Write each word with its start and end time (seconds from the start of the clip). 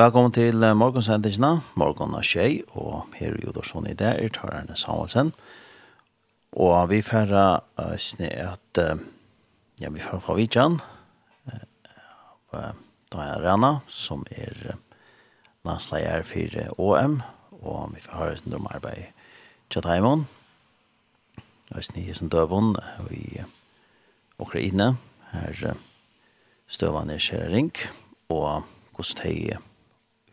Velkommen 0.00 0.32
til 0.32 0.62
morgensendelsene, 0.80 1.58
morgen 1.76 2.14
av 2.16 2.22
tjej, 2.24 2.62
og 2.72 3.10
her 3.18 3.34
i 3.36 3.42
Jodorsson 3.42 3.84
i 3.90 3.92
dag 3.92 4.16
er 4.22 4.30
Tarane 4.32 4.72
Samuelsen. 4.78 5.34
Og 6.56 6.86
vi 6.88 7.02
får 7.04 7.34
uh, 7.36 7.90
sne 8.00 8.30
at, 8.46 8.80
uh, 8.80 9.02
ja, 9.82 9.90
vi 9.92 10.00
får 10.00 10.22
fra 10.24 10.38
Vidjan, 10.38 10.78
av 11.50 12.56
uh, 12.56 12.72
Diana 13.12 13.36
Rana, 13.44 13.72
som 13.92 14.24
er 14.32 14.56
uh, 14.72 14.80
landsleier 15.68 16.24
for 16.24 16.80
OM, 16.80 17.20
og 17.60 17.92
vi 17.92 18.00
får 18.08 18.20
høre 18.22 18.40
sin 18.40 18.56
arbeid 18.72 19.10
til 19.68 19.84
Taimon, 19.84 20.28
og 21.74 21.84
sne 21.84 22.06
i 22.06 22.16
sin 22.16 22.32
døvån 22.32 22.78
i 23.12 23.42
uh, 23.44 23.56
Ukraina, 24.40 24.94
her 25.34 25.66
uh, 25.74 25.88
støvende 26.72 27.20
skjer 27.20 27.50
ring, 27.52 27.74
og 28.32 28.64
hvordan 28.96 29.26
de 29.26 29.66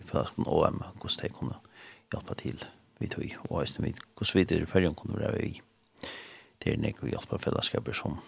folk 0.08 0.39
og 0.46 0.64
OM, 0.64 0.82
hvordan 1.02 1.21
det 1.21 1.34
kunne 1.36 1.60
hjelpe 2.11 2.39
til 2.42 2.66
vi 3.00 3.07
tog, 3.07 3.38
og 3.50 3.57
hvordan 3.60 3.86
vi 3.86 3.93
hvordan 4.16 4.39
vi 4.39 4.46
til 4.46 4.68
ferien 4.68 4.96
kunne 4.96 5.20
være 5.20 5.38
vi. 5.42 5.61
Det 6.64 6.74
er 6.74 6.82
nek 6.82 7.04
vi 7.04 7.14
hjelpe 7.14 7.39
fellesskaper 7.39 7.93
som 7.93 8.20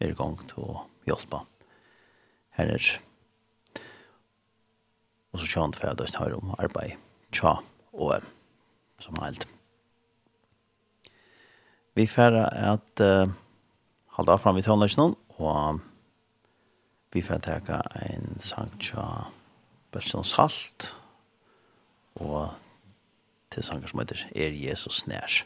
er 0.00 0.10
i 0.10 0.18
gang 0.18 0.40
til 0.48 0.64
å 0.64 0.82
hjelpe 1.06 1.44
her 2.58 2.74
er 2.74 2.88
og 5.30 5.38
så 5.38 5.46
tjant 5.46 5.76
for 5.78 5.92
at 5.92 6.00
jeg 6.02 6.34
om 6.34 6.54
arbeid 6.58 6.96
tja 7.34 7.60
og 7.94 8.24
som 9.00 9.18
helt. 9.22 9.46
Vi 11.94 12.06
færre 12.10 12.48
at 12.50 13.02
uh, 13.02 13.30
halda 14.16 14.36
fram 14.42 14.58
i 14.58 14.64
tonløsnen 14.66 15.14
og 15.38 15.80
vi 17.14 17.22
får 17.22 17.42
teka 17.46 17.80
en 18.06 18.38
sang 18.42 18.70
tja 18.82 19.30
Belsson 19.90 20.26
Salt 20.26 20.90
og 22.14 22.48
til 23.50 23.62
sanger 23.62 23.88
som 23.88 23.98
heter 23.98 24.16
Er 24.36 24.50
Jesus 24.54 25.06
nær. 25.06 25.44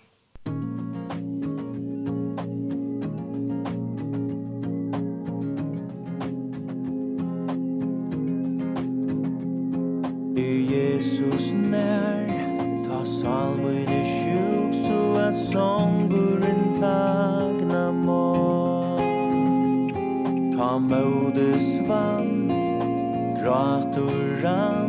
Er 10.36 10.58
Jesus 10.74 11.52
nær? 11.52 12.33
Ta 12.84 13.05
salmen 13.05 13.89
i 13.89 14.02
sjuk 14.05 14.74
Så 14.74 15.00
at 15.28 15.36
sangeren 15.36 16.74
tagna 16.74 17.91
må 17.91 18.24
Ta 20.56 20.78
modes 20.78 21.80
vann 21.89 22.48
Grator 23.41 24.42
rann. 24.44 24.83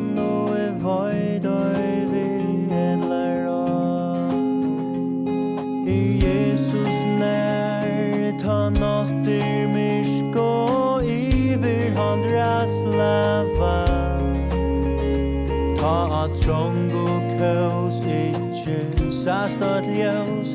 sast 19.26 19.62
at 19.62 19.86
ljós 19.88 20.54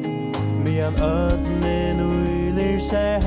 Medan 0.65 0.95
ödnen 1.03 2.01
og 2.01 2.13
ylir 2.31 2.79
seg 2.79 3.25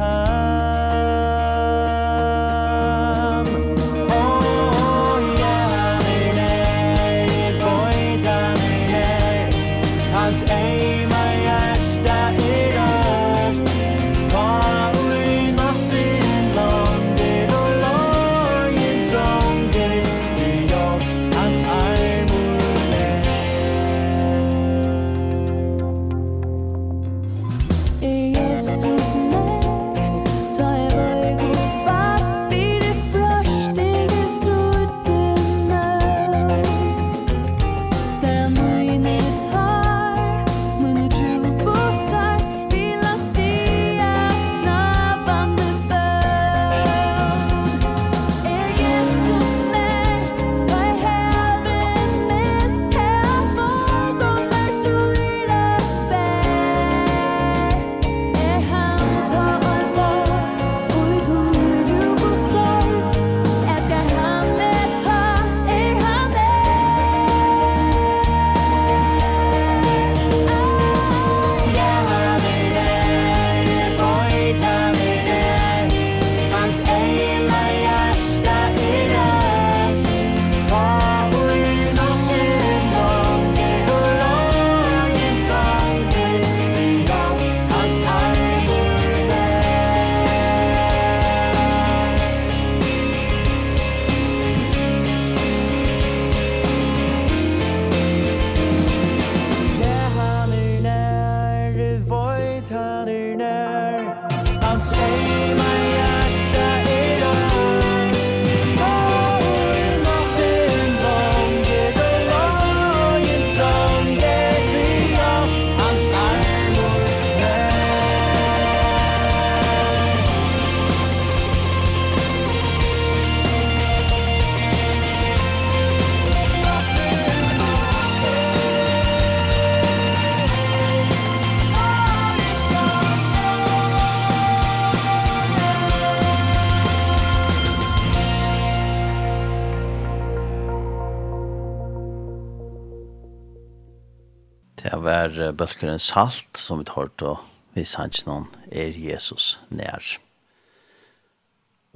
bølgeren 145.63 145.99
salt, 145.99 146.57
som 146.59 146.81
vi 146.81 146.87
tar 146.89 147.11
til 147.17 147.37
vi 147.73 147.85
sanns 147.87 148.25
noen, 148.27 148.49
er 148.69 148.91
Jesus 148.93 149.57
nær. 149.73 150.03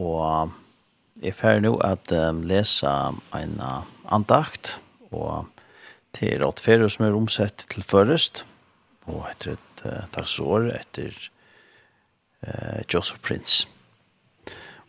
Og 0.02 0.54
jeg 1.22 1.34
er 1.34 1.38
ferdig 1.38 1.68
nå 1.68 1.76
at 1.86 2.12
um, 2.14 2.42
lese 2.48 2.90
en 3.36 3.58
uh, 3.62 3.84
andakt, 4.10 4.78
og 5.12 5.50
det 6.18 6.32
er 6.34 6.46
alt 6.46 6.62
ferie 6.64 6.90
som 6.90 7.06
er 7.06 7.18
omsett 7.18 7.68
til 7.70 7.86
først, 7.86 8.46
og 9.06 9.28
etter 9.30 9.58
et 9.58 9.86
uh, 9.86 10.06
dagsår 10.16 10.72
etter 10.80 11.14
uh, 12.48 12.82
Joseph 12.90 13.22
Prince. 13.22 13.68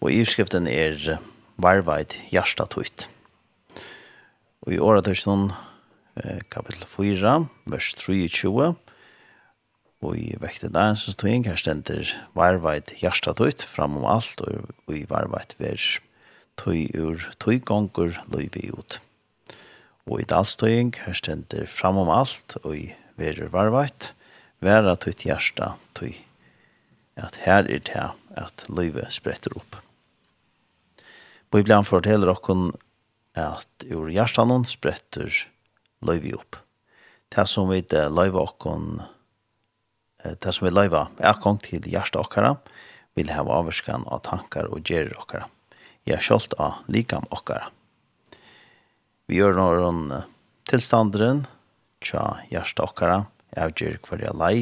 Og 0.01 0.13
ivskriften 0.15 0.69
er 0.71 0.97
uh, 1.19 1.23
varvaid 1.61 2.17
Gjerstatøyt. 2.31 3.11
Og 4.65 4.73
i 4.73 4.81
året 4.81 5.09
er 5.09 5.19
sånn 5.19 5.51
kapitel 6.51 6.85
4, 6.87 7.33
vers 7.71 7.95
23, 7.95 8.75
og 9.99 10.15
i 10.19 10.37
vekte 10.39 10.71
der, 10.71 10.95
så 10.95 11.13
stod 11.15 11.31
inn, 11.31 11.47
her 11.49 11.59
stender 11.59 12.11
varveit 12.39 12.93
hjertet 13.01 13.41
ut, 13.43 13.65
fram 13.67 13.99
om 13.99 14.07
alt, 14.07 14.41
og 14.45 14.95
i 14.95 15.05
varveit 15.11 15.57
ver 15.59 15.83
tøy 16.59 16.87
ur 16.99 17.27
tøy 17.43 17.59
gonger 17.59 18.21
løyvi 18.31 18.71
ut. 18.75 19.01
Og 20.09 20.23
i 20.23 20.29
dalstøying, 20.29 20.95
her 21.05 21.19
stender 21.19 21.67
fram 21.71 21.99
om 22.01 22.11
alt, 22.15 22.57
og 22.63 22.73
i 22.77 22.87
verer 23.19 23.51
varveit, 23.53 24.13
vera 24.65 24.95
tøyt 24.97 25.27
hjerta 25.27 25.75
tøy. 25.99 26.15
At 27.19 27.43
her 27.43 27.67
er 27.67 27.83
det 27.83 28.09
at 28.39 28.67
løyve 28.71 29.09
spretter 29.11 29.55
opp. 29.59 29.81
Bibelen 31.51 31.87
forteller 31.87 32.31
okkon 32.31 32.71
at 33.39 33.87
ur 33.91 34.11
hjertanon 34.13 34.67
spretter 34.69 35.27
hjerta 35.27 35.55
løyvi 36.05 36.35
opp. 36.37 36.59
Det 37.29 37.45
som 37.49 37.69
vi 37.71 37.83
løyva 37.83 38.45
okkon, 38.45 39.03
det 40.25 40.53
som 40.55 40.67
vi 40.67 40.73
løyva 40.73 41.09
erkong 41.19 41.61
til 41.65 41.85
hjertet 41.85 42.21
okkara, 42.21 42.57
vil 43.19 43.33
hava 43.35 43.59
avvarskan 43.61 44.07
av 44.07 44.23
tankar 44.27 44.71
og 44.71 44.87
gjerir 44.87 45.17
okkara. 45.19 45.49
Jeg 46.07 46.19
er 46.19 46.25
kjolt 46.25 46.55
av 46.63 46.85
likam 46.89 47.27
okkara. 47.35 47.69
Vi 49.29 49.37
gjør 49.37 49.59
noen 49.59 50.23
tilstanderen, 50.71 51.45
tja 52.01 52.39
hjertet 52.49 52.85
okkara, 52.85 53.27
avgjer 53.59 53.99
hver 54.07 54.23
jeg 54.25 54.39
lei, 54.39 54.57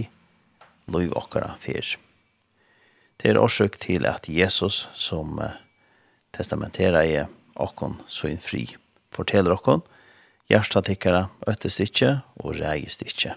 løyv 0.91 1.15
okkara 1.19 1.55
fyrir. 1.63 1.97
Det 3.17 3.31
er 3.31 3.41
årsøk 3.41 3.79
til 3.81 4.07
at 4.09 4.29
Jesus 4.29 4.87
som 4.95 5.39
testamenterar 6.37 7.07
i 7.07 7.21
okkon 7.57 8.01
så 8.11 8.33
fri, 8.43 8.67
forteller 9.15 9.55
okkon, 9.57 9.85
Hjertet 10.47 10.87
tikkere 10.87 11.25
øttes 11.51 11.81
ikke 11.83 12.21
og 12.39 12.61
reist 12.61 13.03
ikkje. 13.03 13.33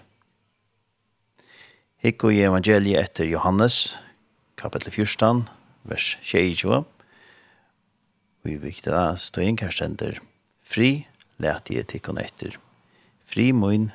Hikko 2.00 2.30
i 2.30 2.44
evangeliet 2.46 3.02
etter 3.02 3.26
Johannes, 3.26 3.96
kapittel 4.54 4.94
14, 4.94 5.42
vers 5.90 6.12
22. 6.22 6.84
Vi 8.46 8.54
viktig 8.62 8.94
da 8.94 9.16
stå 9.18 9.42
inn 9.42 9.58
kjærstender. 9.58 10.20
Fri 10.62 11.04
let 11.42 11.66
jeg 11.72 11.88
tikkon 11.90 12.22
etter. 12.22 12.54
Fri 13.26 13.50
moin 13.50 13.90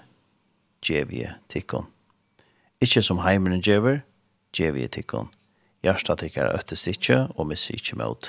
gjev 0.84 1.16
jeg 1.16 1.40
tikkene. 1.48 1.88
Som 2.86 3.24
heimeren 3.24 3.64
djever, 3.64 4.04
gjev 4.54 4.76
jeg 4.78 4.92
tikkene. 5.00 5.32
Hjertet 5.88 6.20
tikkere 6.20 6.52
øttes 6.54 6.84
ikke 6.92 7.30
og 7.34 7.48
missi 7.48 7.80
ikkje 7.80 7.98
med. 7.98 8.28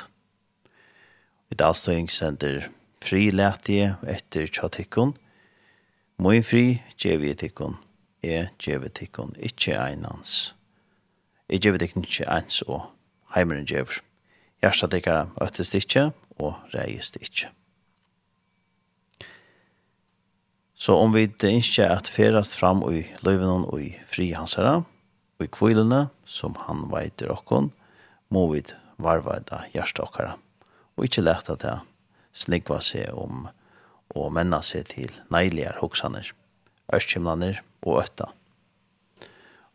I 1.50 1.58
dag 1.58 1.74
stå 1.74 1.98
inn 1.98 2.06
kjærstender 2.06 2.70
Fri 3.06 3.28
lete 3.30 3.70
jeg 3.70 3.94
etter 4.10 4.48
tja 4.50 4.66
tikkun. 4.74 5.12
Moi 6.18 6.40
fri 6.42 6.80
djevi 6.98 7.36
tikkun. 7.38 7.76
Jeg 8.24 8.48
djevi 8.58 8.90
tikkun, 8.90 9.36
ikkje 9.38 9.76
einans. 9.78 10.32
Jeg 11.46 11.62
djevi 11.62 11.84
tikkun 11.84 12.08
ikkje 12.08 12.26
eins 12.26 12.64
og 12.66 12.88
heimeren 13.36 13.68
djever. 13.68 14.00
Gjersta 14.58 14.90
tikkara 14.90 15.28
øttest 15.38 15.78
ikkje 15.78 16.08
og 16.42 16.58
reist 16.74 17.20
ikkje. 17.22 17.52
Så 20.74 20.98
om 20.98 21.14
vi 21.14 21.28
ikke 21.30 21.86
at 21.86 22.10
ferast 22.10 22.58
fram 22.58 22.82
i 22.90 23.06
løyvenon 23.22 23.70
og 23.70 23.86
i 23.86 23.94
fri 24.10 24.32
hansara, 24.34 24.80
og 25.38 25.44
i 25.44 25.52
kvilene 25.52 26.08
som 26.26 26.58
han 26.66 26.88
veiter 26.90 27.30
okkon, 27.30 27.70
må 28.34 28.48
vi 28.50 28.64
varvaida 28.98 29.62
da 29.70 29.84
okkara, 30.02 30.40
og 30.96 31.06
ikkje 31.06 31.22
leta 31.22 31.54
det 31.54 31.78
snikva 32.36 32.80
seg 32.84 33.12
om 33.16 33.46
og 34.16 34.32
menna 34.36 34.60
seg 34.64 34.90
til 34.92 35.12
neiligar 35.32 35.80
hoksaner, 35.80 36.30
østkimlaner 36.94 37.62
og 37.84 38.02
øtta. 38.04 38.30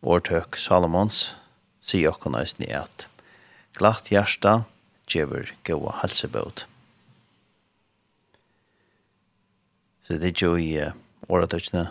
Årtøk 0.01 0.57
Salomons 0.57 1.31
sier 1.85 2.13
okkon 2.13 2.37
eisni 2.39 2.69
at 2.73 3.07
glatt 3.77 4.09
hjarta 4.13 4.63
djever 5.09 5.51
gåa 5.67 5.97
helsebød. 6.01 6.65
Så 10.01 10.17
det 10.17 10.31
er 10.31 10.45
jo 10.45 10.55
i 10.57 10.71
åretøkene 11.29 11.89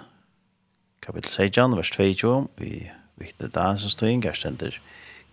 kapitel 1.05 1.31
16, 1.31 1.77
vers 1.79 1.93
22, 1.95 2.35
vi 2.59 2.91
viktig 3.21 3.53
dag 3.55 3.79
som 3.79 3.93
stod 3.93 4.11
inn, 4.11 4.25
gastendur 4.25 4.81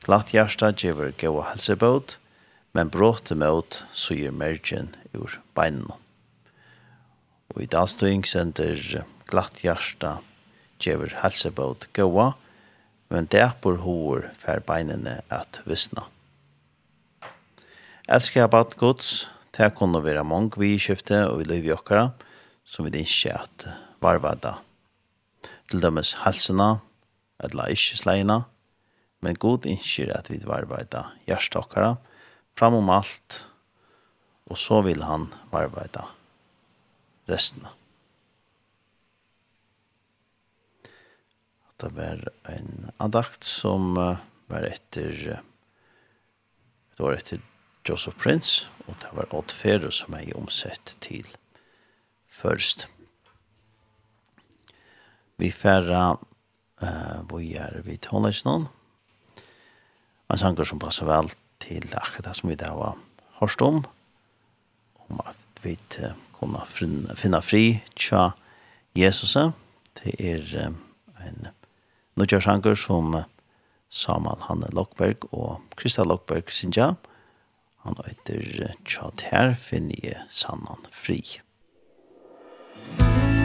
glatt 0.05 0.33
hjärsta 0.35 0.71
djever 0.71 1.13
gåa 1.19 1.49
helsebød, 1.51 2.17
men 2.75 2.91
bråte 2.93 3.35
mot 3.35 3.83
syr 3.93 4.31
mergen 4.31 4.91
ur 5.15 5.39
beinen. 5.57 5.91
Og 7.53 7.63
i 7.63 7.69
dalstøying 7.71 8.25
sender 8.27 8.77
glatt 9.29 9.63
hjärsta 9.63 10.19
gjever 10.83 11.15
helsebåd 11.23 11.87
gåa, 11.97 12.33
men 13.09 13.29
dæpor 13.31 13.79
hår 13.81 14.27
fer 14.37 14.61
beinene 14.67 15.21
at 15.33 15.61
visna. 15.65 16.05
Elskar 18.07 18.45
jeg 18.45 18.51
bad 18.53 18.75
gods, 18.79 19.27
det 19.57 19.73
kunne 19.75 20.03
være 20.03 20.23
mange 20.23 20.59
vi 20.59 20.75
i 20.75 20.79
skifte 20.79 21.25
og 21.27 21.41
i 21.41 21.47
liv 21.47 21.65
i 21.67 21.73
okkara, 21.75 22.11
som 22.63 22.85
vi 22.85 23.01
ikke 23.01 23.33
at 23.35 23.65
varva 24.03 24.35
da. 24.35 24.57
Til 25.67 25.81
dømes 25.83 26.13
helsena, 26.23 26.77
eller 27.43 27.73
ikke 27.73 27.97
sleina, 27.99 28.41
men 29.21 29.39
god 29.39 29.65
innskir 29.67 30.11
at 30.13 30.29
vi 30.29 30.39
varva 30.45 30.83
da 30.91 31.07
okkara, 31.27 31.97
fram 32.57 32.77
om 32.80 32.89
alt, 32.89 33.44
og 34.50 34.57
så 34.57 34.81
vil 34.86 35.04
han 35.06 35.30
arbeta 35.51 36.07
resten. 37.30 37.68
Det 41.77 41.92
var 41.94 42.24
en 42.50 42.89
andakt 42.98 43.45
som 43.45 43.94
var 43.94 44.65
etter 44.65 45.38
det 46.98 47.04
var 47.04 47.13
etter 47.13 47.44
Joseph 47.86 48.18
Prince, 48.18 48.65
og 48.88 48.95
det 49.04 49.12
var 49.13 49.30
Odd 49.38 49.54
Ferro 49.54 49.92
som 49.94 50.15
er 50.18 50.33
omsett 50.36 50.95
til 51.04 51.27
først. 52.27 52.88
Vi 55.38 55.51
færre 55.54 56.18
uh, 56.81 57.21
bojer 57.30 57.83
vid 57.86 58.09
Håndagsnån, 58.09 58.65
en 60.27 60.42
sanger 60.42 60.65
som 60.65 60.81
passer 60.81 61.06
vel 61.06 61.30
til 61.63 61.86
akkurat 61.94 62.30
det 62.30 62.36
som 62.38 62.50
vi 62.51 62.57
da 62.59 62.71
var 62.77 62.98
hørst 63.39 63.62
om, 63.62 63.83
om 65.07 65.21
at 65.25 65.63
vi 65.63 65.77
kunne 66.38 66.65
finne 66.69 67.42
fri 67.42 67.80
tja 67.95 68.31
Jesus. 68.98 69.38
Det 69.98 70.13
er 70.19 70.44
en 70.68 71.48
nødgjørsanker 72.18 72.75
som 72.75 73.24
Samal 73.89 74.44
Hanne 74.50 74.69
Lokberg 74.74 75.30
og 75.31 75.62
Krista 75.77 76.04
Lokberg 76.04 76.51
Sinja. 76.51 76.94
Han 77.86 77.98
heter 78.06 78.75
tja 78.86 79.12
her 79.31 79.56
finner 79.56 79.98
jeg 80.04 80.21
sannan 80.30 80.86
fri. 80.92 81.21
Musikk 82.88 83.36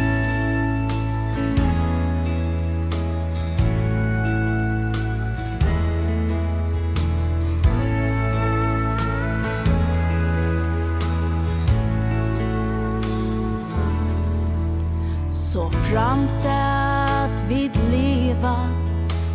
framt 15.93 16.45
at 16.47 17.45
vid 17.49 17.71
leva 17.91 18.57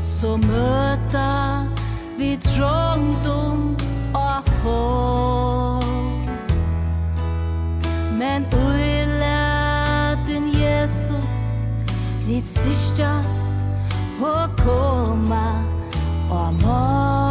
Så 0.03 0.37
möta 0.37 1.65
vid 2.17 2.41
trångdom 2.41 3.77
och 4.13 4.47
få 4.63 5.81
Men 8.19 8.45
uiläten 8.53 10.49
Jesus 10.51 11.63
Vid 12.27 12.45
styrstjast 12.45 13.55
och 14.21 14.65
komma 14.65 15.63
och 16.29 16.53
må. 16.53 17.26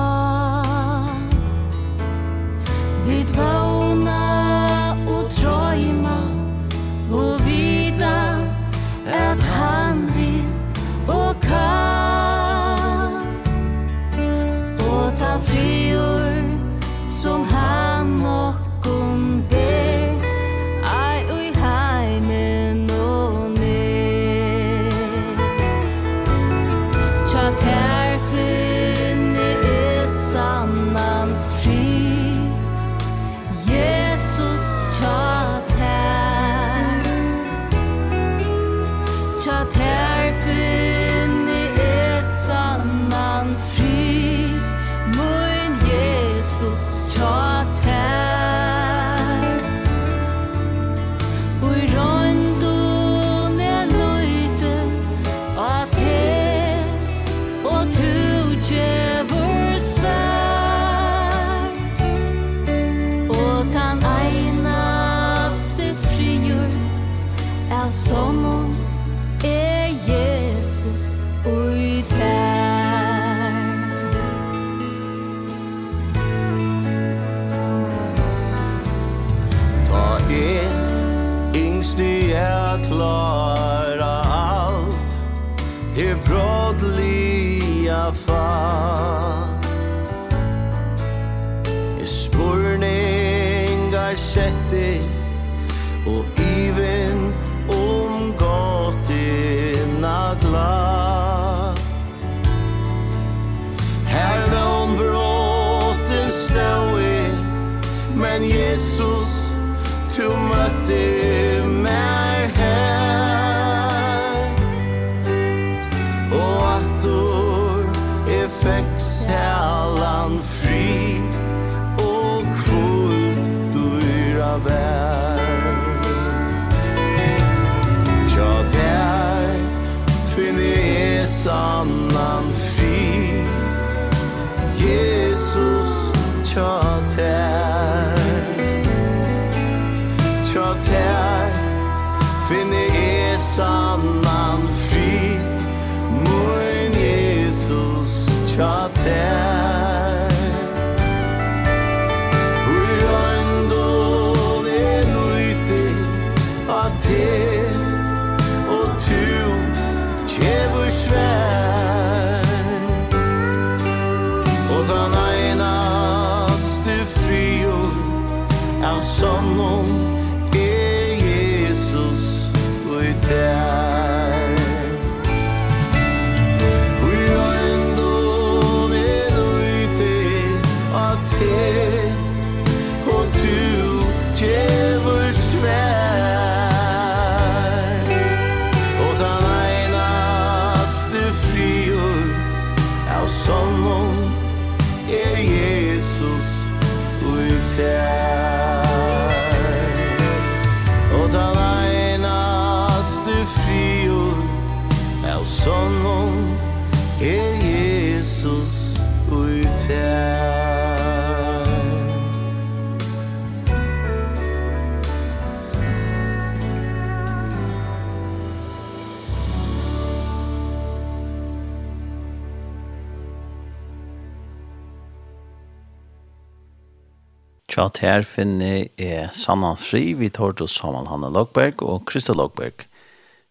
Tja, 227.76 227.90
her 228.00 228.22
finner 228.24 228.86
jeg 228.96 229.32
Sanna 229.36 229.74
Fri, 229.76 230.14
vi 230.16 230.30
tar 230.32 230.54
til 230.56 230.68
Samuel 230.72 231.10
Hanna 231.10 231.28
Logberg 231.28 231.82
og 231.84 232.06
Krista 232.08 232.32
Logberg, 232.32 232.86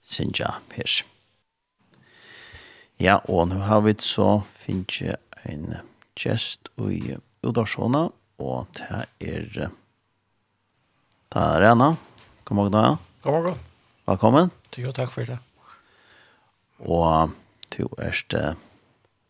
Sinja 0.01 0.55
her. 0.73 0.95
Ja, 2.97 3.19
og 3.29 3.51
nå 3.51 3.59
har 3.67 3.83
vi 3.85 3.93
så 4.01 4.39
finner 4.63 4.97
jeg 5.11 5.19
en 5.45 5.77
gjest 6.17 6.73
i 6.81 7.19
Udarsona, 7.45 8.07
og 8.41 8.65
det 8.81 9.03
er 9.21 9.45
det 9.53 9.69
er 11.37 11.61
Rena. 11.61 11.93
God 12.49 12.63
morgen, 12.63 12.81
Jan. 12.81 12.99
God 13.21 13.37
morgen. 13.37 13.63
Velkommen. 14.09 14.51
Jo, 14.73 14.89
takk 14.89 15.13
for 15.13 15.29
det. 15.29 15.37
Og 16.81 17.29
du 17.77 17.85
er 18.01 18.57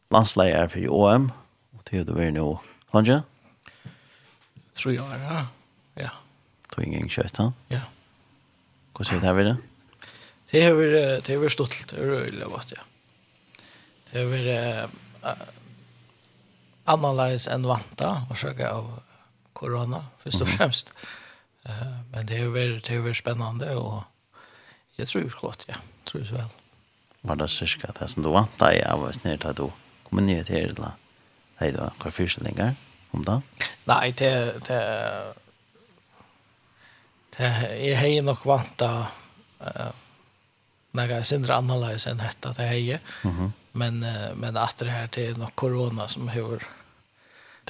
landsleier 0.07 0.71
for 0.71 0.87
OM, 0.87 1.31
og 1.75 1.83
du 1.91 2.15
er 2.15 2.31
nå, 2.31 2.51
Lange. 2.95 3.19
Ja 3.19 3.34
tror 4.75 4.93
jag, 4.93 5.05
ja. 5.05 5.47
Ja. 5.93 6.09
Tog 6.69 6.83
ingen 6.83 7.09
kött, 7.09 7.37
han? 7.37 7.53
Ja. 7.67 7.79
Hur 8.97 9.05
ser 9.05 9.19
det 9.19 9.27
här 9.27 9.33
vid 9.33 9.45
det? 9.45 9.57
Det 10.51 10.61
har 10.61 10.73
vi 10.73 10.85
det 11.25 11.29
har 11.29 11.37
vi 11.37 11.49
stolt 11.49 11.93
rörliga 11.93 12.47
vart 12.47 12.71
ja. 12.75 12.81
Det 14.11 14.19
har 14.19 14.25
vi 14.25 14.49
eh 14.49 14.85
analyse 16.85 17.51
en 17.51 17.67
vanta 17.67 18.25
och 18.29 18.37
söka 18.37 18.69
av 18.69 18.99
corona 19.53 20.05
först 20.17 20.41
och 20.41 20.47
främst. 20.47 20.91
Eh 21.63 21.71
men 22.11 22.25
det 22.25 22.37
har 22.37 22.49
vi 22.49 22.79
det 22.79 22.95
har 22.95 23.01
vi 23.01 23.13
spännande 23.13 23.75
och 23.75 24.03
jag 24.95 25.07
tror 25.07 25.23
ju 25.23 25.29
gott 25.41 25.65
ja. 25.67 25.75
Tror 26.03 26.23
ju 26.23 26.29
så 26.29 26.35
väl. 26.35 26.47
Var 27.21 27.35
det 27.35 27.47
cirka 27.47 27.93
det 27.99 28.07
som 28.07 28.23
du 28.23 28.29
vanta 28.29 28.75
i 28.75 28.83
av 28.83 29.11
snart 29.11 29.45
att 29.45 29.57
du 29.57 29.71
kommer 30.09 30.21
ner 30.21 30.43
till 30.43 30.75
det 30.75 30.81
där. 30.81 30.91
Hej 31.55 31.71
då, 31.71 31.89
kvar 31.99 32.11
fyrslängar 32.11 32.75
om 33.15 33.25
det? 33.25 33.39
Nei, 33.89 34.11
det 34.19 34.31
det 34.67 34.79
det 37.35 37.51
jeg 37.81 37.99
har 37.99 38.23
nok 38.23 38.45
vant 38.47 38.77
da 38.79 38.91
uh, 39.59 39.91
når 40.95 41.17
jeg 41.17 41.29
synder 41.31 41.57
annerledes 41.57 42.07
enn 42.07 42.21
dette 42.23 42.53
det 42.55 42.67
har 42.69 42.79
jeg. 42.79 42.99
Mm 43.23 43.31
-hmm. 43.37 43.51
Men 43.73 44.03
uh, 44.03 44.31
men 44.35 44.57
at 44.57 44.79
det 44.79 44.91
her 44.91 45.07
til 45.07 45.39
nok 45.39 45.55
korona 45.55 46.07
som 46.07 46.27
har 46.27 46.63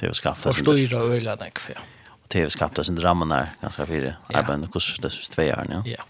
det 0.00 0.08
har 0.08 0.12
skaffet 0.12 0.54
forstyrra 0.54 1.00
øyla 1.00 1.36
nek 1.40 1.58
for 1.58 1.72
ja. 1.72 1.80
Og 2.12 2.28
det 2.32 2.40
har 2.40 2.48
skaffet 2.48 2.86
sin 2.86 3.02
rammen 3.02 3.30
der 3.30 3.56
ganske 3.62 3.86
fire 3.86 4.16
ja. 4.30 4.38
arbeid 4.38 4.64
og 4.64 4.68
hvordan 4.68 5.02
det 5.02 5.12
synes 5.12 5.28
tvei 5.28 5.46
her 5.46 5.64
ja. 5.70 5.82
ja. 5.86 6.02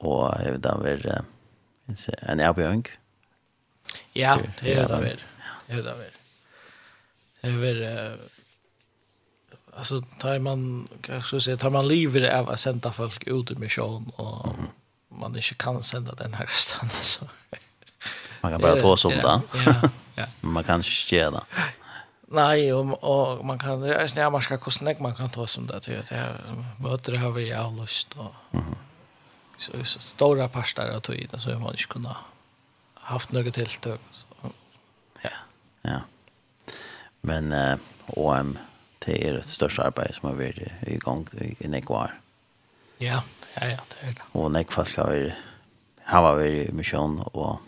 Og 0.00 0.44
jeg 0.44 0.52
vet 0.52 0.64
da 0.64 0.74
være 0.80 1.22
en 2.32 2.40
avbjøring. 2.40 2.86
Ja, 4.14 4.36
det 4.60 4.76
er 4.76 4.82
det 4.82 4.88
da 4.88 5.00
være. 5.02 5.26
Det 5.66 5.74
er 5.74 5.76
det 5.76 5.84
da 5.84 5.94
være 5.98 6.19
över 7.42 8.18
alltså 9.72 10.00
tar 10.00 10.38
man 10.38 10.88
kanske 11.00 11.40
så 11.40 11.56
tar 11.56 11.70
man 11.70 11.88
livet 11.88 12.34
av 12.34 12.50
att 12.50 12.60
sända 12.60 12.92
folk 12.92 13.26
ut 13.26 13.50
i 13.50 13.54
mission 13.54 14.12
och 14.16 14.54
mm. 14.54 14.66
man 15.08 15.36
inte 15.36 15.54
kan 15.54 15.82
sända 15.82 16.14
den 16.14 16.34
här 16.34 16.46
stan 16.46 16.90
så 17.00 17.24
man 18.40 18.52
kan 18.52 18.60
bara 18.60 18.76
ta 18.80 18.88
oss 18.88 19.04
om 19.04 19.12
det. 19.12 19.22
Ja, 19.22 19.42
ja. 20.14 20.26
man 20.40 20.64
kan 20.64 20.76
inte 20.76 21.16
göra 21.16 21.30
det. 21.30 21.42
Nej, 22.32 22.72
och, 22.72 23.04
och 23.04 23.44
man 23.44 23.58
kan 23.58 23.82
reise 23.82 24.00
ned, 24.00 24.10
snälla 24.10 24.30
man 24.30 24.42
ska 24.42 24.58
kosta 24.58 24.94
man 25.00 25.14
kan 25.14 25.30
ta 25.30 25.46
som 25.46 25.62
om 25.62 25.66
det 25.66 25.80
till 25.80 26.02
det 27.04 27.18
har 27.18 27.30
vi 27.30 27.52
av 27.52 27.76
lust 27.76 28.12
och 28.16 28.34
så, 29.58 29.84
så 29.84 30.00
stora 30.00 30.48
pastar 30.48 30.88
att 30.88 31.02
ta 31.02 31.14
i 31.14 31.28
har 31.32 31.38
så 31.38 31.58
man 31.58 31.74
ikke 31.74 31.92
kunnet 31.92 32.16
haft 32.94 33.32
något 33.32 33.54
tiltøk. 33.54 34.00
så. 34.12 34.26
Ja. 35.22 35.30
Ja. 35.82 36.00
Men 37.22 37.52
eh, 37.52 37.78
OM, 38.16 38.58
det 39.04 39.16
er 39.26 39.38
et 39.38 39.48
största 39.48 39.88
arbeid 39.88 40.14
som 40.14 40.28
har 40.28 40.36
varit 40.36 40.72
igång 40.86 41.26
i 41.40 41.54
i 41.60 41.68
Nekvar. 41.68 42.14
Ja, 43.00 43.22
ja, 43.56 43.66
ja, 43.66 43.78
det 43.88 44.08
er 44.08 44.12
det. 44.12 44.22
og 44.32 44.44
Och 44.44 44.52
Nekfast 44.52 44.96
har 44.96 45.34
har 46.04 46.22
varit 46.22 46.68
i 46.68 46.72
mission 46.72 47.22
og 47.34 47.60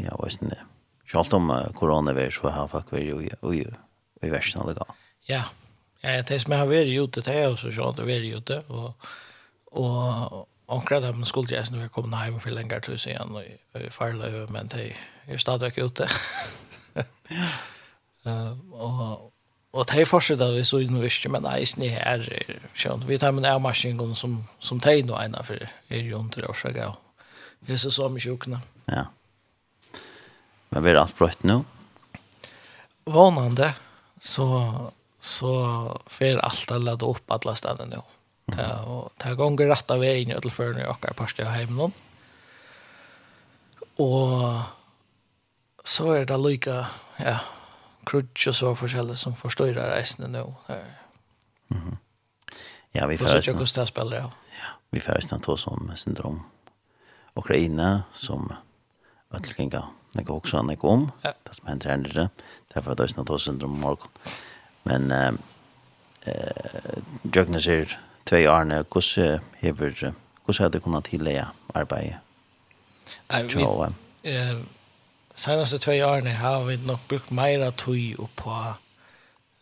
ja, 0.00 0.10
hva 0.16 0.26
er 0.26 0.48
det? 0.48 0.58
Självt 1.06 1.32
om 1.32 1.50
uh, 1.50 1.72
coronavirus 1.72 2.34
så 2.34 2.48
har 2.48 2.66
folk 2.68 2.92
vært 2.92 3.02
i, 3.02 3.56
i, 3.56 3.66
i 4.22 4.30
versen 4.30 4.60
av 4.60 4.68
det 4.68 4.74
gånger. 4.74 4.94
Ja, 5.28 5.42
ja, 6.02 6.22
det 6.22 6.40
som 6.42 6.52
jeg 6.52 6.58
har 6.58 6.66
varit 6.66 7.00
ute, 7.00 7.20
det 7.20 7.34
er 7.34 7.48
også 7.48 7.70
sånn 7.70 7.92
at 7.92 7.98
jeg 7.98 8.06
har 8.06 8.12
varit 8.12 8.34
ute 8.34 8.62
og, 8.68 8.94
og 9.72 10.48
omkring 10.66 11.00
där 11.00 11.12
man 11.12 11.24
skulle 11.24 11.54
jag 11.54 11.66
snurra 11.66 11.88
komma 11.88 12.16
hem 12.16 12.40
för 12.40 12.50
länge 12.50 12.80
tid 12.80 13.18
og, 13.20 13.42
och 13.72 13.92
farla 13.92 14.46
men 14.48 14.66
det 14.66 14.96
er 15.28 15.36
stadigvæk 15.36 15.78
ute. 15.78 16.08
Uh, 18.26 18.54
og 18.72 19.32
og 19.72 19.86
det 19.88 20.02
er 20.04 20.52
vi 20.52 20.64
så 20.68 20.82
inn 20.84 20.98
visst 21.00 21.24
visste, 21.24 21.28
men 21.32 21.46
eisen 21.48 21.82
er 21.86 21.94
her, 21.96 22.26
skjønt. 22.76 23.06
Vi 23.08 23.16
tar 23.16 23.32
med 23.32 23.46
en 23.46 23.54
avmarsingen 23.54 24.14
som, 24.14 24.42
som 24.60 24.80
tegn 24.80 25.08
og 25.10 25.16
ene 25.22 25.40
for 25.46 25.56
er 25.56 26.02
jo 26.04 26.18
under 26.18 26.44
årsaker, 26.50 26.92
og 26.92 27.64
det 27.64 27.78
er 27.78 27.90
så 27.90 28.08
mye 28.12 28.20
sjukene. 28.20 28.60
Ja. 28.92 29.06
Men 30.68 30.84
blir 30.84 31.00
alt 31.00 31.16
brøtt 31.16 31.40
nå? 31.48 31.62
Vanande, 33.08 33.70
så, 34.20 34.92
så 35.18 35.54
fer 36.06 36.36
alt 36.44 36.70
att 36.70 36.82
lade 36.82 37.08
opp 37.08 37.32
alla 37.32 37.56
stedene 37.56 37.96
nå. 37.96 38.04
Det 38.52 39.32
och 39.32 39.38
ganger 39.38 39.66
rett 39.66 39.90
av 39.90 40.00
vägen 40.00 40.40
til 40.40 40.50
för 40.50 40.74
nu 40.74 40.84
och 40.84 41.04
er 41.04 41.12
parstid 41.12 41.46
av 41.46 41.92
Og 43.98 44.62
så 45.84 46.12
er 46.14 46.24
det 46.24 46.38
lika 46.38 46.86
ja, 47.18 47.38
krutch 48.06 48.46
och 48.46 48.54
så 48.56 48.74
forskjellig 48.74 49.18
som 49.18 49.36
förstörar 49.36 49.90
resten 49.90 50.32
nu. 50.32 50.54
Mhm. 51.68 51.96
Ja, 52.92 53.06
vi 53.06 53.18
får 53.18 53.26
så 53.26 53.50
jag 53.50 53.58
kostar 53.58 53.86
spelare. 53.86 54.20
Ja. 54.20 54.30
vi 54.90 55.00
får 55.00 55.20
snart 55.20 55.42
ta 55.42 55.56
som 55.56 55.92
syndrom. 55.96 56.42
Ukraina 57.34 58.02
som 58.12 58.52
ötlinga. 59.30 59.84
Det 60.12 60.22
går 60.22 60.34
också 60.36 60.56
annat 60.56 60.84
om. 60.84 61.10
Ja. 61.22 61.32
Det 61.42 61.54
som 61.54 61.66
händer 61.66 61.90
ändrar. 61.90 62.28
Därför 62.74 62.90
att 62.90 62.98
det 62.98 63.04
är 63.04 63.08
snart 63.08 63.26
ta 63.26 63.38
syndrom 63.38 63.80
morgon. 63.80 64.08
Men 64.82 65.10
eh 65.10 65.32
eh 66.20 67.02
Jögna 67.34 67.60
ser 67.60 67.98
två 68.24 68.50
arne 68.50 68.84
kus 68.90 69.18
hever 69.52 70.14
kus 70.46 70.58
hade 70.58 70.80
kunnat 70.80 71.04
tillägga 71.04 71.48
arbete. 71.74 72.18
Nej, 73.28 73.44
vi 73.44 73.62
eh 74.22 74.58
senaste 75.34 75.78
två 75.78 75.92
åren 75.92 76.36
har 76.36 76.64
vi 76.64 76.76
nog 76.76 76.98
brukt 77.08 77.30
mera 77.30 77.70
tøy 77.70 78.14
och 78.14 78.36
på 78.36 78.74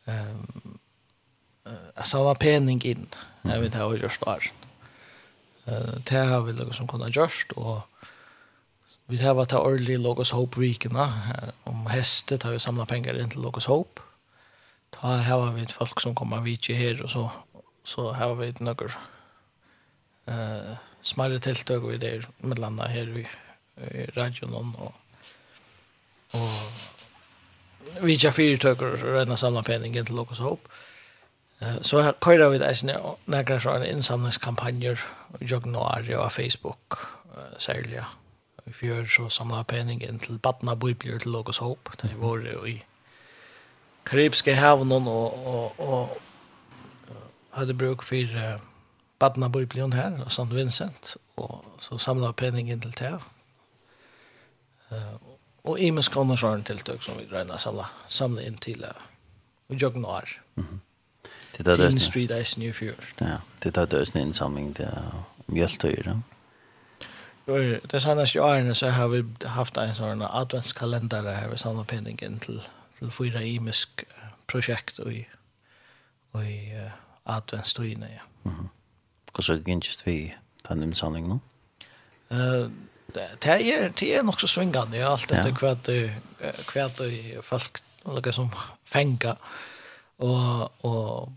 ehm 0.06 0.78
eh 1.66 2.04
samla 2.04 2.34
penning 2.34 2.80
in 2.84 3.06
när 3.42 3.58
vi 3.60 3.68
det 3.68 3.78
har 3.78 3.96
gjort 3.96 4.20
där. 4.20 4.52
Eh 5.64 5.94
det 6.10 6.16
har 6.16 6.40
vi 6.40 6.52
liksom 6.52 6.88
kunnat 6.88 7.16
gjort 7.16 7.52
och 7.56 7.80
vi 9.06 9.22
har 9.22 9.34
varit 9.34 9.52
här 9.52 9.70
early 9.70 9.96
Logos 9.96 10.30
Hope 10.30 10.60
weekarna 10.60 11.12
om 11.64 11.86
hästet 11.86 12.42
har 12.42 12.52
vi 12.52 12.58
samlat 12.58 12.88
pengar 12.88 13.20
in 13.20 13.30
till 13.30 13.42
Logos 13.42 13.66
Hope. 13.66 14.02
Ta 14.90 15.08
här 15.08 15.38
har 15.38 15.52
vi 15.52 15.62
ett 15.62 15.72
folk 15.72 16.00
som 16.00 16.14
kommer 16.14 16.40
vi 16.40 16.56
till 16.56 16.76
här 16.76 17.02
och 17.02 17.10
så 17.10 17.30
så 17.84 18.12
har 18.12 18.34
vi 18.34 18.54
några 18.58 18.86
eh 20.26 20.74
smärre 21.02 21.40
tilltag 21.40 21.80
vi 21.80 21.98
där 21.98 22.28
med 22.38 22.58
landa 22.58 22.86
här 22.86 23.06
vi 23.06 23.28
i 23.98 24.06
radion 24.06 24.74
och 24.74 24.92
og 26.32 28.02
vi 28.02 28.16
tja 28.16 28.30
fyrtøkker 28.30 28.86
og 28.86 29.02
redna 29.16 29.36
samla 29.36 29.62
till 29.62 30.04
til 30.06 30.14
Lukas 30.14 30.40
Eh, 31.60 31.82
Så 31.82 32.02
her 32.02 32.12
køyra 32.12 32.48
vi 32.48 32.58
det 32.58 32.68
eisne 32.68 32.96
nekra 33.26 33.58
sånne 33.60 33.88
innsamlingskampanjer 33.92 35.02
i 35.40 35.44
Jognari 35.44 36.14
og 36.14 36.32
Facebook 36.32 37.08
særlig. 37.58 38.04
Vi 38.64 38.72
fjør 38.72 39.04
så 39.04 39.28
samla 39.28 39.62
penningen 39.62 40.18
til 40.18 40.38
Batna 40.38 40.74
Bibler 40.74 41.18
til 41.18 41.30
Lukas 41.30 41.58
Håp. 41.58 41.92
Det 42.02 42.10
var 42.16 42.36
jo 42.52 42.64
i 42.64 42.82
Karibske 44.06 44.54
havnen 44.54 45.08
og, 45.08 45.46
og, 45.46 45.80
og 45.80 46.18
hadde 47.52 47.74
bruk 47.74 48.02
for 48.02 48.60
Batna 49.18 49.48
Bibelen 49.48 49.92
her, 49.92 50.24
og 50.24 50.32
St. 50.32 50.54
Vincent, 50.54 51.16
og 51.36 51.64
så 51.78 51.98
samla 51.98 52.32
penningen 52.32 52.80
til 52.80 52.94
det. 52.98 53.20
Eh, 54.92 55.29
og 55.64 55.80
i 55.80 55.90
med 55.90 56.02
skåne 56.02 56.36
sånne 56.36 56.64
tiltøk 56.64 57.02
som 57.02 57.18
vi 57.18 57.26
regner 57.32 57.58
samla, 57.60 57.90
samla 58.08 58.42
inn 58.42 58.56
til 58.56 58.84
uh, 58.84 58.94
og 59.68 59.76
jøkken 59.82 60.04
år. 60.04 60.28
Mm 60.56 60.64
-hmm. 60.64 60.78
Det 61.58 61.66
er 61.68 61.76
det. 61.76 62.02
Street 62.02 62.30
Ice 62.42 62.60
New 62.60 62.72
Fjord. 62.72 63.04
Ja, 63.20 63.36
det 63.62 63.76
er 63.76 63.84
det 63.84 64.14
en 64.14 64.20
innsamling 64.20 64.76
til 64.76 64.88
mjøltøyer. 65.46 66.06
Ja. 66.06 67.78
Det 67.92 68.02
senaste 68.02 68.42
årene 68.42 68.74
så 68.74 68.90
har 68.90 69.08
vi 69.08 69.24
haft 69.44 69.78
en 69.78 69.94
sånn 69.94 70.22
adventskalender 70.22 71.34
her 71.34 71.48
vi 71.50 71.56
samlar 71.56 71.84
penningen 71.84 72.38
til, 72.38 72.60
til 72.98 73.10
fyra 73.10 73.40
imisk 73.40 74.04
prosjekt 74.48 75.00
og 75.00 75.12
i, 75.12 75.26
och 76.32 76.44
i 76.44 76.72
uh, 76.84 76.90
adventstøyene, 77.24 78.06
Ja. 78.06 78.50
Mm 78.50 78.56
-hmm. 78.56 78.68
Och 79.32 79.44
så 79.44 79.54
gynns 79.54 80.06
vi 80.06 80.34
den 80.68 80.82
insamlingen? 80.82 81.40
Uh, 82.30 82.70
det 83.14 83.56
er 83.60 83.88
det 83.88 84.16
er 84.16 84.22
nok 84.22 84.40
så 84.40 84.48
svingande 84.50 84.98
ja 84.98 85.12
allt 85.12 85.32
efter 85.32 85.52
kvad 85.52 85.90
kvad 86.66 87.02
folk 87.42 87.82
några 88.04 88.32
som 88.32 88.50
fänga 88.84 89.36
och 90.16 90.84
och 90.84 91.32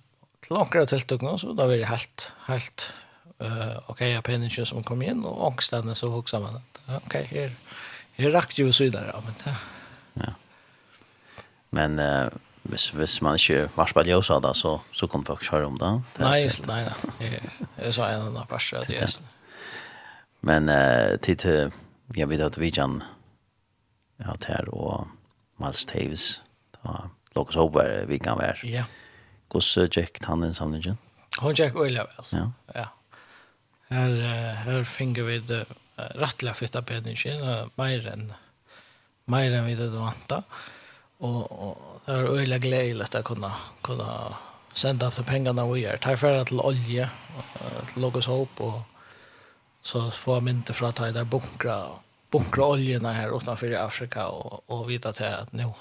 långt 0.50 0.90
till 0.90 1.02
tog 1.02 1.40
så 1.40 1.54
då 1.54 1.68
blir 1.68 1.78
det 1.78 1.86
helt 1.86 2.32
helt 2.48 2.94
eh 3.40 3.78
okej 3.88 4.12
jag 4.12 4.24
pension 4.24 4.66
som 4.66 4.84
kom 4.84 5.02
in 5.02 5.24
och 5.26 5.48
ångsten 5.48 5.96
så 5.96 6.16
också 6.16 6.40
man 6.40 6.62
okej 6.88 7.28
här 7.32 7.56
här 8.14 8.32
rakt 8.32 8.58
ju 8.58 8.72
så 8.72 8.84
där 8.84 9.22
men 9.26 9.34
det 9.44 9.56
ja. 10.14 10.34
Men 11.70 12.00
eh 12.00 12.30
hvis, 12.64 12.90
hvis 12.90 13.22
man 13.22 13.36
ikke 13.36 13.70
var 13.76 13.90
spiller 13.92 14.16
jo 14.16 14.22
så 14.22 14.40
da, 14.40 14.54
så, 14.54 14.78
så 14.92 15.08
kan 15.08 15.26
folk 15.28 15.44
kjøre 15.44 15.68
om 15.68 15.78
det. 15.80 15.92
Nei, 16.20 16.48
nei, 16.68 16.82
nei. 17.20 17.32
Jeg 17.78 17.96
sa 17.98 18.10
en 18.12 18.28
annen 18.30 18.48
person 18.50 18.80
at 18.80 18.92
jeg 18.92 19.10
Men 20.46 20.70
eh 20.70 21.18
tid 21.18 21.72
jag 22.14 22.28
vet 22.28 22.42
att 22.42 22.58
vi 22.58 22.72
kan 22.72 23.04
ja 24.18 24.36
här 24.48 24.70
och 24.70 25.08
Miles 25.58 25.86
Tavis 25.86 26.42
ta 26.82 27.10
Lucas 27.36 27.56
Hope 27.56 28.06
vi 28.08 28.20
kan 28.20 28.38
vara. 28.38 28.56
Ja. 28.64 28.84
Kus 29.50 29.78
Jack 29.92 30.18
han 30.22 30.42
den 30.42 30.54
samlingen. 30.54 30.98
Hon 31.40 31.54
Jack 31.56 31.76
väl. 31.76 32.00
Ja. 32.30 32.52
Ja. 32.74 32.88
Här 33.88 34.10
här 34.54 34.84
finger 34.84 35.24
vid 35.24 35.66
rattla 35.96 36.54
flytta 36.54 36.80
uh, 36.80 37.68
mer 37.76 38.08
än 38.08 38.34
mer 39.26 39.54
än 39.54 39.66
vi 39.66 39.76
det 39.76 39.88
vanta. 39.88 40.44
Och 41.18 41.52
och 41.52 42.02
det 42.06 42.12
är 42.12 42.40
öliga 42.40 42.58
glädje 42.58 43.04
att 43.04 43.24
kunna 43.26 43.54
kunna 43.82 44.36
sända 44.72 45.08
upp 45.08 45.26
pengarna 45.26 45.64
och 45.64 45.80
gör. 45.80 45.98
Ta 45.98 46.18
för 46.18 46.34
att 46.34 46.52
olja 46.52 47.10
till 47.94 48.02
Lucas 48.02 48.28
Hope 48.28 48.64
och 48.64 48.82
så 49.84 50.12
få 50.12 50.40
man 50.40 50.64
fra 50.64 50.74
från 50.74 50.90
att 50.90 50.96
ta 50.96 51.12
där 51.12 51.24
bunkra 52.32 52.66
oljene 52.66 53.14
her 53.14 53.22
här 53.22 53.38
utanför 53.38 53.72
Afrika 53.74 54.28
och, 54.28 54.70
och 54.70 54.90
vite 54.90 55.12
til 55.14 55.24
at 55.24 55.54
nu 55.54 55.74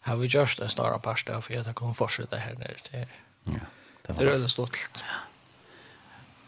har 0.00 0.16
vi 0.16 0.26
just 0.26 0.60
en 0.60 0.68
stor 0.68 0.98
parst 0.98 1.26
där 1.26 1.40
för 1.40 1.58
att 1.58 1.66
det 1.66 1.74
kommer 1.74 1.94
fortsette 1.94 2.36
här 2.36 2.54
nere 2.54 2.76
till. 2.90 3.06
Ja. 3.44 3.52
Det, 4.06 4.12
det 4.12 4.24
är 4.24 4.30
väldigt 4.30 4.50
stolt. 4.50 5.04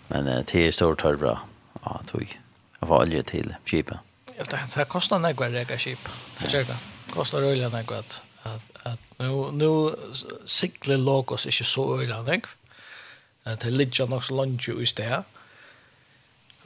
Men 0.08 0.26
eh, 0.26 0.44
det 0.52 0.68
är 0.68 0.72
stort 0.72 1.02
här 1.02 1.16
bra. 1.16 1.40
Ja, 1.84 2.00
tog. 2.06 2.40
Jag 2.80 2.88
får 2.88 3.02
olje 3.02 3.22
till 3.22 3.54
kipa. 3.64 3.98
Ja, 4.36 4.44
det, 4.50 4.60
det 4.76 4.84
kostar 4.84 5.18
när 5.18 5.28
jag 5.28 5.54
räcker. 5.54 5.96
Det 6.40 6.52
gör 6.52 6.64
det. 6.64 6.76
Kostar 7.10 7.44
olja 7.44 7.68
när 7.68 7.92
at, 7.98 8.22
att 8.42 8.70
att 8.82 9.00
nu 9.16 9.52
nu 9.52 9.94
sikler 10.46 10.96
logos 10.96 11.42
så 11.42 11.48
ju 11.48 11.64
så 11.64 12.02
öland. 12.02 12.46
Det 13.42 13.70
ligger 13.70 14.06
nok 14.06 14.24
så 14.24 14.34
langt 14.34 14.68
ju 14.68 14.82
i 14.82 14.86
det. 14.96 15.24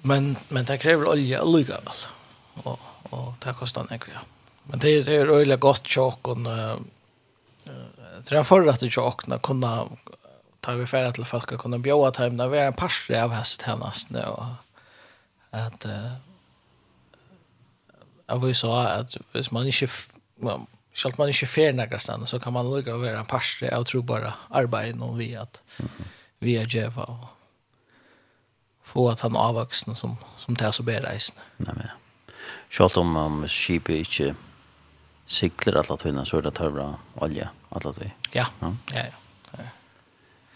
Men 0.03 0.37
men 0.49 0.65
det 0.65 0.79
kräver 0.79 1.09
olja 1.09 1.45
lika 1.45 1.73
väl. 1.73 1.93
Och 2.63 2.81
och 3.11 3.35
det 3.45 3.55
kostar 3.55 3.87
en 3.91 3.99
kvä. 3.99 4.13
Men 4.65 4.79
det 4.79 4.91
är 4.91 5.05
det 5.05 5.15
är 5.15 5.27
öliga 5.27 5.57
gott 5.57 5.89
chock 5.89 6.29
och 6.29 6.39
eh 6.47 6.77
tror 8.25 8.37
jag 8.37 8.47
förr 8.47 8.69
att 8.69 8.81
det 8.81 8.91
chock 8.91 9.27
när 9.27 9.39
kunna 9.39 9.89
ta 10.61 10.73
vi 10.73 10.87
färd 10.87 11.15
till 11.15 11.25
folk 11.25 11.53
och 11.53 11.61
kunna 11.61 11.79
bjåa 11.79 12.13
hem 12.17 12.37
när 12.37 12.49
vi 12.49 12.59
är 12.59 12.67
en 12.67 12.73
parstre 12.73 13.25
av 13.25 13.31
häst 13.31 13.63
härnast 13.63 14.11
nu 14.11 14.23
och 14.23 14.45
att 15.51 15.85
eh 15.85 16.13
jag 18.27 18.39
vill 18.39 18.55
så 18.55 18.73
att 18.73 19.17
hvis 19.33 19.51
man 19.51 19.67
inte 19.67 19.89
skall 20.93 21.13
man 21.19 21.29
inte 21.29 21.47
fer 21.47 21.73
några 21.73 22.27
så 22.27 22.41
kan 22.41 22.53
man 22.53 22.71
lugga 22.71 22.97
vara 22.97 23.19
en 23.19 23.27
parstre 23.27 23.77
av 23.77 23.85
tror 23.85 24.03
bara 24.03 24.35
arbeta 24.51 24.97
någon 24.97 25.19
vi 25.19 25.37
att 25.37 25.63
vi 26.39 26.57
är 26.57 26.77
Jeva 26.77 27.03
och 27.03 27.25
få 28.88 29.11
att 29.11 29.20
han 29.20 29.37
avvuxna 29.37 29.94
som, 29.94 30.16
som 30.37 30.57
tar 30.57 30.72
så 30.72 30.83
ber 30.83 31.01
reisen. 31.01 31.37
Nej 31.57 31.74
men 31.77 31.88
Schalt 32.70 32.96
om, 32.96 33.16
om 33.16 33.48
skipet 33.48 33.96
inte 33.96 34.35
cyklar 35.27 35.74
alla 35.74 35.96
tvinna, 35.96 36.24
så 36.24 36.38
er 36.38 36.42
det 36.42 36.70
bra 36.72 36.98
olja 37.14 37.48
alla 37.68 37.92
tvinna. 37.92 38.12
Ja, 38.33 38.46
ja, 38.61 38.74
ja. 38.94 39.05
ja. 39.53 39.64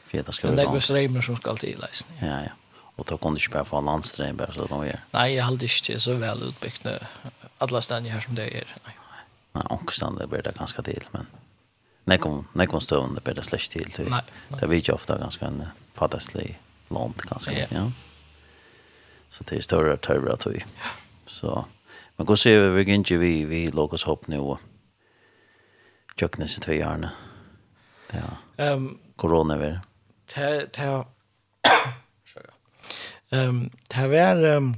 Fyrir 0.07 0.23
det 0.23 0.35
skal 0.35 0.51
Men 0.51 0.57
det 0.57 0.67
går 0.67 0.81
strømmer 0.81 1.21
som 1.21 1.37
ska 1.37 1.57
till 1.57 1.81
reisen. 1.81 2.09
Ja, 2.21 2.43
ja. 2.43 2.53
Och 2.97 3.07
då 3.09 3.17
kunne 3.17 3.37
du 3.37 3.41
ikke 3.41 3.53
bare 3.53 3.65
få 3.65 3.81
landstrøm, 3.81 4.37
bara 4.37 4.53
så 4.53 4.63
det 4.63 4.71
var 4.71 4.85
Nej, 5.13 5.35
jag 5.35 5.45
hade 5.45 5.45
halde 5.45 5.65
ikke 5.65 6.01
så 6.01 6.13
väl 6.13 6.43
utbyggt 6.43 6.87
alle 7.59 7.83
stedene 7.83 8.11
här 8.11 8.21
som 8.21 8.35
det 8.35 8.47
är. 8.47 8.77
Nej. 8.85 8.97
Nej, 9.55 9.65
ångstene 9.71 10.19
det 10.19 10.27
blir 10.27 10.43
det 10.43 10.55
ganske 10.59 10.83
til, 10.83 11.05
men 11.13 11.27
nej 12.05 12.67
kom 12.67 12.81
stående 12.81 13.21
blir 13.21 13.35
det 13.35 13.43
släkt 13.43 13.73
till. 13.73 14.11
Nej. 14.11 14.23
Det 14.61 14.67
vet 14.67 14.89
ju 14.89 14.93
ofta 14.93 15.19
ganska 15.19 15.47
en 15.47 15.65
fatteslig 15.95 16.61
land, 16.89 17.15
ganska 17.17 17.53
Ja, 17.53 17.67
ja. 17.71 17.91
Så 19.33 19.45
det 19.45 19.57
är 19.57 19.61
större 19.61 19.97
törre 19.97 20.33
att 20.33 20.47
vi. 20.47 20.65
Så 21.27 21.65
man 22.17 22.27
går 22.27 22.37
se 22.37 22.59
vi 22.59 22.93
inte 22.93 23.17
vi 23.17 23.45
vi 23.45 23.71
låg 23.71 23.93
oss 23.93 24.05
hopp 24.05 24.27
nu 24.27 24.39
och 24.39 24.59
tjökna 26.17 26.49
sig 26.49 26.61
två. 26.61 27.09
Ja. 28.11 28.65
Ehm 28.65 28.99
corona 29.17 29.57
väl. 29.57 29.79
Ta 30.27 30.61
ta 30.73 31.07
Ehm 33.31 33.71
ta 33.89 34.07
var 34.07 34.45
ehm 34.45 34.75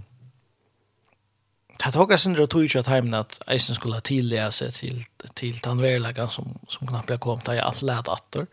Det 1.84 1.92
tog 1.92 2.12
oss 2.12 2.24
då 2.24 2.46
tog 2.46 2.64
ju 2.64 2.78
att 2.80 3.14
att 3.14 3.42
Eisen 3.46 3.74
skulle 3.74 4.00
tillägga 4.00 4.50
sig 4.50 4.72
till, 4.72 5.04
till 5.34 5.60
tandvärläggaren 5.60 6.28
som, 6.28 6.58
som 6.68 6.86
knappt 6.86 7.20
kom 7.20 7.40
till 7.40 7.60
att 7.60 7.82
lära 7.82 7.98
attor. 7.98 8.46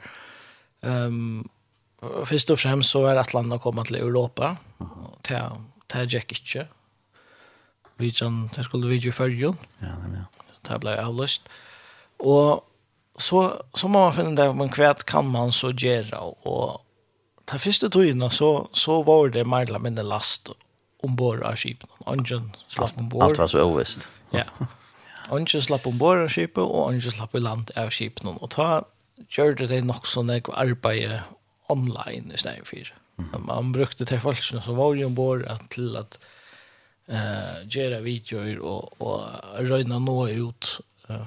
Um, 0.81 1.49
först 2.25 2.49
och 2.49 2.59
främst 2.59 2.89
så 2.89 3.05
är 3.05 3.15
att 3.15 3.33
landa 3.33 3.59
komma 3.59 3.85
till 3.85 3.95
Europa. 3.95 4.57
Mm. 4.79 4.91
Till 5.21 5.37
det 5.93 6.07
gikk 6.13 6.37
ikke. 6.39 6.67
Vi 8.01 8.09
kan, 8.17 8.47
det 8.55 8.65
skulle 8.65 8.89
vi 8.89 8.99
gjøre 8.99 9.13
før. 9.13 9.29
Ja, 9.29 9.53
det 10.01 10.13
ja. 10.15 10.25
Det 10.67 10.77
ble 10.81 10.93
avløst. 11.01 11.49
Og 12.19 12.63
så, 13.17 13.41
så 13.75 13.89
må 13.89 14.05
man 14.05 14.13
finne 14.15 14.37
det, 14.37 14.47
men 14.55 14.69
hva 14.73 14.93
kan 15.07 15.27
man 15.29 15.53
så 15.53 15.71
gjøre? 15.73 16.19
Og 16.47 16.81
de 17.51 17.59
første 17.59 17.89
togene 17.89 18.29
så, 18.33 18.51
så 18.73 19.01
var 19.05 19.33
det 19.33 19.47
mer 19.47 19.67
eller 19.67 19.81
mindre 19.81 20.05
last 20.05 20.53
ombord 21.03 21.41
av 21.43 21.57
skipene. 21.57 21.93
Ungen 22.05 22.51
slapp 22.69 22.97
ombord. 22.97 23.25
Alt 23.25 23.41
var 23.41 23.51
så 23.51 23.65
overvist. 23.65 24.07
ja. 24.39 24.45
Ungen 25.31 25.49
slapp 25.49 25.87
ombord 25.89 26.25
av 26.25 26.31
skipet, 26.33 26.63
og 26.63 26.91
ungen 26.91 27.01
slapp 27.03 27.35
i 27.35 27.43
land 27.43 27.73
av 27.77 27.91
skipene. 27.93 28.37
Og 28.37 28.53
ta 28.53 28.83
gjør 29.31 29.57
det 29.59 29.69
det 29.71 29.83
nok 29.85 30.07
sånn 30.09 30.31
jeg 30.33 30.47
arbeidet 30.49 31.21
online 31.71 32.33
i 32.33 32.39
stedet 32.41 32.67
for. 32.67 32.93
Mm. 33.21 33.45
Man 33.45 33.71
brukte 33.75 34.05
til 34.05 34.19
folkene 34.19 34.61
som 34.61 34.77
var 34.77 34.97
ombord 35.05 35.45
at, 35.47 35.61
til 35.69 35.95
at 35.99 36.19
eh 37.11 37.67
göra 37.67 37.99
videor 37.99 38.59
och 38.59 39.01
och 39.01 39.23
röna 39.57 39.99
nå 39.99 40.27
ut 40.27 40.81
eh 41.09 41.25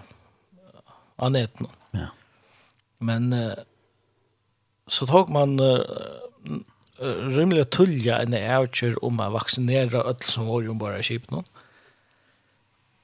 av 1.16 1.30
nätet. 1.30 1.66
Ja. 1.90 2.08
Men 2.98 3.32
uh, 3.32 3.52
så 4.86 5.06
tog 5.06 5.30
man 5.30 5.60
uh, 5.60 5.80
rymliga 7.36 7.64
tulja 7.64 8.18
en 8.22 8.34
avtjur 8.34 9.04
om 9.04 9.20
att 9.20 9.32
vaccinera 9.32 9.98
öll 9.98 10.22
som 10.26 10.46
var 10.46 10.62
ju 10.62 10.74
bara 10.74 11.02
kip 11.02 11.30
nu. 11.30 11.42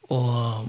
Och 0.01 0.69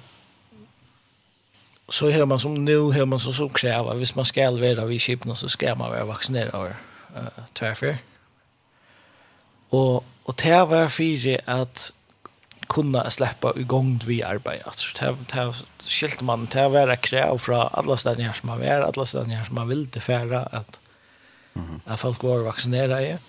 så 1.90 2.12
har 2.12 2.26
man 2.26 2.40
som 2.40 2.66
nu 2.66 2.78
har 2.78 3.06
man 3.06 3.20
som 3.20 3.34
så 3.34 3.50
kräva 3.50 3.94
hvis 3.94 4.16
man 4.16 4.26
ska 4.26 4.52
vara 4.52 4.86
vid 4.86 5.02
kip 5.02 5.24
så 5.36 5.50
ska 5.50 5.76
man 5.76 5.90
vara 5.90 6.06
vaccinerad 6.06 6.74
uh, 7.16 7.28
tvärför. 7.54 7.88
Mm 7.88 8.11
Og, 9.72 10.04
og 10.26 10.36
det 10.44 10.70
var 10.70 10.88
fyrir 10.88 11.40
at 11.48 11.92
kunna 12.72 13.10
släppa 13.10 13.54
igång 13.56 14.00
vi 14.06 14.24
arbetar 14.24 14.68
Alltså 14.68 15.16
det 15.28 15.32
här 15.34 15.56
skilt 15.80 16.22
man 16.22 16.46
det 16.46 16.70
var 16.70 16.88
ett 16.88 17.02
krav 17.02 17.38
från 17.38 17.70
alla 17.72 17.98
ställen 17.98 18.34
som 18.34 18.48
man 18.48 18.60
var, 18.60 18.82
alla 18.82 19.06
ställen 19.06 19.46
som 19.46 19.56
man 19.56 19.68
vill 19.68 19.90
det 19.90 20.00
färra 20.00 20.40
att 20.44 20.80
mm 21.54 21.82
att 21.86 22.00
folk 22.00 22.24
var 22.24 22.44
vaccinerade. 22.44 23.20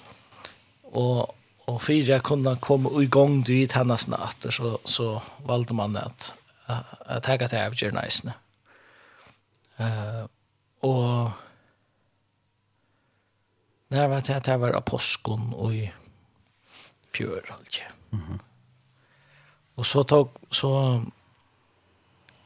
Och 0.83 1.37
och 1.65 1.83
fyra 1.83 2.21
kunna 2.21 2.57
komma 2.57 3.03
igång 3.03 3.43
dit 3.43 3.73
henne 3.73 3.99
snart 3.99 4.45
så 4.51 4.79
så 4.85 5.23
valde 5.45 5.75
man 5.75 5.97
att 5.97 6.35
att 7.07 7.23
ta 7.23 7.37
det 7.37 7.67
av 7.67 7.75
journalisten. 7.75 8.33
Eh 9.77 10.25
och 10.81 11.31
när 13.89 14.09
var 14.09 14.21
det 14.21 14.47
här 14.47 14.59
var 14.59 14.73
aposteln 14.73 15.53
och 15.53 15.75
i 15.75 15.93
fjør, 17.15 17.53
altså. 17.59 17.83
Mm 18.13 18.41
och 19.75 19.87
så 19.87 20.05
tog, 20.05 20.29
så, 20.51 21.03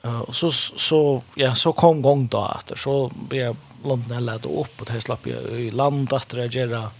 uh, 0.04 0.30
så, 0.30 0.52
så, 0.52 1.22
ja, 1.34 1.54
så 1.54 1.72
kom 1.72 2.02
gång 2.02 2.26
då 2.26 2.38
att 2.38 2.72
så 2.78 3.12
blev 3.28 3.44
jag 3.44 3.56
landet 3.84 4.08
när 4.08 4.20
lät 4.20 4.44
upp 4.44 4.80
och 4.80 4.86
det 4.86 5.00
slapp 5.00 5.26
jag 5.26 5.42
i 5.42 5.70
land 5.70 6.12
att 6.12 6.28
det 6.28 6.54
gärna, 6.54 6.90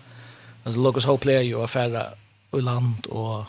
alltså 0.64 0.80
Logos 0.80 1.04
Hope 1.04 1.26
Lea 1.26 1.42
ju 1.42 1.62
affära 1.62 2.06
i 2.56 2.60
land 2.60 3.06
och 3.06 3.44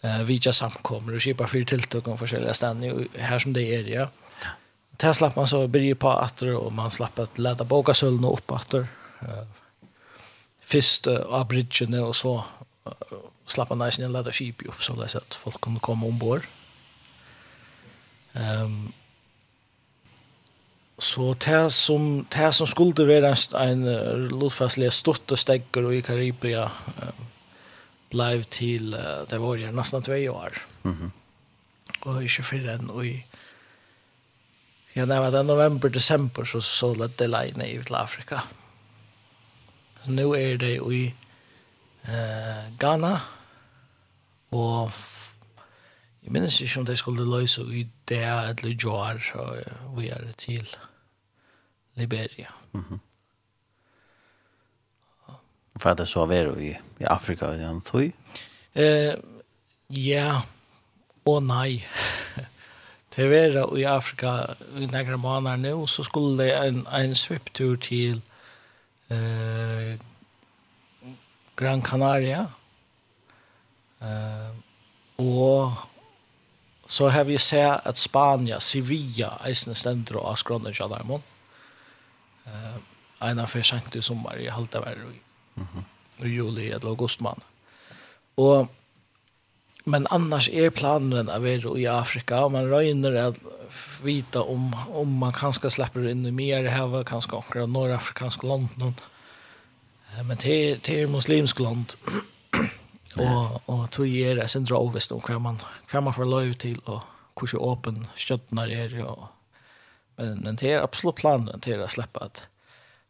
eh 0.00 0.22
vidja 0.22 0.52
samkommer 0.52 1.14
och 1.14 1.22
skipa 1.22 1.46
för 1.46 1.64
tilltag 1.64 2.08
och 2.08 2.18
forskjelliga 2.18 2.54
ställen 2.54 3.08
här 3.18 3.38
som 3.38 3.52
det 3.52 3.62
är 3.62 3.84
ja. 3.84 4.08
Där 4.96 5.12
slapp 5.12 5.36
man 5.36 5.46
så 5.46 5.68
börja 5.68 5.94
på 5.94 6.08
åter 6.08 6.54
och 6.56 6.72
man 6.72 6.90
slapp 6.90 7.18
att 7.18 7.38
läda 7.38 7.64
boka 7.64 7.94
sölna 7.94 8.28
upp 8.28 8.52
åter. 8.52 8.86
Eh 9.20 9.46
först 10.64 11.06
av 11.06 11.48
bridgen 11.48 11.94
och 11.94 12.16
så 12.16 12.44
slappa 13.46 13.74
nice 13.74 14.02
in 14.02 14.12
lätta 14.12 14.32
skip 14.32 14.66
upp 14.66 14.82
så 14.82 14.94
läs 14.94 15.16
att 15.16 15.34
folk 15.34 15.60
kunde 15.60 15.80
komma 15.80 16.06
ombord. 16.06 16.42
Ehm 18.32 18.92
så 20.98 21.34
det 21.34 21.70
som 21.70 22.26
det 22.30 22.52
som 22.52 22.66
skulle 22.66 23.04
vara 23.04 23.36
en, 23.64 23.86
en 23.86 24.28
lotfastlig 24.28 24.92
stort 24.92 25.30
och 25.30 25.38
stäcker 25.38 25.92
i 25.92 26.02
Karibia 26.02 26.64
uh, 26.64 27.08
blev 28.10 28.42
till 28.42 28.94
uh, 28.94 29.28
det 29.28 29.38
var 29.38 29.54
ju 29.54 29.72
nästan 29.72 30.02
två 30.02 30.12
år. 30.12 30.62
Mhm. 30.82 31.00
Mm 31.00 31.12
och 32.04 32.22
i 32.22 32.28
24 32.28 32.78
och 32.88 33.06
i 33.06 33.26
Ja, 34.92 35.06
det 35.06 35.20
var 35.20 35.30
den 35.30 35.46
november, 35.46 35.88
december 35.88 36.44
så 36.44 36.60
så 36.60 36.94
lät 36.94 37.18
det 37.18 37.26
lejna 37.26 37.66
i 37.66 37.82
Afrika. 37.90 38.42
Så 40.00 40.10
nu 40.10 40.22
är 40.22 40.56
det 40.56 40.76
i 40.76 41.14
eh, 42.08 42.78
Ghana, 42.78 43.16
og 44.50 44.92
jeg 46.22 46.32
minnes 46.32 46.60
ikke 46.60 46.80
om 46.80 46.86
de 46.86 46.96
skulle 46.96 47.40
løse 47.40 47.62
i 47.62 47.86
det 48.08 48.22
eller 48.22 48.66
i 48.66 48.76
Joar, 48.84 49.18
og 49.34 49.98
vi 49.98 50.08
er 50.08 50.32
til 50.38 50.76
Liberia. 51.94 52.48
Mm 52.72 52.84
-hmm. 52.90 52.98
For 55.76 55.90
at 55.90 55.98
det 55.98 56.08
så 56.08 56.26
var 56.26 56.58
i, 56.58 56.68
i 57.00 57.04
Afrika, 57.04 57.46
i 57.46 57.62
en? 57.62 58.12
Eh, 58.74 59.14
ja, 59.90 60.40
og 61.24 61.42
nei. 61.42 61.84
til 63.12 63.30
vera 63.30 63.66
i 63.76 63.82
Afrika 63.82 64.54
i 64.78 64.86
nekra 64.86 65.16
måneder 65.16 65.56
nå, 65.56 65.86
så 65.86 66.02
skulle 66.02 66.44
det 66.44 66.68
en, 66.68 66.86
en 66.86 67.14
sviptur 67.14 67.76
til 67.76 68.22
eh, 69.10 69.98
Gran 71.56 71.82
Canaria. 71.82 72.46
Eh, 74.00 74.50
og 75.22 75.72
så 76.86 77.08
har 77.08 77.24
vi 77.24 77.38
sett 77.38 77.86
at 77.86 77.98
Spania, 77.98 78.60
Sevilla, 78.60 79.36
eisne 79.46 79.74
stender 79.78 80.18
og 80.20 80.32
Askrona 80.32 80.72
Kjadaimon. 80.74 81.22
Eh, 82.46 82.76
en 83.22 83.38
av 83.38 83.50
fyrt 83.52 83.70
sent 83.70 83.96
i 83.96 84.02
sommer 84.02 84.40
i 84.42 84.50
Haltavar 84.50 84.98
i, 85.06 85.18
i 86.24 86.36
juli 86.36 86.70
eller 86.70 86.88
augustmann. 86.94 87.42
Og 88.36 88.68
Men 89.84 90.06
annars 90.10 90.48
är 90.48 90.66
er 90.66 90.70
planen 90.70 91.28
att 91.28 91.42
vara 91.42 91.78
i 91.78 91.86
Afrika 91.86 92.44
och 92.44 92.52
man 92.52 92.68
röjner 92.68 93.14
att 93.14 93.38
vita 94.02 94.42
om, 94.42 94.76
om 94.94 95.18
man 95.18 95.32
kanske 95.32 95.70
släpper 95.70 96.08
in 96.08 96.34
mer 96.34 96.64
här, 96.64 97.04
kanske 97.04 97.32
några 97.32 97.66
nordafrikansk 97.66 98.42
land 98.42 98.68
någon. 98.76 98.94
Men 100.16 100.36
det 100.42 100.88
är 100.88 101.06
muslimsk 101.06 101.60
land. 101.60 101.92
Och 103.16 103.68
och 103.68 103.90
tog 103.90 104.06
ger 104.06 104.36
det 104.36 104.48
sen 104.48 104.64
drar 104.64 104.76
om 105.12 105.20
hur 105.28 105.38
man 105.38 105.62
hur 105.92 106.00
man 106.00 106.14
får 106.14 106.24
lov 106.24 106.52
till 106.52 106.78
och 106.78 107.02
hur 107.40 107.46
så 107.46 107.72
öppen 107.72 108.06
stöttnar 108.14 108.68
är 108.68 109.04
och 109.04 109.28
men 110.16 110.38
men 110.38 110.56
det 110.56 110.72
är 110.72 110.82
absolut 110.82 111.16
planen 111.16 111.60
till 111.60 111.82
att 111.82 111.90
släppa 111.90 112.20
att 112.20 112.46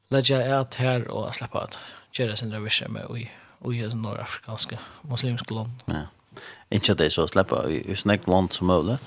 lägga 0.09 0.61
ut 0.61 0.75
här 0.75 1.09
och 1.09 1.35
släppa 1.35 1.61
att 1.61 1.79
göra 2.13 2.37
sin 2.37 2.53
revision 2.53 2.93
med 2.93 3.19
i 3.19 3.31
och 3.59 3.75
i 3.75 3.95
norrafrikanska 3.95 4.79
muslimsk 5.03 5.51
land. 5.51 5.73
Ja. 5.87 6.03
Inte 6.71 6.95
det 6.95 7.05
är 7.05 7.11
så 7.11 7.29
släppa 7.29 7.71
i 7.71 7.97
snägt 7.97 8.29
land 8.29 8.53
som 8.53 8.67
möjligt. 8.67 9.03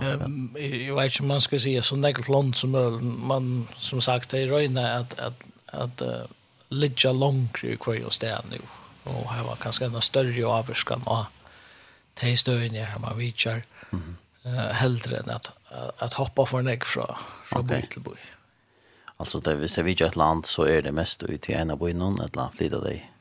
Um, 0.00 0.56
jag 0.60 0.94
vet 0.94 1.04
inte 1.04 1.22
om 1.22 1.28
man 1.28 1.40
ska 1.40 1.58
säga 1.58 1.82
så 1.82 1.96
näkelt 1.96 2.28
land 2.28 2.54
som 2.54 2.70
möjligt. 2.70 3.02
Man, 3.02 3.68
som 3.78 4.00
sagt, 4.00 4.30
det 4.30 4.38
är 4.38 4.46
röjna 4.46 4.92
att, 4.92 5.18
att 5.18 5.42
att 5.72 6.02
uh, 6.02 6.24
ligga 6.68 7.12
långt 7.12 7.64
i 7.64 7.76
kvar 7.76 8.04
och 8.04 8.12
nu 8.50 8.60
och 9.04 9.32
här 9.32 9.42
var 9.42 9.56
kanske 9.56 9.84
en 9.84 10.02
större 10.02 10.46
avskan 10.46 11.02
och 11.02 11.24
te 12.14 12.36
stöjen 12.36 12.74
här 12.74 12.98
man 12.98 13.18
vichar 13.18 13.62
mm 13.92 14.16
-hmm. 14.42 14.48
uh, 14.54 14.72
hellre 14.72 15.16
än 15.16 15.30
att 15.30 15.58
att 15.98 16.12
hoppa 16.12 16.46
för 16.46 16.58
en 16.58 16.68
ägg 16.68 16.84
från 16.84 17.16
från 17.44 17.64
okay. 17.64 17.80
Botelboy. 17.80 18.18
Alltså 19.16 19.40
det 19.40 19.56
visst 19.56 19.76
det 19.76 19.82
vi 19.82 19.92
ett 19.92 20.16
land 20.16 20.46
så 20.46 20.62
är 20.62 20.82
det 20.82 20.92
mest 20.92 21.22
ut 21.22 21.42
till 21.42 21.54
ena 21.54 21.76
boy 21.76 21.92
någon 21.92 22.20
ett 22.20 22.36
land 22.36 22.54
flytta 22.54 22.80
dig. 22.80 23.12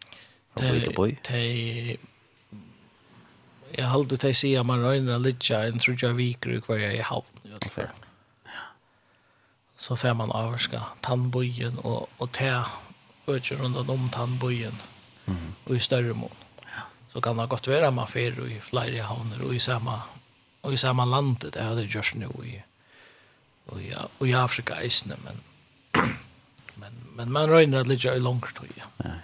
Från 0.55 0.69
Botelboy. 0.69 1.19
Te 1.23 1.97
Jag 3.71 3.85
håller 3.85 4.09
det 4.09 4.29
att 4.29 4.37
säga 4.37 4.63
man 4.63 4.81
rör 4.81 4.93
en 4.93 5.23
liten 5.23 5.79
tror 5.79 5.97
jag 6.01 6.13
viker 6.13 6.59
kvar 6.59 6.77
jag 6.77 6.95
i 6.95 7.01
havn 7.01 7.25
i 7.43 7.47
alla 7.51 7.59
fall. 7.59 7.83
Okay 7.83 8.06
så 9.77 9.95
får 9.95 10.13
man 10.13 10.31
avvarska 10.31 10.83
och 11.83 12.09
och 12.17 12.31
tä 12.31 12.63
te 13.25 13.55
runt 13.55 13.75
rundt 13.75 13.89
om 13.89 14.09
tandbojen. 14.09 14.75
mm 15.25 15.53
Och 15.63 15.75
i 15.75 15.79
större 15.79 16.13
mån. 16.13 16.31
Ja. 16.61 16.81
Så 17.09 17.21
kan 17.21 17.37
det 17.37 17.49
godt 17.49 17.67
være 17.67 17.91
man 17.91 18.07
fer 18.07 18.47
i 18.47 18.59
flere 18.59 19.01
havner 19.01 19.43
og 19.43 19.55
i 19.55 19.59
samme, 19.59 20.01
og 20.61 20.73
i 20.73 20.77
samme 20.77 21.05
landet 21.05 21.53
det 21.53 21.61
hadde 21.61 21.87
gjørs 21.87 22.15
nå 22.15 22.31
i, 22.43 22.61
og 23.67 23.81
i, 23.81 23.93
og 24.19 24.27
i 24.27 24.31
Afrika 24.31 24.73
eisene, 24.73 25.15
men, 25.25 25.41
men, 26.75 26.93
men 27.15 27.31
man 27.31 27.49
røyner 27.49 27.79
at 27.79 27.87
ligger 27.87 28.13
i 28.13 28.19
langt 28.19 28.55
tog. 28.55 28.67
Ja. 28.77 28.83
Nej. 29.03 29.21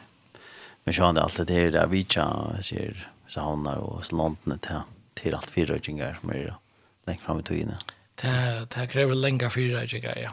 Men 0.85 0.93
sjående 0.93 1.21
alltid 1.21 1.47
det 1.47 1.55
her, 1.55 1.71
det 1.71 1.81
er 1.81 1.87
vidtja, 1.87 2.27
sier 2.61 3.09
saunar 3.27 3.77
och 3.77 4.13
landene 4.13 4.57
til, 4.57 4.81
till 5.13 5.35
allt 5.35 5.49
fyra 5.49 5.79
som 5.83 6.29
mer 6.29 6.55
lengt 7.07 7.21
fram 7.21 7.39
i 7.39 7.43
tiden. 7.43 7.69
Ja 7.69 7.93
Det 8.23 8.67
det 8.75 8.87
kräver 8.87 9.15
länge 9.15 9.49
fyra 9.49 9.85
jag 10.07 10.21
ja. 10.21 10.31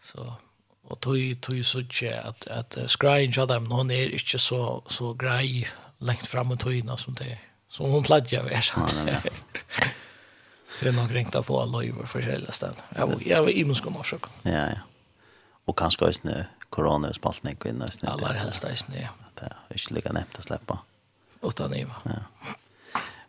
Så 0.00 0.34
och 0.82 1.00
tog 1.00 1.40
tog 1.40 1.64
så 1.64 1.82
tjä 1.82 2.20
att 2.20 2.46
att 2.46 2.78
scrying 2.90 3.32
jag 3.36 3.48
dem 3.48 3.70
hon 3.70 3.90
är 3.90 4.12
inte 4.12 4.38
så 4.38 4.82
så 4.86 5.14
grej 5.14 5.68
längt 5.98 6.26
fram 6.26 6.50
och 6.50 6.60
tog 6.60 6.98
som 6.98 7.14
det 7.14 7.38
som 7.68 7.90
hon 7.90 8.04
fladjar 8.04 8.44
är 8.44 8.60
så. 8.60 8.80
Det 10.80 10.88
är 10.88 10.92
nog 10.92 11.14
ringt 11.14 11.34
att 11.34 11.46
få 11.46 11.60
alla 11.60 11.84
över 11.84 12.06
för 12.06 12.20
hela 12.20 12.52
stan. 12.52 12.74
Jag 12.96 13.06
var 13.06 13.22
jag 13.26 13.42
var 13.42 13.50
i 13.50 13.64
Moskva 13.64 13.90
Ja 14.42 14.50
ja. 14.52 14.78
Och 15.64 15.78
kanske 15.78 16.06
just 16.06 16.24
nu 16.24 16.44
corona 16.70 17.08
och 17.08 17.14
spaltning 17.14 17.56
och 17.60 17.66
innan 17.66 17.90
snett. 17.90 18.10
Alla 18.10 18.32
helst 18.32 18.62
där 18.62 18.74
snö. 18.74 19.08
Det 19.34 19.52
är 19.68 19.78
inte 19.78 19.94
lika 19.94 20.12
nätt 20.12 20.38
att 20.38 20.44
släppa. 20.44 20.78
Utan 21.42 21.74
Iva. 21.74 21.94
Ja. 22.04 22.10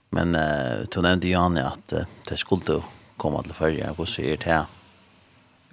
Men 0.09 0.35
eh 0.35 0.79
uh, 0.79 0.85
tog 0.85 1.03
nämnde 1.03 1.27
Janne 1.27 1.65
att 1.65 1.93
uh, 1.93 2.05
det 2.29 2.37
skulle 2.37 2.81
komma 3.17 3.43
till 3.43 3.53
følge, 3.53 3.91
hvor 3.95 4.05
så 4.05 4.21
er 4.21 4.37
det 4.37 4.65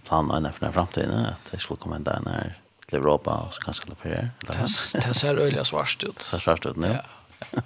planen 0.04 0.52
för 0.52 0.66
den 0.66 0.72
framtiden 0.72 1.26
att 1.26 1.50
det 1.50 1.58
skulle 1.58 1.78
komma 1.78 1.98
där 1.98 2.20
när 2.24 2.58
till 2.88 2.98
Europa, 2.98 3.36
och 3.36 3.54
så 3.54 3.60
kanske 3.60 3.86
til 3.86 4.10
här. 4.10 4.30
Det 5.06 5.14
ser 5.14 5.38
øyelig 5.38 5.66
svart 5.66 6.04
ut. 6.04 6.16
Det 6.16 6.22
ser 6.22 6.38
svart 6.38 6.66
ut, 6.66 6.76
ja. 6.76 6.88
ja. 6.88 7.62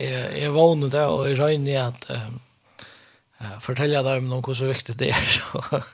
Jeg, 0.00 0.40
jeg 0.40 0.52
vågner 0.54 0.90
det, 0.90 1.04
og 1.06 1.28
jeg 1.28 1.38
regner 1.38 1.72
i 1.72 1.76
at 1.78 2.06
um, 2.10 2.40
fortelle 3.62 4.02
dem 4.02 4.32
om 4.32 4.42
hvor 4.42 4.56
så 4.58 4.66
viktig 4.66 4.96
det 4.98 5.12
er, 5.14 5.36
og, 5.54 5.84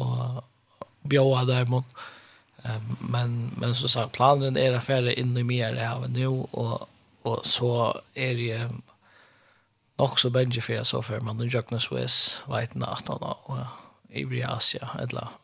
og 0.00 0.44
bjåa 1.08 1.44
dem 1.44 1.74
om. 1.82 1.84
Um, 2.64 2.96
men, 3.00 3.34
men 3.56 3.74
som 3.74 3.88
sagt, 3.92 4.14
planen 4.16 4.56
er 4.56 4.78
affære 4.78 5.12
inn 5.18 5.36
i 5.36 5.44
mer 5.44 5.76
jeg 5.76 6.08
nu 6.08 6.22
nå, 6.22 6.48
og, 6.52 6.88
og 7.28 7.44
så 7.44 7.92
er 8.14 8.40
jeg 8.40 8.70
nok 9.98 10.18
så 10.18 10.30
benge 10.30 10.62
for 10.62 10.72
jeg 10.72 10.86
så 10.86 11.02
før, 11.02 11.20
men 11.20 11.38
den 11.38 11.48
jøkne 11.52 11.80
Swiss, 11.80 12.14
Suez, 12.14 12.48
veitene, 12.48 12.88
at 12.88 13.08
han 13.08 13.22
og 13.22 13.66
i 14.10 14.42
Asia, 14.42 14.88
eller, 15.00 15.38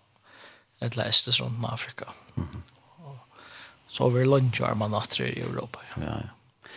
eller 0.81 1.09
Estes 1.09 1.41
rundt 1.41 1.65
Afrika. 1.65 2.05
Mm 2.37 2.49
-hmm. 2.53 2.61
Så 3.89 4.09
vi 4.09 4.25
lunsjer 4.25 4.75
man 4.75 4.91
natter 4.91 5.25
i 5.25 5.41
Europa. 5.41 5.79
Ja, 5.97 6.03
ja. 6.03 6.11
ja. 6.11 6.69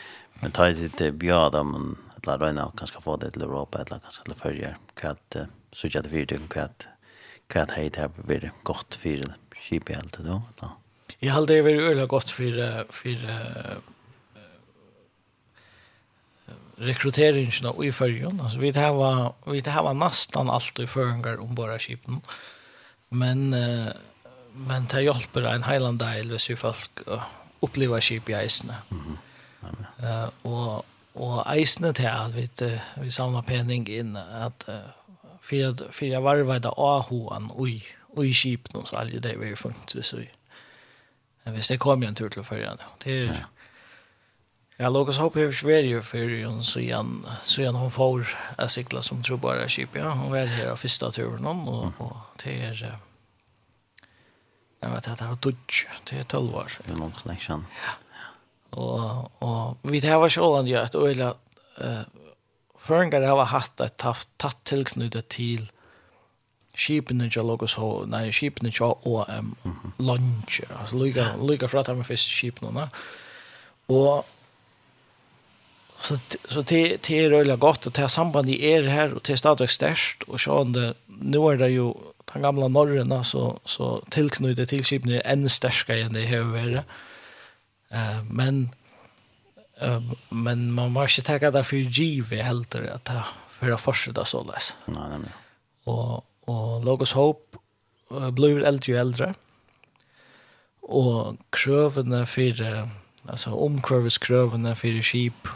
Men 0.41 0.51
ta 0.51 0.71
det 0.71 0.95
til 0.97 1.11
bjada, 1.11 1.63
men 1.63 1.97
eller 2.21 2.37
røyna 2.37 2.69
kan 2.77 2.87
skal 2.87 3.01
få 3.01 3.17
det 3.21 3.33
til 3.33 3.41
Europa, 3.41 3.81
eller 3.81 3.99
kan 3.99 4.11
skal 4.11 4.35
følge 4.37 4.75
hva 5.01 5.15
så 5.21 5.47
sørge 5.73 6.03
det 6.05 6.11
fyrtøkken, 6.11 6.49
hva 6.53 6.67
at 6.69 6.87
hva 7.51 7.61
at 7.65 7.71
heit 7.75 7.97
her 7.99 8.07
blir 8.07 8.51
godt 8.63 8.95
for 9.01 9.33
skipet 9.61 9.95
helt 9.95 10.13
til 10.13 10.25
då. 10.25 10.41
Jeg 11.21 11.33
halde 11.33 11.53
det 11.53 11.63
veldig 11.63 11.89
øyla 11.91 12.05
godt 12.05 12.31
for, 12.31 12.85
for 12.89 13.81
rekryteringen 16.81 17.65
av 17.65 17.83
i 17.85 17.91
Førjen. 17.91 18.41
Alltså 18.41 18.59
vi 18.59 18.71
det 18.71 18.91
vi 19.45 19.61
det 19.61 19.93
nesten 19.93 20.47
nästan 20.47 20.83
i 20.83 20.87
förhängar 20.87 21.41
om 21.41 21.55
bara 21.55 21.79
skipen. 21.79 22.21
Men 23.09 23.53
uh, 23.53 23.87
men 24.53 24.85
det 24.85 25.01
hjälper 25.01 25.41
en 25.41 25.63
heilig 25.63 25.99
del 25.99 26.31
hvis 26.31 26.49
vi 26.49 26.55
folk 26.55 27.03
uh, 27.07 27.23
uppleva 27.61 28.01
skip 28.01 28.29
i 28.29 28.33
eisene. 28.33 28.81
Mhm. 28.89 29.17
Mm 29.61 29.85
eh 29.99 30.23
uh, 30.23 30.29
och 30.41 30.85
och 31.13 31.53
eisene 31.53 31.91
det 31.91 32.11
at 32.11 32.35
vi 32.35 32.49
vi 32.95 33.11
samlar 33.11 33.41
pening 33.41 33.87
in 33.87 34.15
att 34.15 34.65
uh, 34.69 34.75
fyra 35.41 35.75
fyra 35.91 36.19
varva 36.19 36.59
där 36.59 36.73
AHan 36.77 37.51
i, 37.67 37.83
i 38.23 38.33
skipen 38.33 38.85
så 38.85 38.95
alla 38.95 39.19
det 39.19 39.35
vi 39.37 39.55
funnits 39.55 40.07
så. 40.07 40.17
Jag 41.43 41.51
hvis 41.51 41.67
det 41.67 41.77
kommer 41.77 42.07
en 42.07 42.15
tur 42.15 42.29
till 42.29 42.43
Førjen. 42.43 42.77
Det 43.03 43.11
är 43.11 43.25
ja 43.25 43.33
Ja, 44.81 44.89
Lukas 44.89 45.17
Hope 45.17 45.41
är 45.41 45.51
Sverige 45.51 46.01
för 46.01 46.17
ju 46.17 46.61
så 46.61 46.79
igen 46.79 47.27
så 47.43 47.61
igen 47.61 47.75
hon 47.75 47.91
får 47.91 48.27
a 48.57 48.67
cykla 48.67 49.01
som 49.01 49.23
tror 49.23 49.37
bara 49.37 49.67
skip 49.67 49.89
ja. 49.93 50.09
Hon 50.09 50.31
var 50.31 50.45
här 50.45 50.75
första 50.75 51.11
turen 51.11 51.45
och 51.45 51.93
och 51.97 52.17
till 52.37 52.51
er 52.51 52.99
Jag 54.79 54.89
vet 54.89 55.07
att 55.07 55.17
det 55.17 55.25
var 55.25 55.35
dutch 55.35 55.85
till 56.03 56.25
12 56.25 56.55
år. 56.55 56.71
Det 56.85 56.93
är 56.93 56.97
någon 56.97 57.11
connection. 57.11 57.65
Ja. 57.85 58.77
Och 58.77 59.43
och 59.43 59.77
vi 59.81 59.99
det 59.99 60.17
var 60.17 60.29
så 60.29 60.55
land 60.55 60.67
ju 60.67 60.75
att 60.75 60.95
öla 60.95 61.35
eh 61.77 62.01
förringar 62.79 63.21
har 63.21 63.45
haft 63.45 63.79
ett 63.79 63.97
tatt 63.97 64.27
tatt 64.37 64.63
tillknutet 64.63 65.27
till 65.27 65.71
skipen 66.73 67.21
inte 67.21 67.43
logos 67.43 67.75
ho 67.75 68.05
nej 68.05 68.31
skipen 68.31 68.65
inte 68.65 68.83
och 68.83 69.29
um, 69.29 69.55
lunch 69.97 70.61
altså 70.79 70.95
lika 70.95 71.35
lika 71.35 71.67
fra 71.67 71.79
at 71.79 71.87
ha 71.87 71.95
med 71.95 72.05
fisk 72.05 72.29
skipen 72.29 72.77
och 73.87 74.27
Så, 76.01 76.17
så 76.49 76.63
det, 76.65 76.81
det 77.05 77.17
er 77.17 77.29
røyla 77.29 77.55
godt, 77.61 77.85
og 77.87 77.93
det 77.93 78.01
er 78.07 78.49
i 78.49 78.57
er 78.71 78.89
her, 78.89 79.13
og 79.13 79.21
det 79.21 79.35
er 79.35 79.41
stadig 79.41 79.69
størst, 79.69 80.25
og 80.27 80.41
sånn 80.41 80.73
det, 80.73 80.87
nå 81.07 81.43
er 81.51 81.59
det 81.61 81.69
jo 81.75 81.91
den 82.33 82.45
gamla 82.45 82.69
norrena, 82.71 83.21
så, 83.23 83.57
så 83.65 83.99
tilknyttet 84.13 84.71
til 84.71 84.85
Kipene 84.87 85.19
er 85.19 85.27
enn 85.33 85.49
størskere 85.51 86.07
enn 86.07 86.15
det 86.15 86.27
har 86.31 86.47
vært. 86.49 86.89
Uh, 87.91 88.21
men, 88.31 88.63
uh, 89.83 89.99
men 90.31 90.69
man 90.73 90.93
må 90.95 91.05
ikke 91.05 91.25
tenke 91.27 91.51
det 91.53 91.65
for 91.67 91.91
givet 91.99 92.45
helter, 92.47 92.87
at 92.95 93.05
det 93.09 93.25
for 93.57 93.75
å 93.75 93.77
fortsette 93.81 94.25
så 94.25 94.41
løs. 94.47 94.71
Nej 94.89 95.19
nej. 95.21 95.35
Og, 95.91 96.21
og 96.49 96.85
Logos 96.85 97.13
Hope 97.17 97.59
blir 98.37 98.63
eldre 98.65 98.95
og 98.95 99.01
eldre, 99.01 99.29
og 100.91 101.37
krøvene 101.53 102.23
for, 102.27 102.63
altså 103.29 103.53
omkrøveskrøvene 103.67 104.73
for 104.79 105.03
skip, 105.05 105.51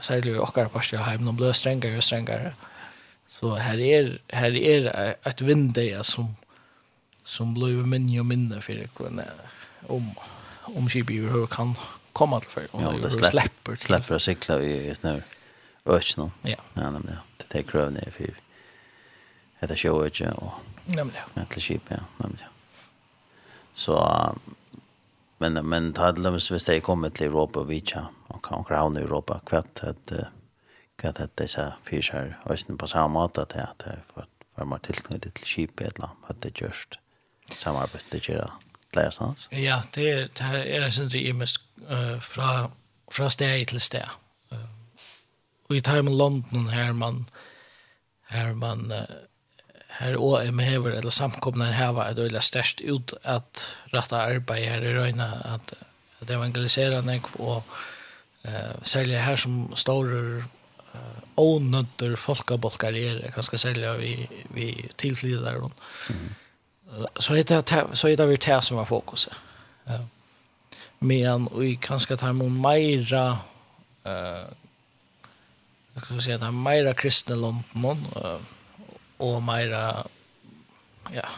særlig 0.00 0.34
i 0.34 0.40
okkar 0.42 0.70
parti 0.72 0.96
av 0.96 1.06
heimen, 1.08 1.30
de 1.30 1.36
ble 1.38 1.52
strengere 1.54 2.00
og 2.00 2.06
strengere. 2.06 2.54
Så 3.26 3.56
her 3.58 3.80
er, 3.82 4.10
her 4.32 4.56
er 4.56 5.16
et 5.26 5.42
vindeie 5.42 6.02
som, 6.06 6.30
som 7.24 7.54
blir 7.56 7.82
minne 7.84 8.20
og 8.22 8.28
minne 8.30 8.60
for 8.62 8.86
hvordan 8.96 9.22
om, 9.92 10.10
om 10.74 10.90
skipet 10.90 11.16
i 11.18 11.22
hver 11.24 11.46
kan 11.50 11.74
komme 12.16 12.40
til 12.44 12.50
før. 12.50 12.68
Ja, 12.80 12.92
det 13.02 13.12
slipper. 13.18 13.78
Slipper 13.82 14.18
å 14.18 14.22
sikle 14.22 14.60
i, 14.64 14.76
i 14.90 14.94
snø. 14.96 15.18
Økene. 15.86 16.30
Ja. 16.42 16.58
Ja, 16.74 16.90
nemlig. 16.90 17.18
Det 17.38 17.50
tar 17.52 17.66
krøv 17.68 17.92
ned 17.94 18.10
for 18.14 18.42
etter 19.62 19.78
sjøøkje 19.78 20.32
og 20.42 20.56
nemlig. 20.92 21.22
etter 21.38 21.62
skip, 21.62 21.90
ja, 21.90 22.02
nemlig. 22.20 22.48
Så, 23.76 23.96
men, 25.42 25.60
men 25.68 25.92
ta 25.96 26.10
det 26.12 26.24
lømmes 26.24 26.48
hvis 26.52 26.66
det 26.68 26.78
er 26.78 26.84
kommet 26.84 27.16
til 27.16 27.30
Europa 27.30 27.62
og 27.62 27.70
Vitsa, 27.70 28.06
omkring 28.54 28.78
havn 28.78 28.96
i 28.96 29.02
Europa, 29.02 29.40
kvart 29.46 29.82
at 29.82 30.12
kvart 30.98 31.20
at 31.20 31.38
disse 31.38 31.72
fyrer 31.84 32.36
øyne 32.50 32.78
på 32.78 32.86
samme 32.86 33.18
måte, 33.18 33.42
at 33.42 33.54
det 33.54 33.92
er 33.92 34.02
for 34.14 34.28
var 34.56 34.64
man 34.64 34.80
tilknyttet 34.80 35.34
til 35.36 35.46
skipet 35.46 35.96
eller 35.96 36.14
at 36.28 36.40
det 36.42 36.54
gjørst 36.56 36.98
samarbeidet 37.60 38.12
det 38.12 38.22
gjør 38.26 38.58
flere? 38.92 39.34
Ja, 39.52 39.80
det 39.94 40.10
er, 40.10 40.28
det 40.38 40.76
er 40.76 40.86
en 40.86 40.92
sindri 40.92 41.26
imest 41.28 41.60
uh, 41.90 42.16
fra, 42.20 42.70
fra 43.12 43.28
steg 43.30 43.66
til 43.68 43.80
steg. 43.80 44.08
Uh, 44.50 44.64
og 45.68 45.76
i 45.76 45.80
time 45.84 46.10
London 46.10 46.68
her 46.72 46.92
man 46.92 47.26
her 48.32 48.54
man 48.54 48.92
uh, 48.92 49.04
her 50.00 50.16
OM 50.18 50.58
hever 50.58 50.96
eller 50.96 51.10
samkomne 51.10 51.72
heva 51.72 52.08
et 52.10 52.18
øyla 52.18 52.40
størst 52.40 52.80
ut 52.84 53.14
at 53.22 53.66
rette 53.94 54.16
arbeid 54.16 54.64
her 54.64 54.82
i 54.84 54.96
røyna 54.98 55.28
at, 55.54 55.76
at 56.20 56.30
evangelisera 56.30 57.00
nek 57.00 57.28
og 57.40 57.62
Eh 58.46 58.82
säljer 58.82 59.18
här 59.18 59.36
som 59.36 59.76
står 59.76 60.06
onötter 61.34 62.16
folkabolkar 62.16 62.96
är 62.96 63.14
det 63.14 63.32
kanske 63.32 63.58
sälja 63.58 63.94
vi 63.94 64.28
vi 64.54 64.88
tillflyttar 64.96 65.54
dem. 65.54 65.70
Så 67.16 67.34
är 67.34 67.44
det 67.44 67.86
så 67.92 68.08
är 68.08 68.16
det 68.16 68.26
vi 68.26 68.36
tar 68.36 68.60
som 68.60 68.76
var 68.76 68.84
fokuset. 68.84 69.32
Ja. 69.84 69.98
Men 70.98 71.48
vi 71.54 71.76
kanske 71.76 72.16
tar 72.16 72.32
mot 72.32 72.52
mera 72.52 73.38
eh 74.04 74.44
jag 75.94 76.04
skulle 76.04 76.20
säga 76.20 76.46
att 76.46 76.54
mera 76.54 76.94
kristna 76.94 77.34
lompen 77.34 78.06
och 79.16 79.42
mera 79.42 80.06
ja 81.12 81.28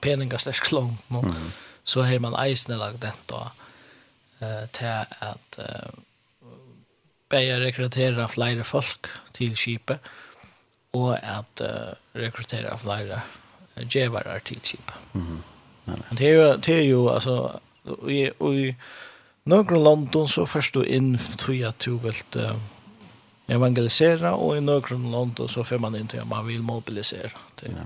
peninga 0.00 0.38
slash 0.38 0.72
lompen 0.72 1.16
mm. 1.16 1.50
så 1.82 2.02
har 2.02 2.18
man 2.18 2.34
eisne 2.34 2.76
lagt 2.76 3.00
det 3.00 3.12
då 3.26 3.50
eh 4.38 4.66
till 4.66 5.04
att 5.18 5.58
bäja 7.28 7.60
rekrytera 7.60 8.28
fler 8.28 8.62
folk 8.62 9.06
till 9.32 9.56
skipet, 9.56 10.00
och 10.90 11.14
att 11.14 11.60
uh, 11.60 11.68
rekrytera 12.12 12.76
fler 12.76 13.20
djevarar 13.76 14.38
till 14.38 14.60
skipet. 14.60 14.94
Mm 15.14 15.42
Det, 16.10 16.20
er 16.20 16.32
ju 16.32 16.56
det 16.56 16.74
är 16.74 16.82
ju 16.82 17.08
alltså 17.08 17.60
i, 18.08 18.26
i 18.26 18.76
så 20.28 20.46
först 20.46 20.74
du 20.74 20.84
in 20.84 21.18
tror 21.18 21.56
jag 21.56 21.74
du 21.84 21.98
vil 21.98 22.14
uh, 22.36 22.56
evangelisera, 23.46 24.34
och 24.34 24.56
i 24.56 24.60
några 24.60 24.96
London 24.96 25.48
så 25.48 25.64
får 25.64 25.78
man 25.78 25.96
inte 25.96 26.16
til 26.16 26.26
man 26.26 26.46
vill 26.46 26.62
mobilisera. 26.62 27.30
Det. 27.60 27.68
Ja. 27.68 27.84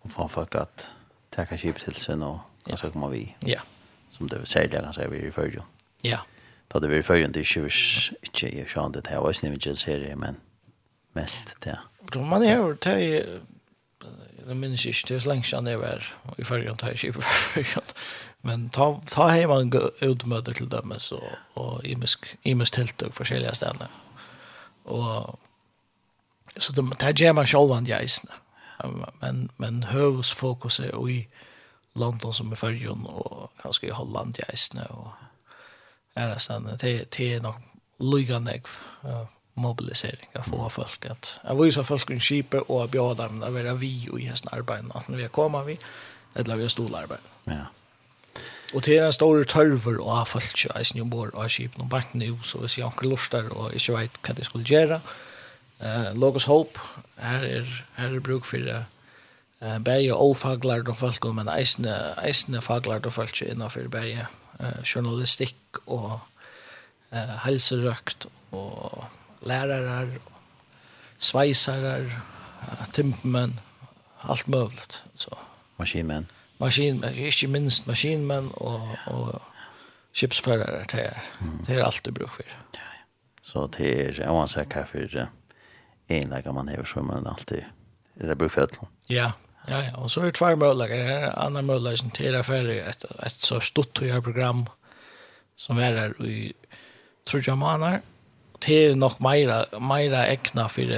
Och 0.00 0.12
få 0.12 0.28
folk 0.28 0.54
att 0.54 0.90
täcka 1.30 1.58
skipet 1.58 1.84
till 1.84 1.94
sig 1.94 2.14
och 2.14 2.40
hva 2.64 2.90
ja. 2.94 3.06
vi. 3.08 3.34
Ja. 3.46 3.60
Som 4.10 4.28
det 4.28 4.46
særlig 4.46 4.70
kan 4.70 4.92
säga 4.92 5.08
vi 5.08 5.18
i 5.18 5.30
følge. 5.30 5.62
Ja. 6.02 6.10
Ja. 6.10 6.18
Da 6.76 6.80
det 6.80 6.90
var 6.90 7.02
førjen 7.02 7.32
til 7.32 7.44
kjørs, 7.48 8.12
ikke 8.22 8.50
i 8.52 8.64
sjøen 8.68 8.92
det 8.92 9.06
her, 9.08 9.22
og 9.24 9.30
jeg 9.30 9.38
snivet 9.38 9.62
ikke 9.64 9.76
serie, 9.80 10.16
men 10.16 10.36
mest 11.16 11.54
det. 11.64 11.78
Man 12.20 12.42
er 12.44 12.56
jo 12.56 12.74
til, 12.74 12.98
jeg 14.46 14.56
minnes 14.56 14.84
ikke, 14.84 15.06
det 15.08 15.14
er 15.16 15.22
så 15.24 15.30
lenge 15.30 15.48
siden 15.48 15.66
jeg 15.66 15.80
var 15.80 16.04
i 16.36 16.44
førjen 16.44 16.76
til 16.76 16.98
kjørs, 17.14 17.94
men 18.44 18.68
ta, 18.68 18.90
ta 19.08 19.30
hei 19.32 19.46
man 19.48 19.72
utmøter 20.04 20.52
til 20.52 20.68
dømes, 20.68 21.08
og, 21.16 21.24
og 21.54 21.80
imus 22.44 22.70
tiltøk 22.70 23.16
forskjellige 23.16 23.54
stedene. 23.56 23.88
Og, 24.84 25.38
så 26.58 26.76
det, 26.76 26.84
det 27.00 27.16
gjør 27.16 27.32
man 27.40 27.48
selv 27.48 27.72
an 27.72 27.88
geisene. 27.88 28.36
Men, 29.22 29.46
men 29.56 29.84
høvesfokuset 29.88 30.92
og 30.92 31.08
i 31.10 31.22
London 31.96 32.36
som 32.36 32.52
er 32.52 32.60
førjen, 32.60 33.08
og 33.08 33.48
kanskje 33.62 33.88
i 33.88 33.96
Holland 33.96 34.36
geisene, 34.36 34.84
og 34.92 35.25
är 36.16 36.38
sen 36.38 36.68
det 36.80 37.10
det 37.16 37.34
är 37.34 37.40
nog 37.40 37.54
lugande 37.98 38.60
mobilisering 39.54 40.28
att 40.32 40.46
få 40.46 40.68
folk 40.70 41.06
att 41.06 41.40
jag 41.44 41.62
vill 41.62 41.72
så 41.72 41.84
folk 41.84 42.10
en 42.10 42.20
skipe 42.20 42.58
och 42.58 42.88
bjuda 42.88 43.14
dem 43.14 43.42
att 43.42 43.52
vara 43.52 43.74
vi 43.74 44.08
och 44.12 44.20
i 44.20 44.24
hästen 44.24 44.48
arbeten 44.52 44.92
att 44.94 45.08
vi 45.08 45.28
kommer 45.28 45.64
vi 45.64 45.78
eller 46.34 46.56
vi 46.56 46.62
har 46.62 46.68
stor. 46.68 46.90
Ja. 47.44 47.66
Och 48.74 48.82
det 48.82 48.98
är 48.98 49.06
en 49.06 49.12
stor 49.12 49.44
tørver 49.44 50.00
och 50.00 50.10
av 50.10 50.24
folk 50.24 50.56
så 50.56 50.68
eisen 50.78 50.98
jo 50.98 51.04
bor 51.04 51.34
och 51.34 51.50
skip 51.50 51.76
noen 51.76 51.88
back 51.88 52.12
nu 52.12 52.38
så 52.42 52.64
är 52.64 52.78
jag 52.78 52.86
onkel 52.88 53.10
lustar 53.10 53.48
och 53.48 53.74
ikke 53.74 53.96
vet 53.96 54.18
vad 54.28 54.36
det 54.36 54.44
skulle 54.44 54.64
gjøre. 54.64 55.00
Eh 55.80 56.14
Logos 56.14 56.44
Hope 56.44 56.80
här 57.16 57.42
är 57.44 57.84
här 57.94 58.14
er 58.14 58.20
bruk 58.20 58.44
for 58.44 58.58
det 58.58 58.84
eh 59.60 59.78
bäge 59.78 60.12
ofaglar 60.12 60.88
och 60.88 60.98
folk 60.98 61.24
men 61.24 61.48
eisne 61.48 62.14
eisne 62.24 62.60
faglar 62.60 63.06
och 63.06 63.12
folk 63.12 63.42
innanför 63.42 63.88
bäge 63.88 64.26
eh, 64.60 64.80
journalistikk 64.84 65.80
og 65.86 66.18
eh, 67.12 67.36
helserøkt 67.44 68.28
og 68.56 69.04
lærere 69.46 70.00
og 70.02 70.32
sveisere, 71.18 72.10
timpmenn, 72.92 73.58
alt 74.22 74.48
mulig. 74.48 75.02
Så. 75.14 75.36
Maskinmenn? 75.78 76.28
Maskinmenn, 76.60 77.14
ikke 77.14 77.48
minst 77.52 77.86
maskinmenn 77.86 78.50
og, 78.54 78.88
ja. 78.92 79.12
og 79.12 79.42
skipsførere. 80.16 80.84
Det 80.92 81.06
er, 81.06 81.32
det 81.66 81.78
er 81.78 81.84
alt 81.84 82.04
du 82.04 82.12
bruker 82.12 82.40
for. 82.40 82.52
Ja, 82.76 82.84
ja. 82.98 83.02
Så 83.42 83.66
det 83.76 83.90
er, 84.00 84.22
jeg 84.24 84.32
må 84.34 84.46
si 84.50 84.64
hva 84.64 84.84
for 84.88 85.26
enlegger 86.08 86.52
man 86.52 86.68
hever, 86.68 86.84
så 86.84 87.02
man 87.02 87.26
alltid, 87.26 87.66
det 88.14 88.30
er 88.30 88.38
bruk 88.38 88.50
for 88.50 88.88
Ja, 89.10 89.32
Ja, 89.66 89.80
ja, 89.82 89.94
og 89.98 90.10
så 90.10 90.22
er 90.22 90.30
det 90.30 90.38
tvær 90.38 90.58
møllager. 90.60 91.00
Her 91.08 91.24
er 91.26 91.38
andre 91.42 91.62
møllager 91.66 91.98
som 92.04 92.12
tida 92.14 92.42
ferdig 92.46 92.78
et, 92.86 93.02
et 93.26 93.38
så 93.42 93.58
stort 93.64 93.98
høyere 93.98 94.22
program 94.22 94.66
som 95.58 95.80
er 95.82 95.96
her 95.98 96.14
i 96.22 96.52
Trudja 97.26 97.56
Manar. 97.58 98.02
Det 98.62 98.76
er 98.78 98.94
nok 98.96 99.18
meira, 99.20 99.64
meira 99.82 100.22
ekna 100.30 100.68
for, 100.70 100.92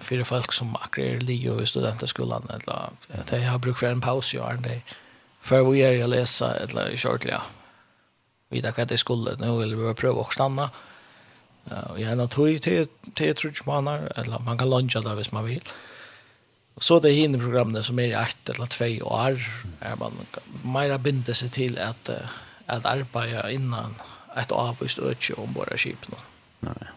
for 0.00 0.22
folk 0.24 0.54
som 0.56 0.76
akkurat 0.78 1.18
er 1.18 1.26
li 1.26 1.40
i 1.42 1.50
i 1.50 1.50
eller 1.50 2.92
At 3.10 3.32
jeg 3.32 3.50
har 3.50 3.58
brukt 3.58 3.78
for 3.78 3.88
en 3.88 4.00
pause 4.00 4.36
i 4.36 4.40
åren. 4.40 4.64
Før 5.42 5.70
vi 5.70 5.82
er 5.82 5.98
i 5.98 6.02
å 6.02 6.08
lese 6.08 6.46
eller 6.60 6.90
i 6.90 6.96
kjørtelig. 6.96 7.40
Vi 8.50 8.60
vet 8.60 8.76
hva 8.76 8.84
det 8.84 9.00
skulle. 9.00 9.36
Nå 9.40 9.56
vil 9.58 9.76
vi 9.76 9.94
prøve 9.94 10.22
å 10.22 10.30
stanna. 10.30 10.70
Og 11.90 11.98
gjerne 11.98 12.28
tog 12.28 12.60
til, 12.62 12.88
til 13.16 13.34
Trudja 13.34 13.66
Manar. 13.66 14.08
Eller 14.16 14.38
man 14.38 14.58
kan 14.58 14.70
lunge 14.70 15.02
det 15.02 15.16
hvis 15.18 15.32
man 15.32 15.44
vil. 15.44 15.60
Ja 15.60 15.91
så 16.76 17.00
det 17.00 17.10
hinner 17.10 17.38
programmene 17.38 17.82
som 17.82 17.98
är 17.98 18.08
i 18.08 18.12
ett 18.12 18.48
eller 18.48 18.66
två 18.66 19.06
år 19.06 19.40
är 19.80 19.96
man 19.96 20.12
mera 20.64 20.98
binder 20.98 21.32
sig 21.32 21.50
till 21.50 21.78
att 21.78 22.10
att 22.66 22.86
arbeta 22.86 23.50
innan 23.50 23.94
ett 24.36 24.52
avvist 24.52 24.98
øtje 24.98 25.34
om 25.36 25.52
våra 25.52 25.76
skip 25.76 26.08
nu. 26.08 26.16
Nej. 26.60 26.88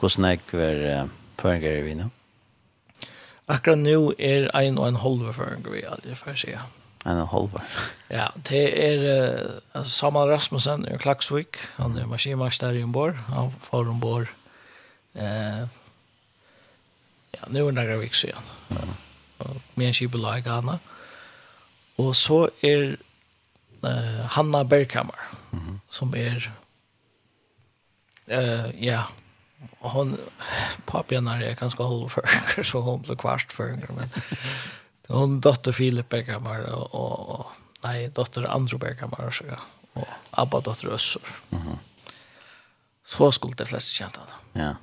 Hur 0.00 0.08
snack 0.08 0.52
var 0.52 1.08
förgänger 1.36 1.82
vi 1.82 1.94
nu? 1.94 2.10
Akkurat 3.46 3.78
nu 3.78 4.14
är 4.18 4.56
en 4.56 4.78
och 4.78 4.88
en 4.88 4.96
halv 4.96 5.32
förgänger 5.32 5.70
vi 5.70 5.86
aldrig 5.86 6.16
får 6.18 6.34
se. 6.34 6.58
En 7.04 7.20
och 7.20 7.28
halv. 7.28 7.60
Ja, 8.08 8.32
det 8.48 8.92
är 8.92 9.50
alltså, 9.72 9.90
Samuel 9.90 10.28
Rasmussen 10.28 10.88
i 10.94 10.98
Klaxvik. 10.98 11.56
Han 11.76 11.96
är 11.96 12.06
maskinmästare 12.06 12.78
i 12.78 12.82
ombord. 12.82 13.14
Han 13.14 13.52
får 13.60 13.88
ombord 13.88 14.28
eh 15.14 15.66
ja, 17.30 17.40
nu 17.48 17.60
er 17.60 17.66
det 17.66 17.72
några 17.72 17.96
veckor 17.96 18.14
sedan. 18.14 18.42
Ja. 18.68 18.76
Med 19.74 19.86
en 19.86 19.92
kibolag 19.92 20.48
Anna. 20.48 20.78
Och 21.96 22.16
så 22.16 22.50
är 22.60 22.96
eh, 23.84 24.26
Hanna 24.26 24.64
Bergkammer 24.64 25.18
mm 25.52 25.64
-hmm. 25.64 25.78
som 25.88 26.14
är 26.14 26.52
eh, 28.26 28.84
ja 28.84 29.04
hon 29.78 30.18
papianar 30.84 31.40
är 31.40 31.54
ganska 31.54 31.82
håll 31.82 32.08
för 32.08 32.62
så 32.62 32.80
hon 32.80 33.02
blir 33.02 33.16
kvart 33.16 33.52
för 33.52 33.68
men 33.68 34.10
hon 35.08 35.40
dotter 35.40 35.72
Filip 35.72 36.08
Bergkammer 36.08 36.72
och, 36.72 36.94
och, 36.94 37.40
och 37.40 37.46
nej 37.82 38.08
dotter 38.08 38.44
Andrew 38.44 38.86
Bergkammar 38.86 39.30
så 39.30 39.44
ja. 39.48 39.58
och 39.92 40.08
Abba 40.30 40.60
dotter 40.60 40.88
Össor. 40.88 41.22
Mm. 41.50 41.76
Så 43.04 43.32
skulle 43.32 43.54
de 43.54 43.64
flesta 43.66 43.94
känna. 43.94 44.26
Ja. 44.52 44.76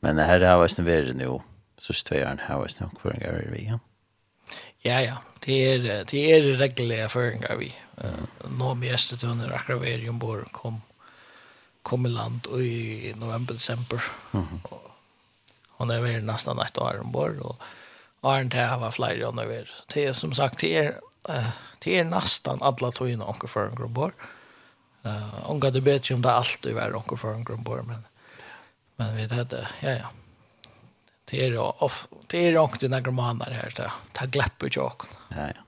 Men 0.00 0.16
det 0.16 0.22
här 0.22 0.40
har 0.40 0.58
varit 0.58 0.78
en 0.78 0.84
värre 0.84 1.12
nu 1.12 1.40
så 1.82 1.92
stverar 1.92 2.28
han 2.28 2.38
här 2.38 2.68
snart 2.68 3.00
för 3.00 3.10
en 3.10 3.20
grej 3.20 3.48
vi. 3.52 3.66
Ja. 3.66 3.78
Ja 4.78 5.00
ja, 5.00 5.16
det 5.40 5.52
är 5.52 6.04
det 6.04 6.32
är 6.32 6.42
reguljära 6.42 7.08
föringar 7.08 7.56
vi. 7.56 7.74
Eh 7.96 8.48
nå 8.58 8.74
mest 8.74 9.20
det 9.20 9.26
under 9.26 9.52
akvarium 9.52 10.18
bor 10.18 10.44
kom 10.52 10.82
kom 11.82 12.06
i 12.06 12.08
land 12.08 12.46
i 12.46 13.14
november 13.16 13.54
december. 13.54 14.02
Mhm. 14.30 14.46
Mm 14.46 14.60
hon 15.68 15.90
är 15.90 16.00
väl 16.00 16.24
nästan 16.24 16.60
ett 16.60 16.78
år 16.78 17.00
ombord 17.00 17.38
och 17.38 17.56
Arn 18.20 18.48
det 18.48 18.60
har 18.60 18.78
varit 18.78 18.94
flera 18.94 19.28
år 19.28 19.32
nu. 19.32 19.66
Det 19.94 20.04
är 20.04 20.12
som 20.12 20.32
sagt 20.32 20.58
det 20.58 20.76
är 20.76 21.00
det 21.78 21.98
är 21.98 22.04
nästan 22.04 22.62
alla 22.62 22.90
tojna 22.90 23.24
onkel 23.24 23.48
för 23.48 23.66
en 23.68 23.74
grubbor. 23.74 24.12
Eh 25.04 25.50
onkel 25.50 25.72
det 25.72 25.80
bättre 25.80 26.14
om 26.14 26.22
det 26.22 26.32
alltid 26.32 26.74
var 26.74 26.96
onkel 26.96 27.18
för 27.18 27.34
en 27.34 27.44
grubbor 27.44 27.82
men 27.82 28.04
men 28.96 29.16
vi 29.16 29.26
vet 29.26 29.50
det, 29.50 29.68
ja 29.80 29.90
ja 29.90 30.06
det 31.32 31.46
är 31.46 31.82
off 31.82 32.08
det 32.26 32.48
är 32.48 32.56
också 32.58 32.88
några 32.88 33.10
månader 33.10 33.52
här 33.52 33.70
så 33.70 33.82
ta 34.12 34.26
glapp 34.26 34.62
ut 34.62 34.76
jag. 34.76 34.92
Ja 35.28 35.36
ja. 35.46 35.62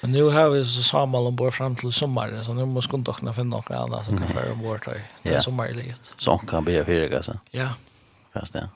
Men 0.00 0.12
nu 0.12 0.22
har 0.22 0.50
vi 0.50 0.64
så 0.64 0.82
samman 0.82 1.26
om 1.26 1.36
bor 1.36 1.50
fram 1.50 1.76
till 1.76 1.92
sommaren 1.92 2.44
så 2.44 2.52
nu 2.52 2.64
måste 2.64 2.90
kunna 2.90 3.12
kunna 3.12 3.32
för 3.32 3.44
några 3.44 3.78
andra 3.78 4.02
som 4.02 4.18
kan 4.18 4.28
föra 4.28 4.54
bort 4.54 4.84
till 4.84 5.00
till 5.22 5.40
sommarlivet. 5.40 6.12
Så 6.16 6.38
kan 6.38 6.64
bli 6.64 6.82
hyra 6.82 7.16
alltså. 7.16 7.38
Ja. 7.50 7.68
Fast 8.32 8.52
det. 8.52 8.68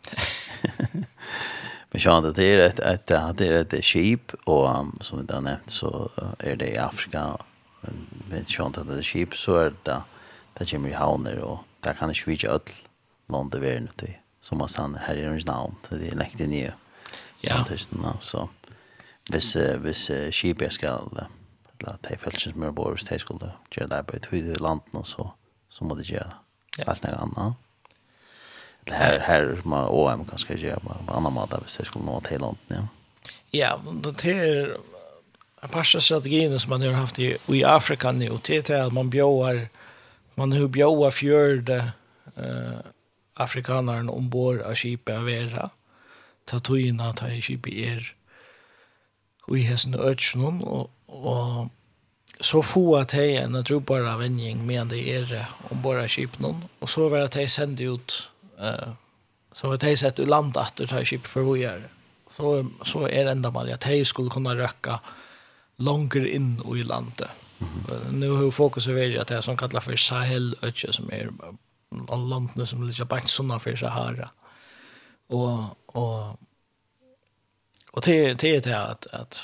Men 1.91 2.01
sjön 2.01 2.33
det 2.35 2.45
är 2.45 2.59
ett 2.59 2.79
ett 2.79 3.07
det 3.07 3.47
är 3.47 3.53
ett 3.53 3.85
sheep 3.85 4.35
och 4.45 4.87
som 5.01 5.27
vi 5.27 5.33
har 5.35 5.41
nämnt 5.41 5.71
så 5.71 6.11
är 6.39 6.57
det 6.57 6.69
i 6.69 6.79
Afrika 6.79 7.39
men 8.29 8.45
jag 8.49 8.79
att 8.79 8.89
det 8.89 8.99
är 8.99 9.03
sheep 9.03 9.37
så 9.37 9.57
är 9.57 9.73
det 9.83 10.03
där 10.55 10.67
kommer 10.67 10.89
i 10.89 10.93
havner 10.93 11.39
och 11.39 11.59
där 11.81 11.95
kan 11.95 12.09
det 12.09 12.15
svitja 12.15 12.49
öll 12.49 12.61
landet 13.29 13.61
vi 13.61 13.69
är 13.69 13.89
till 13.97 14.15
som 14.41 14.59
man 14.59 14.69
sann 14.69 14.95
här 14.95 15.17
i 15.17 15.27
hans 15.27 15.47
namn 15.47 15.75
så 15.89 15.95
det 15.95 16.15
läckte 16.15 16.47
ner. 16.47 16.75
Ja. 17.41 17.65
Tusen 17.69 18.05
så. 18.21 18.49
Vis 19.31 19.57
vis 19.57 20.11
sheep 20.31 20.73
ska 20.73 21.09
la 21.79 21.97
ta 21.97 22.17
fälsens 22.17 22.55
mer 22.55 22.71
borgs 22.71 23.05
ta 23.05 23.19
skulle 23.19 23.53
göra 23.71 23.89
där 23.89 24.03
på 24.03 24.17
ett 24.17 24.31
det 24.31 24.61
land 24.61 24.81
och 24.91 25.07
så 25.07 25.33
så 25.69 25.85
måste 25.85 26.03
det 26.03 26.15
göra. 26.15 26.33
Ja. 26.79 26.85
Allt 26.87 27.03
något 27.03 27.37
annat. 27.37 27.55
Det 28.85 28.93
här 28.93 29.19
här 29.19 29.61
man 29.65 29.85
och 29.85 30.19
man 30.19 30.25
kan 30.25 30.39
ska 30.39 30.55
göra 30.55 30.81
på 30.81 31.13
andra 31.13 31.31
mat 31.31 31.51
där 31.51 31.63
så 31.67 31.85
skulle 31.85 32.05
nå 32.05 32.21
till 32.21 32.41
land 32.41 32.57
ja. 32.67 32.89
Ja, 33.51 33.81
det 34.03 34.23
här 34.23 34.77
passa 35.71 36.01
strategin 36.01 36.61
som 36.61 36.71
man 36.71 36.83
har 36.83 36.93
haft 36.93 37.19
i, 37.19 37.39
i 37.47 37.65
Afrika 37.65 38.13
nu 38.13 38.39
till 38.39 38.75
att 38.75 38.93
man 38.93 39.11
bjöar 39.11 39.69
man 40.35 40.53
hur 40.53 40.69
bjöar 40.69 41.11
fjörde 41.11 41.93
eh 42.37 42.81
afrikanaren 43.41 44.11
ombord 44.13 44.63
av 44.63 44.79
skipet 44.79 45.17
av 45.17 45.29
vera, 45.29 45.69
ta 46.47 46.61
tøyina 46.61 47.13
ta 47.17 47.31
i 47.33 47.43
skipet 47.45 47.85
er 47.91 48.09
i 49.51 49.65
hessen 49.67 49.97
ötsjonen, 49.99 50.61
og, 50.63 50.91
og 51.09 51.71
så 52.41 52.63
få 52.63 52.85
at 53.01 53.13
hei 53.19 53.35
en 53.41 53.59
at 53.59 53.71
ropar 53.71 54.07
vending 54.21 54.63
medan 54.67 54.93
det 54.93 55.01
er 55.11 55.33
ombord 55.73 55.99
av 56.01 56.09
skipen 56.09 56.47
og 56.47 56.89
så 56.89 57.09
var 57.11 57.27
at 57.27 57.37
hei 57.37 57.49
sendi 57.51 57.89
ut 57.91 58.15
uh, 58.63 58.95
så 59.53 59.69
var 59.69 59.81
at 59.81 59.89
hei 59.89 59.97
sett 59.99 60.23
land 60.23 60.57
at 60.57 60.79
ta 60.79 61.01
i 61.01 61.09
skipet 61.09 61.29
for 61.29 61.45
hvor 61.45 61.59
gjør 61.59 61.83
så, 62.31 62.53
så 62.87 63.07
er 63.11 63.31
enda 63.31 63.51
mal 63.53 63.69
at 63.75 63.85
hei 63.91 64.01
skulle 64.07 64.33
kunne 64.33 64.55
røkka 64.57 65.01
langer 65.81 66.27
inn 66.29 66.61
i 66.77 66.83
landet. 66.83 67.31
Mm 67.59 67.69
-hmm. 67.69 68.13
Nu 68.13 68.31
har 68.31 68.51
fokuset 68.51 68.95
varit 68.95 69.21
att 69.21 69.29
det 69.29 69.43
som 69.43 69.57
kallar 69.57 69.81
för 69.81 69.97
Sahel-ötje 69.97 70.93
som 70.93 71.11
är 71.13 71.31
av 71.91 72.29
landene 72.29 72.67
som 72.67 72.83
ligger 72.87 73.09
bare 73.11 73.29
sånne 73.31 73.59
for 73.63 73.79
Sahara. 73.79 74.31
Og, 75.31 75.77
og, 75.99 76.39
og 77.93 78.03
til, 78.07 78.37
til 78.39 78.63
det 78.65 78.75
at, 78.75 79.07
at 79.13 79.43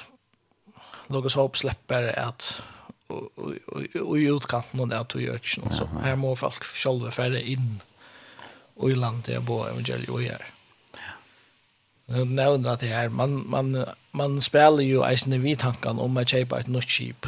Lucas 1.11 1.35
Hope 1.39 1.59
slipper 1.59 2.11
at 2.15 2.63
och 3.09 3.31
och 3.39 3.97
och 4.01 4.19
i 4.19 4.27
utkanten 4.27 4.81
og 4.81 4.91
det 4.91 4.99
at 4.99 5.13
du 5.13 5.19
gjør 5.19 5.39
ikke 5.39 5.61
noe. 5.63 5.73
Så 5.73 5.87
her 6.03 6.17
må 6.19 6.35
folk 6.35 6.65
selv 6.65 7.07
færre 7.15 7.43
inn 7.43 7.81
og 8.77 8.91
i 8.91 8.95
landet 8.99 9.29
jeg 9.33 9.45
bor 9.47 9.69
evangeliet 9.69 10.11
og 10.11 10.23
gjør. 10.25 10.43
Nu 12.07 12.25
nevner 12.25 12.73
at 12.73 12.81
det 12.81 12.89
her, 12.89 13.09
man, 13.09 13.45
man, 13.47 13.85
man 14.13 14.41
spiller 14.41 14.83
jo 14.83 15.05
eisende 15.07 15.39
vi 15.43 15.55
tanken 15.55 15.99
om 16.03 16.19
å 16.19 16.27
kjøpe 16.27 16.59
et 16.59 16.69
nytt 16.69 16.91
skip 16.91 17.27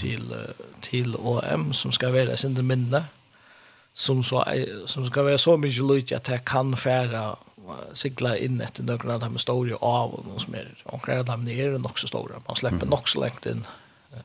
til, 0.00 0.32
til 0.84 1.16
OM 1.16 1.72
som 1.72 1.92
skal 1.92 2.12
være 2.12 2.36
sin 2.36 2.56
minne. 2.66 3.04
Mm 3.04 3.17
som, 3.98 4.22
så, 4.22 4.44
som 4.86 5.06
ska 5.06 5.22
vara 5.22 5.38
så 5.38 5.56
mycket 5.56 5.84
lojt 5.84 6.12
att 6.12 6.28
jag 6.28 6.44
kan 6.44 6.76
färra 6.76 7.36
sigla 7.92 8.36
in 8.36 8.60
etter 8.60 8.82
noen 8.82 9.10
av 9.10 9.20
dem 9.20 9.38
store 9.38 9.74
av 9.74 10.14
og 10.14 10.26
noen 10.26 10.40
som 10.40 10.54
er 10.54 10.68
omkring 10.84 11.18
av 11.18 11.26
dem 11.26 11.48
er 11.50 11.74
nok 11.82 11.98
så 11.98 12.06
store. 12.08 12.38
Man 12.46 12.56
slipper 12.56 12.86
mm. 12.86 12.92
nok 12.94 13.10
så 13.10 13.20
lengt 13.24 13.48
inn 13.50 13.64
uh, 14.14 14.22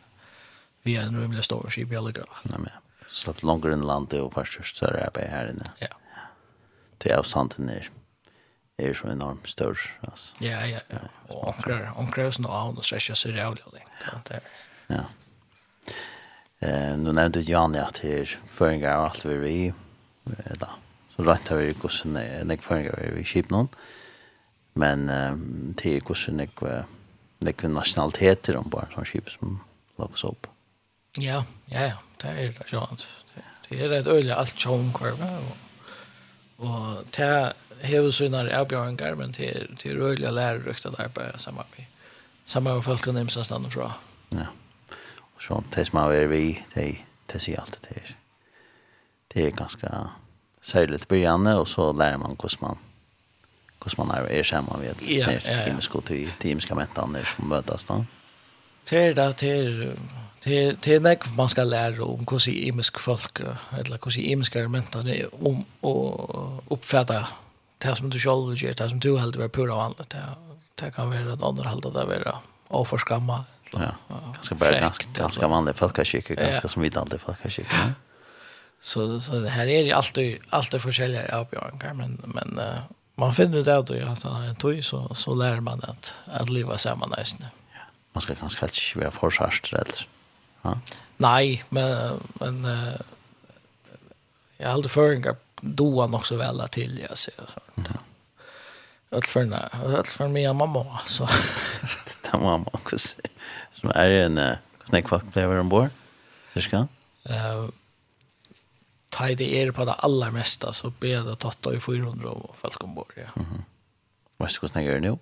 via 0.85 1.01
en 1.01 1.17
rymlig 1.17 1.43
stor 1.43 1.65
skip 1.73 1.91
i 1.91 1.97
alle 1.97 2.13
gav. 2.13 2.29
Nei, 2.51 2.61
men 2.67 3.09
slapp 3.09 3.41
in 3.43 3.73
inn 3.73 3.87
landet 3.87 4.21
och 4.21 4.33
først 4.33 4.77
så 4.77 4.85
är 4.85 4.91
det 4.91 5.09
bare 5.13 5.27
her 5.27 5.49
inne. 5.49 5.71
Ja. 5.79 5.91
Til 6.99 7.11
avstanden 7.11 7.69
är 7.69 7.89
er 8.77 8.93
så 8.93 9.07
enormt 9.07 9.49
stor. 9.49 9.77
alltså 10.01 10.35
Ja, 10.39 10.65
ja, 10.65 10.79
ja. 10.89 10.97
Og 11.29 11.47
omkring 11.95 12.45
av 12.45 12.73
noen 12.73 12.83
strekker 12.83 13.15
så 13.15 13.29
ut 13.29 13.35
det 13.35 13.43
avlig. 13.43 13.83
Ja. 14.05 14.39
Ja. 14.87 15.03
Eh, 16.63 16.93
nu 16.97 17.11
nevnte 17.11 17.43
Johanne 17.43 17.81
at 17.83 17.99
her 18.05 18.29
føringer 18.53 18.95
og 18.95 19.09
alt 19.09 19.25
vi 19.27 19.37
vi, 19.41 19.57
da. 20.61 20.69
Så 21.13 21.25
rett 21.27 21.49
har 21.51 21.59
vi 21.59 21.73
hvordan 21.75 22.15
nek 22.47 22.63
føringer 22.63 22.95
vi 23.15 23.21
i 23.21 23.27
kjip 23.27 23.51
noen. 23.53 23.69
Men 24.79 25.09
eh, 25.11 25.35
til 25.81 25.99
hvordan 26.05 26.39
nek, 26.39 26.63
nek 27.43 27.67
nasjonaliteter 27.67 28.57
om 28.59 28.71
barn 28.71 28.93
som 28.93 29.07
kjip 29.07 29.29
som 29.33 29.59
lages 29.99 30.23
opp. 30.29 30.47
Ja, 31.19 31.43
ja, 31.71 31.91
ja. 31.91 31.99
Det 32.23 32.31
er 32.39 32.53
det 32.55 32.69
sjånt. 32.69 33.07
Det 33.67 33.81
er 33.83 33.91
et 33.97 34.07
øyelig 34.07 34.31
alt 34.37 34.59
sjånkorve. 34.59 35.27
Og, 35.27 35.89
og 36.69 37.11
det 37.17 37.27
hever 37.83 38.13
sånne 38.15 38.45
avbjøringar, 38.55 39.17
men 39.19 39.33
det 39.35 39.49
er, 39.49 39.65
det 39.81 39.91
er 39.91 39.99
øyelig 39.99 40.31
lærerøkt 40.31 40.87
at 40.87 40.99
arbeid 41.03 41.35
samarbeid. 41.43 41.89
Samarbeid 42.45 42.79
med 42.79 42.87
folk 42.87 43.07
og 43.11 43.17
nemsa 43.17 43.43
stand 43.43 43.67
fra. 43.75 43.89
Ja. 44.31 44.47
Så 45.43 45.63
det 45.75 45.87
som 45.87 45.99
har 45.99 46.27
vi, 46.31 46.59
det, 46.75 46.87
det 47.31 47.41
sier 47.41 47.59
alt 47.59 47.79
det 47.83 47.97
her. 47.97 48.15
Det 49.33 49.45
er 49.45 49.55
ganske 49.57 49.89
særligt 50.61 51.07
begynnende, 51.07 51.57
og 51.59 51.67
så 51.67 51.91
lærer 51.91 52.17
man 52.17 52.37
hvordan 52.39 52.61
man 52.61 52.77
hvordan 53.83 54.07
man 54.07 54.17
er, 54.17 54.39
er 54.39 54.43
sammen 54.43 54.81
ved 54.81 55.01
ja, 55.01 55.31
ja, 55.31 55.39
ja, 55.45 55.69
ja. 55.69 56.01
til 56.07 56.31
timiske 56.39 56.75
mentene 56.75 57.25
som 57.25 57.49
møtes 57.51 57.83
da. 57.83 57.97
Det 58.89 58.99
er 58.99 59.13
da, 59.13 59.31
det 59.31 59.51
er, 60.45 60.75
det 60.75 60.95
er 60.95 61.03
nek 61.03 61.27
man 61.37 61.49
skal 61.49 61.67
lære 61.67 62.03
om 62.03 62.23
hvordan 62.23 62.53
imisk 62.53 62.99
folk, 62.99 63.39
eller 63.77 63.97
hvordan 63.97 64.23
imiske 64.23 64.59
er 64.59 65.27
om 65.45 65.65
å 65.83 65.93
oppfatte 66.69 67.19
det 67.83 67.97
som 67.97 68.09
du 68.09 68.19
selv 68.19 68.55
gjør, 68.55 68.73
det 68.73 68.89
som 68.89 68.99
du 68.99 69.17
heldig 69.17 69.39
var 69.39 69.47
pura 69.47 69.75
vanlig, 69.75 70.07
det, 70.11 70.23
det 70.79 70.93
kan 70.95 71.11
være 71.11 71.35
at 71.35 71.43
andre 71.43 71.69
heldig 71.69 71.93
det 71.93 72.07
være 72.07 72.39
och 72.73 72.87
förskamma. 72.87 73.43
Ja. 73.71 73.95
Ganska 74.33 74.55
bara 74.55 74.79
ganska, 74.79 75.05
ganska 75.13 75.47
vanliga 75.47 75.73
folkakyrkor, 75.73 76.35
ganska 76.35 76.67
som 76.67 76.81
vi 76.81 76.91
alltid 76.95 77.21
folkakyrkor. 77.21 77.79
Ja. 77.79 77.91
Så 78.79 79.19
så 79.19 79.39
det 79.39 79.49
här 79.49 79.67
är 79.67 79.83
ju 79.83 79.91
alltid 79.91 80.39
alltid 80.49 80.81
försäljare 80.81 81.37
av 81.37 81.49
Björn 81.49 81.97
men 81.97 82.21
men 82.25 82.59
uh, 82.59 82.79
man 83.15 83.33
finner 83.33 83.57
ut 83.57 83.67
att 83.67 83.91
att 83.91 84.23
han 84.23 84.33
har 84.33 84.43
en 84.43 84.55
toj 84.55 84.81
så 84.81 85.15
så 85.15 85.35
lär 85.35 85.59
man 85.59 85.81
att 85.83 86.15
att 86.25 86.49
leva 86.49 86.77
samman 86.77 87.13
nästan. 87.17 87.47
Ja. 87.73 87.79
Man 88.13 88.21
ska 88.21 88.35
kanske 88.35 88.59
för 89.11 89.29
svär 89.29 89.77
rätt. 89.77 89.99
Ja. 90.61 90.79
Nej, 91.17 91.63
men 91.69 92.19
men 92.33 92.65
uh, 92.65 92.93
jag 94.57 94.67
har 94.67 94.73
aldrig 94.73 94.91
förringar 94.91 95.35
doan 95.61 96.13
också 96.13 96.35
väl 96.35 96.67
till 96.71 97.05
jag 97.09 97.17
ser 97.17 97.33
så. 97.47 97.59
Ja. 97.75 97.83
Allt 99.13 99.27
för 99.27 99.45
när 99.45 99.97
allt 99.97 100.07
för 100.07 100.27
mig 100.27 100.53
mamma 100.53 100.99
så. 101.05 101.29
Det 102.31 102.37
mamma 102.37 102.71
kus. 102.85 103.15
Som 103.71 103.89
är 103.95 104.09
en 104.09 104.55
snack 104.85 105.11
vad 105.11 105.25
blev 105.25 105.51
ombord. 105.51 105.89
Så 106.53 106.61
ska. 106.61 106.87
Eh 107.23 107.69
ta 109.13 109.27
det 109.27 109.61
är 109.61 109.71
på 109.71 109.85
det 109.85 109.93
allra 109.93 110.31
mesta 110.31 110.73
så 110.73 110.89
ber 110.89 111.23
det 111.23 111.35
tatta 111.35 111.73
i 111.73 111.79
400 111.79 112.29
och 112.29 112.55
folk 112.55 112.83
ombord. 112.83 113.13
Ja. 113.15 113.41
Mhm. 113.41 113.63
Vad 114.37 114.51
ska 114.51 114.67
jag 114.73 114.83
göra 114.83 114.99
nu? 114.99 115.17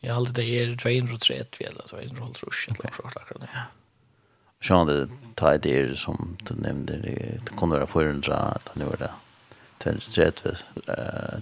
Jag 0.00 0.16
alltid 0.16 0.34
det 0.34 0.44
är 0.44 0.76
230 0.76 1.66
eller 1.66 1.82
så 1.86 2.16
200 2.16 2.38
rusch 2.42 2.68
eller 2.68 2.90
så 2.96 3.38
där. 3.38 3.48
Ja. 3.54 3.62
Så 4.60 4.74
han 4.74 4.86
det 4.86 5.08
ta 5.34 5.58
det 5.58 5.98
som 5.98 6.36
du 6.42 6.54
nämnde 6.54 6.96
det 6.96 7.56
kunde 7.58 7.76
vara 7.76 7.86
400 7.86 8.36
att 8.36 8.74
nu 8.74 8.84
är 8.84 8.96
det 8.96 9.10
til 9.82 10.00
strett 10.00 10.42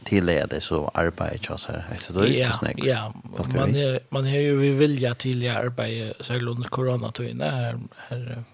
tillägga 0.04 0.46
det 0.46 0.62
så 0.62 0.90
arbeid 0.94 1.44
så 1.44 1.72
her. 1.72 1.84
Ja, 2.26 2.52
ja. 2.62 2.76
ja. 2.84 3.12
Man, 3.54 3.76
är, 3.76 4.00
man 4.10 4.24
har 4.24 4.38
ju 4.38 4.56
vi 4.56 4.70
vilja 4.70 5.14
tillägga 5.14 5.58
arbeid 5.58 6.14
særlig 6.20 6.48
under 6.48 6.68
koronatøyene 6.68 7.50
her, 7.50 7.78
här 8.08 8.44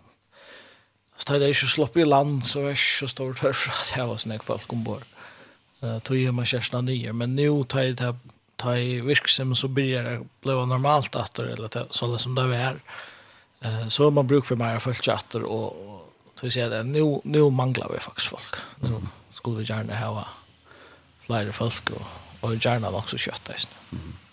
Så 1.16 1.38
det 1.38 1.44
är 1.44 1.48
ju 1.48 1.54
slopp 1.54 1.96
i 1.96 2.04
land, 2.04 2.44
så 2.44 2.60
är 2.60 2.70
ikke 2.70 2.98
så 2.98 3.08
stort 3.08 3.38
här 3.42 3.52
för 3.52 3.70
att 3.70 3.92
jag 3.96 4.06
var 4.06 4.16
snägg 4.16 4.44
folk 4.44 4.72
ombord. 4.72 5.02
Uh, 5.82 5.98
tog 5.98 6.16
ju 6.16 6.32
man 6.32 6.44
kärsna 6.44 6.80
nya 6.80 7.12
men 7.12 7.34
nu 7.34 7.64
tar 7.64 7.80
det 7.80 7.92
det 7.92 8.14
ta 8.56 8.76
i 8.76 9.00
virksom 9.00 9.54
så 9.54 9.68
börjar 9.68 10.04
det 10.04 10.20
bli 10.40 10.52
normalt 10.52 11.16
att 11.16 11.38
eller 11.38 11.68
till, 11.68 11.84
så 11.90 12.18
som 12.18 12.34
det 12.34 12.56
är. 12.56 12.76
Eh 13.60 13.88
så 13.88 14.10
man 14.10 14.26
brukar 14.26 14.46
för 14.46 14.56
mer 14.56 14.78
folk 14.78 15.04
chatter 15.04 15.42
och 15.42 15.76
så 16.40 16.50
säger 16.50 16.70
det 16.70 16.82
nu 16.82 17.20
nu 17.24 17.50
manglar 17.50 17.88
vi 17.92 17.98
faktiskt 17.98 18.28
folk. 18.28 18.54
Nu 18.80 18.88
mm 18.88 19.08
skulle 19.36 19.58
vi 19.58 19.64
gärna 19.64 19.96
ha 19.96 20.26
flere 21.20 21.52
folk 21.52 21.90
och, 21.90 22.06
och 22.40 22.54
gärna 22.54 22.88
också 22.88 23.18
kött. 23.18 23.40
kjøtt 23.44 23.44
det. 23.44 23.96
Mm 23.96 24.04
-hmm. 24.04 24.26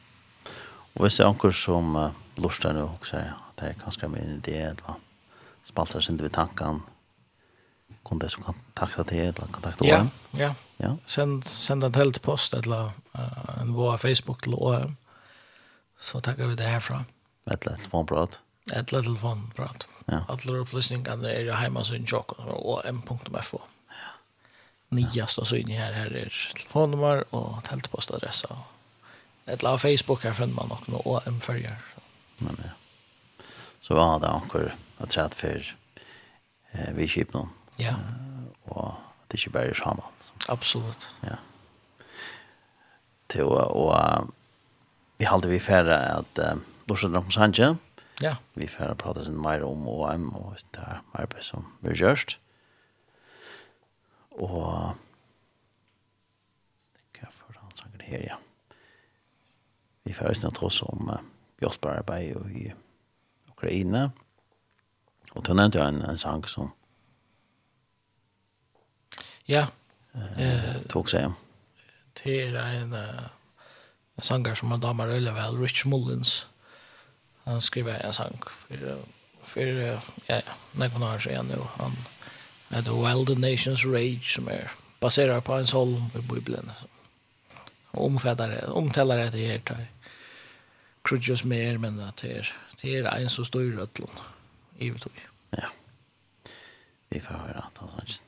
Hvis 0.94 1.18
det 1.18 1.24
är 1.24 1.28
anker 1.28 1.52
som 1.52 1.96
uh, 1.96 2.12
lustar 2.36 2.74
nu 2.74 2.82
också, 2.82 3.16
ja, 3.18 3.34
det 3.56 3.66
är 3.66 3.74
ganska 3.74 4.08
mer 4.08 4.22
en 4.22 4.30
idé, 4.30 4.58
eller 4.58 4.94
spalter 5.66 6.00
sin 6.00 6.18
til 6.18 6.30
tankene, 6.30 6.82
kun 8.06 8.20
det 8.20 8.30
som 8.32 8.44
kan 8.44 8.56
takta 8.76 9.04
til, 9.04 9.18
eller 9.18 9.48
kontakta 9.52 9.84
OM? 9.84 9.90
Ja, 9.90 10.08
ja. 10.38 10.54
ja. 10.78 10.96
Send, 11.06 11.44
send 11.44 11.84
en 11.84 11.96
helt 11.96 12.22
post, 12.22 12.54
eller 12.54 12.92
uh, 13.16 13.62
en 13.62 13.74
vår 13.74 13.98
Facebook 13.98 14.44
til 14.44 14.54
OM, 14.54 14.98
så 15.98 16.20
takker 16.20 16.48
vi 16.48 16.56
det 16.56 16.68
herfra. 16.68 17.04
Et 17.52 17.64
eller 17.64 17.78
telefonprat? 17.78 18.42
Et 18.72 18.90
eller 18.90 19.02
telefonprat. 19.02 19.88
Ja. 20.08 20.20
Alle 20.30 20.60
opplysningene 20.62 21.30
er 21.32 21.62
hjemme 21.62 21.80
hos 21.80 21.92
en 21.92 22.06
tjokk, 22.06 22.38
om.fo 22.40 23.62
nyast 24.94 25.48
så 25.48 25.56
in 25.56 25.68
här 25.68 25.94
här 25.94 26.06
är 26.06 26.54
telefonnummer 26.56 27.36
och 27.36 27.64
teltpostadress 27.64 28.44
och 28.44 28.58
ett 29.46 29.64
la 29.64 29.78
Facebook 29.78 30.24
här 30.24 30.34
finner 30.34 30.54
man 30.54 30.72
också 30.72 30.92
och 30.92 31.28
en 31.28 31.40
följare. 31.40 31.78
Men 32.38 32.58
ja. 32.64 32.70
Så 33.82 33.96
var 33.96 34.20
det 34.20 34.28
också 34.28 34.70
att 34.98 35.14
chat 35.14 35.36
för 35.36 35.76
eh 36.72 36.94
vi 36.94 37.08
skip 37.08 37.34
någon. 37.34 37.50
Ja. 37.76 37.94
Och 38.64 38.94
det 39.28 39.38
är 39.38 39.46
ju 39.46 39.52
bara 39.52 39.74
samman. 39.74 40.12
Absolut. 40.48 41.10
Ja. 41.22 41.38
Till 43.28 43.44
och 43.44 43.98
vi 45.18 45.26
hade 45.26 45.48
vi 45.48 45.60
färra 45.60 45.98
att 45.98 46.40
borsa 46.86 47.08
drom 47.08 47.32
sanje. 47.32 47.76
Ja. 48.20 48.36
Vi 48.54 48.68
färra 48.68 48.96
prata 48.96 49.26
sen 49.26 49.42
mer 49.42 49.64
om 49.64 49.88
OM 49.88 50.30
och 50.30 50.56
det 50.72 50.80
här 50.80 51.02
arbetet 51.12 51.44
som 51.44 51.66
vi 51.80 51.94
görst 51.94 52.40
og 54.38 54.50
hva 54.50 54.94
for 57.32 57.60
han 57.60 57.76
sanger 57.78 58.04
her, 58.08 58.26
ja. 58.28 58.40
Vi 60.04 60.14
får 60.14 60.34
også 60.34 60.52
tross 60.52 60.82
om 60.84 61.10
uh, 61.10 61.22
hjelpearbeid 61.62 62.36
i 62.52 62.66
Ukraina. 63.50 64.10
Og 65.34 65.46
du 65.46 65.54
nevnte 65.54 65.82
en, 65.82 66.02
en 66.06 66.18
sang 66.18 66.44
som 66.48 66.74
Ja. 69.48 69.68
Eh, 70.14 70.76
tog 70.90 71.10
seg 71.10 71.26
hjem. 71.26 71.34
Det 72.20 72.36
er 72.54 72.58
en, 72.84 72.94
en 72.94 74.24
sanger 74.24 74.56
som 74.56 74.72
en 74.72 74.82
damer 74.82 75.10
røyler 75.10 75.34
vel, 75.34 75.58
Rich 75.58 75.88
Mullins. 75.90 76.48
Han 77.44 77.62
skriver 77.62 77.98
en 78.00 78.14
sang 78.14 78.38
for, 78.48 79.00
for 79.44 79.62
ja, 79.64 79.98
ja, 80.30 80.40
nekvann 80.80 81.04
har 81.04 81.20
seg 81.20 81.34
igjen 81.34 81.50
nå. 81.52 81.66
Han, 81.80 81.98
han 81.98 82.23
The 82.82 82.92
Wild 82.92 83.28
the 83.28 83.52
Nations 83.52 83.86
Rage 83.86 84.36
som 84.36 84.48
är 84.48 84.72
baserad 85.00 85.44
på 85.44 85.54
en 85.54 85.66
psalm 85.66 86.04
i 86.16 86.34
Bibeln. 86.34 86.72
Och 87.92 88.06
omfattar 88.06 88.50
det, 88.50 88.68
omtalar 88.68 89.18
det 89.18 89.48
här 89.48 89.60
tar. 89.60 89.86
Krudjus 91.02 91.44
mer 91.44 91.78
men 91.78 92.00
att 92.00 92.18
det 92.18 92.32
är 92.38 92.56
det 92.82 92.98
är 92.98 93.04
en 93.04 93.30
så 93.30 93.46
stor 93.46 93.72
rötlon 93.72 94.10
i 94.78 94.94
Ja. 95.50 95.68
Vi 97.10 97.20
får 97.20 97.34
höra 97.34 97.60
att 97.60 97.78
han 97.78 97.90
sånt. 97.90 98.24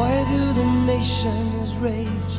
Why 0.00 0.24
do 0.24 0.52
the 0.54 0.64
nations 0.86 1.76
rage? 1.76 2.34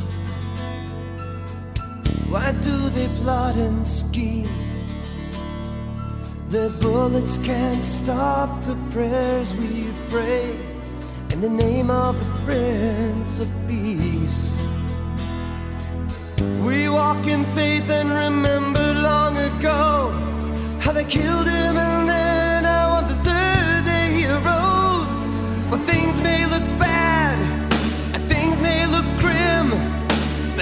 Why 2.28 2.50
do 2.50 2.76
they 2.90 3.06
plot 3.22 3.54
and 3.54 3.86
scheme? 3.86 4.48
The 6.48 6.76
bullets 6.82 7.38
can't 7.38 7.84
stop 7.84 8.50
the 8.64 8.76
prayers 8.90 9.54
we 9.54 9.86
pray 10.10 10.58
In 11.30 11.40
the 11.40 11.48
name 11.48 11.88
of 11.88 12.18
the 12.18 12.30
Prince 12.44 13.38
of 13.38 13.48
Peace 13.68 14.56
We 16.66 16.88
walk 16.88 17.24
in 17.28 17.44
faith 17.58 17.88
and 17.90 18.10
remember 18.10 18.86
long 19.08 19.38
ago 19.38 20.10
How 20.80 20.90
they 20.90 21.04
killed 21.04 21.46
him 21.46 21.76
and 21.76 22.08
then 22.08 22.64
how 22.64 22.88
on 22.98 23.06
the 23.06 23.18
third 23.28 23.84
day 23.84 24.06
he 24.16 24.26
arose 24.26 25.30
But 25.70 25.86
things 25.86 26.20
may 26.20 26.44
look 26.46 26.66
back 26.80 26.91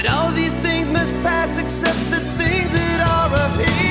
But 0.03 0.11
all 0.13 0.31
these 0.33 0.55
things 0.63 0.91
must 0.91 1.15
pass 1.17 1.59
except 1.59 1.99
the 2.11 2.21
things 2.39 2.73
that 2.73 3.01
are 3.07 3.37
of 3.37 3.67
here 3.67 3.90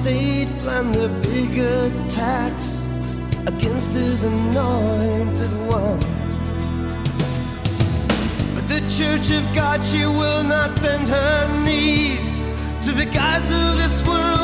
state 0.00 0.48
plan 0.62 0.92
the 0.92 1.08
bigger 1.28 1.90
tax 2.08 2.86
against 3.46 3.92
his 3.92 4.22
anointed 4.22 5.50
one. 5.66 5.98
But 8.54 8.68
the 8.68 8.82
church 8.96 9.30
of 9.32 9.44
God 9.54 9.84
she 9.84 10.04
will 10.04 10.44
not 10.44 10.80
bend 10.80 11.08
her 11.08 11.64
knees 11.64 12.38
to 12.86 12.92
the 12.92 13.06
gods 13.06 13.50
of 13.50 13.78
this 13.78 14.06
world. 14.06 14.37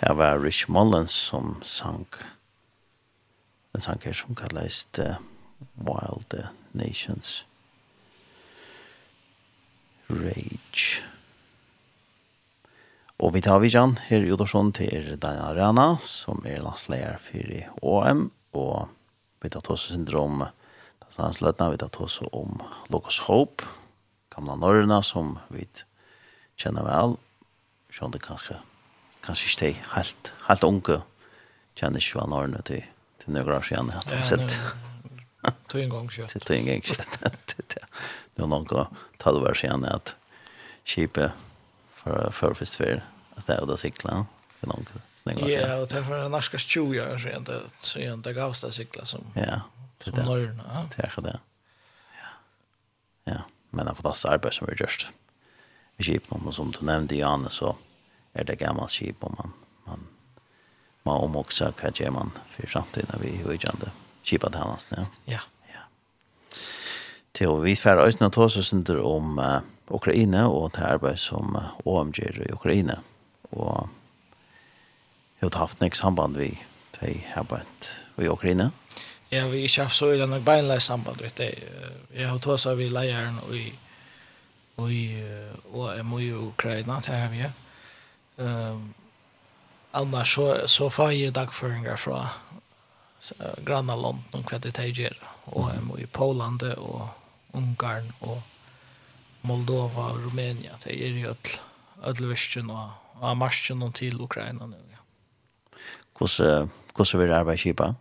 Det 0.00 0.14
var 0.16 0.38
Rich 0.38 0.68
Mullins 0.68 1.12
som 1.12 1.58
sang 1.62 2.06
en 3.74 3.82
sang 3.84 4.00
her 4.00 4.14
som 4.16 4.32
kalles 4.34 4.86
The 4.96 5.18
Wild 5.76 6.32
Nations 6.72 7.44
Rage. 10.08 11.02
Og 13.20 13.34
vi 13.36 13.42
tar 13.44 13.60
vi 13.60 13.68
kjenn 13.74 13.98
her 14.06 14.24
i 14.24 14.32
Udorsson 14.32 14.72
til 14.72 15.18
Daniel 15.20 15.52
Arena, 15.52 15.86
som 16.00 16.40
er 16.48 16.64
landsleier 16.64 17.20
for 17.20 17.52
i 17.52 17.60
OM, 17.84 18.30
og 18.56 18.88
vi 19.44 19.52
tar 19.52 19.68
også 19.68 19.98
syndrom 19.98 20.46
Løtna, 21.10 21.68
vi 21.68 21.76
tar 21.76 21.92
også 22.00 22.24
om 22.32 22.64
Logos 22.88 23.20
Hope, 23.28 23.68
gamla 24.32 24.56
norrna 24.56 25.02
som 25.04 25.36
vi 25.52 25.68
kjenner 26.56 26.88
vel, 26.88 27.18
sånn 27.92 28.16
det 28.16 28.24
kanskje 28.24 28.62
kanskje 29.30 29.50
ikke 29.50 29.66
det 29.66 29.92
helt, 29.94 30.32
helt 30.48 30.66
unge 30.66 31.00
kjenner 31.78 32.02
ikke 32.02 32.18
hva 32.18 32.28
når 32.30 32.56
til, 32.66 32.86
til 33.22 33.34
noen 33.34 33.52
år 33.54 33.66
siden 33.66 33.92
at 33.94 34.10
jeg 34.10 34.22
har 34.22 34.28
sett. 34.28 34.56
Tog 35.70 35.80
en 35.80 35.92
gang 35.92 36.10
kjøtt. 36.12 36.34
Tog 36.46 36.56
en 36.56 36.66
gang 36.68 36.82
kjøtt. 36.84 37.54
Det 38.40 38.46
var 38.46 38.48
noen 38.48 38.66
det 39.20 39.50
år 39.50 39.58
siden 39.58 39.84
at 39.84 40.14
kjipet 40.88 41.34
for 42.00 42.32
førfest 42.32 42.78
for 42.80 43.02
at 43.36 43.46
det 43.46 43.56
er 43.56 43.64
å 43.64 43.68
da. 43.68 44.22
Det 44.60 44.64
er 44.64 44.70
noen 44.72 44.86
Ja, 45.50 45.74
og 45.76 45.90
det 45.92 45.98
er 45.98 46.06
for 46.06 46.16
en 46.16 46.36
20 46.72 47.02
år 47.04 47.20
siden 47.20 47.44
det, 47.44 47.58
det 48.24 48.32
gavs 48.38 48.62
det 48.64 48.72
sikla 48.72 49.04
som, 49.04 49.26
ja, 49.36 49.60
det 50.00 50.14
som 50.14 50.24
nørene. 50.24 50.64
Ja, 50.64 50.84
det 50.94 51.04
er 51.04 51.12
det. 51.26 51.36
Ja. 52.16 52.30
ja, 53.34 53.42
men 53.70 53.84
det 53.84 53.92
er 53.92 54.00
fantastisk 54.00 54.32
arbeid 54.32 54.56
som 54.56 54.70
vi 54.70 54.78
gjort 54.80 55.10
Vi 56.00 56.08
kjipet 56.08 56.32
noen 56.32 56.56
som 56.56 56.72
du 56.72 56.80
nevnte, 56.88 57.20
Janne, 57.20 57.52
så 57.52 57.74
är 58.32 58.44
det 58.44 58.56
gammalt 58.56 58.90
skip 58.90 59.24
om 59.24 59.34
man 59.38 59.52
man 59.84 60.06
man 61.02 61.16
om 61.16 61.36
också 61.36 61.72
kan 61.72 61.92
ge 61.94 62.10
man 62.10 62.30
för 62.50 62.66
framtiden 62.66 63.20
vi 63.22 63.28
hur 63.28 63.50
jag 63.50 63.74
inte 63.74 63.90
skipa 64.24 64.48
det 64.48 64.58
här 64.58 64.76
ja. 64.88 65.06
Ja. 65.24 65.40
Ja. 65.66 65.80
Till 67.32 67.48
vi 67.48 67.76
får 67.76 67.96
oss 67.96 68.20
något 68.20 68.38
oss 68.38 68.68
synder 68.68 69.00
om 69.00 69.38
uh, 69.38 69.60
Ukraina 69.88 70.48
och 70.48 70.70
det 70.70 70.86
arbete 70.86 71.16
som 71.16 71.56
uh, 71.56 71.62
OMG 71.84 72.18
i 72.18 72.52
Ukraina 72.52 73.00
och 73.50 73.88
har 75.40 75.58
haft 75.58 75.80
något 75.80 75.96
samband 75.96 76.36
vi 76.36 76.58
till 76.98 77.26
arbetet 77.34 77.90
i 78.18 78.28
Ukraina. 78.28 78.70
Ja, 79.28 79.48
vi 79.48 79.60
har 79.60 79.64
ikke 79.64 79.82
haft 79.82 79.96
så 79.96 80.08
illa 80.12 80.26
nok 80.26 80.42
beinleis 80.44 80.82
samband, 80.82 81.20
vet 81.22 81.38
jeg. 81.38 81.62
Jeg 82.14 82.28
har 82.28 82.38
tås 82.38 82.66
av 82.66 82.76
vi 82.76 82.88
leieren 82.90 83.38
og 83.44 83.54
i, 83.54 83.68
og 84.76 84.92
i, 84.92 85.04
og 85.72 86.22
i 86.22 86.32
Ukraina, 86.32 86.96
det 87.06 87.14
har 87.14 87.28
vi. 87.30 87.44
Um, 88.40 88.94
annars 89.90 90.34
så, 90.34 90.68
så 90.68 90.90
får 90.90 91.12
jag 91.12 91.32
dagföringar 91.32 91.96
från 91.96 92.26
granna 93.64 93.96
London 93.96 94.44
hva 94.50 94.58
det 94.58 95.12
och 95.44 95.56
og 95.56 95.70
mm. 95.70 95.98
i 95.98 96.06
Poland 96.06 96.62
og 96.62 97.08
Ungarn 97.52 98.12
og 98.20 98.42
Moldova 99.42 100.02
og 100.12 100.24
Rumænia 100.24 100.78
det 100.84 100.94
er 101.06 101.18
jo 101.20 101.34
alle 102.02 102.28
virkjen 102.28 102.70
og, 102.70 102.90
og 103.20 103.36
marsjen 103.36 103.82
og 103.82 103.94
til 103.94 104.20
Ukraina 104.20 104.66
nu, 104.66 104.76
ja. 104.76 104.96
Hvordan 106.16 107.20
vil 107.20 107.28
du 107.28 107.34
arbeide 107.34 107.58
kjipa 107.58 107.92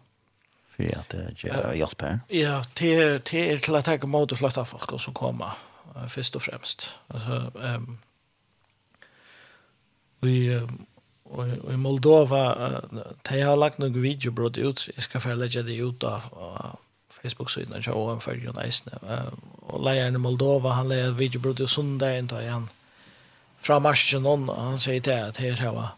for 0.75 0.83
at 0.83 1.11
det 1.11 1.51
er 1.51 1.73
hjelp 1.73 2.01
her? 2.01 2.19
Ja, 2.29 2.61
det 2.79 2.93
er, 2.93 3.17
det 3.17 3.51
er 3.51 3.57
til 3.57 3.75
å 3.75 3.81
tenke 3.81 4.07
mot 4.07 4.31
å 4.31 4.35
flytte 4.35 4.65
folk 4.65 4.99
som 4.99 5.13
kommer 5.13 5.57
først 6.07 6.35
og 6.35 6.41
fremst. 6.41 6.99
Altså, 7.09 7.49
um, 7.55 7.97
vi 10.21 10.59
Og 11.29 11.49
i 11.69 11.77
Moldova 11.77 12.41
de 13.29 13.41
har 13.41 13.57
lagt 13.59 13.77
noen 13.79 14.01
videobrott 14.01 14.57
ut 14.57 14.87
jeg 14.87 15.05
skal 15.05 15.21
få 15.21 15.35
legge 15.37 15.61
det 15.63 15.77
ut 15.77 16.03
av 16.03 16.77
Facebook 17.09 17.49
sidan 17.49 17.83
så 17.83 17.93
och 17.93 18.23
för 18.23 18.33
ju 18.33 18.51
nice 18.51 18.89
Og 19.61 19.83
leieren 19.83 20.15
i 20.15 20.17
Moldova 20.17 20.69
han 20.69 20.89
lägger 20.89 21.11
video 21.11 21.39
brott 21.39 21.57
sundag, 21.57 21.69
söndagen 21.69 22.27
då 22.27 22.41
igen 22.41 22.69
från 23.59 23.83
marschen 23.83 24.25
og 24.25 24.55
han 24.55 24.79
sier 24.79 25.01
til 25.01 25.11
at 25.11 25.37
her 25.37 25.55
har 25.55 25.73
va 25.73 25.89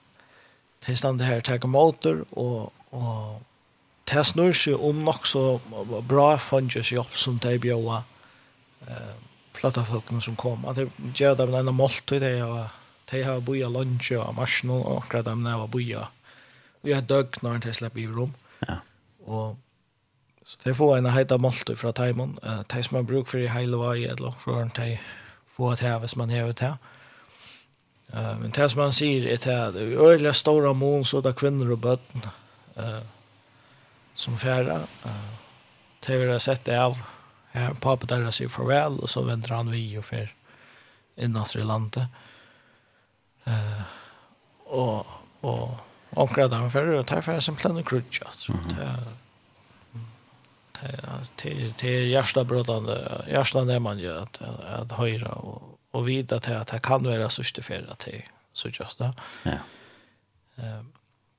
det 0.88 0.98
stannar 0.98 1.26
här 1.26 1.42
tag 1.42 1.66
motor 1.70 2.26
og, 2.32 2.72
og 2.92 3.42
det 4.10 4.26
snur 4.26 4.52
seg 4.52 4.82
om 4.82 5.04
nok 5.06 5.28
så 5.28 5.60
bra 6.08 6.38
funges 6.38 6.92
jobb 6.92 7.14
som 7.16 7.38
de 7.38 7.60
bjøa 7.60 8.04
eh, 8.88 9.14
flotta 9.54 9.84
folkene 9.84 10.22
som 10.22 10.36
kom. 10.36 10.66
At 10.66 10.76
det 10.76 10.90
gjør 11.16 11.36
det 11.36 11.48
med 11.50 11.58
denne 11.60 11.72
måltid, 11.76 12.20
det 12.24 12.40
er 12.40 12.72
de 13.12 13.24
har 13.24 13.44
boja 13.46 13.68
lunch 13.70 14.12
og 14.16 14.36
marsjen, 14.36 14.72
og 14.72 15.02
akkurat 15.02 15.28
dem 15.28 15.44
når 15.44 15.66
jeg 15.66 15.72
boja. 15.76 16.06
Vi 16.82 16.96
har 16.96 17.04
døgn 17.06 17.44
når 17.44 17.60
de 17.66 17.74
slipper 17.74 18.02
i 18.02 18.08
rom. 18.08 18.34
Ja. 18.68 18.80
Og 19.28 19.58
så 20.44 20.58
de 20.64 20.74
får 20.74 20.98
en 20.98 21.12
heita 21.14 21.38
måltid 21.38 21.78
fra 21.78 21.92
Taimon. 21.96 22.38
De 22.42 22.84
som 22.84 22.98
har 22.98 23.06
bruk 23.08 23.30
for 23.30 23.40
i 23.40 23.52
hele 23.52 23.78
vei 23.78 24.08
eller 24.10 24.32
akkurat 24.32 24.74
de 24.76 24.98
får 25.56 25.78
det 25.78 25.86
her 25.86 26.00
hvis 26.02 26.16
man 26.18 26.34
har 26.34 26.50
det 26.50 26.66
her. 26.66 26.80
Uh, 28.12 28.36
men 28.42 28.52
det 28.52 28.68
som 28.72 28.82
han 28.84 28.96
sier 28.96 29.24
er 29.30 29.38
at 29.40 29.76
det 29.76 29.86
er 29.86 30.02
øyelig 30.04 30.34
store 30.36 30.74
mån 30.76 31.06
så 31.08 31.22
det 31.22 31.32
er 31.32 31.40
kvinner 31.40 31.70
og 31.72 31.80
bøtten 31.86 32.26
uh, 32.76 33.04
som 34.16 34.38
færre. 34.38 34.82
Uh, 35.06 35.32
det 36.08 36.20
vil 36.20 36.34
jeg 36.34 36.44
sette 36.44 36.76
av. 36.76 36.98
Her, 37.54 37.76
pappa 37.84 38.08
der 38.08 38.32
sier 38.32 38.52
farvel, 38.52 39.00
og 39.04 39.10
så 39.12 39.24
venter 39.28 39.56
han 39.56 39.72
vi 39.72 39.86
og 40.00 40.06
fer 40.08 40.32
innast 41.20 41.56
i 41.56 41.64
landet. 41.64 42.08
Eh 43.48 43.82
og 44.72 45.06
och 45.42 45.80
omkring 46.16 46.50
där 46.50 46.70
för 46.70 46.88
og 46.88 47.08
tar 47.08 47.22
for 47.22 47.40
simpelt 47.40 47.78
en 47.78 47.84
crutch 47.84 48.22
alltså. 48.26 48.54
Det 51.44 51.74
det 51.82 51.84
är 51.84 52.06
hjärtbrotande 52.06 53.26
er 53.28 53.80
man 53.80 54.00
gör 54.00 54.22
at, 54.22 54.42
at 54.82 54.92
høyre 54.92 55.28
og, 55.28 55.80
og 55.94 56.06
vite 56.06 56.40
til 56.40 56.52
at 56.52 56.72
det 56.72 56.82
kan 56.82 57.06
være 57.06 57.30
sørste 57.30 57.62
ferie 57.62 57.96
til 58.00 58.14
det 58.14 58.24
så 58.54 58.68
just 58.68 59.00
där. 59.00 59.14
Ja. 59.46 59.58
Ehm 60.58 60.92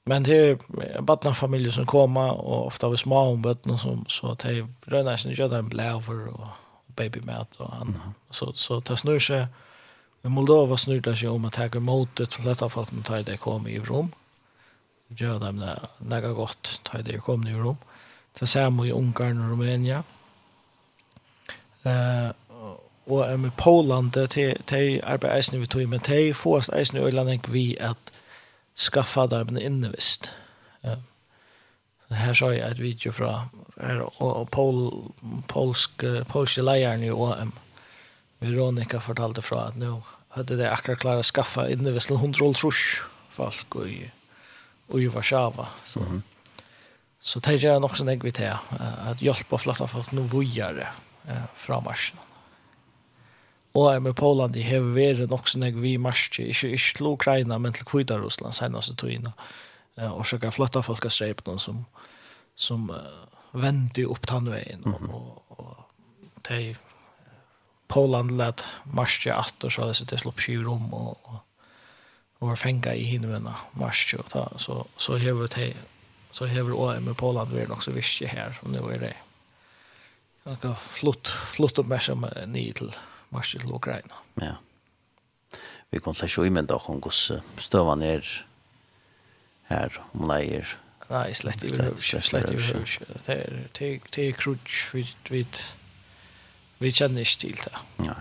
men 0.07 0.23
det 0.23 0.35
är 0.35 1.01
barna 1.01 1.35
familier 1.35 1.71
som 1.71 1.87
kommer 1.87 2.31
och 2.31 2.67
ofta 2.67 2.89
vi 2.89 2.97
små 2.97 3.17
om 3.17 3.79
som 3.79 4.05
så 4.09 4.31
att 4.31 4.39
det 4.39 4.67
rör 4.87 5.17
gjør 5.17 5.33
göra 5.33 5.59
en 5.59 5.69
blæver 5.69 6.29
og 6.29 6.49
babymat 6.97 7.57
och 7.57 7.75
annat. 7.81 8.03
Så 8.31 8.53
så 8.55 8.81
det 8.81 8.99
snur 8.99 9.19
seg, 9.19 9.47
Men 10.23 10.33
Moldova 10.33 10.77
snurrar 10.77 11.15
sig 11.15 11.29
om 11.29 11.45
att 11.45 11.53
ta 11.53 11.65
emot 11.65 12.17
det 12.17 12.35
för 12.35 12.43
detta 12.43 12.69
folk 12.69 12.89
som 12.89 13.25
det 13.25 13.37
kom 13.37 13.67
i 13.69 13.79
Rom. 13.79 14.13
Gör 15.09 15.41
dem 15.41 15.77
några 15.99 16.33
gott 16.33 16.81
tar 16.83 17.03
det 17.03 17.19
kom 17.19 17.47
i 17.47 17.55
Rom. 17.55 17.77
Det 18.39 18.47
samma 18.47 18.87
i 18.87 18.93
Ungarn 18.93 19.43
och 19.43 19.51
Rumänien. 19.51 20.03
Eh 21.83 22.31
och 23.05 23.41
med 23.41 23.57
Poland 23.57 24.13
det 24.13 24.57
det 24.67 25.03
arbetar 25.03 25.59
vi 25.59 25.67
tog 25.67 25.89
men 25.89 26.01
det 26.07 26.35
oss 26.57 26.69
är 26.69 26.93
nu 26.93 27.09
Irland 27.09 27.41
vi 27.49 27.81
att 27.81 28.13
skaffa 28.93 29.27
dem 29.27 29.49
en 29.49 29.59
innevist. 29.59 30.31
Eh 30.81 30.99
här 32.09 32.35
sa 32.35 32.55
jag 32.55 32.71
ett 32.71 32.79
video 32.79 33.13
från 33.13 33.41
och 34.17 34.51
pol 34.51 34.93
polsk 35.47 35.91
polska 36.29 36.63
läraren 36.63 37.05
i 37.05 37.11
OM. 37.11 37.53
Veronica 38.43 39.01
fortalte 39.03 39.45
fra 39.45 39.69
at 39.71 39.79
nå 39.79 39.97
hadde 40.37 40.57
de 40.59 40.69
akkurat 40.69 41.01
klart 41.01 41.23
å 41.23 41.29
skaffe 41.29 41.69
innevissel 41.73 42.21
hundre 42.21 42.49
og 42.49 42.57
trus 42.57 43.03
folk 43.33 43.77
i, 43.87 44.03
i 44.99 45.07
Varsava. 45.13 45.69
Så, 45.85 46.01
mm 46.01 46.09
-hmm. 46.09 46.23
så 47.21 47.41
det 47.41 47.63
gjør 47.63 47.81
nok 47.81 47.97
sånn 47.97 48.09
jeg 48.09 48.23
vil 48.23 48.33
til 48.33 48.53
at 49.11 49.21
hjelpe 49.21 49.55
og 49.55 49.61
flytte 49.61 49.89
folk 49.89 50.13
noe 50.13 50.29
vujere 50.29 50.89
eh, 51.29 51.47
fra 51.57 51.81
marsjen. 51.81 52.19
Og 53.75 53.93
jeg 53.93 54.03
med 54.03 54.15
Poland, 54.15 54.57
jeg 54.57 54.69
har 54.69 54.81
vært 54.81 55.31
nok 55.31 55.49
sånn 55.49 55.63
jeg 55.63 55.81
vil 55.81 56.01
marsje, 56.01 56.45
ikke, 56.45 56.69
ikke 56.69 56.97
til 56.97 57.07
Ukraina, 57.07 57.59
men 57.59 57.73
til 57.73 57.85
Kvita 57.85 58.19
Russland 58.21 58.55
senest 58.55 58.93
i 58.93 58.95
togene, 58.95 59.33
eh, 59.99 60.13
og 60.13 60.27
så 60.27 60.39
kan 60.39 60.53
flytte 60.53 60.83
folk 60.83 61.05
av 61.05 61.11
streipen 61.11 61.59
som, 61.59 61.87
som 62.57 62.91
uh, 62.91 63.25
venter 63.53 64.11
opp 64.11 64.27
tannveien, 64.27 64.85
og, 64.85 65.09
og, 65.09 65.43
og 65.49 66.43
de 66.49 66.75
Poland 67.93 68.39
lät 68.39 68.65
marscha 68.85 69.41
åter 69.41 69.71
så 69.71 69.87
det 69.87 69.95
så 69.95 70.19
slopp 70.19 70.41
sju 70.41 70.65
rum 70.65 70.95
och 70.95 71.43
och 72.39 72.49
var 72.49 72.57
fänga 72.57 72.95
i 72.95 73.05
hinvena 73.05 73.55
marscha 73.73 74.23
ta 74.23 74.53
så 74.57 74.87
så 74.97 75.17
hever 75.17 75.49
det 75.49 75.75
så 76.31 76.47
hever 76.47 76.73
och 76.73 77.03
med 77.03 77.17
Poland 77.17 77.53
vi 77.53 77.67
också 77.67 77.91
visste 77.91 78.27
här 78.27 78.59
och 78.63 78.71
nu 78.71 78.79
är 78.79 78.99
det 78.99 79.15
ganska 80.45 80.75
flott 80.75 81.29
flott 81.29 81.79
uppmärksamma 81.79 82.29
ner 82.47 82.73
till 82.73 82.95
marscha 83.29 83.59
till 83.59 83.73
Ukraina. 83.73 84.15
Ja. 84.35 84.55
Vi 85.91 86.01
kan 86.01 86.15
ta 86.15 86.29
sjå 86.29 86.47
i 86.47 86.51
men 86.51 86.67
då 86.67 86.83
hon 86.85 87.01
går 87.01 87.15
stöva 87.61 87.95
ner 87.95 88.47
här 89.63 90.03
om 90.13 90.29
lejer. 90.29 90.79
Nej, 91.09 91.35
slett 91.35 91.65
i 91.65 91.69
slett 92.23 92.51
i. 92.51 92.55
Det 93.27 93.33
är 93.33 93.69
det 94.11 94.23
är 94.29 94.33
krutch 94.33 94.95
vid 94.95 95.17
vid 95.29 95.57
vi 96.83 96.91
kjenner 96.91 97.21
ikke 97.25 97.39
til 97.39 97.59
det. 97.65 97.75
Nej. 97.99 98.15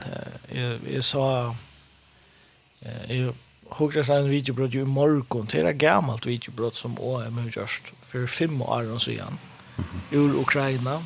jeg 0.53 0.79
jag 0.93 1.03
sa, 1.03 1.53
jeg 2.81 3.33
hugger 3.77 4.03
seg 4.03 4.23
en 4.23 4.29
videobrott 4.29 4.75
i 4.75 4.83
morgon, 4.83 5.47
det 5.51 5.61
er 5.61 5.69
et 5.69 5.79
gammalt 5.79 6.25
videobrott 6.25 6.75
som 6.75 6.99
OM 6.99 7.37
har 7.37 7.49
gjort 7.49 7.93
for 8.11 8.27
fem 8.27 8.61
år 8.61 8.97
siden, 8.97 9.39
ur 10.11 10.39
Ukraina. 10.41 11.01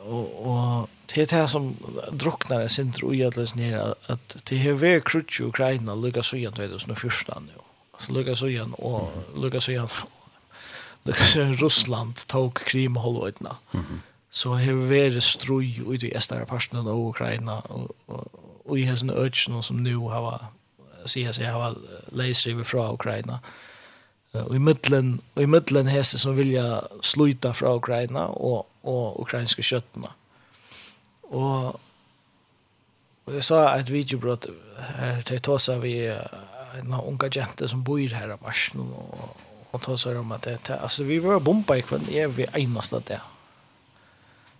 og, 0.00 0.46
og 0.46 0.88
det 1.14 1.32
är 1.32 1.42
det 1.42 1.48
som 1.48 1.76
drucknar 2.12 2.68
sin 2.68 2.86
intro 2.86 3.14
i 3.14 3.24
att 3.24 3.36
läsa 3.36 3.56
ner 3.56 3.94
att 4.06 4.36
det 4.44 4.58
har 4.58 4.72
varit 4.72 5.04
krutsch 5.04 5.40
i 5.40 5.44
Ukraina 5.44 5.94
lyckas 5.94 6.26
så 6.26 6.36
igen 6.36 6.52
2014 6.52 7.46
nu. 7.46 7.62
Så 7.98 8.12
lyckas 8.12 8.38
så 8.38 8.46
igen 8.46 8.74
och 8.74 9.12
lyckas 9.36 9.64
så 9.64 9.70
igen 9.70 9.88
lyckas 11.04 11.32
så 11.32 11.44
Ryssland 11.44 12.26
tog 12.26 12.54
krim 12.54 12.96
och 12.96 13.02
hållvårdna. 13.02 13.56
Mm 13.74 13.86
-hmm 13.86 13.98
så 14.30 14.54
har 14.60 14.78
vært 14.90 15.18
strøy 15.26 15.82
ut 15.86 16.04
i 16.06 16.12
æstare 16.16 16.46
parten 16.46 16.78
av 16.78 16.90
Ukraina 16.94 17.60
og, 17.68 17.90
og, 18.06 18.40
og 18.64 18.78
i 18.78 18.86
hans 18.86 19.02
øtjen 19.02 19.58
som 19.62 19.82
nu 19.82 20.08
har 20.12 20.50
sier 21.08 21.32
seg 21.32 21.50
har 21.50 21.76
leiser 22.12 22.52
i 22.52 22.64
fra 22.64 22.90
Ukraina 22.92 23.40
og 24.36 24.54
i 24.54 24.62
middelen 24.62 25.16
og 25.34 25.42
i 25.42 25.50
middelen 25.50 25.90
hese 25.90 26.20
som 26.20 26.36
vilja 26.38 26.82
sluta 27.02 27.50
fra 27.56 27.74
Ukraina 27.74 28.28
og, 28.30 28.66
og 28.86 29.20
ukrainske 29.20 29.64
kjøttene 29.66 30.12
og 31.30 31.80
Og 33.30 33.36
jeg 33.36 33.44
sa 33.46 33.58
et 33.78 33.90
videobrott 33.92 34.48
her 34.98 35.20
til 35.22 35.38
Tosa 35.44 35.76
vi 35.78 35.92
en 36.80 36.94
unga 36.96 37.28
jente 37.30 37.68
som 37.70 37.84
bor 37.86 38.00
her 38.00 38.32
av 38.34 38.40
Marsen 38.42 38.80
og, 38.80 39.36
og 39.70 39.82
Tosa 39.84 40.16
om 40.18 40.32
at 40.34 40.48
det, 40.48 40.74
altså 40.74 41.04
vi 41.06 41.20
var 41.22 41.38
bomba 41.38 41.76
i 41.78 41.84
kvann 41.86 42.08
evig 42.10 42.48
eneste 42.58 42.98
det 43.06 43.20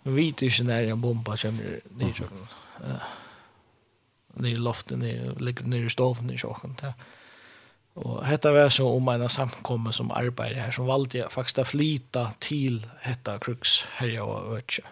Men 0.03 0.17
vi 0.17 0.27
vet 0.27 0.43
ikke 0.43 0.65
når 0.65 0.93
en 0.93 1.01
bomba 1.01 1.37
kommer 1.37 1.81
ner. 1.97 2.21
Mm. 2.31 2.93
Ned 4.41 4.51
i 4.51 4.55
loftet, 4.55 4.99
ned, 4.99 5.41
ligger 5.41 5.67
ned 5.67 5.87
i 5.87 5.93
stoven 5.93 6.31
i 6.31 6.39
tjocken. 6.39 6.79
Ja. 6.83 6.93
Og 8.01 8.23
detta 8.25 8.53
var 8.55 8.69
så 8.73 8.87
om 8.89 9.09
en 9.09 9.29
samkommer 9.29 9.93
som 9.93 10.13
arbeider 10.15 10.63
her, 10.63 10.71
som 10.71 10.87
valgte 10.87 11.19
jeg 11.19 11.33
faktisk 11.35 11.59
å 11.59 11.67
flyta 11.67 12.31
til 12.41 12.81
detta 13.05 13.39
kruks 13.39 13.85
här 13.99 14.09
jag 14.09 14.27
var 14.27 14.57
ötje. 14.57 14.85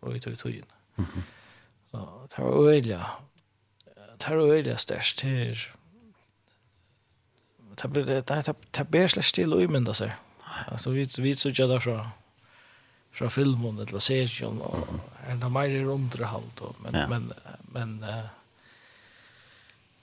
Och 0.00 0.14
vi 0.14 0.20
tog 0.20 0.38
tog 0.38 0.52
in. 0.52 0.64
Mm 0.96 1.10
-hmm. 1.10 1.22
Ja, 1.90 2.26
det 2.36 2.42
var 2.42 2.68
øyelig, 2.68 3.00
Det 4.18 4.36
var 4.36 4.52
øyelig 4.52 4.80
størst 4.80 5.20
här. 5.20 5.74
Det 7.82 7.90
ble 7.90 8.04
det 8.06 8.28
det 8.28 8.54
det 8.76 8.88
ble 8.90 9.08
slett 9.08 9.34
till 9.34 9.52
å 9.52 9.60
umynda 9.60 9.94
seg. 9.94 10.10
Altså, 10.68 10.90
vi 10.90 11.06
vi 11.18 11.34
så 11.34 11.48
jag 11.48 11.70
därför 11.70 12.10
fra 13.14 13.28
filmen 13.30 13.78
eller 13.78 14.02
serien 14.02 14.58
og 14.64 14.88
er 15.28 15.38
det 15.40 15.50
mer 15.52 15.74
underhalt 15.92 16.62
og, 16.66 16.80
men, 16.82 16.96
ja. 16.98 17.04
men, 17.10 17.28
men 17.74 17.94
uh, 18.02 18.26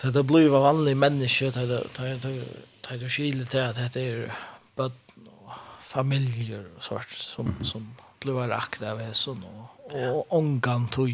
det 0.02 0.16
er 0.16 0.28
blivet 0.28 0.64
vanlige 0.64 1.00
mennesker 1.00 1.52
det 1.56 1.82
er 2.00 3.02
det 3.02 3.12
skille 3.12 3.46
til 3.46 3.66
at 3.66 3.94
det 3.94 4.06
er 4.08 4.46
bøtten 4.80 5.28
og 5.28 5.60
familier 5.92 6.64
og 6.78 6.88
sånt 6.88 7.18
som, 7.18 7.52
mm. 7.52 7.68
som 7.68 7.92
blir 8.24 8.48
rakt 8.52 8.84
av 8.86 9.02
hesen 9.04 9.44
og, 9.44 9.92
og 9.92 10.34
ångan 10.38 10.88
tog 10.94 11.12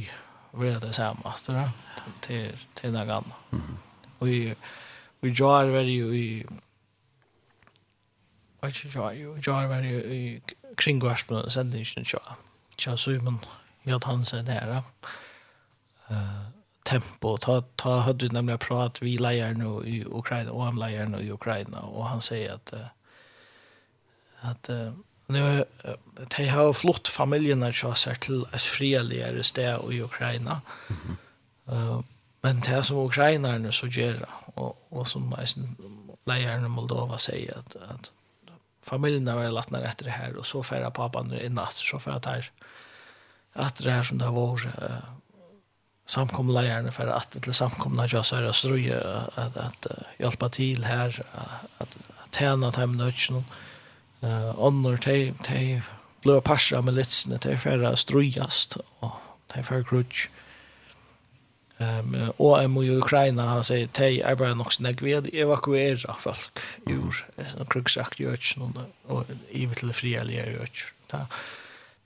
ved 0.58 0.80
det 0.82 0.94
samme 0.96 1.34
til, 1.44 1.60
til, 2.22 2.66
til 2.76 2.94
den 2.94 3.08
gangen 3.10 3.34
mm. 3.52 3.78
og 4.20 4.30
i 4.30 4.42
og 5.18 5.28
jeg 5.34 5.74
var 5.74 5.88
jo 5.90 6.12
i 6.14 6.46
og 8.62 8.72
jag 9.48 9.68
var 9.68 9.82
jo 9.84 10.00
i 10.00 10.42
kring 10.78 11.00
varsplan 11.00 11.50
sendingen 11.50 12.06
tja. 12.06 12.20
Tja 12.78 12.98
Simon 12.98 13.40
han 13.84 14.04
Hansen 14.04 14.48
her. 14.48 14.84
eh 16.10 16.58
tempo. 16.88 17.38
Ta, 17.38 17.64
ta 17.76 18.00
hade 18.00 18.26
vi 18.26 18.34
nämligen 18.34 18.60
prat 18.60 19.02
vi 19.02 19.18
lejer 19.18 19.54
nu 19.54 19.88
i 19.88 20.06
Ukraina 20.06 20.52
och 20.52 20.64
han 20.64 20.80
lejer 20.80 21.06
nu 21.06 21.22
i 21.22 21.32
Ukraina 21.32 21.80
och 21.82 22.06
han 22.06 22.22
säger 22.22 22.54
att 22.54 22.74
uh, 22.74 22.86
att 24.40 24.70
uh, 24.70 24.94
nu 25.28 25.66
uh, 25.86 25.94
de 26.38 26.48
har 26.48 26.74
flott 26.74 27.08
familjen 27.08 27.64
att 27.64 27.76
köra 27.76 27.96
sig 27.96 28.16
till 28.16 28.46
ett 28.54 28.62
friligare 28.62 29.44
sted 29.44 29.80
i 29.92 30.02
Ukraina. 30.02 30.62
eh 31.70 31.74
uh, 31.74 32.02
men 32.42 32.60
det 32.60 32.84
som 32.84 32.98
ukrainarna 32.98 33.72
så 33.72 33.88
gör 33.88 34.26
och, 34.56 34.88
och 34.90 35.08
som 35.08 35.36
lejer 36.26 36.68
Moldova 36.68 37.18
säger 37.18 37.58
att, 37.58 37.76
att 37.76 38.12
familjerna 38.88 39.36
var 39.36 39.52
lattnar 39.52 39.82
efter 39.82 40.06
det 40.06 40.12
här 40.12 40.38
och 40.38 40.46
så 40.46 40.64
färra 40.64 40.92
pappan 40.92 41.34
i 41.34 41.50
natt 41.50 41.74
så 41.74 42.00
för 42.00 42.12
att 42.12 42.26
här 42.26 42.52
att 43.54 43.76
det 43.76 43.92
här 43.92 44.04
som 44.04 44.18
det 44.18 44.30
var 44.30 44.66
uh, 44.66 44.98
samkomna 46.06 46.66
gärna 46.66 46.92
för 46.92 47.08
att 47.08 47.56
samkomna 47.56 48.08
jag 48.08 48.26
så 48.26 48.36
här 48.36 48.52
ströja 48.52 49.00
att 49.36 49.58
att 49.58 49.88
hjälpa 50.18 50.50
till 50.50 50.84
här 50.84 51.24
att 51.78 51.98
tjäna 52.36 52.72
hem 52.72 52.98
nötchen 52.98 53.46
eh 54.22 54.50
annor 54.50 54.98
te 54.98 55.34
te 55.44 55.82
blöa 56.22 56.42
passar 56.42 56.82
med 56.82 56.94
litsne 56.94 57.40
te 57.40 57.58
färra 57.58 57.96
ströjast 57.96 58.78
och 59.00 59.12
te 59.48 59.64
för 59.64 59.84
Um, 61.78 62.16
og 62.42 62.56
jeg 62.62 62.70
må 62.74 62.82
i 62.82 62.96
Ukraina, 62.98 63.44
han 63.52 63.66
sier, 63.66 63.90
de 64.00 64.22
er 64.26 64.38
bare 64.40 64.58
nok 64.58 64.74
snakk 64.74 65.04
ved 65.06 65.28
evakuera 65.30 66.16
folk 66.18 66.64
ur 66.90 67.20
en 67.38 67.70
kruksakt 67.70 68.18
gjøtjen 68.18 68.72
og 69.06 69.30
ivet 69.54 69.78
til 69.84 69.94
frihelige 69.94 70.48
gjøtjen. 70.56 70.96
ta 71.12 71.26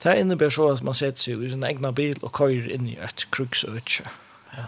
det 0.02 0.16
innebærer 0.18 0.50
så 0.50 0.66
at 0.72 0.82
man 0.82 0.96
setter 0.98 1.22
seg 1.22 1.42
i 1.46 1.48
sin 1.52 1.64
egna 1.64 1.92
bil 1.94 2.18
og 2.26 2.32
køyrer 2.34 2.66
inn 2.74 2.88
i 2.90 2.96
et 2.98 3.22
kruksøtje. 3.30 4.08
Ja. 4.56 4.64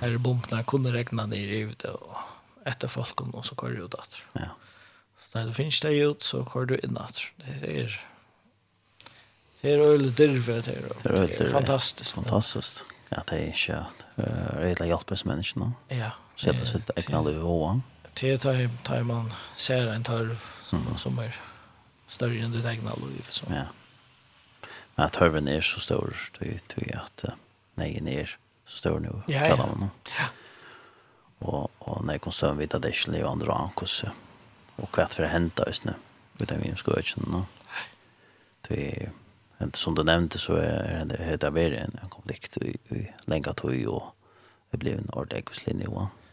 Her 0.00 0.16
er 0.16 0.18
bompene, 0.18 0.64
kunne 0.66 0.90
regna 0.90 1.28
ned 1.30 1.52
i 1.54 1.62
ute 1.70 1.92
og 1.94 2.16
etter 2.66 2.90
folken, 2.90 3.30
og 3.32 3.46
så 3.46 3.54
køyrer 3.54 3.86
ut 3.86 3.94
etter. 3.94 4.24
Ja. 4.34 4.50
Så 5.22 5.38
når 5.38 5.52
du 5.52 5.56
finnes 5.60 5.78
deg 5.84 6.00
ut, 6.02 6.26
så 6.26 6.42
køyrer 6.42 6.72
du 6.72 6.76
inn 6.82 6.98
at 6.98 7.22
Det 7.38 7.70
er 7.84 7.96
det 9.62 9.72
er 9.72 9.82
øyelig 9.82 10.18
dyrve, 10.18 10.60
det 10.62 10.74
er, 10.76 11.26
det 11.26 11.40
er 11.40 11.50
fantastisk. 11.50 12.14
Fantastisk. 12.14 12.82
Ja. 12.82 12.95
Ja, 13.12 13.22
det 13.28 13.36
er 13.38 13.50
ikke 13.52 13.80
rettelig 14.58 14.88
hjelp 14.90 15.12
hos 15.14 15.24
menneskene. 15.28 15.72
Ja. 15.94 16.12
Sette 16.36 16.66
sitt 16.68 16.90
egna 16.98 17.22
liv 17.24 17.38
i 17.38 17.44
vågen. 17.44 17.82
Det 18.16 18.40
tar 18.42 19.04
man 19.04 19.30
ser 19.56 19.90
en 19.92 20.04
tørv 20.04 20.40
som 20.64 21.18
er 21.22 21.36
større 22.08 22.40
enn 22.42 22.54
ditt 22.54 22.66
egna 22.66 22.94
liv. 23.00 23.28
Så. 23.30 23.48
Ja. 23.52 23.68
Men 24.96 25.06
at 25.06 25.16
tørven 25.18 25.48
er 25.52 25.60
så 25.64 25.82
stor, 25.84 26.16
det 26.38 26.56
jeg 26.80 26.96
at 26.96 27.26
neien 27.76 28.08
er 28.08 28.32
så 28.64 28.80
stor 28.80 29.00
nå. 29.04 29.20
Ja, 29.30 29.46
ja. 29.52 29.56
Man, 29.60 29.90
Ja. 30.16 30.30
Og, 31.44 31.70
og 31.84 32.00
når 32.00 32.16
jeg 32.16 32.20
kom 32.24 32.32
støvn 32.32 32.58
vidt 32.62 32.74
at 32.74 32.82
det 32.82 32.94
ikke 32.94 33.12
lever 33.12 33.28
andre 33.28 33.52
an, 33.52 33.74
hvordan 33.76 34.14
og 34.76 34.88
hva 34.92 35.04
er 35.04 35.08
det 35.08 35.16
for 35.16 35.24
å 35.26 35.32
hente 35.32 35.64
oss 35.68 35.82
nå, 35.86 35.94
uten 36.40 36.60
vi 36.60 36.72
skal 36.76 37.00
ikke 37.00 37.28
nå. 37.32 37.42
Det 38.66 38.80
er 38.92 39.12
som 39.74 39.94
du 39.94 40.02
nevnte 40.04 40.38
så 40.38 40.56
er 40.56 41.04
det 41.04 41.16
här 41.16 41.36
där 41.36 41.72
en 41.72 42.08
konflikt 42.08 42.56
i, 42.56 42.76
i 42.90 43.06
lenge 43.26 43.54
tog 43.54 43.88
og 43.88 44.02
det 44.70 44.78
blir 44.78 44.98
en 44.98 45.10
ordentlig 45.12 45.38
ekoslinje. 45.38 45.88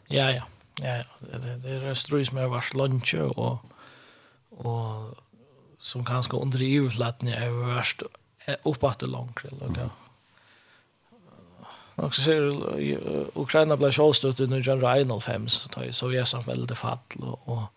Ja, 0.10 0.32
ja. 0.32 0.44
ja, 0.82 0.96
ja. 0.98 1.04
Det, 1.20 1.58
det 1.64 1.70
är 1.70 1.88
en 1.88 1.96
ströj 1.96 2.26
som 2.26 2.38
är 2.38 2.48
vars 2.48 2.74
lunch 2.74 3.16
og, 3.16 3.60
og 4.52 5.18
som 5.80 6.06
kanske 6.06 6.38
under 6.38 6.62
i 6.62 6.74
utlattning 6.74 7.34
är 7.34 7.76
värst 7.76 8.04
uppåt 8.64 9.00
det 9.00 9.08
långt. 9.08 9.44
Mm. 9.44 9.74
Ja. 9.76 9.90
Och 11.96 12.16
så 12.16 12.22
ser 12.22 12.42
Ukraina 13.38 13.78
ble 13.78 13.92
självstött 13.92 14.40
under 14.40 14.60
1905 14.60 15.48
så 15.48 15.70
tar 15.70 15.84
ju 15.84 15.92
Sovjetsamhället 15.92 16.78
fall 16.78 17.00
og, 17.22 17.68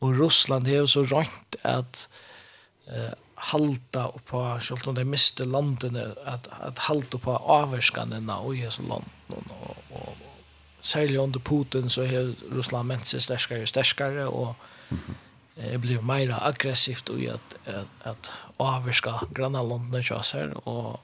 og 0.00 0.18
Russland 0.20 0.68
er 0.68 0.78
jo 0.78 0.86
så 0.86 1.02
rønt 1.02 1.56
at 1.62 2.08
eh, 2.86 3.14
halta 3.38 4.08
på 4.26 4.42
sjølt 4.60 4.88
om 4.90 4.96
de 4.96 5.04
miste 5.06 5.44
landene 5.46 6.10
at 6.26 6.48
at 6.60 6.78
halta 6.88 7.20
på 7.22 7.36
avskanene 7.36 8.34
og 8.34 8.56
i 8.56 8.66
så 8.70 8.82
land 8.82 9.04
og 9.28 9.76
og 9.90 10.16
særlig 10.80 11.20
under 11.20 11.40
Putin 11.40 11.88
så 11.90 12.04
har 12.06 12.34
Russland 12.52 12.88
ment 12.88 13.06
seg 13.06 13.22
sterkare 13.22 13.62
og 13.62 13.68
sterkare 13.68 14.26
og 14.28 14.54
eh 15.56 15.76
blir 15.78 16.00
mer 16.00 16.38
aggressivt 16.40 17.08
och 17.08 17.20
at 17.20 17.56
at, 17.66 17.86
at 18.02 18.32
avvärska 18.58 19.12
grannlandene 19.34 20.02
kjøser 20.02 20.68
og 20.68 21.00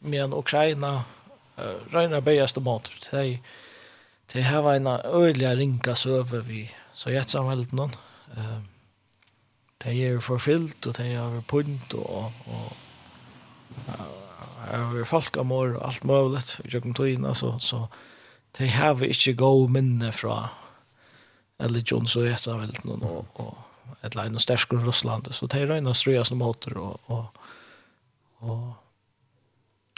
men 0.00 0.32
Ukraina 0.32 1.04
uh, 1.58 1.94
rena 1.94 2.20
bästa 2.20 2.60
mat 2.60 2.90
de 3.12 3.38
de 4.32 4.42
har 4.42 4.74
en 4.74 4.86
øyelig 5.04 5.58
ringa 5.58 5.94
søve 5.94 6.44
vi 6.44 6.70
så 6.94 7.10
jag 7.10 7.30
samhället 7.30 7.72
någon 7.72 7.96
de 9.84 9.92
er 10.06 10.22
forfyllt, 10.22 10.86
og 10.86 10.96
de 10.98 11.08
er 11.18 11.40
punt, 11.50 11.94
og, 11.98 12.32
og 12.46 12.72
har 14.62 14.88
vært 14.92 15.10
folk 15.10 15.36
av 15.40 15.48
mor, 15.48 15.76
og 15.76 15.84
alt 15.88 16.04
mulig, 16.08 16.42
i 16.62 16.72
jøkken 16.72 16.96
tøyene, 16.96 17.34
så, 17.34 17.54
så 17.60 17.86
de 18.58 18.68
har 18.70 18.96
vi 19.00 19.10
ikke 19.12 19.38
god 19.40 19.72
minne 19.74 20.12
fra 20.14 20.42
eller 21.62 21.82
John 21.86 22.08
jeg 22.10 22.38
sa 22.42 22.56
vel 22.58 22.72
noen, 22.82 23.04
og, 23.06 23.26
og 23.38 23.98
et 24.02 24.12
eller 24.12 24.32
annet 24.32 24.42
sterskere 24.42 24.80
grunn 24.80 24.88
Russland, 24.88 25.28
så 25.30 25.46
de 25.46 25.62
røyner 25.68 25.94
strøyene 25.94 26.26
som 26.26 26.40
måter, 26.42 26.74
og, 26.80 26.98
og, 27.06 27.42
og 28.42 28.64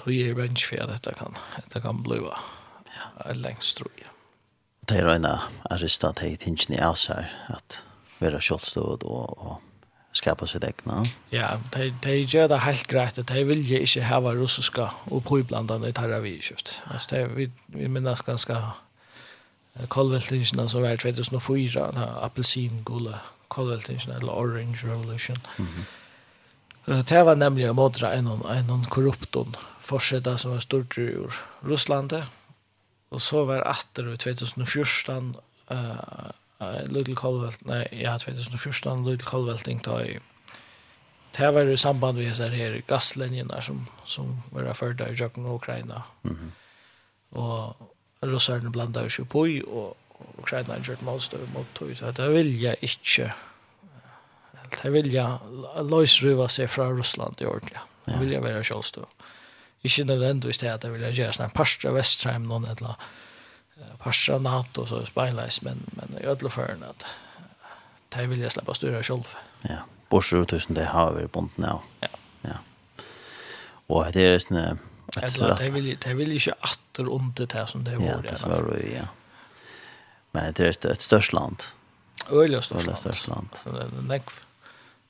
tog 0.00 0.12
er 0.12 0.36
vennsk 0.36 0.74
for 0.74 0.84
at 0.84 0.92
dette 0.92 1.14
kan, 1.16 1.38
dette 1.56 1.80
kan 1.80 2.02
bli 2.04 2.20
ja. 2.20 3.06
lengst, 3.38 3.78
tror 3.78 3.92
jeg. 3.96 4.10
Det 4.84 5.00
er 5.00 5.08
en 5.14 5.24
av 5.24 5.46
arrestat 5.72 6.20
heit 6.20 6.44
hinsjen 6.44 6.76
i 6.76 6.82
oss 6.84 7.06
her, 7.08 7.30
at 7.48 7.80
være 8.20 8.42
kjølståd 8.44 9.06
og, 9.08 9.38
og 9.40 9.73
skapa 10.14 10.46
sitt 10.46 10.64
egna. 10.64 11.02
Ja, 11.32 11.56
de, 11.74 11.90
de 12.04 12.16
gjør 12.22 12.48
det 12.52 12.62
helt 12.64 12.86
greit 12.90 13.18
at 13.18 13.28
de 13.32 13.44
vil 13.48 13.64
ikke 13.80 14.06
hava 14.06 14.34
russiska 14.38 14.88
og 15.10 15.24
påiblandene 15.28 15.90
i 15.90 15.96
terravirskift. 15.96 16.78
Altså, 16.90 17.16
de, 17.16 17.24
vi, 17.34 17.50
vi 17.74 17.90
minnes 17.90 18.22
ganske 18.22 18.58
kolveltingene 19.90 20.68
som 20.70 20.84
var 20.84 20.96
2004, 21.02 21.90
appelsingule 22.22 23.18
kolveltingene, 23.48 24.18
eller 24.20 24.32
Orange 24.32 24.86
Revolution. 24.86 25.36
Mm 25.58 25.66
-hmm. 25.66 27.02
Det 27.08 27.24
var 27.24 27.34
nemlig 27.34 27.70
å 27.70 27.74
modra 27.74 28.12
en, 28.12 28.26
en 28.26 28.84
korrupton 28.84 29.56
forsida 29.80 30.36
som 30.38 30.50
var 30.50 30.60
stort 30.60 30.98
ur 30.98 31.32
Russlandet. 31.62 32.24
Og 33.10 33.20
så 33.20 33.44
var 33.44 33.62
atter 33.66 34.12
i 34.12 34.16
2014 34.16 35.36
uh, 35.70 36.30
Little 36.60 37.16
Colvelt, 37.18 37.64
nej, 37.66 37.88
ja, 37.92 38.18
2014, 38.18 39.04
Little 39.04 39.26
Colvelting 39.26 39.82
da 39.84 39.98
i 40.04 40.18
Det 41.34 41.48
var 41.54 41.66
i 41.66 41.76
samband 41.76 42.18
med 42.18 42.28
disse 42.28 42.48
her 42.48 42.76
gasslinjerna 42.86 43.60
som, 43.62 43.86
som 44.06 44.36
var 44.52 44.72
ført 44.72 45.00
i 45.00 45.14
Jöken 45.18 45.46
og 45.46 45.54
Ukraina. 45.54 46.02
Mm 46.22 46.36
-hmm. 46.36 46.50
Og 47.38 47.76
russerne 48.22 48.72
blandade 48.72 49.10
seg 49.10 49.28
på 49.28 49.46
i, 49.46 49.62
og 49.62 49.96
Ukraina 50.38 50.78
gjør 50.78 51.02
motstøy 51.02 51.46
mot 51.54 51.66
tog. 51.74 51.96
Så 51.96 52.12
det 52.12 52.30
vil 52.32 52.60
jeg 52.60 52.76
ikke, 52.82 53.32
det 54.82 54.92
vil 54.92 55.12
jeg 55.12 55.38
løsruva 55.90 56.48
seg 56.48 56.70
fra 56.70 56.88
Russland 56.92 57.40
i 57.40 57.44
ordentlig. 57.44 57.80
Det 58.06 58.20
vil 58.20 58.30
jeg 58.30 58.42
være 58.42 58.64
kjølstøy. 58.64 59.04
Ikke 59.84 60.04
nødvendigvis 60.04 60.58
det 60.58 60.68
at 60.68 60.84
jeg 60.84 60.92
vil 60.92 61.14
gjøre 61.14 61.32
sånn 61.32 61.44
en 61.44 61.56
parster 61.56 61.92
Vestrheim, 61.92 62.46
noen 62.48 62.64
eller 62.64 62.86
annet 62.86 62.96
Parsa 63.98 64.38
NATO 64.38 64.86
så 64.86 65.06
spejlades, 65.06 65.62
men, 65.62 65.78
men 65.86 66.18
i 66.22 66.26
ödla 66.26 66.50
för 66.50 66.76
att 66.90 67.04
det 68.08 68.26
vill 68.26 68.40
jag 68.40 68.52
släppa 68.52 68.74
styra 68.74 69.02
själv. 69.02 69.36
Ja, 69.62 69.76
borser 70.08 70.42
ut 70.42 70.48
tusen 70.48 70.74
det 70.74 70.84
har 70.84 71.12
vi 71.12 71.26
bunt 71.26 71.56
nu. 71.56 71.66
Ja. 72.00 72.08
Ja. 72.40 72.58
Och 73.86 74.12
det 74.12 74.26
är 74.26 74.38
snä 74.38 74.76
Eller 75.22 75.56
det 75.58 75.70
vill 75.70 75.96
det 76.04 76.14
vill 76.14 76.32
ju 76.32 76.52
åter 76.52 77.08
under 77.08 77.46
det 77.46 77.66
som 77.66 77.84
det 77.84 77.96
var. 77.96 78.06
Ja, 78.06 78.16
det 78.16 78.62
var 78.62 78.76
ju 78.76 78.94
ja. 78.94 79.08
Men 80.30 80.52
det 80.52 80.84
är 80.84 80.90
ett 80.90 81.00
störst 81.00 81.32
land. 81.32 81.62
Öliga 82.30 82.62
störst 82.62 83.28
land. 83.28 83.48
Näck 84.02 84.30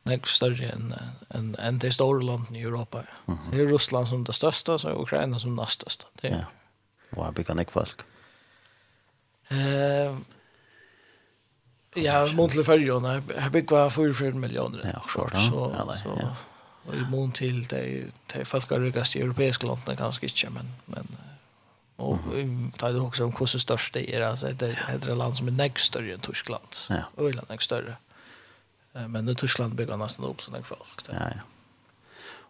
näck 0.03 0.27
större 0.27 0.69
än 0.69 0.95
än 1.29 1.57
än 1.59 1.79
det 1.79 1.93
stora 1.93 2.23
landet 2.23 2.53
i 2.53 2.63
Europa. 2.63 2.99
Mm 2.99 3.39
-hmm. 3.39 3.45
Så 3.45 3.51
det 3.51 3.61
är 3.61 3.67
Ryssland 3.67 4.09
som 4.09 4.25
det 4.25 4.33
största 4.33 4.79
så 4.79 5.03
Ukraina 5.03 5.39
som 5.39 5.57
näst 5.57 5.81
största. 5.81 6.07
Det. 6.21 6.29
Ja. 6.29 6.45
Och 7.19 7.39
vi 7.39 7.55
nek 7.55 7.71
folk. 7.71 8.01
Eh 9.51 10.17
Ja, 11.97 12.33
mån 12.35 12.51
til 12.51 12.65
färjorna. 12.65 13.13
jeg 13.13 13.53
bygger 13.53 13.89
för 13.89 14.13
4 14.13 14.33
miljoner. 14.33 14.81
Ja, 14.85 15.01
klart. 15.09 15.37
Så, 15.37 15.73
så, 16.03 16.19
ja. 16.21 16.29
og 16.87 16.97
i 16.97 17.05
mån 17.11 17.33
till 17.33 17.65
det, 17.65 18.11
det 18.33 18.47
folk 18.47 18.71
har 18.71 18.81
rikast 18.81 19.17
i 19.17 19.21
europeiska 19.21 19.67
länderna 19.67 19.97
kanske 19.97 20.27
inte, 20.27 20.51
men, 20.51 20.69
men 20.87 21.17
och 21.97 22.19
mm. 22.33 22.73
tar 22.73 22.93
det 22.93 23.01
också 23.01 23.25
om 23.25 23.31
hvordan 23.31 23.61
størst 23.61 23.95
det 23.95 24.15
är. 24.15 24.21
Alltså, 24.21 24.47
det 24.47 24.77
är 24.89 24.97
et 24.97 25.17
land 25.17 25.37
som 25.37 25.49
är 25.49 25.53
näst 25.53 25.79
større 25.79 26.15
enn 26.15 26.21
Tyskland. 26.21 26.77
Ja. 26.89 27.05
Öland 27.19 27.51
är 27.51 27.59
större. 27.59 27.97
Men 28.93 29.29
i 29.29 29.35
Tyskland 29.35 29.75
bygger 29.75 29.97
nästan 29.97 30.25
upp 30.25 30.41
sådana 30.41 30.65
folk. 30.65 31.05
Ja, 31.09 31.15
ja. 31.15 31.41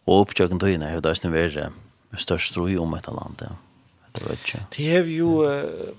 Och 0.05 0.23
uppköken 0.23 0.59
tøyene, 0.59 0.75
in 0.75 0.83
här, 0.83 0.91
hur 0.91 1.01
det 1.01 1.61
är 1.61 1.73
störst 2.17 2.55
tro 2.55 2.69
i 2.69 2.79
om 2.79 2.95
ett 2.95 3.07
land. 3.07 3.37
Ja. 3.41 3.57
Det 4.13 4.25
vet 4.25 4.55
inte. 4.55 4.67
Det 4.77 4.97
är 4.97 5.05
ju... 5.05 5.45
Mm 5.45 5.95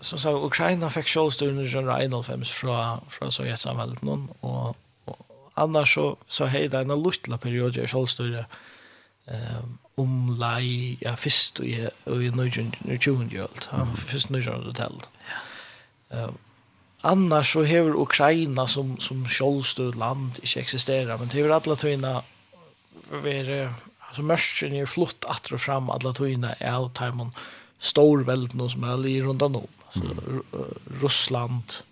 som 0.00 0.18
sagt, 0.18 0.44
Ukraina 0.48 0.90
fikk 0.92 1.08
kjølstyrene 1.12 1.64
i 1.64 1.70
general 1.70 2.02
Reinolfems 2.02 2.52
fra, 2.52 3.00
fra 3.08 3.30
någon, 4.02 4.28
og, 4.42 4.76
og 5.06 5.18
annars 5.56 5.94
så, 5.94 6.16
så 6.28 6.46
hei 6.46 6.68
det 6.68 6.84
en 6.84 6.96
luttla 7.02 7.36
periode 7.36 7.82
i 7.82 7.86
kjølstyrene 7.86 8.46
um, 9.26 9.78
om 9.96 10.36
lei, 10.38 10.98
ja, 11.00 11.14
fyrst 11.16 11.60
i, 11.64 11.76
i 11.88 12.30
1920-gjølt, 12.30 13.68
ja, 13.72 13.84
fyrst 13.96 14.30
1900-tallet. 14.30 15.08
Ja. 16.12 16.28
Annars 17.06 17.52
så 17.52 17.62
hever 17.62 17.96
Ukraina 17.96 18.66
som, 18.68 18.96
som 19.00 19.24
kjølstyrt 19.24 19.96
land 20.00 20.40
ikke 20.42 20.64
eksisterer, 20.64 21.16
men 21.16 21.30
det 21.30 21.40
hever 21.40 21.54
alla 21.56 21.76
tøyna 21.78 22.12
være, 23.22 23.70
altså 24.08 24.24
mørkjen 24.26 24.76
er 24.76 24.90
flott 24.90 25.24
att 25.28 25.52
og 25.52 25.60
fram 25.60 25.90
alle 25.90 26.12
tøyna 26.16 26.54
av 26.60 26.90
Taimon, 26.98 27.34
storvelden 27.78 28.68
som 28.68 28.84
er 28.84 29.06
i 29.06 29.20
rundt 29.22 29.42
om 29.42 29.66
altså 29.96 30.30
mm. 30.30 30.42
Russland, 31.02 31.82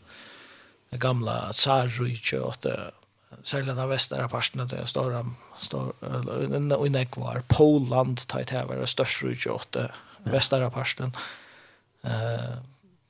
det 0.90 1.00
gamla 1.00 1.52
Tsarrike 1.52 2.40
og 2.40 2.55
det. 2.62 2.90
Særlig 3.42 3.76
den 3.76 3.88
västra 3.88 4.28
parten 4.28 4.68
där 4.68 4.76
jag 4.76 4.88
står 4.88 5.26
står 5.57 5.94
og 6.76 6.86
i 6.86 6.90
nekvar, 6.90 7.42
Poland 7.48 8.28
tajt 8.28 8.50
här 8.50 8.64
var 8.64 8.76
det 8.76 8.88
største 8.88 9.26
Rujtje, 9.26 9.52
og 9.52 9.66
det 9.72 9.90
västra 10.24 10.70
parten. 10.70 11.16
Eh 12.05 12.59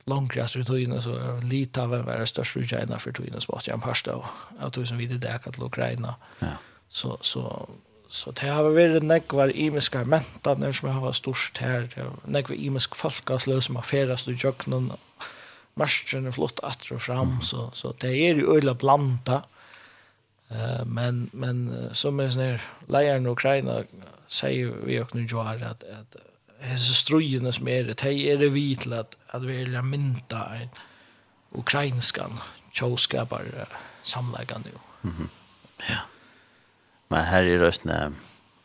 långt 0.05 0.37
efter 0.37 0.63
togene, 0.63 1.01
så 1.03 1.41
Litauen 1.43 2.05
var 2.05 2.19
det 2.19 2.27
största 2.27 2.61
rike 2.61 2.83
innan 2.83 2.99
för 2.99 3.13
tiden 3.13 3.41
så 3.41 3.53
var 3.53 3.63
det 3.67 3.73
en 3.73 3.81
parst 3.81 4.09
av 4.09 4.25
att 4.59 4.89
som 4.89 4.97
vi 4.97 5.07
det 5.07 5.19
där 5.19 5.41
att 5.45 5.59
Ukraina. 5.59 6.15
Ja. 6.39 6.47
Så 6.89 7.19
så 7.21 7.69
Så 8.15 8.31
det 8.39 8.47
har 8.47 8.69
vært 8.71 9.03
nekvar 9.03 9.51
imiska 9.51 10.05
mentaner 10.07 10.75
som 10.77 10.93
har 10.93 11.03
vært 11.03 11.19
størst 11.19 11.59
her, 11.59 11.89
nekvar 12.31 12.55
imisk 12.55 12.95
folkasløy 12.95 13.59
som 13.65 13.81
har 13.81 13.89
ferast 13.89 14.31
i 14.31 14.37
jøkkenen, 14.39 14.93
marsjen 15.81 16.29
er 16.31 16.37
flott 16.37 16.63
atter 16.63 16.95
og 16.95 17.03
fram, 17.03 17.41
så, 17.43 17.67
så 17.75 17.91
det 18.03 18.13
er 18.15 18.39
jo 18.39 18.55
øyla 18.55 18.77
blanda, 18.79 19.41
uh, 20.53 20.85
men, 20.87 21.27
men 21.33 21.67
som 21.91 22.23
er 22.23 22.31
sånn 22.31 22.47
her 22.47 22.69
leieren 22.87 23.27
i 23.27 23.35
Ukraina 23.35 23.81
sier 24.31 24.71
vi 24.87 25.01
jo 25.01 25.09
nu 25.15 25.27
jo 25.27 25.43
her 25.43 25.67
at, 25.73 25.83
at 25.83 26.19
hese 26.65 26.95
strøyene 26.97 27.53
som 27.53 27.69
er 27.69 27.91
det, 27.91 27.99
det 28.05 28.15
er 28.31 28.41
det 28.41 28.55
vi 28.55 28.69
til 28.79 28.95
at, 28.97 29.19
at 29.35 29.45
vi 29.45 29.59
er 29.65 29.83
mynda 29.83 30.47
en 30.63 30.83
ukrainskan 31.59 32.39
tjåskapar 32.75 33.51
uh, 33.59 33.79
samleggande 34.03 34.71
jo. 34.71 34.79
Mm 35.03 35.15
-hmm. 35.19 35.29
Ja. 35.91 36.01
Men 37.15 37.25
här 37.25 37.43
är 37.43 37.59
röstna 37.59 38.13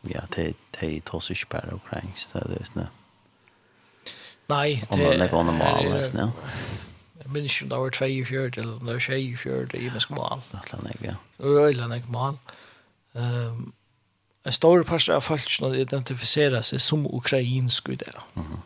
ja, 0.02 0.22
det 0.36 0.54
det 0.80 1.06
tas 1.06 1.30
ikke 1.32 1.46
bare 1.50 1.76
ukrainsk, 1.76 2.34
det 2.34 2.42
er 2.42 2.48
det 2.48 2.60
är 2.60 2.64
snä. 2.64 2.88
Nej, 4.50 4.84
det 4.92 5.06
är 5.06 5.18
lägger 5.18 5.40
er 5.40 5.44
mal 5.44 5.86
ja. 5.86 6.32
Jeg 7.20 7.32
minns 7.34 7.62
ikke 7.62 7.64
om 7.64 7.70
det 7.70 7.78
var 7.78 7.90
två 7.90 8.06
i 8.06 8.26
fjärd 8.26 8.58
eller 8.58 8.80
då 8.80 9.00
tjej 9.00 9.34
i 9.34 9.36
fjärd 9.36 9.74
mal. 9.74 9.92
med 9.94 10.02
smal. 10.02 10.42
Atlantik, 10.54 11.02
ja. 11.02 11.16
Atlantik 11.40 12.10
mal. 12.10 12.38
Ehm 13.16 13.74
en 14.44 14.54
stor 14.54 14.84
part 14.84 15.10
av 15.10 15.22
folk 15.22 15.50
som 15.50 15.74
identifiserer 15.74 16.62
seg 16.62 16.82
som 16.82 17.06
ukrainsk 17.06 17.90
i 17.90 17.96
det. 17.96 18.14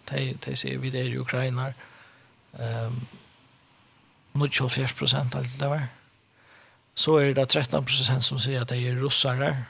De, 0.10 0.34
de 0.46 0.56
sier 0.56 0.78
vi 0.78 0.90
det 0.90 1.00
är 1.00 1.18
ukrainar. 1.18 1.74
Um, 2.52 3.08
94 4.34 4.88
prosent, 4.98 5.36
alt 5.36 5.60
det 5.60 5.68
var. 5.68 5.88
Så 6.96 7.18
er 7.20 7.34
det 7.34 7.50
13 7.50 7.86
prosent 7.86 8.24
som 8.24 8.40
sier 8.40 8.62
at 8.62 8.70
de 8.70 8.88
är 8.88 8.96
russare. 8.96 9.66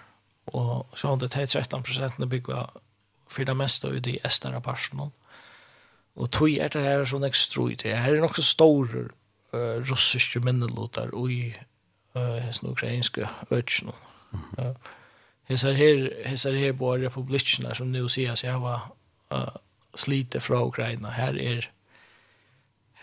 Og 0.45 0.87
så 0.95 1.07
hadde 1.07 1.27
det 1.27 1.49
13 1.49 1.83
prosentene 1.83 2.29
bygget 2.29 2.79
for 3.27 3.43
det 3.43 3.57
meste 3.57 3.87
ut 3.87 4.07
i 4.07 4.19
Estnara 4.25 4.59
parsen. 4.59 4.99
Og 6.15 6.31
tog 6.31 6.51
er 6.51 6.69
det 6.69 6.83
her 6.83 7.05
sånn 7.09 7.25
ekstra 7.25 7.69
ut. 7.71 7.85
Her 7.87 8.13
er 8.13 8.21
nok 8.21 8.35
så 8.37 8.45
store 8.45 9.07
uh, 9.53 9.79
russiske 9.81 10.39
minnelåter 10.43 11.13
i 11.29 11.53
uh, 12.15 12.37
hessen 12.43 12.69
ukrainske 12.69 13.27
øtjen. 13.51 13.91
Mm 14.31 14.39
-hmm. 14.39 14.69
uh, 14.69 14.75
hessar 15.43 15.73
her, 15.73 16.09
hessar 16.25 16.51
her 16.51 16.73
på 16.73 16.95
republikkene 16.95 17.75
som 17.75 17.87
nu 17.87 18.07
sier 18.07 18.35
seg 18.35 18.61
var 18.61 18.91
uh, 19.31 19.55
slite 19.95 20.39
fra 20.39 20.65
Ukraina. 20.65 21.09
Her 21.09 21.33
er 21.39 21.69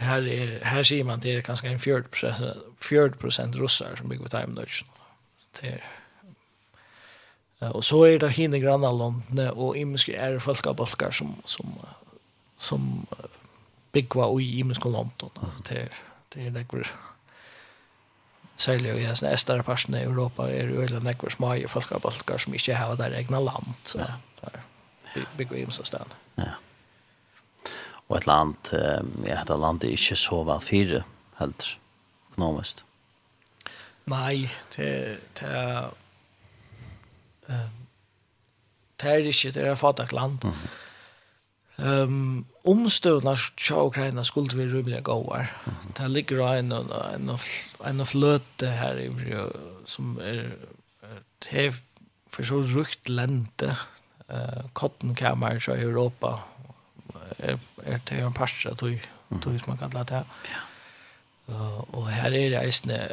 Her, 0.01 0.23
er, 0.23 0.65
her 0.65 0.83
sier 0.83 1.05
man 1.05 1.21
det 1.21 1.35
er 1.35 1.41
kanskje 1.41 1.69
en 1.69 1.79
40%, 1.79 2.61
40 2.79 3.61
russar 3.61 3.97
som 3.97 4.09
bygger 4.09 4.23
på 4.23 4.29
time-nødgen. 4.29 4.89
Det 5.61 5.73
er 5.73 6.00
Och 7.61 7.85
så 7.85 8.05
är 8.05 8.19
det 8.19 8.29
hinne 8.29 8.59
granna 8.59 8.93
landene 8.93 9.51
och 9.51 9.77
imiska 9.77 10.21
är 10.21 10.39
folkabalkar 10.39 11.11
som 11.11 11.37
som 11.45 11.79
som 12.59 13.07
byggva 13.93 14.27
og 14.27 14.43
i 14.43 14.59
imiska 14.59 14.89
London. 14.89 15.31
alltså 15.35 15.63
det 15.69 15.79
er, 15.79 15.89
det 16.35 16.47
är 16.47 16.51
det 16.51 16.91
særlig 18.57 18.97
i 18.97 19.07
den 19.07 19.33
æstare 19.33 19.63
parten 19.63 19.95
i 19.95 20.03
Europa 20.03 20.49
er 20.49 20.69
jo 20.69 20.81
veldig 20.81 21.01
nekver 21.05 21.33
smaie 21.33 21.69
folkabalkar 21.69 22.39
som 22.39 22.55
ikke 22.55 22.77
har 22.77 22.97
der 22.97 23.17
egna 23.17 23.41
land. 23.41 23.75
Så 23.85 23.99
ja. 23.99 24.19
der 24.43 24.61
byggva 25.37 25.57
i 25.57 25.65
imsa 25.65 25.85
sted. 25.85 26.17
Ja. 26.39 26.55
Og 28.09 28.17
et 28.17 28.27
land, 28.27 28.73
ja, 29.27 29.41
et 29.43 29.49
land 29.49 29.85
er 29.85 29.95
ikke 29.95 30.17
så 30.17 30.43
vel 30.45 30.61
fire, 30.61 31.03
helt 31.39 31.67
økonomisk. 32.33 32.85
Nei, 34.11 34.51
det, 34.77 35.21
det 35.39 35.49
er 35.49 35.91
det 39.01 39.11
er 39.11 39.27
ikke, 39.31 39.51
det 39.51 39.65
er 39.65 39.73
et 39.73 39.79
fatak 39.79 40.13
land. 40.13 40.39
Mm 40.45 40.51
-hmm. 40.51 40.79
Um, 41.81 42.47
omstøvna 42.69 43.33
til 43.57 43.77
Ukraina 43.89 44.23
skulle 44.23 44.57
vi 44.57 44.69
rymlige 44.69 45.01
gåar. 45.01 45.49
Det 45.97 46.11
ligger 46.11 46.53
en, 46.53 46.73
en, 46.73 47.31
en 47.31 47.39
en 47.87 48.07
fløte 48.07 48.67
her 48.67 48.99
i 48.99 49.09
som 49.85 50.19
er, 50.21 50.43
er 51.51 51.73
for 52.31 52.43
så 52.43 52.61
rukt 52.77 53.09
lente. 53.09 53.77
Uh, 54.29 54.71
Kottenkammer 54.75 55.51
i 55.51 55.83
Europa 55.83 56.27
er, 57.39 57.57
er 57.83 57.99
det 58.11 58.19
en 58.19 58.33
parst 58.33 58.67
av 58.67 58.77
tog, 58.77 59.01
tog 59.43 59.59
som 59.61 59.69
man 59.69 59.79
kallar 59.79 60.05
det. 60.05 60.25
Uh, 61.49 61.95
og 61.95 62.09
her 62.09 62.27
er 62.27 62.51
det 62.51 62.61
eisne 62.61 63.09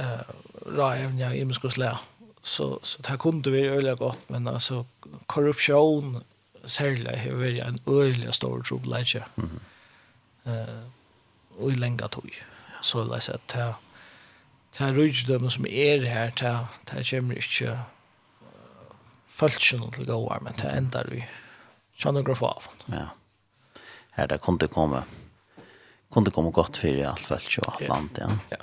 uh, 0.00 0.28
rævnja 0.66 1.30
i 1.30 1.40
imenskoslega 1.40 1.96
så 2.42 2.80
så 2.82 3.02
det 3.02 3.08
här 3.08 3.16
kunde 3.16 3.50
vi 3.50 3.66
öliga 3.68 3.94
gott 3.94 4.18
men 4.26 4.48
alltså 4.48 4.86
korruption 5.26 6.24
särskilt 6.64 7.08
har 7.08 7.32
varit 7.32 7.62
en 7.62 7.78
öliga 7.86 8.32
stor 8.32 8.62
trubbelage. 8.62 9.16
Mhm. 9.34 9.60
Eh 10.44 10.88
och 11.58 11.72
i 11.72 11.74
länge 11.74 12.08
tog. 12.08 12.42
Så 12.80 13.04
läs 13.04 13.28
att 13.28 13.46
ta 13.46 13.74
ta 14.70 14.92
rygdömen 14.92 15.50
som 15.50 15.66
är 15.66 16.02
här 16.02 16.30
ta 16.30 16.66
ta 16.84 17.02
kommer 17.02 17.34
inte 17.34 17.78
falschen 19.26 19.90
till 19.90 20.06
gå 20.06 20.38
men 20.42 20.52
det 20.56 20.68
ändar 20.68 21.06
vi. 21.10 21.28
Känner 21.96 22.22
av. 22.44 22.62
Ja. 22.86 23.08
Här 24.10 24.28
det 24.28 24.38
kunde 24.38 24.68
komma 24.68 25.02
kunde 26.12 26.30
komma 26.30 26.50
gott 26.50 26.76
för 26.76 26.88
i 26.88 27.04
allt 27.04 27.20
fall 27.20 27.40
så 27.40 27.62
allt 27.62 27.88
land 27.88 28.10
ja. 28.20 28.30
Ja. 28.48 28.56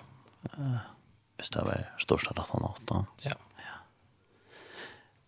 Eh 0.57 0.77
består 1.39 1.95
största 1.99 2.33
datan 2.33 2.61
8. 2.61 3.05
Ja. 3.21 3.31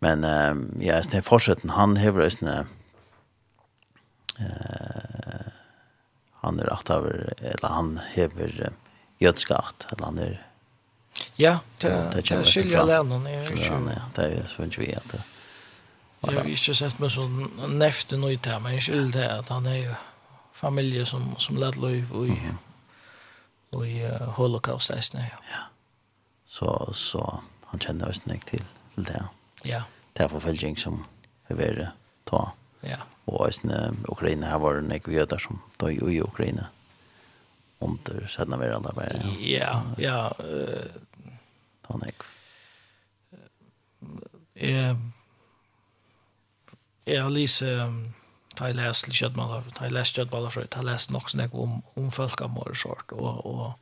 Men 0.04 0.24
eh 0.24 0.56
ja, 0.88 1.04
sen 1.04 1.24
fortsätter 1.24 1.70
han 1.70 1.97
hävrar 1.97 2.30
sen 2.30 2.47
eh 2.47 2.66
han 6.34 6.60
är 6.60 6.64
rätt 6.64 6.89
över 6.89 7.34
eller 7.39 7.68
han 7.70 7.99
häver 8.12 8.70
gödskat 9.20 9.88
eller 9.91 10.06
han 10.06 10.18
är 10.18 10.47
Ja, 11.36 11.60
det 11.78 12.10
det 12.14 12.45
skiljer 12.45 12.86
länen 12.86 13.28
är 13.28 13.49
ju. 13.49 13.56
Det 14.16 14.24
är 14.24 14.45
så 14.45 14.64
inte 14.64 14.82
vi 14.82 14.95
att 14.95 15.16
Jag 16.20 16.32
har 16.32 16.45
inte 16.45 16.76
sett 16.76 16.99
mig 16.99 17.10
så 17.10 17.28
näfte 17.68 18.18
nöjt 18.18 18.45
här, 18.45 18.60
men 18.60 18.82
skiljer 18.82 19.12
det 19.12 19.39
att 19.39 19.47
han 19.47 19.66
är 19.66 19.76
ju 19.76 19.93
familje 20.54 21.06
som 21.06 21.36
som 21.38 21.58
lät 21.58 21.76
liv 21.76 22.12
och 22.14 22.28
i 22.28 22.41
och 23.70 23.88
i 23.88 24.10
Holocaust 24.36 24.89
nästan. 24.91 25.22
Ja. 25.22 25.58
Så 26.45 26.93
så 26.93 27.41
han 27.66 27.80
känner 27.80 28.10
oss 28.10 28.26
näkt 28.26 28.47
till 28.47 28.66
det. 28.95 29.18
Ja. 29.18 29.40
Ja. 29.66 29.84
Det 30.18 30.26
er 30.26 30.32
forfølging 30.32 30.80
som 30.80 31.05
er 31.49 31.55
ved 31.55 31.86
ta. 32.30 32.51
Ja. 32.84 33.01
Og 33.28 33.39
også 33.47 33.93
Ukraina 34.09 34.49
her 34.49 34.59
var 34.59 34.80
det 34.80 34.84
nekve 34.89 35.14
jøder 35.14 35.38
som 35.38 35.62
døg 35.80 36.01
i 36.09 36.22
Ukraina. 36.22 36.68
Under 37.82 38.28
sættene 38.28 38.59
ved 38.59 38.74
alle 38.76 38.93
bare. 38.95 39.22
Ja, 39.39 39.82
ja. 39.97 39.97
ja 39.97 40.28
uh, 40.39 40.91
Ta 41.88 41.97
nekve. 41.97 42.26
Jeg 44.55 44.97
jeg 47.07 47.24
har 47.24 47.30
lyst 47.30 47.64
ta 48.55 48.68
jeg 48.70 48.78
lest 48.78 49.07
til 49.07 49.16
Kjødmalla, 49.16 49.62
ta 49.76 49.88
jeg 49.88 49.95
lest 49.95 50.18
Kjødmalla 50.18 50.51
før, 50.53 50.68
ta 50.70 50.82
jeg 50.82 50.89
lest 50.91 51.12
nok 51.12 51.30
snakk 51.32 51.55
om, 51.57 51.80
om 51.97 52.12
folk 52.14 52.41
av 52.43 52.51
morgesort, 52.53 53.14
og, 53.16 53.45
og 53.47 53.80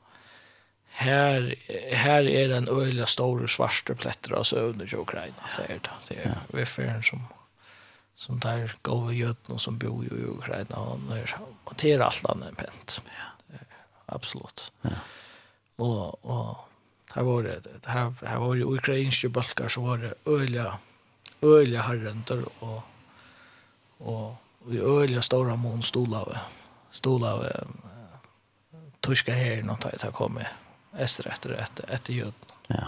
här 0.92 1.56
här 1.92 2.28
är 2.28 2.48
den 2.48 2.70
öliga 2.70 3.06
stora 3.06 3.48
svarta 3.48 3.96
plätter 3.96 4.34
av 4.34 4.44
sönder 4.44 4.94
i 4.94 4.98
Ukraina 4.98 5.34
det 5.58 5.74
är 5.74 5.80
det 5.80 5.90
det 6.08 6.16
är 6.16 6.40
vi 6.48 6.66
för 6.66 7.02
som 7.02 7.20
som 8.16 8.40
där 8.40 8.74
går 8.82 9.14
ju 9.14 9.30
ut 9.30 9.48
någon 9.48 9.60
som 9.60 9.78
bor 9.78 10.06
i 10.06 10.08
Ukraina 10.10 10.76
och 10.76 11.00
när 11.00 11.36
och 11.64 11.74
det 11.78 11.92
är 11.92 12.00
allt 12.00 12.26
annat 12.26 12.58
pent. 12.58 13.02
Ja. 13.06 13.58
Absolut. 14.06 14.72
Ja. 14.82 14.90
Och 15.76 16.26
och 16.26 16.58
här 17.14 17.24
var 17.24 17.44
det 17.44 17.86
här 17.86 18.14
här 18.26 18.40
var 18.40 18.56
ju 18.56 18.64
ukrainska 18.64 19.30
balkar 19.30 19.68
så 19.68 19.82
var 19.82 19.98
det 19.98 20.14
öliga 20.26 20.78
öliga 21.42 21.82
herrenter 21.82 22.44
och 22.60 22.82
och 23.98 24.34
vi 24.66 24.80
öliga 24.80 25.22
stora 25.22 25.56
mån 25.56 25.84
stolar 25.84 26.42
stolave 26.90 27.68
tyska 29.00 29.34
här 29.34 29.64
något 29.64 29.86
att 29.86 30.14
komma 30.14 30.42
efter 31.00 31.32
efter 31.34 31.56
efter 31.64 31.84
efter 31.88 32.14
jøden. 32.14 32.34
Ja. 32.70 32.88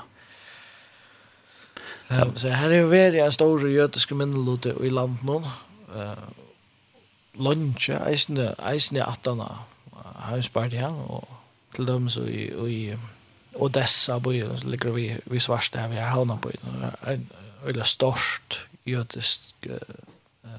Um, 2.11 2.37
så 2.37 2.49
her 2.49 2.69
er 2.69 2.81
jo 2.81 2.87
veri 2.87 3.19
en 3.19 3.31
stor 3.31 3.67
jødiske 3.67 4.15
minnelote 4.15 4.75
i 4.83 4.89
landet 4.89 5.23
nå. 5.23 5.43
Uh, 5.87 6.31
Lunge, 7.39 7.95
eisne, 8.09 8.49
eisne 8.71 9.03
atana, 9.07 9.45
heimspartia, 10.27 10.89
og 10.91 11.27
til 11.75 11.87
dem 11.87 12.09
så 12.09 12.25
i, 12.27 12.49
i 12.67 12.95
Odessa 13.55 14.19
byen, 14.19 14.57
så 14.57 14.67
ligger 14.67 14.91
vi, 14.91 15.17
vi 15.25 15.39
svarst 15.39 15.73
där 15.73 15.87
vi 15.87 15.95
er 15.95 16.09
havna 16.09 16.35
byen, 16.35 16.83
og 16.83 16.91
er 17.01 17.13
en 17.13 17.31
veldig 17.63 17.85
størst 17.85 18.67
jødisk 18.85 19.67
uh, 19.69 20.51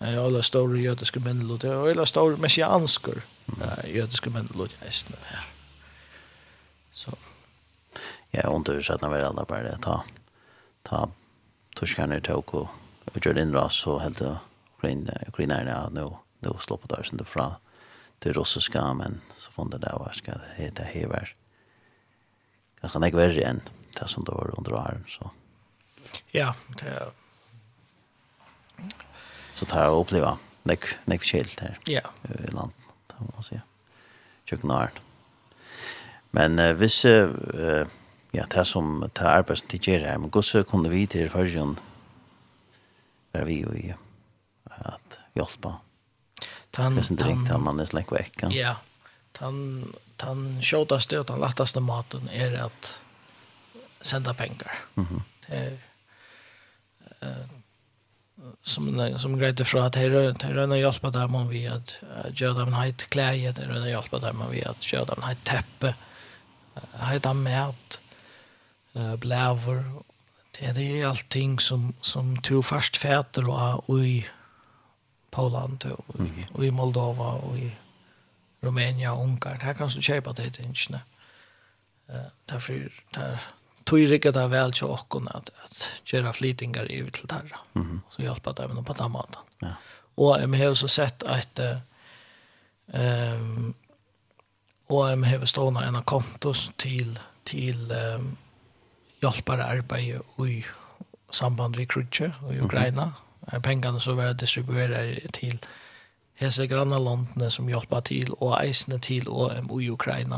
Jeg 0.00 0.08
har 0.14 0.22
alle 0.22 0.42
store 0.42 0.78
jødiske 0.78 1.20
mennelote, 1.20 1.76
og 1.76 1.90
alle 1.90 2.06
store 2.06 2.36
messiansker 2.36 3.20
mm. 3.46 3.62
uh, 3.62 3.96
jødiske 3.96 4.30
mennelote 4.30 4.76
eisne 4.86 5.16
her. 5.30 5.57
Så 6.98 7.12
jag 8.30 8.42
har 8.42 8.56
inte 8.56 8.72
ursätt 8.72 9.02
när 9.02 9.08
vi 9.08 9.22
alla 9.22 9.44
bara 9.44 9.62
det. 9.62 9.78
Ta, 9.82 10.04
ta 10.82 11.10
torskarna 11.74 12.16
i 12.16 12.20
tåg 12.20 12.54
och, 12.54 12.68
och 13.04 13.26
gör 13.26 13.52
ras 13.52 13.86
och 13.86 14.00
helt 14.00 14.22
ukrainarna 15.26 15.88
nu, 15.88 16.10
nu 16.38 16.50
slår 16.58 16.76
på 16.76 16.86
där 16.86 17.02
sen 17.02 17.24
fra 17.24 17.56
det 18.18 18.32
russiska 18.32 18.94
men 18.94 19.20
så 19.36 19.50
fann 19.52 19.70
det 19.70 19.78
där 19.78 19.96
vad 19.98 20.14
ska 20.14 20.32
det 20.32 20.62
heta 20.62 20.82
hever 20.82 21.34
Ganska 22.80 22.98
nek 22.98 23.14
värre 23.14 23.42
än 23.42 23.60
det 24.00 24.08
som 24.08 24.24
det 24.24 24.32
var 24.32 24.54
under 24.58 24.72
åren 24.72 25.04
så. 25.08 25.30
Ja, 26.30 26.54
det 26.78 27.12
så 29.52 29.66
tar 29.66 29.84
jag 29.84 30.00
uppleva 30.00 30.38
näck 30.62 30.84
näck 31.04 31.22
skilt 31.22 31.58
där 31.58 31.78
Ja. 31.84 32.10
I 32.22 32.50
land. 32.50 32.72
Det 33.06 33.36
måste 33.36 33.54
jag. 33.54 33.62
Tjocknar. 34.44 34.82
Mm. 34.82 35.07
Men 36.36 36.58
uh, 36.58 36.72
hvis 36.78 37.04
uh, 37.04 37.86
ja, 38.34 38.44
det 38.44 38.66
som 38.68 39.00
det 39.06 39.24
arbeid 39.24 39.62
som 39.62 39.70
de 39.72 39.80
gjør 39.80 40.06
her, 40.06 40.18
men 40.18 40.30
hvordan 40.30 40.64
kunne 40.68 40.92
vi 40.92 41.06
til 41.06 41.30
førgen 41.32 41.78
være 43.32 43.46
vi 43.48 43.60
jo 43.62 43.74
i 43.76 43.92
at 44.78 45.20
hjelpe 45.34 45.76
Tan, 46.72 46.94
det 46.94 47.02
er 47.02 47.06
sånn 47.08 47.18
direkt 47.18 47.50
at 47.50 47.62
man 47.64 47.80
er 47.80 47.88
slik 47.88 48.10
vekk. 48.12 48.44
Ja, 48.52 48.76
tan, 49.34 49.88
tan 50.20 50.58
sjåtaste 50.62 51.16
og 51.18 51.30
den 51.30 51.40
lattaste 51.40 51.80
maten 51.80 52.28
er 52.28 52.54
at 52.68 52.90
senda 54.04 54.34
pengar. 54.36 54.84
Mm 54.96 55.06
-hmm. 55.06 55.22
Det 55.46 55.56
er 55.56 55.78
uh, 57.22 57.46
som 58.62 59.18
som 59.18 59.38
grejte 59.38 59.64
från 59.64 59.82
att 59.82 59.94
här 59.94 60.10
här 60.42 60.54
röna 60.54 60.78
hjälpa 60.78 61.10
där 61.10 61.28
man 61.28 61.48
vid 61.48 61.70
att 61.70 61.96
göra 62.32 62.54
dem 62.54 62.72
hajt 62.72 63.10
kläder 63.10 63.68
eller 63.70 63.86
hjälpa 63.86 64.18
där 64.18 64.32
man 64.32 64.50
vi 64.50 64.64
att 64.64 64.92
göra 64.92 65.04
dem 65.04 65.22
hajt 65.22 65.44
teppe 65.44 65.94
hejda 67.00 67.32
mat, 67.32 68.00
uh, 68.96 69.16
blæver, 69.16 69.84
Det, 70.60 70.72
det 70.72 71.00
är 71.00 71.06
allting 71.06 71.60
som, 71.60 71.94
som 72.00 72.36
to 72.36 72.62
først 72.62 72.96
fæter 72.96 73.48
og 73.48 73.90
och 73.90 74.04
i 74.04 74.26
Poland 75.30 75.84
og 75.84 76.26
i, 76.26 76.46
og 76.54 76.64
i 76.64 76.70
Moldova 76.70 77.24
og 77.24 77.58
i 77.58 77.70
Rumænia 78.64 79.10
og 79.10 79.22
Ungarn. 79.22 79.60
Her 79.60 79.72
kan 79.72 79.88
du 79.88 80.00
kjøpe 80.00 80.32
det 80.32 80.52
till. 80.52 80.98
Uh, 82.08 82.14
derfor 82.48 82.72
där 83.14 83.38
tog 83.86 83.98
det 83.98 84.50
vel 84.50 84.72
til 84.72 84.86
åkken 84.86 85.28
at, 85.34 85.50
at 85.64 86.02
gjøre 86.06 86.32
göra 86.32 86.84
i 86.84 87.10
til 87.10 87.30
der. 87.30 87.64
Mm. 87.74 88.00
Så 88.08 88.22
hjälpa 88.22 88.52
det 88.52 88.74
med 88.74 88.84
på 88.84 88.92
den 88.92 89.10
måten. 89.10 89.36
Ja. 89.62 89.74
Og 90.16 90.40
jeg 90.40 90.58
har 90.58 90.68
også 90.68 90.88
sett 90.88 91.22
at 91.22 91.60
ehm 92.94 93.40
um, 93.40 93.74
og 94.88 95.08
jeg 95.10 95.24
har 95.28 95.44
stående 95.46 95.84
en 95.84 96.02
kontos 96.04 96.70
til, 96.78 97.18
til 97.44 97.92
um, 97.92 98.36
hjelpere 99.20 99.64
arbeid 99.64 100.20
i 100.46 100.62
samband 101.32 101.76
med 101.76 101.86
Krutje 101.86 102.32
og 102.42 102.54
i 102.54 102.60
Ukraina. 102.60 103.04
Mm 103.04 103.12
-hmm. 103.46 103.58
Pengene 103.58 104.00
så 104.00 104.14
var 104.14 104.32
distribueret 104.32 105.20
til 105.34 105.58
hese 106.34 106.66
grannalandene 106.66 107.50
som 107.50 107.66
hjelper 107.66 108.00
til, 108.00 108.32
og 108.40 108.66
eisene 108.66 108.98
til 108.98 109.28
OM 109.28 109.80
i 109.80 109.88
Ukraina. 109.90 110.36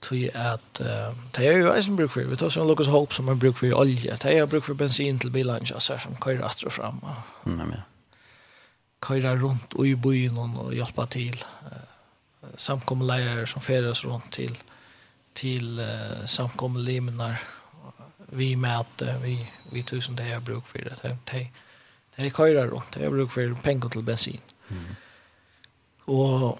Til 0.00 0.30
at, 0.34 0.80
uh, 0.80 1.16
det 1.36 1.46
er 1.46 1.56
jo 1.58 1.74
eisen 1.74 1.96
bruk 1.96 2.10
for, 2.10 2.20
vi 2.20 2.36
tar 2.36 2.48
sånn 2.48 2.68
Lucas 2.68 2.86
Hope 2.86 3.14
som 3.14 3.28
er 3.28 3.34
bruk 3.34 3.56
for 3.56 3.74
olje, 3.74 4.16
det 4.22 4.38
er 4.38 4.46
bruk 4.46 4.64
for 4.64 4.74
bensin 4.74 5.18
til 5.18 5.30
bilene, 5.30 5.66
så 5.66 5.98
som 5.98 6.16
køyrer 6.20 6.64
og 6.66 6.72
frem. 6.72 7.02
Og, 7.02 7.14
mm, 7.44 7.70
ja. 7.70 7.80
Køyrer 9.00 9.42
rundt 9.42 9.86
i 9.86 9.94
byen 9.94 10.38
og 10.38 10.72
hjelper 10.72 11.04
til. 11.04 11.44
Uh, 11.62 11.95
samkommeleier 12.54 13.46
som 13.46 13.62
färdas 13.62 14.04
runt 14.04 14.32
till 14.32 14.58
till 15.32 15.80
uh, 15.80 16.24
samkommelimnar 16.26 17.42
vi 18.16 18.56
möter 18.56 19.18
vi 19.18 19.50
vi 19.70 19.82
tusen 19.82 20.16
det 20.16 20.28
jag 20.28 20.42
bruk 20.42 20.66
för 20.66 20.78
det 20.78 21.18
det 21.32 21.48
det 22.16 22.36
köra 22.36 22.66
runt 22.66 22.96
jag 23.00 23.12
bruk 23.12 23.32
för 23.32 23.54
pengar 23.54 23.88
till 23.88 24.02
bensin 24.02 24.40
mm. 24.68 24.96
och 26.04 26.58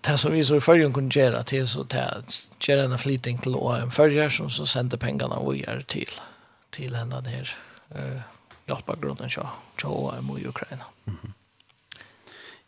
det 0.00 0.18
som 0.18 0.32
vi 0.32 0.44
så 0.44 0.56
i 0.56 0.60
förrjun 0.60 0.92
kunde 0.92 1.20
göra 1.20 1.42
till 1.42 1.68
så 1.68 1.80
att 1.80 2.68
göra 2.68 2.82
en 2.82 2.98
flyting 2.98 3.38
till 3.38 3.54
en 3.54 3.90
förrjär 3.90 4.28
som 4.28 4.50
så 4.50 4.66
sände 4.66 4.98
pengarna 4.98 5.34
och 5.34 5.56
gör 5.56 5.80
till 5.80 6.10
till 6.70 6.94
henne 6.94 7.20
där 7.20 7.56
uh, 7.96 8.20
hjälpa 8.66 8.96
grunden 8.96 9.30
så 9.30 9.48
så 9.82 10.14
och 10.30 10.40
i 10.40 10.46
Ukraina 10.46 10.84
mm. 11.06 11.32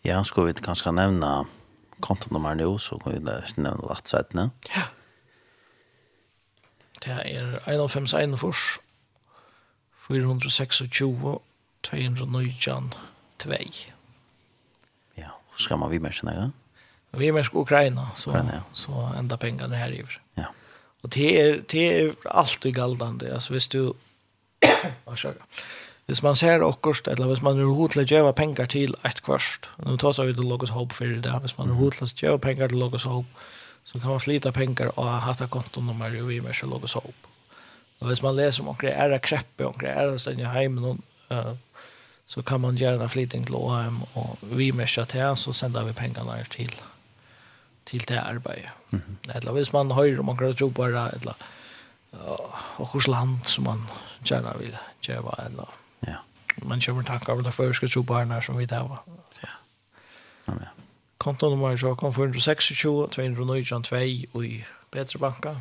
Ja, 0.07 0.25
skulle 0.25 0.47
vi 0.47 0.55
kanske 0.55 0.91
nämna 0.91 1.47
kontonummer 2.01 2.55
nå, 2.59 2.79
så 2.79 2.99
kan 3.03 3.15
vi 3.15 3.23
nevne 3.25 3.75
lagt 3.89 4.09
sætene. 4.09 4.51
Ja. 4.75 4.89
Det 7.05 7.13
er 7.13 7.59
151 7.69 8.39
fors, 8.41 8.79
426, 10.09 10.89
219, 11.83 12.93
2. 13.39 13.51
Ja, 15.17 15.31
og 15.31 15.61
skal 15.61 15.79
man 15.79 15.91
vi 15.91 15.99
med 15.99 16.17
seg 16.17 16.31
nære? 16.31 16.51
Vi 17.15 17.29
er 17.29 17.33
med 17.33 17.45
Ukraina, 17.53 18.09
så, 18.15 18.31
Ukraina, 18.31 18.55
ja. 18.55 18.63
så 18.73 19.09
enda 19.19 19.37
pengene 19.37 19.77
her 19.77 19.93
i 19.93 20.03
Ja. 20.37 20.51
Og 21.03 21.15
det 21.15 21.41
er, 21.41 21.61
det 21.61 21.85
er 21.93 22.15
alltid 22.31 22.73
galdende, 22.73 23.33
altså 23.33 23.53
hvis 23.53 23.69
du... 23.69 23.95
Hva? 25.05 25.33
hvis 26.07 26.23
man 26.23 26.37
ser 26.37 26.63
okkurst, 26.63 27.09
eller 27.09 27.27
hvis 27.27 27.43
man 27.43 27.59
er 27.61 27.71
hod 27.73 27.95
til 27.95 28.03
å 28.03 28.07
gjøre 28.07 28.33
penger 28.37 28.69
til 28.69 28.97
et 29.09 29.23
kvørst, 29.25 29.71
nå 29.85 29.97
tar 29.97 30.19
vi 30.27 30.35
til 30.37 30.49
Logos 30.49 30.75
Hope 30.77 30.95
for 30.95 31.09
det, 31.09 31.33
hvis 31.45 31.57
man 31.59 31.73
er 31.73 31.79
hod 31.79 31.97
til 31.97 32.05
å 32.05 32.11
gjøre 32.27 32.43
penger 32.45 32.73
til 32.73 32.83
Logos 32.83 33.07
Hope, 33.09 33.47
så 33.85 34.01
kan 34.01 34.13
man 34.13 34.21
slita 34.21 34.53
penger 34.53 34.93
og 34.95 35.09
ha 35.09 35.19
hatt 35.25 35.45
kontonummer 35.53 36.13
i 36.13 36.41
med 36.41 36.53
og 36.65 36.71
Logos 36.71 36.97
Hope. 36.99 37.31
Og 38.01 38.09
hvis 38.11 38.23
man 38.25 38.37
leser 38.37 38.65
om 38.65 38.73
akkurat 38.73 38.99
ære 39.01 39.21
kreppe, 39.25 39.65
akkurat 39.65 39.97
ære 39.97 40.19
stedet 40.21 40.53
hjemme, 40.53 40.97
uh, 41.31 41.55
så 42.27 42.43
kan 42.43 42.61
man 42.61 42.77
gjøre 42.77 43.03
en 43.05 43.13
flytting 43.13 43.47
til 43.47 43.57
OM 43.57 44.03
og 44.15 44.39
Vimers 44.43 44.99
til, 45.09 45.37
så 45.37 45.53
sender 45.53 45.85
vi 45.85 45.93
pengene 45.93 46.37
til, 46.51 46.73
til 47.87 48.09
det 48.09 48.19
arbeidet. 48.19 48.73
Mm 48.91 49.03
-hmm. 49.03 49.37
Eller 49.37 49.53
hvis 49.53 49.73
man 49.73 49.91
hører 49.91 50.21
om 50.21 50.29
akkurat 50.29 50.61
jobber, 50.61 50.87
eller 50.87 51.35
og 52.77 52.87
hos 52.87 53.09
land 53.09 53.39
som 53.43 53.65
man 53.65 53.83
gjerne 54.25 54.53
vil 54.59 54.77
gjøre, 55.03 55.35
eller 55.47 55.81
man 56.57 56.81
kommer 56.81 57.03
tankar 57.03 57.33
av 57.33 57.43
det 57.43 57.53
førske 57.53 57.89
trobarna 57.89 58.43
som 58.43 58.57
vi 58.57 58.67
där 58.67 58.89
var. 58.89 59.03
Ja. 59.43 59.49
Amen. 60.45 60.69
Kontonummer 61.19 61.77
så 61.77 61.97
kom 61.97 62.13
426 62.13 62.69
219 63.11 63.83
2 63.83 63.97
i 63.97 64.65
Petra 64.91 65.19
banka. 65.19 65.61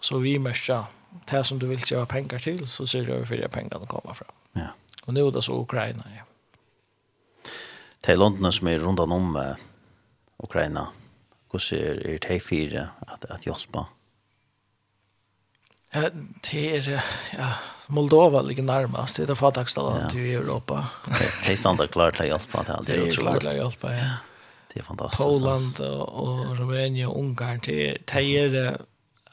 Så 0.00 0.18
vi 0.18 0.38
märker 0.38 0.84
det 1.30 1.44
som 1.44 1.58
du 1.58 1.66
vill 1.66 1.84
tjäna 1.84 2.06
pengar 2.06 2.38
till 2.38 2.66
så 2.66 2.86
ser 2.86 3.06
du 3.06 3.12
över 3.12 3.48
pengarna 3.48 3.86
kommer 3.86 4.14
fram. 4.14 4.32
Ja. 4.52 4.68
Och 5.04 5.14
nu 5.14 5.20
då 5.20 5.30
det 5.30 5.42
så 5.42 5.62
Ukraina. 5.62 6.04
Ja. 6.16 6.22
Det 8.00 8.12
är 8.12 8.16
länderna 8.16 8.52
som 8.52 8.68
är 8.68 8.78
runt 8.78 9.00
om 9.00 9.36
uh, 9.36 9.54
Ukraina. 10.38 10.92
Hur 11.52 11.58
ser 11.58 12.06
er 12.06 12.18
det 12.18 12.40
fyra 12.40 12.88
att, 13.06 13.24
att 13.24 13.46
hjälpa? 13.46 13.86
Ja, 15.92 16.10
det 16.50 16.76
är, 16.76 17.04
ja, 17.38 17.54
Moldova 17.92 18.42
ligger 18.42 18.62
närmast, 18.62 19.16
det 19.16 19.22
är 19.22 19.26
det 19.26 19.36
fattigaste 19.36 19.80
landet 19.80 20.14
i 20.14 20.34
Europa. 20.34 20.86
Det 21.46 21.52
är 21.52 21.56
sant 21.56 21.80
att 21.80 21.90
klart 21.90 22.20
att 22.20 22.26
hjälpa 22.26 22.62
det, 22.62 22.80
det 22.86 22.92
är 22.92 23.06
otroligt. 23.06 23.16
Det 23.16 23.20
är 23.20 23.40
klart 23.40 23.46
att 23.46 23.54
hjälpa, 23.54 23.94
ja. 23.96 24.10
Det 24.72 24.80
är 24.80 24.84
fantastiskt. 24.84 25.22
Poland 25.22 25.80
och 25.80 26.58
Rumänien 26.58 27.08
och 27.08 27.18
Ungarn, 27.18 27.60
det 27.64 28.38
är 28.38 28.78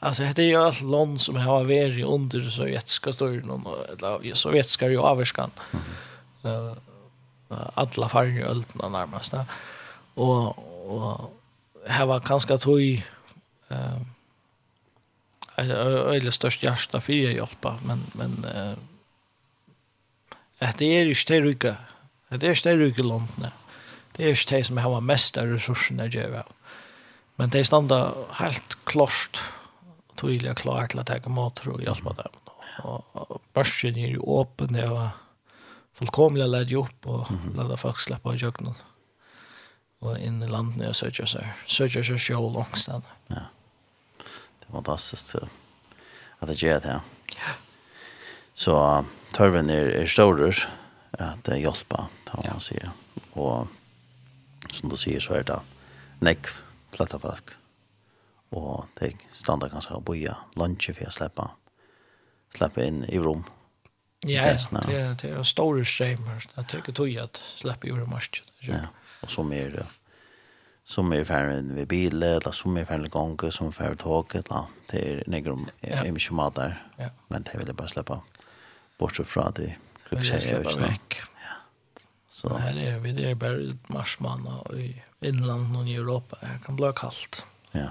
Alltså 0.02 0.22
det 0.22 0.42
är 0.42 0.46
ju 0.46 0.56
allt 0.56 0.80
land 0.80 1.20
som 1.20 1.36
har 1.36 1.64
varit 1.64 2.04
under 2.06 2.50
sovjetiska 2.50 3.12
styren 3.12 3.66
eller 3.98 4.34
sovjetiska 4.34 4.88
ju 4.88 4.98
avskan. 4.98 5.50
Eh 6.44 6.72
alla 7.74 8.08
färger 8.08 8.46
öltna 8.46 8.88
närmast. 8.88 9.34
Och 10.14 10.58
och 10.90 11.30
här 11.86 12.06
var 12.06 12.20
ganska 12.20 12.58
tog 12.58 13.04
eh 13.68 14.00
eller 15.60 16.30
störst 16.30 16.62
hjärta 16.62 17.00
för 17.00 17.12
att 17.12 17.18
hjälpa 17.18 17.80
men 17.84 18.06
men 18.12 18.44
eh 18.44 18.74
äh, 20.58 20.74
det 20.78 20.84
är 20.84 21.04
ju 21.04 21.14
stäruka 21.14 21.76
det 22.28 22.48
är 22.48 22.54
stäruka 22.54 23.02
långt 23.02 23.36
det 24.16 24.30
är 24.30 24.50
det 24.50 24.64
som 24.64 24.78
har 24.78 25.00
mest 25.00 25.36
av 25.36 25.46
resurserna 25.46 26.06
jag 26.06 26.28
vet 26.28 26.46
men 27.36 27.50
det 27.50 27.64
stannar 27.64 28.14
helt 28.32 28.78
klart 28.84 29.40
tydliga 30.16 30.54
klar 30.54 30.86
till 30.86 30.98
att 30.98 31.06
ta 31.06 31.16
emot 31.16 31.66
och 31.66 31.82
hjälpa 31.82 32.12
dem 32.12 32.32
och 32.82 33.42
börsen 33.52 33.96
är 33.96 34.08
ju 34.08 34.20
öppen 34.40 34.72
det 34.72 34.86
var 34.86 35.08
fullkomliga 35.94 36.46
lägga 36.46 36.76
upp 36.76 37.06
och 37.06 37.26
låta 37.56 37.76
folk 37.76 37.98
släppa 37.98 38.34
i 38.34 38.36
jöknen 38.36 38.74
och 39.98 40.18
in 40.18 40.42
i 40.42 40.48
landet 40.48 40.88
och 40.88 40.96
söka 40.96 41.26
sig 41.26 41.52
söka 41.66 42.04
sig 42.04 42.18
själv 42.18 42.52
långsamt 42.52 43.04
ja 43.26 43.36
fantastisk 44.72 45.32
til 45.34 45.48
at 46.40 46.48
det 46.48 46.58
gjør 46.58 46.80
det 46.80 46.92
här. 46.92 47.00
Ja. 47.36 47.52
Så 48.54 49.04
tørven 49.32 49.70
er, 49.70 49.90
er 50.02 50.06
større 50.06 50.52
at 51.12 51.44
det 51.46 51.60
hjelper, 51.60 52.10
kan 52.26 52.44
man 52.44 52.60
si. 52.60 52.78
Og 53.32 53.68
som 54.72 54.90
du 54.90 54.96
sier, 54.96 55.20
så 55.20 55.40
er 55.40 55.46
det 55.48 55.60
nekv 56.20 56.52
flätta 56.94 57.18
folk. 57.18 57.56
Og 58.50 58.86
det 58.98 59.14
stander 59.32 59.70
ganska 59.70 59.94
å 59.94 60.04
boja, 60.04 60.36
lunsje 60.58 60.94
for 60.94 61.06
å 61.06 61.14
slippe, 61.14 61.46
slippe 62.56 62.86
inn 62.86 63.04
i 63.08 63.18
rom. 63.18 63.44
Ja, 64.26 64.46
ja, 64.52 64.80
det 64.86 64.96
är, 64.96 65.14
det 65.14 65.30
er 65.30 65.42
store 65.42 65.84
streamer. 65.84 66.44
Det 66.56 66.74
er 66.74 66.82
ikke 66.82 66.92
tog 66.92 67.14
at 67.16 67.40
slippe 67.56 67.88
i 67.88 67.92
rum. 67.92 68.18
Ja, 68.60 68.88
och 69.20 69.30
så 69.30 69.42
mer 69.42 69.86
som 70.90 71.12
är 71.12 71.24
ferdig 71.24 71.74
vid 71.74 71.88
bil 71.88 72.22
eller 72.22 72.52
som 72.52 72.76
är 72.76 72.84
ferdig 72.84 73.10
gång 73.10 73.38
som 73.50 73.68
er 73.68 73.72
ferdig 73.72 73.98
tog, 73.98 74.34
eller 74.34 74.64
det 74.90 74.98
är 74.98 75.22
några 75.26 76.06
i 76.06 76.10
mye 76.10 76.32
mat 76.32 76.54
där 76.54 76.82
men 77.28 77.42
det 77.42 77.58
vill 77.58 77.66
jeg 77.66 77.76
bara 77.76 77.88
slippe. 77.88 78.16
Bort 78.98 79.20
fra 79.26 79.50
det 79.50 79.76
lyxigt 80.10 80.50
jag 80.50 80.72
snack. 80.72 81.20
Ja. 81.20 81.54
Så 82.28 82.56
her 82.58 82.78
er 82.78 82.98
vi 82.98 83.12
det 83.12 83.30
är 83.30 83.76
marsmann 83.86 84.46
og 84.46 84.74
i 84.74 85.02
inland 85.20 85.76
og 85.76 85.88
i 85.88 85.94
Europa. 85.94 86.36
Det 86.40 86.58
kan 86.66 86.76
bli 86.76 86.92
kallt 86.96 87.44
ja. 87.72 87.90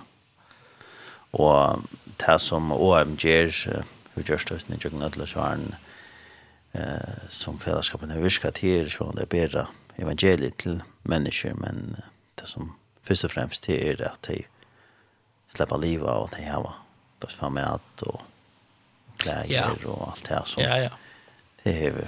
Och 1.31 1.79
det 2.17 2.39
som 2.39 2.71
OMG 2.71 3.23
hur 4.13 4.23
görs 4.23 4.45
det 4.45 4.67
när 4.67 4.79
jag 4.81 4.91
knallar 4.91 5.25
så 5.25 5.39
han 5.39 5.75
eh 6.71 7.27
som 7.29 7.59
fällskapen 7.59 8.11
har 8.11 8.19
viskat 8.19 8.57
här 8.57 8.89
så 8.89 9.11
det 9.11 9.21
är 9.21 9.25
bättre 9.25 9.67
evangeliet 9.95 10.57
till 10.57 10.83
människor 11.03 11.53
men 11.53 11.95
det 12.35 12.45
som 12.45 12.75
først 13.01 13.23
og 13.23 13.31
fremst 13.31 13.63
til 13.63 13.75
er 13.75 14.07
at 14.11 14.27
de 14.27 14.43
slipper 15.55 15.77
livet 15.77 16.09
og 16.09 16.29
de 16.37 16.43
har 16.43 16.63
vært 16.63 17.33
for 17.35 17.49
mat 17.49 18.03
og 18.07 18.21
klæger 19.19 19.51
ja. 19.51 19.69
og 19.85 20.11
alt 20.11 20.21
det 20.21 20.35
her. 20.35 20.43
Så 20.45 20.61
ja, 20.61 20.75
ja. 20.75 20.89
det 21.63 21.73
hever. 21.73 22.07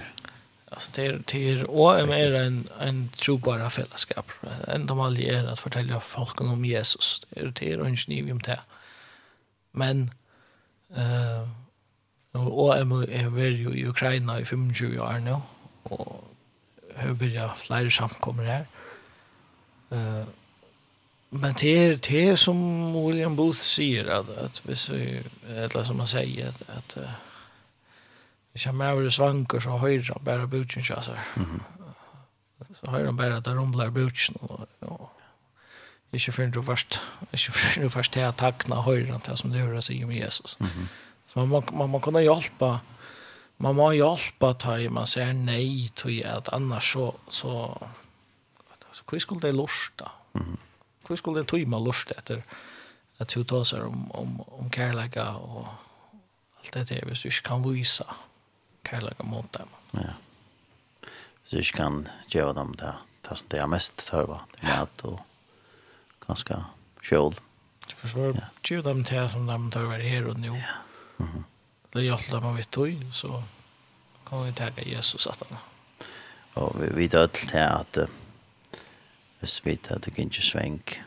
Alltså 0.72 0.92
det 0.96 1.06
är 1.06 1.24
det 1.32 1.50
är 1.50 1.70
och 1.70 2.08
mer 2.08 2.42
en 2.42 2.70
en 2.80 3.10
trobara 3.10 3.70
fällskap. 3.70 4.32
En 4.68 4.86
de 4.86 5.00
all 5.00 5.18
är 5.18 5.48
att 5.48 5.60
fortälja 5.60 6.00
folk 6.00 6.42
om 6.42 6.66
Jesus. 6.66 7.22
Det 7.30 7.40
är 7.40 7.52
det 7.52 7.72
är 7.72 7.86
en 7.86 7.98
sniv 7.98 8.32
om 8.32 8.40
det. 8.40 8.60
Men 9.72 10.12
eh 10.96 11.48
och 12.32 12.78
är 12.78 13.10
är 13.10 13.30
väl 13.30 13.78
i 13.78 13.86
Ukraina 13.86 14.40
i 14.40 14.46
25 14.46 15.00
år 15.00 15.20
nu 15.20 15.36
och 15.84 16.24
hur 16.96 17.14
blir 17.14 17.36
jag 17.36 17.58
flyger 17.58 17.90
samkommer 17.90 18.44
här. 18.44 18.66
Eh 19.92 20.26
men 21.34 21.54
det 21.60 21.78
är 21.78 22.00
det 22.10 22.30
är 22.30 22.36
som 22.36 22.94
William 23.08 23.36
Booth 23.36 23.60
säger 23.60 24.06
att 24.06 24.30
att 24.38 24.62
vi 24.66 24.76
så 24.76 24.94
eller 25.48 25.84
som 25.84 25.98
man 25.98 26.08
säger 26.08 26.50
att 26.50 26.62
att 26.70 26.98
Jag 28.54 28.64
kommer 28.64 28.86
över 28.86 29.10
svankar 29.10 29.60
så 29.60 29.78
höjer 29.78 30.10
han 30.14 30.24
bara 30.24 30.48
butchen 30.48 30.84
så 30.84 30.94
här. 30.94 31.24
Så 32.74 32.92
höjer 32.92 33.06
han 33.06 33.16
bara 33.16 33.38
att 33.38 33.44
de 33.44 33.56
rumlar 33.56 33.90
butchen 33.90 34.36
och 34.36 34.66
ja. 34.80 35.12
Inte 36.12 36.42
du 36.42 36.52
det 36.52 36.64
först, 36.64 37.00
inte 37.32 37.52
för 37.52 37.82
det 37.82 37.90
först 37.90 38.18
att 38.18 38.38
tackna 38.38 38.82
höjer 38.82 39.20
det 39.26 39.38
som 39.38 39.52
det 39.52 39.60
gör 39.60 39.82
sig 39.82 40.06
om 40.06 40.12
Jesus. 40.12 40.58
Mm. 40.60 40.88
Så 41.26 41.40
man 41.40 41.50
man, 41.50 41.64
man, 41.74 41.90
må 41.90 42.00
kunne 42.00 42.22
hjälpa 42.22 42.80
man 43.58 43.76
må 43.76 43.94
hjälpa 43.94 44.54
til 44.54 44.92
man 44.92 45.08
säger 45.08 45.34
nej 45.34 45.90
till 45.96 46.26
att 46.26 46.50
annars 46.50 46.94
så 46.94 47.16
så 47.30 47.88
så 48.92 49.04
hva 49.08 49.20
skulle 49.20 49.42
det 49.42 49.52
lusta? 49.52 50.12
Mm 50.36 50.58
hur 51.12 51.20
skulle 51.20 51.44
det 51.44 51.48
tog 51.52 51.68
man 51.68 51.84
lust 51.84 52.12
etter 52.12 52.44
at 53.22 53.30
du 53.36 53.44
tar 53.44 53.64
seg 53.68 53.86
om, 53.86 54.12
om, 54.18 54.40
om 54.58 54.70
kærlega 54.74 55.28
og 55.38 55.68
allt 56.62 56.74
det 56.74 56.90
där 56.90 57.06
hvis 57.06 57.22
du 57.22 57.28
ikke 57.28 57.44
kan 57.44 57.64
visa 57.64 58.06
kärleka 58.84 59.24
mot 59.24 59.54
dem. 59.54 59.68
Ja. 59.92 60.14
Så 61.44 61.56
du 61.56 61.58
inte 61.58 61.74
kan 61.74 62.08
gjøre 62.28 62.54
dem 62.54 62.76
det, 62.76 62.94
det 63.22 63.38
som 63.38 63.48
det 63.50 63.58
är 63.58 63.68
mest 63.68 63.98
tørva, 63.98 64.40
Det 64.52 64.70
er 64.70 64.80
mat 64.80 65.02
och 65.02 65.20
ganske 66.28 66.64
kjøl. 67.02 67.34
For 67.96 68.08
så 68.08 68.20
ja. 68.20 68.46
göra 68.64 68.82
dem 68.82 69.04
det 69.04 69.32
som 69.32 69.48
de 69.48 69.72
törvar 69.72 70.00
här 70.00 70.28
och 70.28 70.38
nu. 70.38 70.48
Ja. 70.48 70.54
Mm 71.20 71.32
-hmm. 71.32 71.44
Det 71.94 72.02
hjälper 72.02 72.42
man 72.42 72.56
vet 72.56 72.72
tog 72.72 73.08
så 73.12 73.44
kan 74.30 74.46
vi 74.46 74.52
tacka 74.52 74.82
Jesus 74.82 75.28
at 75.28 75.44
han. 75.50 75.58
Og 76.54 76.82
vi 76.82 76.88
vet 76.96 77.32
til 77.32 77.50
det 77.52 77.98
uh, 77.98 78.08
hvis 79.42 79.58
vi 79.66 79.72
vet 79.74 79.90
at 79.92 80.06
du 80.06 80.12
kan 80.14 80.30
ikke 80.30 80.46
svenk 80.46 81.00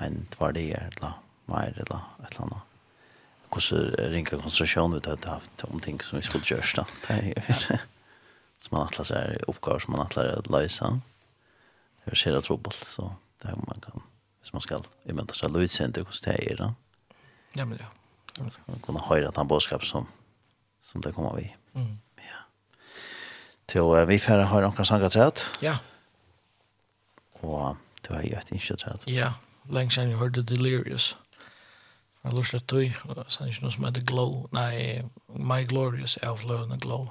en 0.00 0.24
tvardier 0.32 0.88
eller 0.90 1.18
mer 1.50 1.76
eller 1.76 2.00
et 2.24 2.32
eller 2.32 2.46
annet. 2.46 2.72
Hvordan 3.52 4.12
ringer 4.12 4.40
konsentrasjon 4.40 4.96
vi 4.96 5.00
har 5.06 5.28
haft 5.28 5.64
om 5.68 5.80
ting 5.80 6.00
som 6.02 6.18
vi 6.18 6.24
skulle 6.26 6.44
gjøres 6.44 6.72
da. 6.76 6.84
Det 7.06 7.36
er 7.36 7.84
som 8.62 8.76
man 8.76 8.88
atler 8.88 9.08
seg 9.08 9.48
oppgaver 9.50 9.84
som 9.84 9.94
man 9.94 10.06
atler 10.06 10.32
er 10.32 10.40
å 10.40 10.52
løse. 10.56 10.90
Det 12.02 12.12
er 12.12 12.20
skjer 12.20 12.40
trobult 12.44 12.82
så 12.84 13.12
det 13.42 13.52
er 13.52 13.60
man 13.68 13.84
kan, 13.84 14.04
hvis 14.40 14.54
man 14.56 14.64
skal 14.64 14.88
imenta 15.08 15.36
seg 15.36 15.52
løse 15.54 15.86
hvordan 15.92 16.24
det 16.26 16.36
er 16.50 16.62
da. 16.62 16.70
Ja, 17.56 17.64
men 17.64 17.80
ja. 17.80 17.92
Man 18.40 18.82
kan 18.84 18.98
høre 19.00 19.28
at 19.28 19.36
han 19.40 19.48
bådskap 19.48 19.84
som, 19.84 20.08
som 20.84 21.00
det 21.04 21.14
kommer 21.16 21.36
vi. 21.38 21.46
Mm. 21.72 21.94
Ja. 22.20 22.42
Til 23.68 23.92
vi 24.10 24.18
får 24.20 24.44
høre 24.50 24.68
noen 24.68 24.88
sanger 24.88 25.12
til 25.12 25.24
at. 25.24 25.44
Ja 25.64 25.78
og 27.48 27.76
du 28.06 28.12
har 28.14 28.22
jo 28.22 28.38
et 28.38 28.50
innkjøtt 28.52 28.84
Ja, 29.10 29.32
lenge 29.70 29.90
siden 29.94 30.10
jeg 30.10 30.18
hørte 30.18 30.42
Delirious. 30.42 31.16
Jeg 32.22 32.32
har 32.32 32.38
lyst 32.38 32.50
til 32.50 32.56
at 32.56 32.70
så 33.28 33.40
er 33.40 33.46
det 33.46 33.54
ikke 33.54 33.62
noe 33.62 33.72
som 33.72 33.84
heter 33.84 34.04
Glow, 34.06 34.46
nei, 34.52 35.02
My 35.28 35.66
Glorious 35.66 36.18
er 36.22 36.32
avløvende 36.32 36.78
Glow. 36.82 37.06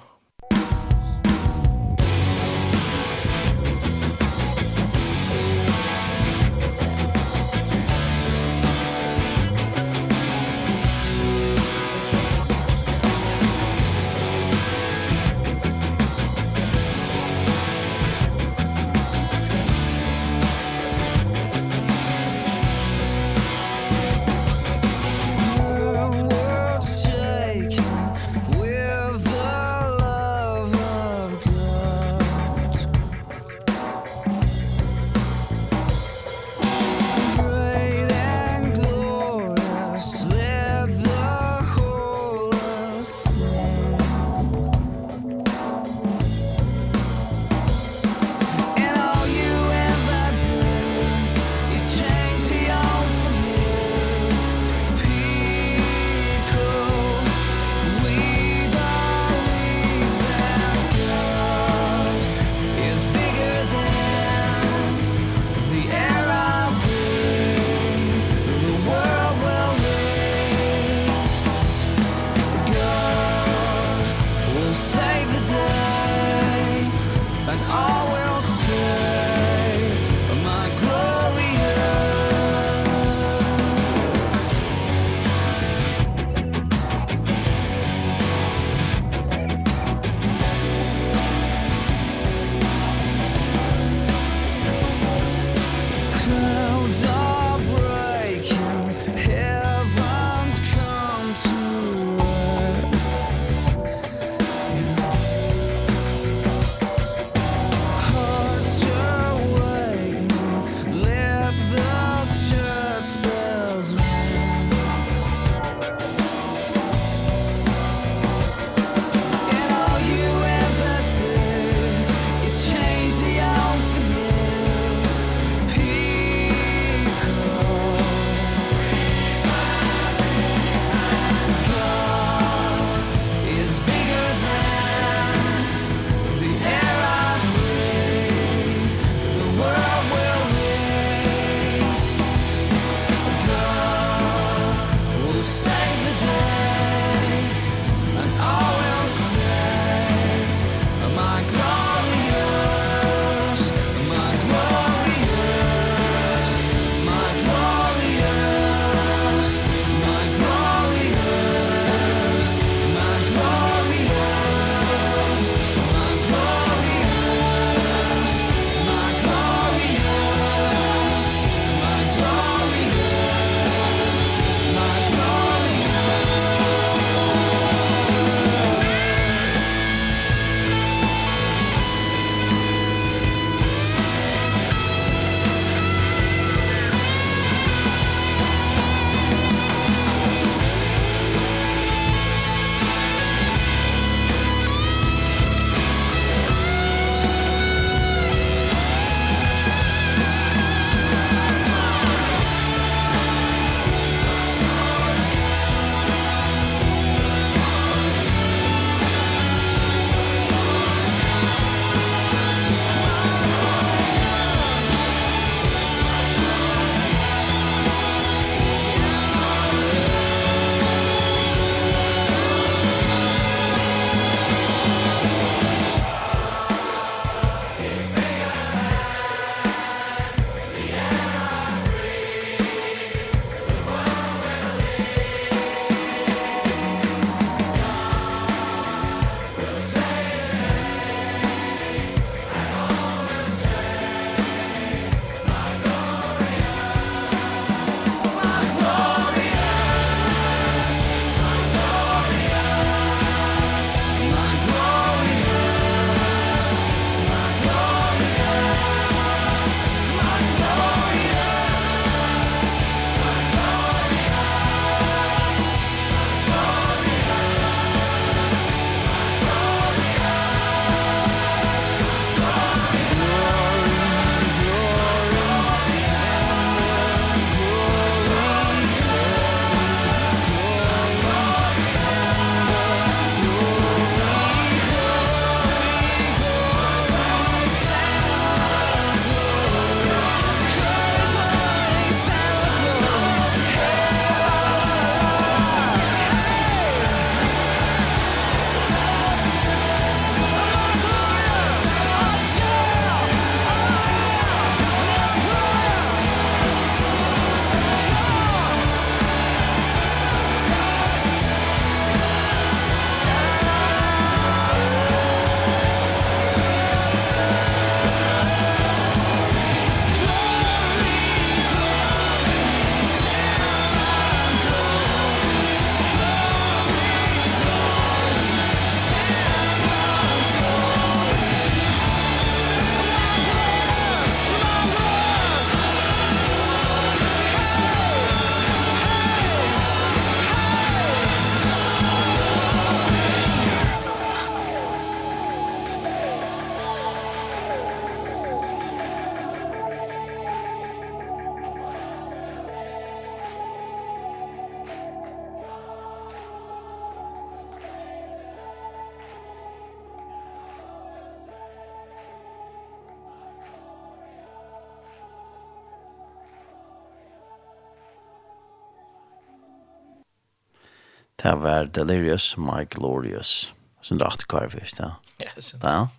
var 371.66 371.86
Delirious 371.86 372.58
My 372.58 372.86
Glorious. 372.90 373.74
Sen 374.02 374.20
rakt 374.20 374.46
kvar 374.46 374.70
visst, 374.82 375.00
ja. 375.00 375.16
Ja, 375.38 375.48
sen. 375.62 375.80
Ja. 375.84 376.10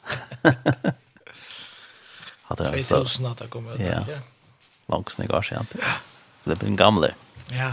Hade 2.42 2.70
det. 2.70 2.84
2000 2.84 3.26
att 3.26 3.50
komma 3.50 3.72
ut, 3.72 3.80
ja. 3.80 4.18
Långt 4.86 5.10
sen 5.12 5.30
år 5.30 5.42
sent. 5.42 5.74
Ja. 5.78 5.92
Det 6.44 6.58
blir 6.58 6.68
en 6.68 6.76
gamle. 6.76 7.14
Ja. 7.50 7.72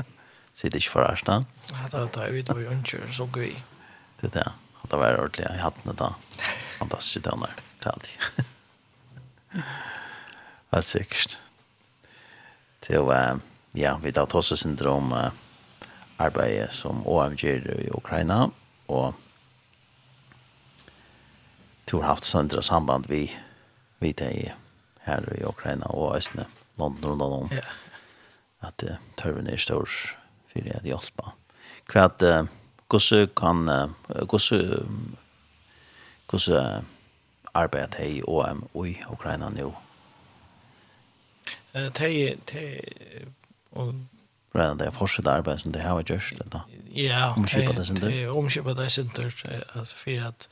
Sitter 0.52 0.78
ikke 0.78 0.90
for 0.90 1.16
för 1.16 1.26
da. 1.26 1.44
Ja, 1.70 1.98
då 1.98 2.06
tar 2.06 2.28
vi 2.28 2.42
det 2.42 2.60
ju 2.60 2.72
inte 2.72 3.12
så 3.12 3.24
vi. 3.24 3.56
Det 4.20 4.26
er 4.26 4.30
det, 4.30 4.52
Att 4.82 4.90
det 4.90 4.96
var 4.96 5.18
ordentligt 5.18 5.50
i 5.50 5.58
hatten 5.58 5.96
då. 5.96 6.14
Fantastiskt 6.78 7.24
där. 7.24 7.54
det. 7.80 8.18
Vad 10.70 10.84
sikkert. 10.84 11.38
Det 12.86 12.98
var 12.98 13.40
ja, 13.72 14.00
vi 14.02 14.12
tar 14.12 14.26
tosse 14.26 14.56
syndrom. 14.56 15.12
Uh, 15.12 15.30
arbeidet 16.18 16.72
som 16.72 17.06
OMG 17.06 17.44
i 17.44 17.90
Ukraina, 17.90 18.48
og 18.88 19.14
du 21.90 22.00
har 22.00 22.06
haft 22.06 22.24
søndre 22.24 22.62
samband 22.62 23.08
vi, 23.08 23.30
vi 23.98 24.12
til 24.12 24.52
her 25.04 25.34
i 25.34 25.44
Ukraina 25.44 25.86
og 25.86 26.16
Østene, 26.16 26.46
London 26.78 27.10
og 27.10 27.18
London, 27.18 27.48
ja. 27.52 28.68
at 28.68 28.82
uh, 28.82 28.96
tørven 29.16 29.46
er 29.46 29.56
stor 29.56 29.84
for 30.52 30.70
at 30.74 30.82
hjelpe. 30.84 31.32
Hva 31.92 32.06
at 32.08 32.22
uh, 32.22 32.46
hvordan 32.88 33.28
kan, 33.36 33.68
uh, 33.68 34.24
hvordan, 34.28 35.16
hvordan 36.30 36.84
arbeidet 37.54 38.00
i 38.00 38.22
OM 38.22 38.68
og 38.74 38.88
i 38.88 38.96
Ukraina 39.10 39.50
nå? 39.50 39.74
Uh, 41.74 41.88
det 41.98 42.38
er, 42.54 43.28
og 43.72 43.94
Rather 44.54 44.84
det 44.84 44.90
fortsätta 44.92 45.32
arbete 45.32 45.62
som 45.62 45.72
det 45.72 45.82
har 45.82 45.94
varit 45.94 46.10
just 46.10 46.32
då. 46.50 46.60
Ja, 46.92 47.34
omskipa 47.36 47.72
det 47.72 47.84
sen 47.84 47.94
där. 47.94 48.30
Omskipa 48.30 48.74
det 48.74 48.90
sen 48.90 49.10
där 49.16 49.30
för 49.84 50.28
att 50.28 50.48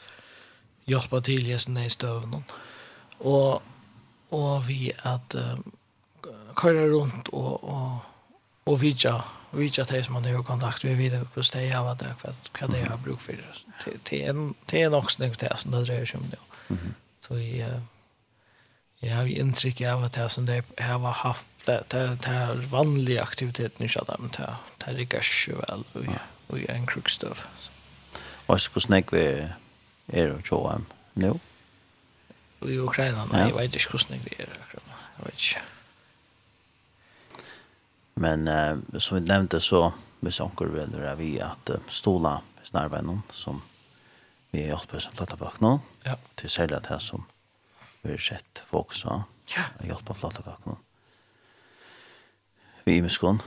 hjälpa 0.85 1.21
till 1.21 1.51
i 1.51 1.59
sin 1.59 1.91
stövnen. 1.91 2.45
Och 3.19 3.63
och 4.33 4.71
vi 4.71 4.93
att 5.03 5.35
um, 5.35 5.73
köra 6.63 6.87
runt 6.87 7.29
och 7.29 7.65
och 7.65 7.97
och 8.65 8.83
vidja 8.83 9.25
vidja 9.51 9.85
det 9.85 10.05
som 10.05 10.15
man 10.15 10.25
har 10.25 10.43
kontakt 10.43 10.85
vi 10.85 10.95
vidare 10.95 11.27
hur 11.35 11.53
det 11.53 11.69
är 11.69 11.83
vad 11.83 11.99
det 11.99 12.15
vad 12.61 12.71
det 12.71 12.89
har 12.91 12.97
bruk 12.97 13.21
för 13.21 13.33
det 13.33 13.99
till 14.03 14.23
en 14.23 14.55
till 14.67 14.79
en 14.79 14.95
också 14.95 15.23
det 15.23 15.57
som 15.57 15.71
det 15.71 15.85
rör 15.85 16.05
sig 16.05 16.21
om 16.21 16.31
det. 16.31 16.77
Så 17.21 17.39
i 17.39 17.61
jag 17.61 17.81
jag 18.99 19.17
har 19.17 19.27
intryck 19.27 19.81
av 19.81 20.05
att 20.05 20.13
det 20.13 20.29
som 20.29 20.47
det 20.47 20.65
har 20.79 21.13
haft 21.13 21.47
det 21.65 21.85
det 21.89 22.17
det 22.23 22.27
är 22.27 22.55
vanliga 22.55 23.23
aktiviteten 23.23 23.87
i 23.87 23.89
chatta 23.89 24.17
men 24.19 24.31
det 24.31 24.57
det 24.79 25.01
är 25.01 25.05
ganska 25.05 25.57
väl 25.57 25.85
och 25.93 26.05
och 26.53 26.71
en 26.71 26.87
krukstov. 26.87 27.41
Och 28.47 28.61
så 28.61 28.71
kus 28.71 28.89
näck 28.89 29.13
vi 29.13 29.49
är 30.07 30.31
och 30.31 30.41
Joam. 30.51 30.87
Nu. 31.13 31.39
Vi 32.61 32.79
och 32.79 32.89
Ukraina 32.89 33.25
nej, 33.33 33.49
jag 33.49 33.57
vet 33.57 33.65
inte 33.65 33.79
kus 33.79 34.09
näck 34.09 34.21
vi 34.25 34.43
är. 34.43 34.49
Jag 35.17 35.25
vet 35.25 35.35
inte. 35.35 35.61
Men 38.15 38.49
eh, 38.49 38.99
som 38.99 39.19
vi 39.19 39.25
nämnde 39.25 39.61
så 39.61 39.93
med 40.21 40.35
saker 40.35 40.65
vill 40.65 40.91
det 40.91 41.15
vi 41.15 41.41
att 41.41 41.71
stola 41.89 42.43
snarvännen 42.63 43.23
som 43.31 43.63
vi 44.51 44.61
har 44.61 44.69
hjälpt 44.69 44.95
oss 44.95 45.09
att 45.09 45.21
låta 45.21 45.37
vakna. 45.37 45.81
Ja. 46.03 46.17
Till 46.35 46.51
sälja 46.51 46.81
det 46.81 46.89
här 46.89 46.99
som 46.99 47.25
vi 48.03 48.11
har 48.11 48.19
sett 48.19 48.63
folk 48.67 48.95
så. 48.95 49.23
Ja. 49.57 49.63
Hjälpa 49.87 50.13
att 50.13 50.23
låta 50.23 50.43
vakna. 50.43 50.73
Mm 50.73 50.92
vi 52.85 52.97
i 52.97 53.01
muskon. 53.01 53.43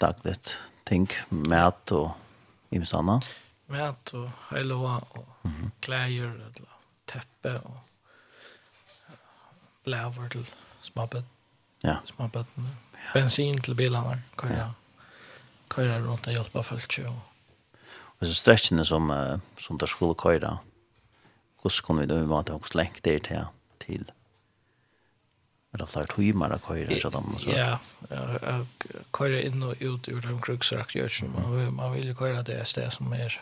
Dagligt 0.00 0.60
ting, 0.86 1.08
mat 1.30 1.92
og 1.92 2.12
i 2.70 2.78
annat. 2.92 3.26
Mat 3.66 4.14
og 4.14 4.30
heilova 4.50 5.00
og 5.10 5.26
mm 5.42 5.50
-hmm. 5.50 5.70
kläder 5.80 6.32
eller 6.32 6.78
teppe 7.06 7.60
og 7.60 7.80
blæver 9.84 10.28
til 10.28 10.46
småbøtt. 10.80 11.24
Ja. 11.84 11.96
Smabbet. 12.04 12.46
Ja. 12.56 13.20
Bensin 13.20 13.60
til 13.60 13.74
bilarna. 13.74 14.18
Kan 14.38 14.50
jag. 14.50 14.58
Ja. 14.58 14.68
Kan 15.70 15.84
jag 15.84 16.04
runt 16.04 16.26
och 16.54 16.64
folk 16.64 16.98
Og, 17.06 17.20
og 18.20 18.26
så 18.26 18.34
stretchene 18.34 18.84
som, 18.84 19.10
uh, 19.10 19.38
som 19.58 19.78
der 19.78 19.86
skulle 19.86 20.14
køyre, 20.14 20.58
hvordan 21.60 21.82
kunne 21.82 22.00
vi 22.00 22.06
da 22.06 22.20
vi 22.20 22.26
måtte 22.26 22.52
til 22.52 22.52
hvordan 22.52 22.74
lengt 22.74 23.04
der 23.04 23.18
til, 23.18 23.44
til 23.80 24.10
Men 25.74 25.86
det 25.86 25.92
tar 25.92 26.06
timmar 26.06 26.50
att 26.50 26.62
köra 26.62 27.00
så 27.00 27.10
de 27.10 27.38
så. 27.38 27.50
Ja, 27.50 27.78
köra 29.18 29.40
in 29.40 29.62
och 29.62 29.74
ut 29.80 30.08
ur 30.08 30.20
de 30.20 30.40
kruxrack 30.40 30.94
görs 30.94 31.22
man 31.22 31.74
man 31.74 31.92
vill 31.92 32.16
köra 32.16 32.42
det 32.42 32.64
sted 32.64 32.92
som 32.92 33.12
är 33.12 33.40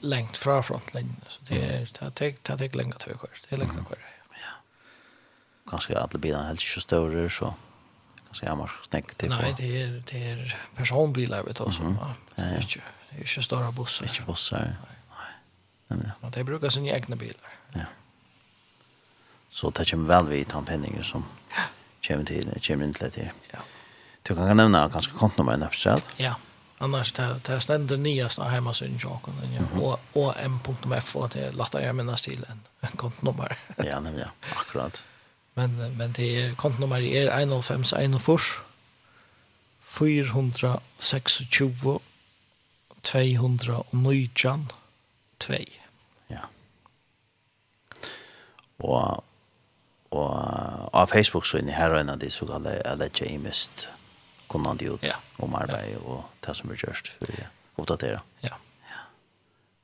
lengt 0.00 0.36
fra 0.36 0.62
frontlinjen 0.62 1.24
så 1.28 1.40
det 1.48 1.56
er 1.56 1.78
det 1.78 1.94
tar 1.94 2.10
det 2.10 2.42
tar 2.42 2.56
länge. 2.74 2.92
Det 3.48 3.52
är 3.52 3.58
länge 3.58 3.72
att. 3.72 3.98
Ja. 4.30 4.52
Kanske 5.70 5.98
alla 5.98 6.18
bilarna 6.18 6.46
helt 6.46 6.60
så 6.60 6.80
stora 6.80 7.28
så 7.30 7.54
kanske 8.26 8.46
jag 8.46 8.70
snakke 8.82 9.14
til 9.14 9.28
till. 9.28 9.28
Nej, 9.28 9.54
det 9.56 9.82
är 9.82 10.02
det 10.10 10.30
är 10.30 10.58
personbilar 10.76 11.42
vet 11.42 11.56
du 11.56 11.64
ja. 11.64 12.14
Det 12.36 12.42
är 12.42 12.58
ikke, 12.58 12.82
det 13.10 13.18
er 13.18 13.18
inte 13.18 13.42
stora 13.42 13.72
bussar. 13.72 14.06
Inte 14.06 14.22
bussar. 14.22 14.76
Nej. 15.88 16.10
Men 16.20 16.30
det 16.30 16.44
brukar 16.44 16.68
sin 16.68 16.86
egna 16.86 17.16
bilar. 17.16 17.50
Ja. 17.72 17.86
Så 19.56 19.70
det 19.70 19.86
kommer 19.88 20.10
vel 20.10 20.26
vidt 20.28 20.52
han 20.52 20.66
penninger 20.68 21.02
som 21.02 21.22
kommer, 22.04 22.24
til, 22.28 22.50
kommer 22.60 22.84
inn 22.84 22.94
til 22.94 23.08
det. 23.14 23.30
Ja. 23.54 23.60
Du 24.28 24.34
kan 24.36 24.50
nevne 24.52 24.82
ganske 24.92 25.16
kontonummer 25.16 25.56
i 25.56 25.68
seg. 25.72 26.02
Ja, 26.20 26.34
annars 26.84 27.14
det, 27.16 27.24
det 27.48 27.56
ständer 27.64 27.96
nyast 27.96 28.36
av 28.38 28.52
hjemmesynet 28.52 29.06
ja. 29.06 29.14
og, 29.80 29.96
og 30.12 30.36
m.f 30.36 31.16
og 31.16 31.32
det 31.32 31.54
latter 31.56 31.80
jeg 31.86 31.96
minnes 31.96 32.22
til 32.26 32.44
en, 32.50 32.60
en 32.84 32.96
kontonummer. 33.00 33.56
ja, 33.88 33.96
nemlig, 34.04 34.26
ja. 34.26 34.30
akkurat. 34.60 35.00
Men, 35.56 35.72
men 35.96 36.12
det 36.12 36.28
er, 36.36 36.52
kontonummer 36.60 37.00
er 37.00 37.32
105 37.32 37.88
426 39.96 41.96
219 43.02 44.68
2. 45.40 45.54
Ja. 46.28 46.44
Og 48.84 49.24
og 50.16 50.96
av 50.96 51.12
Facebook 51.12 51.46
så 51.46 51.60
inne 51.60 51.74
her 51.76 51.94
og 51.94 52.00
en 52.00 52.14
av 52.14 52.20
de 52.22 52.30
så 52.32 52.48
kalle 52.48 52.78
jeg 52.78 53.00
lette 53.00 53.28
i 53.28 53.38
mest 53.42 53.88
kunnande 54.48 54.88
ut 54.88 55.04
ja. 55.04 55.16
om 55.42 55.54
arbeid 55.58 55.92
ja. 55.92 56.02
og 56.04 56.24
det 56.46 56.56
som 56.56 56.70
er 56.70 56.80
gjørst 56.80 57.12
for 57.18 57.32
å 57.32 57.46
oppdatere. 57.82 58.20
Ja. 58.44 58.54
ja. 58.90 59.02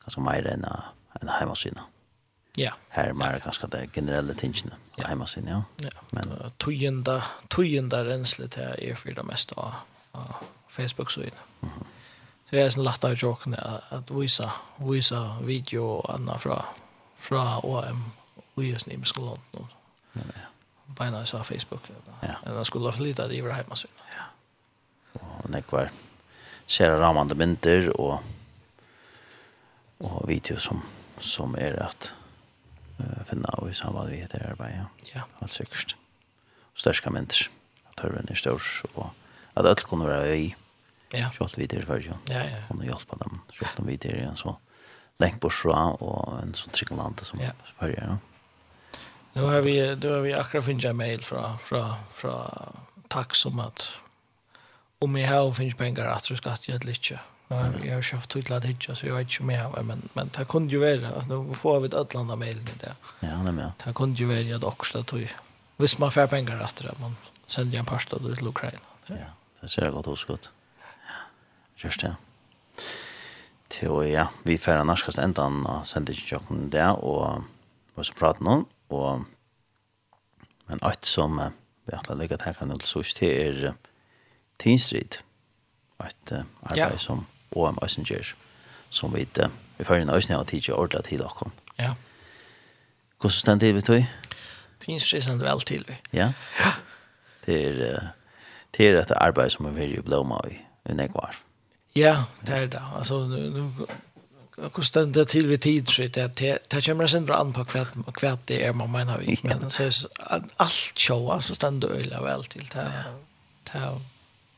Ganske 0.05 0.25
mer 0.25 0.49
enn 0.53 0.67
en 0.69 1.33
heimasynet. 1.39 1.89
Ja. 2.61 2.75
Her 2.93 3.11
er 3.11 3.17
mer 3.17 3.39
ganske 3.41 3.67
det 3.73 3.87
generelle 3.95 4.35
tingene 4.37 4.77
på 4.93 5.03
ja. 5.03 5.09
heimasynet, 5.09 5.53
ja. 5.55 5.89
ja. 5.89 6.07
Men 6.13 6.35
tøyenda, 6.61 7.21
tøyenda 7.53 8.03
renslet 8.09 8.59
her 8.61 8.77
er 8.77 8.99
for 9.01 9.17
det 9.17 9.25
meste 9.29 9.57
av, 9.57 9.83
av 10.13 10.45
Facebook-synet. 10.69 11.41
Mm 11.63 11.71
-hmm. 11.71 11.87
Så 12.45 12.57
det 12.57 12.63
er 12.63 12.71
sånn 12.71 12.85
lagt 12.85 13.05
av 13.05 13.15
jokene 13.17 13.57
at 13.91 14.11
vise, 14.11 14.51
vise 14.79 15.21
video 15.41 15.85
og 15.85 16.15
annet 16.15 16.41
fra, 16.41 16.75
fra 17.17 17.61
OM 17.65 18.13
og 18.57 18.65
just 18.65 18.89
i 18.89 18.99
skolen. 19.05 19.41
Mm 19.53 19.82
beina 20.99 21.27
så 21.27 21.43
Facebook. 21.43 21.89
Ja. 22.23 22.35
Men 22.45 22.55
han 22.55 22.65
skulle 22.65 22.93
flytta 22.93 23.29
det 23.29 23.37
i 23.37 23.41
vår 23.45 23.57
hemma 23.63 23.77
syn. 23.77 23.91
Ja. 24.13 24.29
Og 25.21 25.51
nek 25.53 25.73
var 25.73 25.93
ser 26.67 26.97
ramande 27.01 27.37
mynter 27.39 27.91
og 27.99 28.21
og 30.03 30.25
video 30.27 30.59
som 30.59 30.83
som 31.23 31.55
er 31.55 31.77
at 31.79 32.09
uh, 32.99 33.23
finna 33.29 33.53
og 33.63 33.71
i 33.71 33.75
samband 33.75 34.11
vi 34.11 34.23
heter 34.25 34.43
arbeid. 34.51 34.75
Ja. 34.75 34.87
ja. 35.15 35.23
Alt 35.41 35.53
sikkert. 35.55 35.97
Størska 36.75 37.11
mynter. 37.11 37.49
Tørven 37.97 38.27
er 38.31 38.35
størs 38.35 38.83
og 38.95 39.13
at 39.55 39.67
alt 39.67 39.85
kunne 39.87 40.09
være 40.09 40.39
i. 40.39 40.55
Ja. 41.13 41.29
Kjølt 41.37 41.59
videre 41.59 41.87
før, 41.87 42.01
ja. 42.01 42.17
Ja, 42.31 42.43
ja. 42.49 42.61
Kunne 42.69 42.89
hjelpe 42.89 43.19
dem. 43.21 43.41
Kjølt 43.53 43.77
dem 43.77 43.87
videre 43.87 44.27
en 44.27 44.37
så 44.37 44.57
lengt 45.21 45.41
bort 45.41 45.55
fra 45.55 45.93
og 46.01 46.39
en 46.41 46.55
sånn 46.57 46.73
trygg 46.75 46.95
som 47.23 47.41
ja. 47.41 47.53
fører, 47.79 47.99
ja. 48.01 48.32
Nu 49.33 49.43
har 49.43 49.61
vi 49.61 49.95
då 49.95 50.09
har 50.15 50.21
vi 50.21 50.33
akkurat 50.33 50.65
finns 50.65 50.85
en 50.85 50.97
mail 50.97 51.23
fra 51.23 51.59
fra 51.59 51.95
fra 52.11 52.35
tack 53.09 53.35
som 53.35 53.61
att 53.61 53.89
om 54.99 55.17
jag 55.17 55.29
har 55.29 55.53
finns 55.53 55.75
pengar 55.75 56.07
att 56.07 56.25
så 56.25 56.37
ska 56.37 56.57
jag 56.67 56.85
lite. 56.85 57.21
Jag 57.49 57.57
har 57.57 58.15
haft 58.15 58.31
till 58.31 58.53
att 58.53 58.65
hitta 58.65 58.95
så 58.95 59.07
jag 59.07 59.15
vet 59.15 59.23
inte 59.23 59.43
mer 59.43 59.83
men 59.83 60.09
men 60.13 60.31
det 60.37 60.45
kunde 60.45 60.73
ju 60.73 60.79
vara 60.79 61.09
att 61.09 61.29
nu 61.29 61.55
får 61.55 61.81
vi 61.81 61.87
ett 61.87 61.95
ötlanda 61.95 62.37
mail 62.37 62.57
med 62.57 62.73
det. 62.81 62.95
Ja, 63.21 63.43
nej 63.43 63.53
men. 63.53 63.71
Det 63.85 63.93
kunde 63.95 64.19
ju 64.23 64.27
vara 64.27 64.57
att 64.57 64.65
också 64.65 65.03
tog. 65.03 65.35
Visst 65.77 65.99
man 65.99 66.13
får 66.13 66.27
pengar 66.27 66.61
att 66.61 66.77
det 66.77 66.99
man 67.01 67.17
sänder 67.47 67.79
en 67.79 67.85
pasta 67.85 68.19
till 68.19 68.47
Ukraina. 68.47 68.79
Ja, 69.07 69.17
det 69.61 69.69
ser 69.69 69.91
gott 69.91 70.09
ut 70.09 70.27
godt. 70.27 70.51
Ja. 70.81 71.15
Just 71.77 72.01
det. 72.01 72.17
Till 73.69 74.13
ja, 74.13 74.29
vi 74.43 74.59
får 74.59 74.73
annars 74.73 75.03
kasta 75.05 75.23
ändan 75.23 75.67
sender 75.85 76.13
ikke 76.13 76.35
jokken 76.35 76.71
det 76.71 76.91
och 76.91 77.43
vi 77.95 78.05
skal 78.05 78.19
prate 78.19 78.45
någon 78.45 78.65
og 78.93 79.24
men 80.69 80.78
alt 80.82 81.06
som 81.06 81.39
uh, 81.39 81.51
vi 81.86 81.97
har 81.97 82.14
lagt 82.16 82.43
her 82.43 82.52
kan 82.52 82.70
det 82.70 82.85
sørst 82.86 83.16
til 83.16 83.28
er 83.28 83.69
uh, 83.69 83.74
tinsrid 84.59 85.20
et 86.02 86.32
uh, 86.32 86.44
arbeid 86.62 86.97
ja. 86.97 86.98
som 86.98 87.27
OM 87.52 87.78
Messenger 87.82 88.35
som 88.90 89.14
vi 89.14 89.27
uh, 89.40 89.51
vi 89.78 89.85
får 89.85 90.02
en 90.02 90.14
øsning 90.14 90.39
av 90.39 90.47
tidlig 90.47 90.74
ordre 90.74 91.02
til 91.02 91.19
dere. 91.19 91.51
Ja. 91.78 91.94
Hvordan 93.20 93.39
stand 93.39 93.60
det 93.60 93.74
vi 93.74 93.81
tog? 93.81 94.05
Tinstrid 94.81 95.23
stand 95.23 95.40
vel 95.43 95.60
til 95.60 95.85
vi. 95.89 95.97
Ja, 96.12 96.32
ja. 96.59 96.73
det 97.47 97.56
er 97.66 97.94
uh, 97.94 98.10
det 98.77 98.89
er 98.89 99.01
et 99.01 99.16
arbeid 99.16 99.51
som 99.51 99.66
vi 99.66 99.81
vil 99.81 100.02
blåma 100.02 100.40
i 100.51 100.60
i 100.90 100.94
negvar 100.94 101.36
ja 101.94 102.24
det 102.47 102.56
er 102.56 102.66
det. 102.66 102.82
Altså 102.97 103.14
hur 104.75 104.83
ständ 104.83 105.13
det 105.13 105.27
till 105.27 105.47
vid 105.47 105.61
tid 105.61 105.89
så 105.89 106.03
det 106.03 106.37
det 106.37 106.59
det 106.69 106.87
kommer 106.87 107.07
sen 107.07 107.27
dra 107.27 107.35
an 107.35 107.53
på 107.53 107.65
kvärt 107.65 107.89
kvärt 108.15 108.39
det 108.45 108.65
är 108.65 108.73
man 108.73 108.93
menar 108.93 109.19
vi. 109.19 109.39
Men 109.43 109.71
så 109.71 110.09
allt 110.57 110.93
show 110.97 111.41
så 111.41 111.55
ständ 111.55 111.81
det 111.81 112.21
väl 112.21 112.45
till 112.45 112.69
det 112.75 113.05
det 113.73 114.01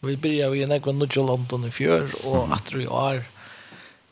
vi 0.00 0.16
börjar 0.16 0.50
vi 0.50 0.66
när 0.66 0.78
går 0.78 0.92
nu 0.92 1.06
till 1.06 1.26
London 1.26 1.64
i 1.64 1.70
fjör 1.70 2.26
och 2.26 2.54
att 2.54 2.72
vi 2.72 2.84
är 2.84 3.24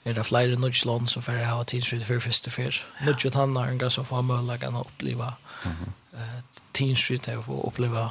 är 0.04 0.14
det 0.14 0.24
flyger 0.24 0.56
nudge 0.56 0.86
land 0.86 1.10
så 1.10 1.22
för 1.22 1.44
ha 1.44 1.64
tid 1.64 1.84
för 1.84 2.20
första 2.20 2.50
för 2.50 2.84
nudge 3.04 3.26
till 3.26 3.34
han 3.34 3.54
när 3.54 3.60
han 3.60 3.90
så 3.90 4.04
får 4.04 4.22
möjlighet 4.22 4.62
att 4.62 4.86
uppleva 4.86 5.34
eh 6.14 6.42
teen 6.72 6.96
street 6.96 7.22
där 7.22 7.50
och 7.50 7.68
uppleva 7.68 8.10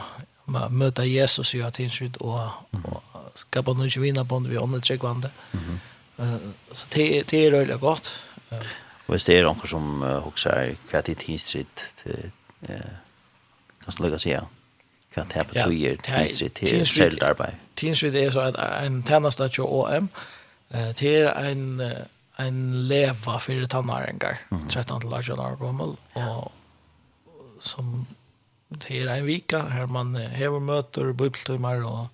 möta 0.70 1.06
Jesus 1.06 1.56
i 1.56 1.72
teen 1.72 1.90
street 1.90 2.18
och 2.18 2.50
skapa 3.36 3.74
något 3.74 3.98
vinna 3.98 4.26
på 4.26 4.40
vi 4.40 4.58
andra 4.58 4.80
trekvande. 4.80 5.30
Mhm. 5.52 5.80
Så 6.72 6.88
det, 6.94 7.24
det 7.30 7.46
är 7.46 7.52
røyla 7.52 7.76
gott. 7.76 8.12
Ja. 8.50 8.58
Og 9.08 9.16
hvis 9.16 9.26
det 9.28 9.38
er 9.38 9.44
noen 9.48 9.68
som 9.68 10.04
uh, 10.04 10.20
hokser 10.24 10.76
hva 10.92 11.02
det 11.04 11.16
er 11.16 11.22
tidsritt, 11.24 11.86
uh, 12.08 12.92
kan 13.82 13.98
du 13.98 14.04
lukke 14.06 14.20
seg 14.22 14.36
igjen? 14.36 14.52
Hva 15.12 15.26
det 15.28 15.42
er 15.42 15.50
på 15.50 15.58
tøyer 15.58 16.00
tidsritt 16.06 16.62
til 16.62 16.86
selv 16.88 17.24
arbeid? 17.28 17.60
Tidsritt 17.76 18.16
er 18.16 18.32
så 18.32 18.40
att 18.40 18.56
en 18.86 19.04
tjeneste 19.04 19.50
till 19.50 19.64
OM. 19.64 20.10
Det 20.72 21.04
er 21.04 21.34
en, 21.34 21.82
en 22.40 22.88
leva 22.88 23.40
för 23.40 23.66
tannæringer, 23.66 24.38
13 24.70 25.02
till 25.02 25.14
18 25.14 25.40
år 25.40 25.56
gammal 25.60 25.98
och 26.14 26.52
som 27.60 28.06
det 28.70 29.02
är 29.02 29.08
en 29.08 29.26
vika 29.26 29.60
här 29.60 29.88
man 29.88 30.16
hever 30.16 30.60
möter, 30.60 31.12
bibeltimer 31.12 31.86
och 31.86 32.08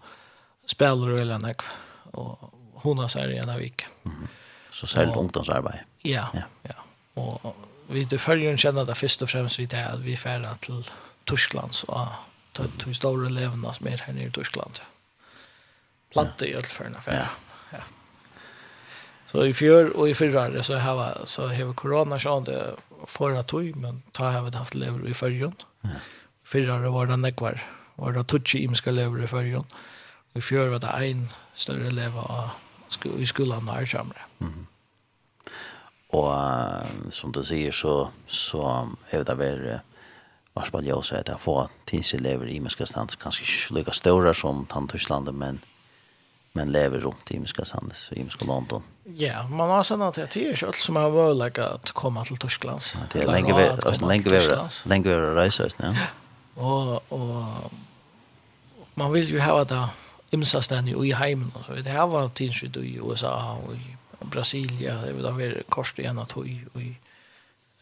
spelar 0.66 1.10
och 1.10 1.20
eller 1.20 1.40
nekv. 1.40 1.66
Och 2.12 2.57
hon 2.84 3.10
så 3.10 3.20
här 3.20 3.30
i 3.30 3.38
ena 3.38 3.58
vecka. 3.58 3.86
Mm. 4.06 4.28
Så 4.72 4.88
särskilt 4.88 5.18
ungdomsarbete. 5.18 5.80
Ja, 6.02 6.28
ja. 6.34 6.42
ja. 6.62 6.84
Och 7.22 7.56
vi 7.88 8.04
det 8.04 8.18
följer 8.18 8.58
känner 8.58 8.86
det 8.86 8.96
först 8.96 9.22
och 9.22 9.30
främst 9.30 9.60
vid 9.60 9.70
det 9.70 9.88
att 9.88 10.00
vi 10.00 10.18
färdar 10.18 10.56
till 10.56 10.84
Tyskland 11.24 11.74
så 11.74 11.92
att 11.92 12.80
till 12.80 12.96
stora 12.96 13.30
levna 13.30 13.74
som 13.74 13.88
är 13.88 13.98
här 13.98 14.14
nere 14.14 14.28
i 14.28 14.32
Tyskland. 14.32 14.80
Platte 16.12 16.46
i 16.46 16.54
ölfärna 16.54 17.02
för. 17.02 17.14
Ja. 17.14 17.28
ja. 17.72 17.80
Så 19.26 19.46
i 19.46 19.54
fjör 19.54 19.90
och 19.90 20.10
i 20.10 20.14
förra 20.14 20.64
så 20.64 20.78
har 20.78 21.22
så 21.24 21.48
har 21.48 21.74
corona 21.74 22.20
så 22.20 22.40
det 22.40 22.76
förra 23.06 23.44
tog 23.44 23.76
men 23.76 24.02
ta 24.12 24.30
har 24.30 24.42
vi 24.42 24.58
haft 24.58 24.76
lever 24.76 25.08
i 25.08 25.14
förrjon. 25.14 25.56
Ja. 25.82 25.90
Förra 26.44 26.90
var 26.90 27.08
det 27.08 27.18
nekvar. 27.18 27.64
Var 27.96 28.12
det 28.12 28.24
tutsi 28.24 28.58
imska 28.58 28.92
lever 28.92 29.24
i 29.24 29.28
förrjon. 29.28 29.66
I 30.34 30.42
fjör 30.42 30.68
var 30.68 30.80
det 30.80 30.88
en 30.88 31.30
större 31.54 31.90
lever 31.90 32.32
av 32.32 32.50
i 33.20 33.26
skolan 33.26 33.70
här 33.70 33.86
samre. 33.86 34.22
Mm. 34.40 34.68
Och 36.10 36.34
som 37.14 37.32
du 37.32 37.44
säger 37.44 37.72
så 37.72 38.10
så 38.28 38.90
är 39.10 39.24
det 39.24 39.36
vel 39.36 39.80
vars 40.54 40.72
på 40.72 40.84
jag 40.84 41.06
så 41.06 41.16
att 41.16 41.28
få 41.28 41.38
får 41.38 41.70
tidselever 41.86 42.48
i 42.48 42.60
Miska 42.60 42.86
stans 42.86 43.16
kanske 43.16 43.74
lika 43.74 43.92
stora 43.92 44.34
som 44.34 44.66
Tantorslandet 44.66 45.36
men 45.36 45.60
men 46.58 46.72
lever 46.72 47.00
runt 47.00 47.32
i 47.32 47.40
Miska 47.40 47.66
stans 47.66 48.10
i 48.12 48.24
Miska 48.24 48.46
London. 48.46 48.84
Ja, 49.04 49.48
man 49.48 49.70
har 49.70 49.84
sen 49.84 50.02
att 50.02 50.16
det 50.16 50.36
er 50.36 50.52
ikke 50.52 50.68
alt 50.68 50.76
som 50.82 50.96
har 50.96 51.10
varit 51.10 51.38
läge 51.38 51.64
komme 51.64 51.94
komma 51.94 52.26
till 52.26 52.38
Tyskland. 52.38 52.82
Det 53.14 53.24
är 53.24 53.28
länge 53.28 53.54
vi 53.54 54.06
länge 54.06 54.30
väl 54.30 55.10
vi 55.10 55.16
väl 55.16 55.36
resa 55.36 55.68
nu. 55.78 55.96
Och 56.56 57.12
och 57.12 57.72
man 58.94 59.12
vill 59.12 59.30
ju 59.30 59.40
ha 59.40 59.64
det 59.64 59.90
imsa 60.36 60.62
stanni 60.64 60.96
i 60.96 61.14
heimen 61.16 61.52
og 61.56 61.68
så 61.68 61.78
det 61.80 61.94
her 61.94 62.08
var 62.12 62.32
tidskydd 62.36 62.80
i 62.84 62.98
USA 63.00 63.34
og 63.62 63.76
i 63.78 63.96
Brasilia 64.32 64.98
det 65.06 65.16
var 65.22 65.38
vært 65.38 65.68
kort 65.72 66.00
igjen 66.02 66.20
at 66.20 66.34
høy 66.36 66.58
i 66.82 66.90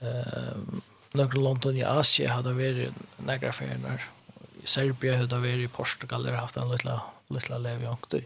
uh, 0.04 0.82
nøkron 1.16 1.46
London 1.46 1.80
i 1.80 1.86
Asia 1.88 2.36
hadde 2.36 2.56
vært 2.58 3.00
nægra 3.26 3.54
ferner 3.56 4.04
i 4.62 4.68
Serbia 4.70 5.18
hadde 5.22 5.42
vært 5.42 5.66
i 5.66 5.72
Portugal 5.72 6.26
der 6.26 6.38
haft 6.38 6.60
en 6.60 6.70
lilla, 6.70 7.00
lilla 7.34 7.62
lev 7.62 7.86
i 7.86 7.90
ångtøy 7.90 8.22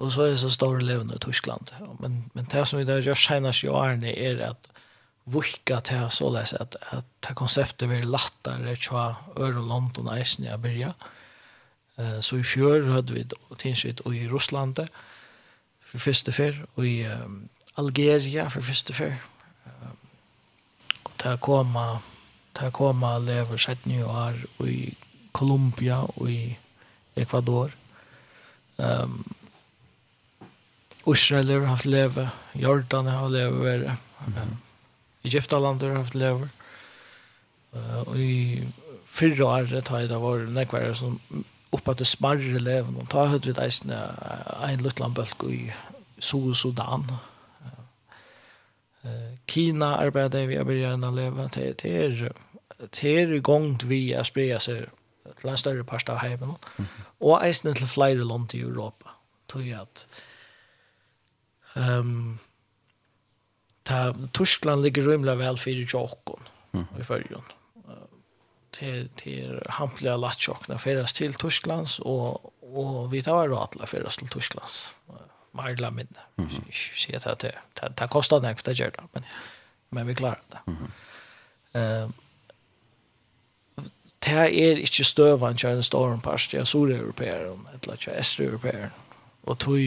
og 0.00 0.12
så 0.12 0.26
er 0.26 0.34
det 0.34 0.42
så 0.42 0.50
store 0.52 0.84
levende 0.84 1.16
i 1.16 1.24
Tyskland 1.24 1.72
men, 2.02 2.24
men 2.34 2.50
det 2.52 2.66
som 2.68 2.80
vi 2.80 2.88
da 2.88 2.98
gjør 3.00 3.20
senest 3.20 3.64
i 3.64 3.72
årene 3.72 4.12
er 4.12 4.44
at 4.50 4.68
vukka 5.30 5.78
til 5.86 6.08
så 6.12 6.28
lese 6.34 6.58
at, 6.60 6.76
at 6.96 7.32
konseptet 7.38 7.88
blir 7.88 8.08
lattare 8.08 8.76
tja 8.76 9.14
øre 9.38 9.62
London 9.62 10.12
eisen 10.12 10.44
i 10.44 10.52
Abiria 10.52 10.92
mm 10.92 11.19
Eh 12.00 12.20
så 12.20 12.36
i 12.36 12.44
fjör 12.44 12.88
hade 12.88 13.12
vi 13.12 13.26
tingsrätt 13.58 14.00
i 14.06 14.28
Ryssland 14.28 14.88
för 15.80 15.98
första 15.98 16.32
för 16.32 16.66
och 16.74 16.86
i 16.86 17.06
um, 17.06 17.48
Algeria 17.74 18.50
för 18.50 18.60
första 18.60 18.94
för. 18.94 19.16
Um, 19.64 19.96
och 21.02 21.12
där 21.16 21.36
komma 21.36 21.98
där 22.52 22.70
komma 22.70 23.18
lever 23.18 23.56
sett 23.56 23.84
nu 23.84 24.04
år 24.04 24.46
och 24.56 24.68
i 24.68 24.94
Colombia 25.32 26.02
och 26.02 26.30
i 26.30 26.58
Ecuador. 27.14 27.72
Ehm 28.76 29.02
um, 29.02 29.34
Israel 31.06 31.50
har 31.50 31.66
haft 31.66 31.84
leve, 31.84 32.30
Jordan 32.52 33.06
har 33.06 33.28
leve 33.28 33.50
vere, 33.50 33.96
mm 34.26 34.32
-hmm. 34.34 34.56
Egyptaland 35.22 35.82
har 35.82 35.90
haft 35.90 36.14
leve, 36.14 36.48
uh, 37.74 38.00
og 38.00 38.18
i 38.18 38.68
fyrre 39.06 39.44
året 39.44 39.88
har 39.88 40.00
det 40.00 40.20
vært 40.20 40.50
nekvære 40.50 40.94
som 40.94 41.20
oppe 41.72 41.94
til 41.94 42.08
smarre 42.08 42.58
leven, 42.62 42.98
og 42.98 43.08
ta 43.10 43.26
hadde 43.30 43.50
vi 43.50 43.56
deisene 43.56 43.98
en 44.66 44.84
løtland 44.84 45.14
bølg 45.14 45.44
i 45.50 45.60
Sudan. 46.20 47.06
Kina 49.48 49.94
arbeider 50.02 50.46
vi 50.46 50.58
arbeider 50.60 50.90
gjerne 50.90 51.12
leve, 51.14 51.48
det 51.54 51.84
er 51.84 52.32
det 52.80 53.04
er 53.04 53.40
gongt 53.44 53.86
vi 53.88 54.12
er 54.16 54.24
sprea 54.24 54.58
seg 54.60 54.88
til 55.38 55.50
en 55.52 55.60
større 55.60 55.84
part 55.84 56.08
av 56.10 56.20
heimen, 56.24 56.56
og 57.20 57.44
eisene 57.44 57.74
til 57.76 57.88
flere 57.88 58.24
land 58.24 58.54
i 58.56 58.62
Europa, 58.64 59.14
tror 59.48 59.64
jeg 59.66 59.80
at 59.80 60.06
um, 61.76 62.40
ta, 63.84 64.10
Tyskland 64.34 64.82
ligger 64.82 65.06
rymla 65.06 65.36
vel 65.38 65.60
fyrir 65.60 65.86
jokken 65.86 66.50
mm. 66.72 66.86
i 66.98 67.06
fyrjon. 67.06 67.46
Mm 67.46 67.59
till 68.80 69.08
till 69.16 69.62
hampliga 69.68 70.16
latchokna 70.16 70.78
färdas 70.78 71.12
till 71.12 71.34
Tysklands 71.34 71.98
och 71.98 72.54
och 72.74 73.14
vi 73.14 73.22
tar 73.22 73.48
råd 73.48 73.68
alla 73.72 73.86
färdas 73.86 74.16
till 74.16 74.28
Tysklands. 74.28 74.94
Marla 75.52 75.90
med. 75.90 76.08
Se 76.96 77.16
att 77.16 77.38
det 77.38 77.54
det 77.96 78.08
kostar 78.10 78.40
nästan 78.40 78.74
det 78.74 78.80
gör 78.80 78.90
det 78.90 79.02
men 79.12 79.24
men 79.88 80.06
vi 80.06 80.14
klarar 80.14 80.42
det. 80.48 80.58
Mhm. 80.66 80.92
Ehm 81.72 82.12
det 84.24 84.32
er 84.32 84.76
ikke 84.76 85.04
støvan 85.04 85.56
til 85.56 85.68
en 85.68 85.82
storm 85.82 86.20
parst, 86.20 86.54
jeg 86.54 86.66
sur-europeer, 86.66 87.56
eller 87.82 87.96
til 87.96 88.12
estre 88.12 88.44
europeer. 88.44 88.90
Og 89.42 89.58
tog, 89.58 89.78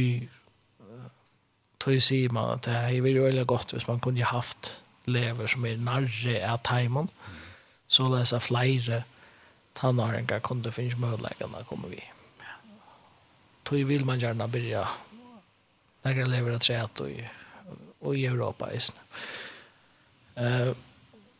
tog 1.80 2.02
sier 2.02 2.34
man 2.34 2.49
at 2.52 2.65
det 2.65 2.74
er 2.74 3.02
veldig 3.02 3.48
godt 3.48 3.72
hvis 3.72 3.88
man 3.88 3.99
kunne 3.99 4.24
haft 4.24 4.82
lever 5.06 5.48
som 5.48 5.65
er 5.65 5.78
nærre 5.78 6.41
av 6.41 6.60
teimen. 6.64 7.10
Mm 7.28 7.43
så 7.94 8.07
läsa 8.07 8.40
flere 8.40 9.03
tannåringar 9.74 10.40
kunde 10.40 10.72
finnas 10.72 10.98
möjligheterna 10.98 11.64
kommer 11.64 11.90
vi. 11.90 12.03
Då 13.64 13.76
vill 13.76 14.06
man 14.06 14.20
gärna 14.20 14.48
börja 14.48 14.88
några 16.02 16.26
lever 16.26 16.52
att 16.52 16.64
säga 16.64 16.90
och 17.99 18.15
i 18.15 18.26
Europa 18.26 18.74
just 18.74 18.95
Uh, 20.38 20.74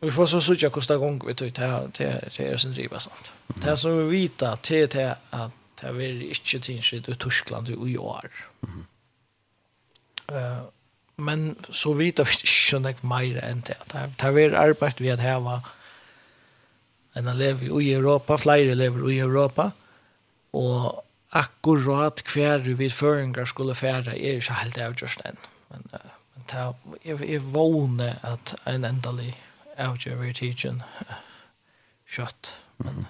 Vi 0.00 0.10
får 0.10 0.26
så 0.26 0.40
söka 0.40 0.70
kosta 0.70 0.96
gång 0.96 1.22
vi 1.26 1.34
tog 1.34 1.52
det 1.52 1.90
det 1.98 2.28
det 2.36 2.48
är 2.48 2.56
sen 2.56 2.72
driva 2.72 2.98
sånt. 2.98 3.32
Det 3.46 3.76
som 3.76 3.98
vi 3.98 4.04
vita 4.04 4.56
till 4.56 4.88
det 4.88 5.16
att 5.30 5.52
det 5.80 5.86
är 5.86 6.22
inte 6.22 6.60
tinskitt 6.60 7.08
i 7.08 7.14
Tyskland 7.14 7.68
i 7.68 7.98
år. 7.98 8.30
Eh 10.28 10.62
men 11.16 11.56
så 11.70 11.92
vita 11.92 12.22
vi 12.24 12.32
inte 12.32 12.46
så 12.46 12.80
mycket 12.80 13.02
mer 13.02 13.44
än 13.44 13.60
det. 13.60 13.76
Det 14.16 14.44
är 14.44 14.54
arbeid 14.54 14.94
vi 14.98 15.10
att 15.10 15.20
häva 15.20 15.62
Men 17.14 17.36
lever 17.38 17.80
i 17.80 17.92
Europa, 17.94 18.36
flere 18.36 18.74
lever 18.74 19.08
i 19.10 19.18
Europa, 19.22 19.70
og 20.52 21.04
akkurat 21.34 22.22
hver 22.32 22.58
vi 22.78 22.88
føringer 22.90 23.44
skulle 23.44 23.74
fære 23.74 24.14
er 24.14 24.38
ikke 24.38 24.58
helt 24.62 24.78
avgjørst 24.78 25.22
enn. 25.26 25.38
Men, 25.70 25.86
uh, 25.94 26.12
men 26.34 26.46
ta, 26.50 26.68
jeg, 27.04 27.20
jeg 27.28 27.42
vågner 27.54 28.18
at 28.22 28.54
en 28.70 28.86
endelig 28.86 29.34
avgjør 29.78 30.20
vi 30.22 30.32
tidsen 30.38 30.82
uh, 30.82 31.18
kjøtt. 32.10 32.54
Men, 32.82 33.06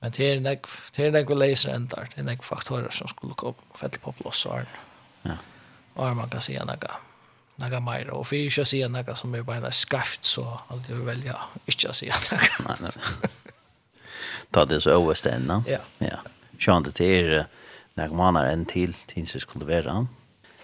men 0.00 0.16
det 0.16 0.30
er 0.32 0.40
nek, 0.44 0.68
det 0.96 1.06
er 1.06 1.16
nek 1.16 1.32
vi 1.32 1.40
leser 1.40 1.74
enda, 1.76 2.04
det 2.12 2.22
er 2.22 2.28
nek 2.30 2.44
faktorer 2.44 2.92
som 2.92 3.12
skulle 3.12 3.36
gå 3.36 3.52
fett 3.76 4.00
på 4.00 4.12
plass 4.20 4.44
og. 4.48 4.72
Ja. 5.24 5.36
Og 5.96 6.16
man 6.16 6.32
kan 6.32 6.44
si 6.44 6.56
enn 6.60 6.72
några 7.56 7.80
mer 7.80 8.10
och 8.10 8.26
för 8.26 8.58
jag 8.58 8.66
ser 8.66 8.88
några 8.88 9.16
som 9.16 9.34
är 9.34 9.42
bara 9.42 9.72
skaft 9.72 10.24
så 10.24 10.60
alltid 10.68 10.96
vill 10.96 11.04
välja 11.04 11.36
inte 11.66 11.92
se 11.92 12.12
några. 12.30 12.42
Nej 12.68 12.76
nej. 12.80 12.92
Ta 14.50 14.64
det 14.64 14.80
så 14.80 14.90
överstända. 14.90 15.64
Ja. 15.66 15.78
Ja. 15.98 16.18
Sjön 16.58 16.82
det 16.82 17.00
är 17.04 17.46
när 17.94 18.08
man 18.08 18.36
har 18.36 18.44
en 18.44 18.64
till 18.64 18.94
tills 18.94 19.32
det 19.32 19.40
skulle 19.40 19.64
vara. 19.64 20.06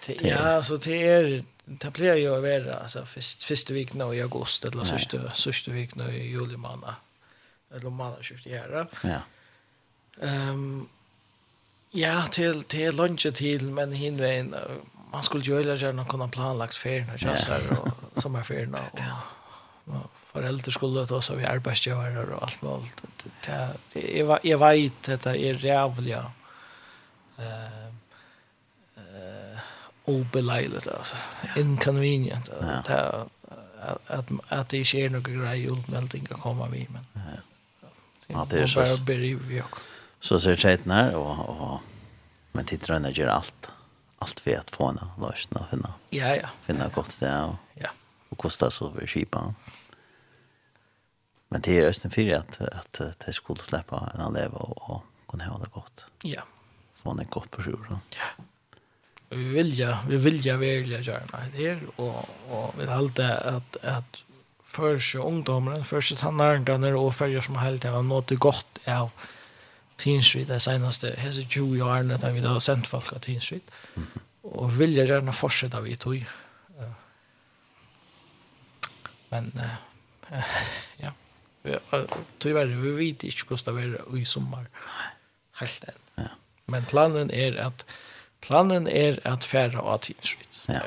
Ja, 0.06 0.62
så 0.62 0.76
det 0.76 1.08
är 1.08 1.44
det 1.64 1.90
blir 1.90 2.16
ju 2.16 2.40
värre 2.40 2.78
alltså 2.78 3.04
först 3.04 3.42
första 3.42 3.74
veckan 3.74 4.14
i 4.14 4.22
augusti 4.22 4.68
eller 4.68 4.84
sista 4.84 5.30
sista 5.30 5.70
veckan 5.70 6.10
i 6.10 6.28
juli 6.28 6.56
månad. 6.56 6.94
Eller 7.74 7.90
månad 7.90 8.24
skift 8.24 8.46
göra. 8.46 8.86
Ja. 9.02 9.22
Ehm 10.20 10.88
ja, 11.90 12.26
till 12.30 12.62
till 12.62 12.96
lunch 12.96 13.34
till 13.34 13.70
men 13.70 13.92
hinvägen 13.92 14.54
man 15.12 15.22
skulle 15.22 15.44
ju 15.44 15.58
hela 15.58 15.76
gärna 15.76 16.04
kunna 16.04 16.28
planlagt 16.28 16.74
färden 16.74 17.10
och 17.14 17.20
chassar 17.20 17.60
och 17.80 18.22
sommarfärden 18.22 18.74
och, 18.74 19.94
och 19.94 20.10
föräldrar 20.26 20.70
skulle 20.70 21.06
ta 21.06 21.22
så 21.22 21.34
vi 21.34 21.44
arbetsgivare 21.44 22.34
och 22.34 22.42
allt 22.42 22.62
möjligt. 22.62 23.02
Det, 23.22 23.30
det, 23.46 23.68
det, 23.92 24.18
jag, 24.18 24.38
jag 24.42 24.58
vet 24.58 25.08
att 25.08 25.22
det 25.22 25.38
är 25.38 25.54
rävliga 25.54 26.32
eh, 27.38 27.86
eh, 28.96 29.58
obelejligt 30.04 30.88
alltså. 30.88 31.16
Inconvenient. 31.56 32.50
Ja. 32.60 32.82
Det, 32.86 33.26
att, 34.06 34.30
att 34.48 34.68
det 34.68 34.78
inte 34.78 34.98
är 34.98 35.10
några 35.10 35.30
grejer 35.30 35.72
och 35.72 35.94
väldigt 35.94 36.30
komma 36.30 36.68
vid. 36.68 36.90
Men, 36.90 37.06
ja. 37.14 37.20
Ja, 38.26 38.46
det 38.50 38.58
är 38.58 38.66
så. 38.66 38.80
Bara 38.80 38.96
beriv 38.96 39.38
vi 39.48 39.62
också. 39.62 39.80
Så 40.20 40.40
ser 40.40 40.56
tjejerna 40.56 40.94
här 40.94 41.14
och, 41.14 41.48
och 41.48 41.80
men 42.52 42.64
tittar 42.64 42.94
henne 42.94 43.10
gör 43.10 43.28
allt. 43.28 43.54
Ja 43.60 43.81
allt 44.22 44.40
för 44.40 44.56
att 44.56 44.70
få 44.70 44.86
henne 44.86 45.00
lösna 45.20 45.60
och 45.60 45.70
finna. 45.70 45.94
Ja, 46.10 46.36
ja. 46.36 46.48
Finna 46.66 46.86
ett 46.86 46.94
gott 46.94 47.12
sted 47.12 47.44
och, 47.44 47.54
ja. 47.74 47.88
och 48.28 48.38
kosta 48.38 48.70
så 48.70 48.92
för 48.92 49.06
kipa. 49.06 49.54
Men 51.48 51.60
det 51.60 51.78
är 51.78 51.88
östen 51.88 52.10
för 52.10 52.34
att, 52.34 52.60
att, 52.60 53.00
att 53.00 53.20
det 53.26 53.32
skulle 53.32 53.62
släppa 53.62 54.10
en 54.14 54.20
annan 54.20 54.34
leva 54.34 54.58
och, 54.58 54.90
och 54.90 55.02
kunna 55.28 55.44
ha 55.44 55.58
det 55.58 55.70
gott. 55.70 56.06
Ja. 56.22 56.42
Få 56.94 57.10
henne 57.10 57.24
gott 57.30 57.50
på 57.50 57.62
sjur. 57.62 57.86
Ja. 57.90 58.44
Vi 59.28 59.44
vill 59.44 59.78
ja, 59.78 59.98
vi 60.08 60.16
vill 60.16 60.46
ja 60.46 60.56
välja 60.56 61.00
göra 61.00 61.22
det 61.26 61.36
här 61.36 61.80
och, 61.96 62.28
och 62.50 62.74
vi 62.78 62.86
har 62.86 63.04
att 63.06 63.18
att, 63.18 63.76
att 63.76 64.22
först 64.64 65.14
ungdomar, 65.14 65.82
först 65.82 66.18
tannarna 66.18 66.98
och 66.98 67.14
färger 67.14 67.40
som 67.40 67.56
helst, 67.56 67.84
har 67.84 68.02
nått 68.02 68.26
det 68.26 68.36
gott 68.36 68.78
av 68.86 68.92
ja 68.94 69.10
Teen 70.02 70.22
Street 70.22 70.48
det 70.48 70.60
senaste 70.60 71.14
hese 71.18 71.44
20 71.48 71.82
åren 71.82 72.10
att 72.10 72.24
vi 72.24 72.40
har 72.40 72.60
sent 72.60 72.86
folk 72.86 73.12
av 73.12 73.18
Teen 73.18 73.40
Street 73.40 73.70
och 74.42 74.80
vill 74.80 74.96
jag 74.96 75.08
gärna 75.08 75.32
fortsätta 75.32 75.80
vi 75.80 75.96
tog 75.96 76.24
men 79.28 79.52
eh, 80.30 80.44
ja. 80.96 81.12
Tyvärr 82.38 82.66
vi 82.66 82.90
vet 82.90 83.24
inte 83.24 83.70
hur 83.70 83.92
det 83.92 84.10
blir 84.10 84.22
i 84.22 84.24
sommar 84.24 84.66
helt 85.52 85.84
än 85.84 85.94
ja. 86.14 86.28
men 86.64 86.84
planen 86.84 87.30
är 87.30 87.56
att 87.56 87.86
planen 88.40 88.88
är 88.88 89.26
att 89.26 89.44
färra 89.44 89.80
av 89.80 89.98
Teen 89.98 90.22
Street 90.22 90.62
ja. 90.66 90.80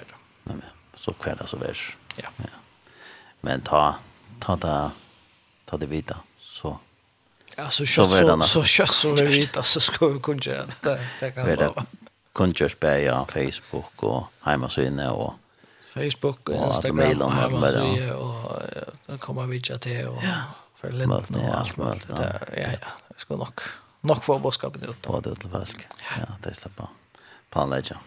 Nej, 0.44 0.58
så 0.96 1.14
kvar 1.14 1.42
så 1.46 1.58
värs 1.58 1.98
ja. 2.16 2.30
ja. 2.38 2.44
men 3.42 3.62
ta 3.62 3.96
ta 4.40 4.58
ta 4.58 4.92
ta 5.66 5.78
det 5.78 5.88
vidare 5.88 6.20
Ja, 7.56 7.70
så 7.70 7.86
kött 7.86 8.12
så 8.12 8.42
så 8.42 8.64
kött 8.64 8.90
som 8.90 9.16
vi 9.16 9.26
vet 9.26 9.66
så 9.66 9.80
ska 9.80 10.08
vi 10.08 10.20
kunna 10.20 10.40
göra 10.42 10.66
det. 10.66 10.76
Det 10.82 11.00
det 11.20 11.32
kan 11.32 11.46
vara. 11.56 11.86
Kunjers 12.34 12.76
på 12.76 12.88
ja 12.88 13.26
Facebook 13.34 14.04
och 14.04 14.24
hemma 14.42 14.70
så 14.70 14.82
Facebook 14.82 15.12
och 15.12 15.34
Facebook 15.94 16.50
och 16.50 16.68
Instagram 16.68 17.22
och 17.22 17.32
hemma 17.32 17.68
så 17.68 18.14
och 18.14 18.62
då 19.06 19.18
kommer 19.18 19.46
vi 19.46 19.62
chatta 19.62 20.10
och 20.10 20.24
för 20.76 20.92
lite 20.92 21.10
och 21.10 21.56
allt 21.56 21.78
möjligt. 21.78 22.08
Ja, 22.10 22.16
ja. 22.56 22.62
ja, 22.62 22.88
Det 23.08 23.20
ska 23.20 23.36
nog 23.36 23.62
nog 24.02 24.24
få 24.24 24.40
boskapen 24.40 24.84
ut. 24.84 24.98
Ja, 25.08 25.22
det 25.24 25.30
är 25.30 25.50
folk. 25.50 25.88
Ja, 26.20 26.26
det 26.44 26.54
släpper 26.54 26.88
planlägga. 27.50 27.98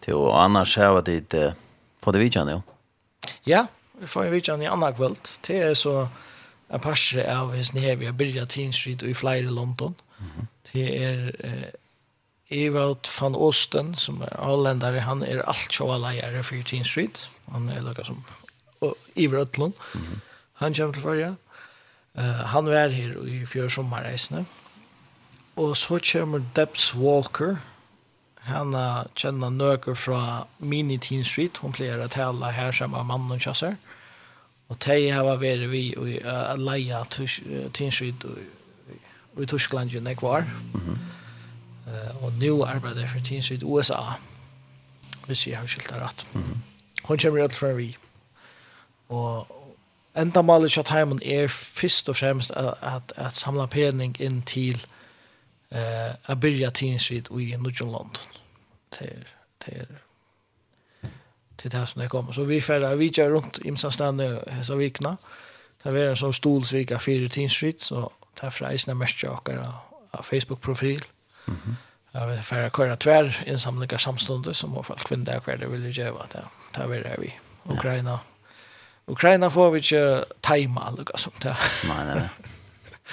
Till 0.00 0.14
och 0.14 0.42
annars 0.42 0.76
har 0.76 1.02
vi 1.02 1.20
det 1.20 1.54
på 2.00 2.12
det 2.12 2.18
vidjan 2.18 2.46
nu. 2.46 2.62
Ja, 3.42 3.66
vi 4.00 4.06
får 4.06 4.24
ju 4.24 4.30
vidjan 4.30 4.62
i 4.62 4.66
andra 4.66 4.92
kväll. 4.92 5.16
Det 5.46 5.58
är 5.62 5.74
så 5.74 6.08
en 6.74 6.82
passe 6.82 7.22
av 7.30 7.54
hans 7.54 7.70
her 7.78 7.96
vi 7.96 8.08
har 8.08 8.16
byrjat 8.18 8.54
Teen 8.54 8.72
Street 8.72 9.02
og 9.02 9.10
i 9.10 9.14
flere 9.14 9.46
i 9.46 9.54
London. 9.54 9.94
Det 10.72 10.84
er 11.02 11.30
eh, 11.44 11.70
Evald 12.50 13.08
van 13.20 13.34
Osten 13.34 13.94
som 13.94 14.22
er 14.22 14.34
holländare, 14.38 15.00
han 15.06 15.22
er 15.22 15.44
alt 15.48 15.72
sjåaleier 15.72 16.42
for 16.42 16.62
Teen 16.66 16.84
Street. 16.84 17.26
Han 17.52 17.68
er 17.68 17.82
lukka 17.82 18.04
som 18.04 18.24
i 19.14 19.26
Vrøtlund. 19.26 19.72
Mm 19.94 20.02
-hmm. 20.02 20.18
Han 20.54 20.74
kommer 20.74 20.92
til 20.92 21.02
Førja. 21.02 21.34
Uh, 22.18 22.22
han 22.24 22.66
var 22.66 22.88
her 22.88 23.26
i 23.26 23.46
fjør 23.46 23.68
sommarreisene. 23.68 24.46
Og 25.56 25.76
så 25.76 26.00
kommer 26.12 26.42
Debs 26.56 26.94
Walker. 26.96 27.56
Han 28.38 28.74
kjenner 29.14 29.50
nøkker 29.50 29.94
fra 29.94 30.46
Mini 30.58 30.98
Teen 30.98 31.24
Street. 31.24 31.56
Hun 31.56 31.72
pleier 31.72 32.04
å 32.04 32.08
tale 32.08 32.52
her 32.52 32.72
sammen 32.72 32.98
med 32.98 33.06
mannen 33.06 33.32
og 33.32 33.40
kjasser. 33.40 33.76
Og 34.68 34.78
de 34.86 35.10
har 35.12 35.26
vært 35.38 35.66
vi 35.70 35.86
i 35.92 36.18
uh, 36.24 36.54
leia 36.58 37.02
tinsryd 37.76 38.24
i 39.42 39.46
Tyskland 39.46 39.92
jo 39.92 40.00
nek 40.00 40.22
var. 40.22 40.46
Uh, 40.74 42.24
og 42.24 42.38
nå 42.40 42.54
arbeider 42.64 43.04
jeg 43.04 43.10
for 43.12 43.26
tinsryd 43.26 43.62
i 43.62 43.68
USA, 43.68 44.00
hvis 45.26 45.46
jeg 45.46 45.58
har 45.58 45.68
skilt 45.68 45.90
det 45.90 46.00
rett. 46.00 46.24
Hun 47.04 47.18
kommer 47.18 47.42
rett 47.42 47.56
fra 47.56 47.74
vi. 47.76 47.90
Og 49.12 49.46
enda 50.16 50.42
maler 50.42 50.72
kjøtt 50.72 50.94
heimen 50.94 51.20
er 51.22 51.52
først 51.52 52.08
og 52.08 52.16
fremst 52.16 52.54
at, 52.56 52.74
at, 52.80 53.12
at 53.16 53.36
samla 53.36 53.66
pening 53.66 54.16
inn 54.22 54.40
til 54.48 54.80
uh, 55.74 56.16
å 56.28 56.38
byrja 56.40 56.72
tinsryd 56.72 57.28
i 57.28 57.52
Nordjønland. 57.58 58.16
London. 58.16 58.40
er, 59.00 59.30
det 59.64 59.78
er 59.84 59.94
til 61.64 61.80
det 61.80 61.88
som 61.88 62.02
det 62.02 62.10
kommer. 62.10 62.32
Så 62.32 62.44
vi 62.44 62.60
färra 62.60 62.94
vi 62.94 63.12
kör 63.12 63.30
runt 63.30 63.58
i 63.58 63.70
Msanstande 63.70 64.44
så 64.62 64.76
vikna. 64.76 65.16
Det 65.82 65.90
var 65.90 65.98
en 65.98 66.16
sån 66.16 66.32
stolsvika 66.32 66.98
4 66.98 67.28
Teen 67.28 67.48
Street 67.48 67.80
så 67.80 68.12
där 68.40 68.70
mest 68.70 68.86
mästjakar 68.86 69.72
av 70.10 70.22
Facebook 70.22 70.60
profil. 70.60 71.02
Mhm. 71.46 71.56
Mm 71.64 71.76
Jag 72.16 72.26
vill 72.26 72.42
färra 72.42 72.70
köra 72.70 72.96
tvär 72.96 73.44
insamlingar 73.46 73.98
samstundes 73.98 74.58
som 74.58 74.72
har 74.72 74.82
fallit 74.82 75.04
kvinnor 75.04 75.24
där 75.24 75.40
kvar 75.40 75.56
det 75.56 75.66
vill 75.66 75.84
ju 75.84 75.90
göra 75.90 76.26
det. 76.32 76.44
Där 76.74 76.86
vi 76.86 76.96
är 76.96 77.16
vi. 77.18 77.34
Ukraina. 77.64 78.20
Ukraina 79.06 79.50
får 79.50 79.70
vi 79.70 79.78
inte 79.78 80.24
tajma 80.40 80.80
alluga 80.80 81.16
som 81.16 81.32
det. 81.40 81.56
Nej, 81.88 82.06
nej, 82.06 82.14
nej. 82.14 82.28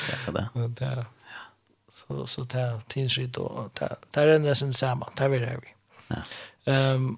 Det 0.07 0.29
är 0.29 0.65
det. 0.65 0.67
Det 0.67 0.85
är 0.85 1.05
så 1.91 2.27
så 2.27 2.43
där 2.43 2.81
tinskit 2.87 3.37
och 3.37 3.69
där 3.79 3.95
där 4.11 4.27
är 4.27 4.39
nästan 4.39 4.73
samma 4.73 5.09
där 5.15 5.29
vi 5.29 5.37
är 5.37 5.59
vi. 5.61 5.67
Ja. 6.07 6.15
Ehm 6.71 7.17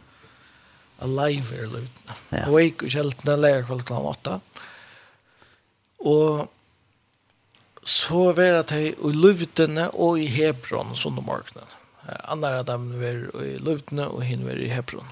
alive 1.01 1.57
er 1.57 1.69
lutna. 1.71 2.17
Ja. 2.29 2.45
Og 2.47 2.57
jeg 2.59 2.71
gikk 2.71 2.87
kjeltene 2.95 3.37
leger 3.39 3.67
kvall 3.67 4.09
8. 4.13 4.39
Og 6.11 6.49
så 7.81 8.25
var 8.37 8.61
det 8.69 8.81
i 8.91 9.13
luvtene 9.15 9.89
og 9.93 10.19
i 10.21 10.27
Hebron 10.29 10.95
som 10.97 11.17
de 11.17 11.25
markene. 11.25 11.65
Av 12.05 12.41
dem 12.65 12.91
var 13.01 13.25
i 13.45 13.57
lutna 13.61 14.09
og 14.09 14.23
henne 14.25 14.47
var 14.49 14.61
i 14.61 14.69
Hebron. 14.71 15.09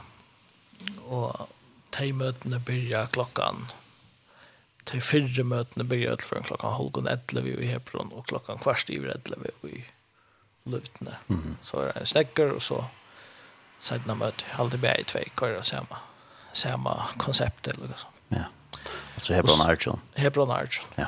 Og 1.09 1.49
de 1.97 2.13
møtene 2.13 2.61
byrja 2.61 3.07
klokkan 3.13 3.67
de 4.89 5.01
fyrre 5.03 5.43
møtene 5.45 5.85
byrja 5.85 6.15
utenfor 6.17 6.45
klokkan 6.47 6.75
halvgån 6.77 7.09
11 7.11 7.59
i 7.61 7.69
Hebron 7.69 8.13
og 8.15 8.25
klokkan 8.29 8.61
kvart 8.61 8.89
i 8.89 8.97
11 8.97 9.51
i 9.69 9.83
luvtene. 10.65 11.17
Mm 11.27 11.37
-hmm. 11.37 11.55
Så 11.61 11.77
er 11.77 11.85
det 11.85 11.99
en 11.99 12.05
snekker 12.05 12.51
og 12.51 12.61
så 12.61 12.85
Sen 13.79 14.01
möte 14.05 14.43
halde 14.49 14.99
i 14.99 15.03
två 15.03 15.19
kör 15.39 15.61
samma 15.61 15.97
samma 16.51 17.05
koncept 17.17 17.67
eller 17.67 17.87
så. 17.95 18.07
Ja. 18.27 18.43
Alltså 19.15 19.33
Hebron 19.33 19.61
Archon. 19.61 20.01
Hebron 20.15 20.51
Archon. 20.51 20.85
Ja. 20.95 21.07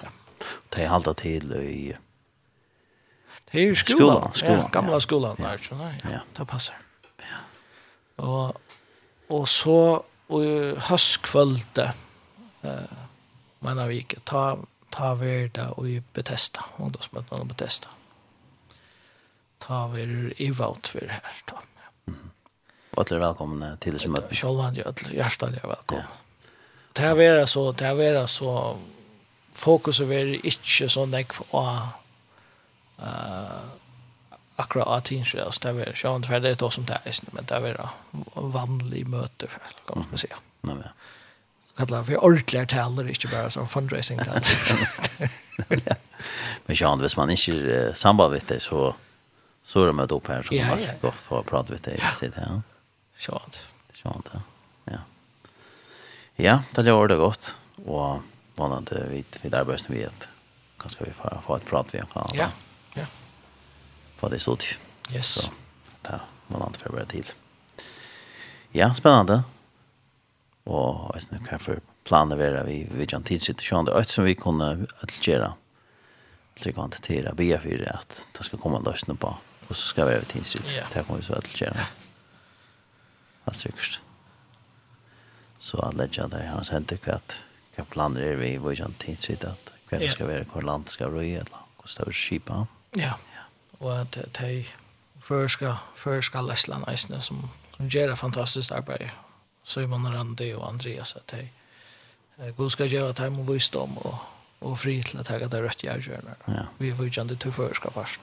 Det 0.70 0.84
är 0.84 0.88
halda 0.88 1.14
till 1.14 1.54
i 1.54 1.98
Det 3.52 3.60
är 3.68 3.76
skolan, 3.76 4.34
skolan. 4.34 4.58
Ja, 4.60 4.70
gamla 4.72 5.00
skolan 5.00 5.36
ja. 5.40 5.58
Ja. 5.72 5.92
ja. 6.04 6.20
Det 6.38 6.46
passar. 6.46 6.76
Ja. 7.18 8.24
Och 8.24 8.62
och 9.28 9.50
så 9.50 10.04
och 10.28 10.44
höstkvällte 10.78 11.94
eh 12.62 12.80
menar 13.60 13.88
vi 13.88 14.04
ta 14.24 14.60
ta 14.90 15.16
verda 15.16 15.70
och 15.70 15.90
i 15.90 16.04
betesta 16.14 16.66
ungdomsmötena 16.78 17.42
och 17.42 17.48
betesta. 17.48 17.90
Ta 19.58 19.88
vi 19.88 20.34
i 20.38 20.52
vart 20.52 20.88
för 20.88 21.08
här 21.08 21.36
då. 21.46 21.60
Och 22.92 23.06
alla 23.06 23.20
välkomna 23.20 23.76
till 23.76 24.00
som 24.00 24.12
möte. 24.12 24.36
Självan 24.36 24.76
jag 24.76 24.88
alla 24.88 25.14
hjärtligt 25.14 25.64
välkomna. 25.64 26.04
Det 26.94 27.02
här 27.02 27.16
vara 27.16 27.48
så 27.48 27.72
det 27.72 27.86
här 27.86 27.96
vara 27.96 28.28
så 28.28 28.78
fokus 29.54 30.00
är 30.00 30.46
inte 30.46 30.90
så 30.90 31.06
näck 31.06 31.32
och 31.50 31.68
eh 33.00 33.48
akkurat 34.56 34.88
att 34.88 35.06
tinsa 35.06 35.52
så 35.52 35.60
där 35.62 35.74
vi 35.74 35.96
kör 35.96 36.20
för 36.20 36.40
det 36.40 36.60
då 36.60 36.70
som 36.70 36.86
det 36.86 37.00
är 37.04 37.14
men 37.32 37.46
det 37.46 37.56
är 37.56 37.78
då 37.78 37.90
vanlig 38.42 39.08
möte 39.08 39.48
för 39.48 39.62
kan 39.88 40.06
man 40.10 40.18
säga. 40.18 40.36
Nej 40.62 40.76
men 40.76 40.88
kallar 41.78 42.04
för 42.04 42.24
ordentliga 42.24 42.66
täller 42.66 43.08
inte 43.08 43.28
bara 43.28 43.50
som 43.50 43.68
fundraising 43.68 44.18
täller. 44.18 44.44
Men 46.66 46.76
jag 46.76 46.92
antar 46.92 47.06
att 47.06 47.18
man 47.18 47.30
inte 47.30 47.92
samband 47.96 48.34
vet 48.34 48.48
det 48.48 48.60
så 48.60 48.96
så 49.64 49.86
det 49.86 49.92
är 49.92 50.08
det 50.08 50.16
upp 50.16 50.28
här 50.28 50.44
som 50.44 50.58
man 50.58 50.80
ska 50.80 51.12
få 51.12 51.44
prata 51.44 51.74
vid 51.74 51.82
det 51.82 51.92
i 51.92 52.02
sitt 52.20 52.36
här. 52.36 52.62
Sjant. 53.22 53.60
Sjant, 53.94 54.30
ja. 54.34 54.42
Ja, 54.90 55.00
ja 56.42 56.56
det 56.74 56.88
gjør 56.90 57.12
det 57.12 57.20
godt. 57.22 57.52
Og 57.86 58.24
vannet 58.58 58.90
vi 59.12 59.22
vid 59.44 59.54
arbeidsene 59.54 59.94
vi 59.94 60.02
et. 60.08 60.26
Kanskje 60.82 61.06
vi 61.06 61.14
får, 61.14 61.38
får 61.46 61.60
et 61.60 61.68
prat 61.70 61.94
vi 61.94 62.02
kan. 62.14 62.34
Ja, 62.34 62.50
ja. 62.98 63.06
Få 64.18 64.32
det 64.34 64.42
stort. 64.42 64.66
Yes. 65.14 65.36
Så 65.46 65.52
det 66.02 66.18
er 66.18 66.26
vannet 66.50 66.82
for 66.82 66.90
å 66.90 66.98
være 66.98 67.12
til. 67.14 67.30
Ja, 68.74 68.90
spennende. 68.98 69.44
Og 70.66 71.12
jeg 71.14 71.28
vet 71.30 71.38
ikke 71.44 71.54
hva 71.54 71.62
for 71.62 71.86
planer 72.10 72.42
vi 72.42 72.50
er 72.50 72.66
vi 72.66 72.78
vi 72.90 73.06
kan 73.06 73.26
tidssituasjon 73.26 73.86
det 73.86 73.94
er 73.94 74.02
et 74.02 74.10
som 74.10 74.26
vi 74.26 74.34
kunne 74.38 74.72
atlegera 75.06 75.54
så 76.58 76.74
kan 76.74 76.90
det 76.90 77.02
tira 77.06 77.34
be 77.34 77.58
för 77.60 77.96
att 77.96 78.28
det 78.38 78.44
ska 78.44 78.58
komma 78.58 78.80
lösna 78.80 79.16
på 79.16 79.38
och 79.68 79.76
så 79.76 79.88
ska 79.88 80.06
vi 80.06 80.12
över 80.12 80.26
tidssituation 80.26 80.90
det 80.94 81.04
kommer 81.04 81.20
vi 81.20 81.26
så 81.26 81.34
atlegera 81.34 81.86
helt 83.52 83.60
sikkert. 83.60 84.02
Så 85.60 85.80
han 85.84 85.98
lägger 85.98 86.28
det, 86.28 86.46
han 86.46 86.66
säger 86.66 86.80
inte 86.80 87.16
att 87.16 87.40
hva 87.76 87.86
planer 87.88 88.22
er 88.22 88.36
vi 88.36 88.54
i 88.54 88.58
vår 88.60 88.76
tidsid, 89.00 89.44
at 89.48 89.72
hvem 89.90 90.10
skal 90.12 90.28
være, 90.28 90.46
hvor 90.52 90.62
land 90.62 90.90
skal 90.92 91.12
røye, 91.14 91.40
eller 91.40 91.62
hvordan 91.80 91.98
det 91.98 92.08
er 92.08 92.18
skipa. 92.18 92.66
Ja, 93.00 93.14
og 93.80 94.02
at 94.02 94.18
de 94.40 94.66
førska, 95.20 95.76
førska 95.96 96.42
før 96.42 96.50
Lesland 96.50 96.86
eisene, 96.92 97.22
som, 97.22 97.50
som 97.78 97.88
gjør 97.88 98.12
et 98.12 98.20
fantastisk 98.20 98.72
arbeid, 98.72 99.10
Simon 99.64 100.08
Randi 100.08 100.52
og 100.54 100.68
Andreas, 100.68 101.16
at 101.16 101.32
de 101.32 102.52
god 102.58 102.70
skal 102.70 102.90
gjøre 102.90 103.10
at 103.10 103.18
dem 103.18 103.40
og 103.40 103.48
visdom 103.48 103.98
og, 103.98 104.20
og 104.62 104.78
fri 104.78 105.02
til 105.02 105.18
at 105.22 105.30
jeg 105.30 105.42
er 105.42 105.64
rødt 105.64 105.86
gjørgjørende. 105.86 106.36
Ja. 106.48 106.68
Vi 106.80 106.90
er 106.90 107.00
vujande 107.00 107.36
til 107.36 107.52
før 107.52 107.74
skal 107.74 107.92
det 107.96 108.20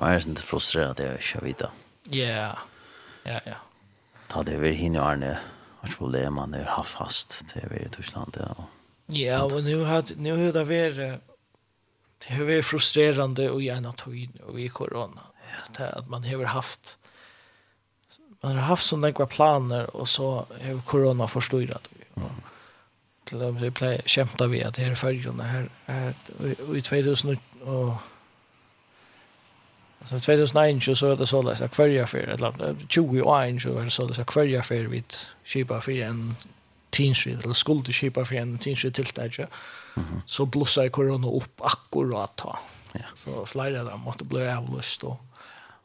Jeg 0.00 0.14
er 0.14 0.20
sånn 0.20 0.34
det 0.34 0.84
at 0.84 1.00
jeg 1.00 1.18
ikke 1.18 1.44
vet 1.44 1.58
det. 1.58 1.70
Ja, 2.12 2.54
ja, 3.24 3.40
ja 3.46 3.56
ta 4.28 4.42
det 4.42 4.52
över 4.52 4.70
hinner 4.70 5.00
Arne 5.00 5.38
vart 5.80 5.98
problem 5.98 6.34
man 6.34 6.54
har 6.54 6.60
haft 6.60 6.90
fast 6.90 7.44
det 7.54 7.60
är 7.60 7.86
i 7.86 7.88
Tyskland 7.88 8.36
ja. 8.40 8.64
Ja, 9.06 9.42
och 9.42 9.64
nu 9.64 9.84
har 9.84 10.04
nu 10.16 10.46
har 10.46 10.52
det 10.52 10.64
varit 10.64 11.20
det 12.18 12.34
har 12.34 12.44
varit 12.44 12.64
frustrerande 12.64 13.50
och 13.50 13.62
gärna 13.62 13.92
tog 13.92 14.30
och 14.46 14.60
i 14.60 14.68
corona 14.68 15.20
ja. 15.50 15.74
det 15.76 15.90
att 15.90 16.08
man 16.08 16.24
har 16.24 16.44
haft 16.44 16.98
man 18.40 18.56
har 18.56 18.62
haft 18.62 18.86
såna 18.86 19.08
några 19.08 19.26
planer 19.26 19.96
och 19.96 20.08
så 20.08 20.46
har 20.62 20.80
corona 20.82 21.28
förstört 21.28 21.88
mm. 22.14 22.28
till 23.24 23.38
vi 23.38 23.70
play 23.70 24.02
kämpa 24.06 24.46
vi 24.46 24.64
att 24.64 24.76
här 24.76 24.94
förrjorna 24.94 25.42
här, 25.42 25.70
här 25.84 26.14
och 26.68 26.76
i 26.76 26.82
2000 26.82 27.38
och 27.64 27.92
Så 30.08 30.20
2009 30.20 30.94
så 30.94 31.08
var 31.08 31.16
det 31.16 31.26
så 31.26 31.42
där 31.42 31.68
kvarja 31.68 32.06
för 32.06 32.18
eller 32.18 32.76
20 32.88 33.22
år 33.22 33.58
så 33.58 33.72
var 33.72 33.84
det 33.84 33.90
så 33.90 34.06
där 34.06 34.24
kvarja 34.24 34.62
för 34.62 34.84
vid 34.84 35.14
skipa 35.44 35.80
för 35.80 35.92
en 35.92 36.36
tinskid 36.90 37.44
eller 37.44 37.54
skulle 37.54 37.92
skipa 37.92 38.24
för 38.24 38.34
en 38.34 38.58
tinskid 38.58 38.94
till 38.94 39.06
där. 39.14 39.46
Mhm. 39.94 40.22
Så 40.26 40.46
blossar 40.46 40.88
corona 40.88 41.28
upp 41.28 41.60
akkurat 41.60 42.36
ta 42.36 42.58
Ja. 42.92 43.00
Så 43.16 43.46
flyger 43.46 43.84
där 43.84 43.96
måtte 43.96 44.24
bli 44.24 44.50
avlöst 44.50 45.00
då. 45.00 45.16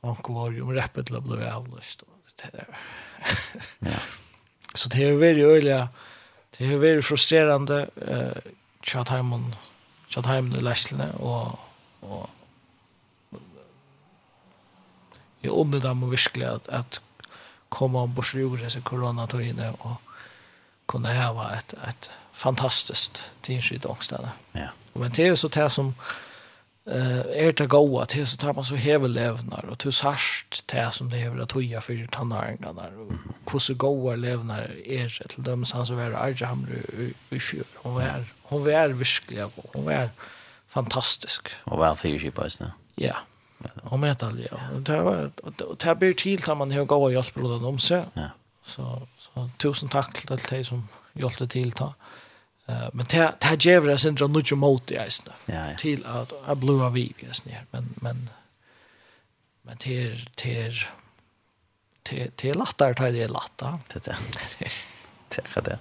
Och 0.01 0.29
var 0.29 0.51
ju 0.51 0.75
rapid 0.75 1.05
bli 1.23 1.47
avlöst 1.47 1.99
då. 1.99 2.05
Ja. 3.79 3.99
Så 4.73 4.89
det 4.89 5.03
är 5.03 5.15
väldigt 5.15 5.45
öliga 5.45 5.87
det 6.57 6.65
är 6.65 6.77
väldigt 6.77 7.05
frustrerande 7.05 7.89
eh 8.07 8.17
uh, 8.17 8.33
chatheimen 8.83 9.55
chatheimen 10.09 10.59
i 10.59 10.61
läslen 10.61 11.11
och 11.11 11.59
och 11.99 12.29
jag 15.43 15.57
undrar 15.57 15.79
dem 15.79 16.03
och 16.03 16.13
verkligen 16.13 16.53
att, 16.55 16.67
att 16.67 17.01
komma 17.69 18.01
om 18.01 18.13
bort 18.13 18.35
ur 18.35 18.57
dessa 18.57 18.81
koronatøyene 18.81 19.73
och 19.79 20.01
kunne 20.85 21.13
ha 21.13 21.51
ett, 21.53 21.73
ett 21.73 22.09
fantastiskt 22.31 23.31
tidskydd 23.41 23.85
också. 23.85 24.29
Ja. 24.51 24.67
Men 24.93 25.11
det 25.11 25.27
är 25.27 25.35
så 25.35 25.47
det 25.47 25.69
som 25.69 25.95
eh 26.85 27.19
är 27.19 27.53
det 27.53 27.67
goda 27.67 28.05
till 28.05 28.27
så 28.27 28.37
tar 28.37 28.53
man 28.53 28.65
så 28.65 28.75
häver 28.75 29.07
levnar 29.07 29.65
och 29.65 29.79
tus 29.79 30.01
harst 30.01 30.63
det 30.67 30.91
som 30.91 31.09
det 31.09 31.17
hever 31.17 31.41
att 31.41 31.51
höja 31.51 31.81
för 31.81 32.07
tannarna 32.07 32.73
där 32.73 32.91
och 33.45 33.51
hur 33.51 33.59
så 33.59 33.73
goda 33.73 34.15
levnar 34.15 34.71
är 34.85 35.27
till 35.27 35.43
dem 35.43 35.65
som 35.65 35.85
så 35.85 35.97
är 35.97 36.11
Arjaham 36.11 36.67
i 37.29 37.39
fjör 37.39 37.65
hon 37.75 38.01
är 38.01 38.33
hon 38.43 38.67
är 38.67 38.89
verkligen 38.89 39.51
hon 39.73 39.87
är 39.87 40.09
fantastisk 40.67 41.47
och 41.63 41.81
väl 41.81 41.95
för 41.95 42.19
sig 42.19 42.31
på 42.31 42.47
Ja 42.95 43.17
och 43.83 43.99
metal 43.99 44.47
ja. 44.51 44.57
Och 44.75 44.81
det 44.81 45.01
var 45.01 45.31
och 45.43 45.77
det 45.77 45.95
blir 45.95 46.13
till 46.13 46.49
att 46.49 46.57
man 46.57 46.71
har 46.71 46.85
gått 46.85 47.01
och 47.01 47.13
hjälpt 47.13 47.33
bröderna 47.33 47.67
om 47.67 47.79
sig. 47.79 48.05
Ja. 48.13 48.29
Så 48.63 49.07
så 49.17 49.49
tusen 49.57 49.89
tack 49.89 50.13
till 50.13 50.31
allt 50.31 50.49
de 50.49 50.63
som 50.63 50.87
hjälpte 51.13 51.47
till 51.47 51.71
ta. 51.71 51.93
Eh 52.65 52.89
men 52.93 53.05
det 53.09 53.33
det 53.39 53.65
ger 53.65 53.81
det 53.81 53.97
sen 53.97 54.17
något 54.19 54.51
ju 54.51 54.55
mot 54.55 54.91
i 54.91 54.95
isen. 55.07 55.33
Ja. 55.45 55.75
Till 55.77 56.05
att 56.05 56.33
att 56.45 56.57
blåa 56.57 56.89
vi 56.89 57.01
i 57.01 57.15
isen 57.31 57.53
men 57.71 57.93
men 57.95 58.29
men 59.61 59.77
till 59.77 60.29
till 60.35 60.85
till 62.03 62.31
till 62.35 62.57
lättare 62.57 62.93
tar 62.93 63.11
det 63.11 63.27
latta. 63.27 63.79
Det 63.93 64.05
det. 64.05 64.17
Det 65.35 65.41
är 65.55 65.61
det. 65.61 65.79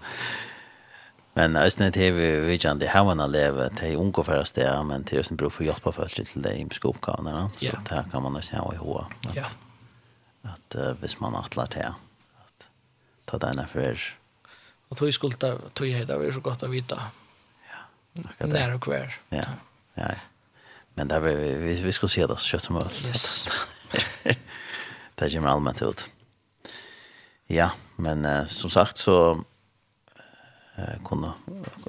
Men 1.34 1.56
æsne 1.56 1.90
TV 1.90 2.12
vi 2.12 2.46
vidjan, 2.46 2.80
det 2.80 2.90
her 2.92 3.04
man 3.04 3.18
har 3.18 3.26
levet, 3.26 3.72
det 3.80 3.92
er 3.92 3.96
unge 3.96 4.24
færre 4.24 4.44
steder, 4.44 4.82
men 4.82 5.04
till 5.04 5.24
sin 5.24 5.36
bror 5.36 5.50
för 5.50 5.64
hjälpa 5.64 5.92
för 5.92 6.02
av 6.02 6.42
det 6.42 6.56
i 6.56 6.68
skopkavene, 6.72 7.50
så 7.58 7.64
yeah. 7.64 7.84
det 7.88 8.04
kan 8.10 8.22
man 8.22 8.36
også 8.36 8.56
ha 8.56 8.72
i 8.74 8.76
hoa. 8.76 9.06
att 9.28 9.36
yeah. 9.36 9.50
at 10.44 10.76
uh, 10.76 11.00
hvis 11.00 11.20
man 11.20 11.34
atler 11.34 11.66
til, 11.66 11.80
at 12.44 12.68
ta 13.26 13.38
denne 13.38 13.66
for... 13.72 13.96
och 14.88 14.96
tog 14.96 15.14
skulle 15.14 15.34
ta, 15.34 15.58
tog 15.74 15.86
jeg 15.88 16.08
det 16.08 16.16
var 16.16 16.32
så 16.32 16.40
gott 16.40 16.62
att 16.62 16.70
vita 16.70 17.00
Ja, 18.38 18.46
när 18.46 18.74
och 18.74 18.82
kvar 18.82 19.14
Ja, 19.28 19.42
ja. 19.94 20.14
Men 20.94 21.08
där 21.08 21.20
vi, 21.20 21.54
vi, 21.54 21.80
vi 21.80 21.92
ska 21.92 22.08
se 22.08 22.26
det 22.26 22.36
så 22.36 22.46
kött 22.46 22.62
som 22.62 22.74
möjligt. 22.74 23.04
Yes. 23.06 23.48
det 25.14 25.30
kommer 25.30 25.48
allmänt 25.48 25.82
ut. 25.82 26.10
Ja, 27.46 27.70
men 27.96 28.48
som 28.48 28.70
sagt 28.70 28.98
så 28.98 29.44
eh 30.76 31.04
kunna 31.04 31.34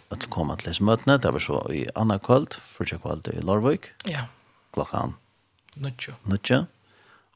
att 0.10 0.30
komma 0.30 0.55
till 0.55 0.84
mötena 0.84 1.18
där 1.18 1.31
var 1.31 1.39
så 1.39 1.73
i 1.73 1.89
Anna 1.95 2.19
kvöld 2.19 2.53
för 2.53 2.88
jag 2.91 3.01
kvöld 3.01 3.27
i 3.27 3.41
Lorvik. 3.41 3.81
Ja. 4.03 4.26
Klockan 4.72 5.14
Nutja. 5.76 6.14
Nutja. 6.23 6.65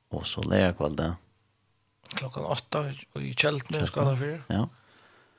Och 0.09 0.27
så 0.27 0.41
lära 0.41 0.73
kvällen 0.73 1.15
klockan 2.07 2.45
8 2.45 2.93
och 3.13 3.21
i 3.21 3.33
Kjeltne 3.33 3.87
ska 3.87 4.11
det 4.11 4.17
för. 4.17 4.41
Ja. 4.47 4.69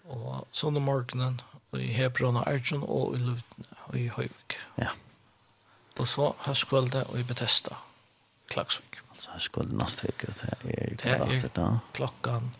Och 0.09 0.49
sånne 0.51 0.81
morgonen 0.81 1.43
i 1.73 1.93
Hebron 1.93 2.37
och 2.37 2.49
Arjun 2.49 2.83
och 2.83 3.15
i 3.15 3.19
Luften 3.19 3.65
och 3.79 3.95
i 3.95 4.09
Høyvik. 4.09 4.57
Ja. 4.75 4.89
Och 5.99 6.09
så 6.09 6.35
höstkvällen 6.39 7.03
och 7.03 7.19
i 7.19 7.25
Bethesda. 7.25 7.77
Klaksvik. 8.47 8.97
Alltså 9.11 9.31
höstkvällen 9.31 9.77
nästa 9.77 10.07
vecka 10.07 10.27
det 11.03 11.11
är 11.11 11.79
klockan 11.93 12.51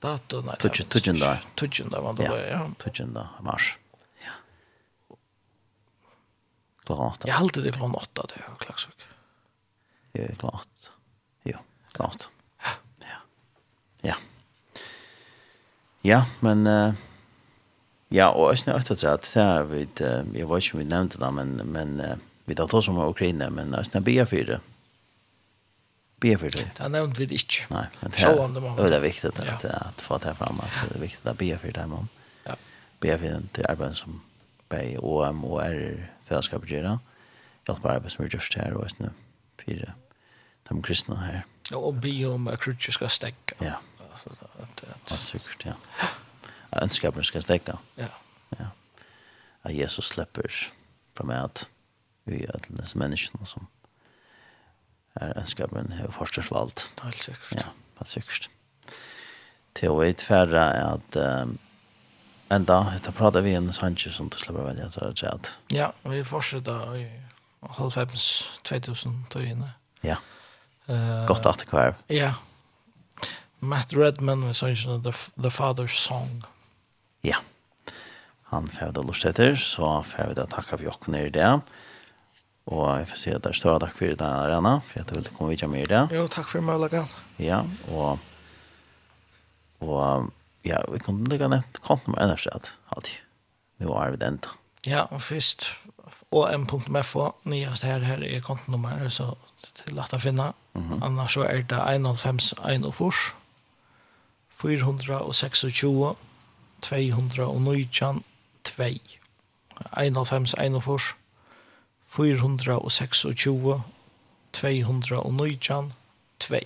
dato 0.00 0.40
nej 0.40 0.56
tutsch 0.58 0.88
tutschenda 0.88 1.38
tutschenda 1.54 2.00
var 2.00 2.14
det 2.16 2.50
ja 2.50 2.70
tutschenda 2.78 3.28
mars. 3.40 3.74
Ja. 4.24 4.32
Åtta. 6.88 7.28
Jeg 7.28 7.36
halte 7.36 7.62
det 7.62 7.74
klart 7.76 7.96
åtta 7.96 8.22
det 8.28 8.40
er 8.40 8.50
är 8.50 8.56
klaxvik 8.64 9.06
ja 10.12 10.26
klart 10.38 10.90
ja 11.44 11.58
klart 11.92 12.28
ja. 12.64 12.72
Ja. 14.02 14.14
Ja. 16.02 16.24
Men 16.40 16.66
uh, 16.66 16.94
ja 18.08 18.30
och 18.30 18.50
jag 18.50 18.58
snart 18.58 18.90
att 18.90 19.00
det 19.00 19.34
här 19.34 19.62
vid 19.64 20.00
jag 20.34 20.48
vet 20.48 20.64
inte 20.64 20.72
om 20.72 20.78
vi 20.78 20.84
nämnde 20.84 21.18
det 21.18 21.30
men 21.30 21.56
men 21.56 22.00
uh, 22.00 22.16
vi 22.44 22.54
tar 22.54 22.66
to 22.66 22.82
som 22.82 22.98
er 22.98 23.08
Ukraina 23.08 23.50
men 23.50 23.72
jag 23.72 23.86
snabbt 23.86 24.04
be 24.04 24.26
för 24.26 24.44
det 24.44 24.60
be 26.20 26.38
för 26.38 26.50
det. 26.50 26.70
Det 26.76 26.88
nämnt 26.88 27.18
vi 27.18 27.22
inte. 27.22 27.66
Nej, 27.68 27.86
men 28.00 28.10
det 28.10 28.22
är, 28.22 28.90
det 28.90 28.96
är 28.96 29.00
viktigt 29.00 29.40
att, 29.40 29.64
ja. 29.64 29.70
att 29.70 30.00
få 30.00 30.18
det 30.18 30.34
fram 30.34 30.60
att 30.60 30.88
det 30.88 30.94
är 30.94 31.00
viktigt 31.00 31.26
att 31.26 31.38
be 31.38 31.58
för 31.58 31.72
det 31.72 31.86
man. 31.86 32.08
Ja. 32.44 32.56
Be 32.98 33.18
för 33.18 33.26
det 33.26 33.42
till 33.52 33.66
arbeten 33.66 33.94
som 33.94 34.20
bei 34.68 34.98
OM 34.98 35.44
och 35.44 35.64
R 35.64 36.12
fällskap 36.24 36.70
gör. 36.70 36.98
Hjälpa 37.68 37.90
arbeten 37.90 38.10
som 38.10 38.24
är 38.24 38.28
just 38.34 38.54
här 38.54 38.72
och 38.72 38.88
nu 38.96 39.10
för 39.56 39.94
de 40.68 40.82
kristna 40.82 41.16
här. 41.16 41.44
Ja, 41.70 41.76
och 41.76 41.94
be 41.94 42.26
om 42.26 42.48
att 42.48 42.60
krutcher 42.60 42.90
ska 42.90 43.08
stäcka. 43.08 43.54
Ja. 43.58 43.80
Alltså 44.10 44.30
att 44.30 44.84
att 45.02 45.08
säkert 45.08 45.66
ja. 45.66 45.74
Önskapen 46.70 47.24
ska 47.24 47.40
stäcka. 47.40 47.78
Ja. 47.94 48.06
Ja. 48.58 48.66
Att 49.62 49.72
Jesus 49.72 50.06
släpper 50.06 50.52
från 51.14 51.30
att 51.30 51.68
vi 52.24 52.44
är 52.44 52.50
alla 52.50 52.86
människor 52.94 53.44
som 53.44 53.66
er 55.18 55.34
ønskapen 55.38 55.92
har 55.98 56.12
forskningsvalgt. 56.14 56.90
Det 56.96 57.02
er 57.02 57.10
helt 57.10 57.24
sikkert. 57.24 57.56
Ja, 57.56 57.72
helt 57.98 58.12
sikkert. 58.12 58.50
Til 59.78 59.94
å 59.94 59.98
vite 60.00 60.26
færre 60.26 60.62
er 60.74 60.98
at 60.98 61.18
um, 61.18 61.56
enda, 62.52 62.80
jeg 62.96 63.14
prater 63.16 63.44
vi 63.46 63.54
en 63.58 63.70
sannsje 63.74 64.12
som 64.14 64.30
du 64.30 64.38
slipper 64.40 64.66
velge 64.66 64.90
til 64.94 65.06
å 65.06 65.10
si 65.16 65.26
at. 65.30 65.52
Ja, 65.74 65.90
vi 66.06 66.22
fortsetter 66.26 66.94
i 66.98 67.06
halvfems 67.78 68.28
2000 68.68 69.18
tøyene. 69.32 69.74
Ja, 70.06 70.20
uh, 70.88 71.26
godt 71.28 71.48
at 71.50 71.64
det 71.64 71.70
kvar. 71.70 71.98
Ja, 72.12 72.34
Matt 73.60 73.92
Redman 73.92 74.46
med 74.46 74.56
sannsjen 74.56 75.02
The, 75.04 75.12
The 75.36 75.52
Father's 75.52 75.98
Song. 76.00 76.40
Ja, 77.26 77.42
han 78.50 78.70
færre 78.72 78.94
det 78.96 79.04
lort 79.04 79.26
etter, 79.28 79.58
så 79.60 79.98
færre 80.08 80.34
det 80.38 80.48
takk 80.54 80.72
av 80.78 80.82
jokken 80.86 81.18
i 81.18 81.28
det. 81.28 81.44
Ja 81.44 81.60
Og 82.70 82.98
jeg 83.00 83.08
får 83.10 83.18
si 83.18 83.30
at 83.34 83.42
det 83.42 83.50
er 83.50 83.58
større 83.58 83.80
takk 83.82 83.96
for 83.98 84.18
deg, 84.20 84.42
Rena, 84.50 84.76
for 84.86 85.02
at 85.02 85.08
du 85.10 85.16
ville 85.16 85.32
komme 85.34 85.50
videre 85.50 85.70
med 85.72 85.90
det. 85.90 86.02
Jo, 86.14 86.26
takk 86.30 86.48
for 86.52 86.62
meg, 86.62 86.78
Lagan. 86.78 87.08
Ja, 87.42 87.64
og, 87.90 88.22
og 89.82 90.30
ja, 90.66 90.78
vi 90.92 90.98
kunne 91.02 91.26
legge 91.32 91.48
ned 91.50 91.80
konten 91.82 92.14
med 92.14 92.22
energi 92.22 92.48
at 92.54 92.70
alltid. 92.94 93.18
Nå 93.82 93.94
er 93.96 94.14
vi 94.14 94.20
det 94.20 94.28
enda. 94.28 94.54
Ja, 94.86 95.02
og 95.10 95.22
først, 95.24 95.66
og 96.30 96.60
m.fo, 96.60 97.30
nyest 97.44 97.82
her, 97.82 98.04
her 98.06 98.22
er 98.24 98.40
kontenummeret, 98.44 99.12
så 99.12 99.34
det 99.60 99.88
er 99.88 99.96
lett 99.96 100.14
å 100.14 100.18
finne. 100.22 100.52
Mm 100.74 100.88
-hmm. 100.88 101.04
Annars 101.04 101.32
så 101.32 101.42
er 101.42 101.62
det 101.62 101.78
1,5, 101.78 102.54
1 102.70 102.84
og 102.84 102.94
fors. 102.94 103.34
426, 104.50 106.14
219, 106.80 108.24
2. 108.64 108.94
1,5, 109.96 110.54
1 110.64 110.74
og 110.74 110.82
fors. 110.82 111.14
426, 112.10 113.82
219, 114.52 115.92
2. 116.38 116.56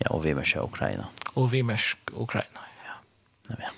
Ja, 0.00 0.10
og 0.10 0.24
vi 0.24 0.34
mørker 0.34 0.66
Ukraina. 0.66 1.04
Og 1.36 1.52
vi 1.52 1.62
mersk 1.62 2.10
Ukraina, 2.12 2.64
ja. 2.86 2.96
Ja, 3.50 3.54
ja. 3.68 3.70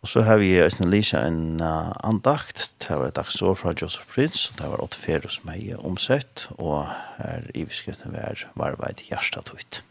Og 0.00 0.08
så 0.08 0.22
har 0.24 0.36
vi 0.40 0.56
Øystein 0.56 0.90
Lisa 0.90 1.20
en 1.28 1.60
uh, 1.60 1.92
andakt, 2.04 2.72
det 2.80 2.96
var 2.96 3.10
et 3.10 3.16
dagsår 3.16 3.54
fra 3.54 3.74
Joseph 3.82 4.08
Prince, 4.08 4.54
det 4.56 4.70
var 4.70 4.80
åtte 4.80 4.96
fere 4.96 5.28
som 5.28 5.50
er 5.52 5.84
omsett, 5.84 6.46
og 6.56 6.88
her 7.18 7.44
i 7.54 7.66
beskriften 7.68 8.16
var 8.16 8.40
varveid 8.56 9.04
hjertet 9.10 9.52
ut. 9.52 9.82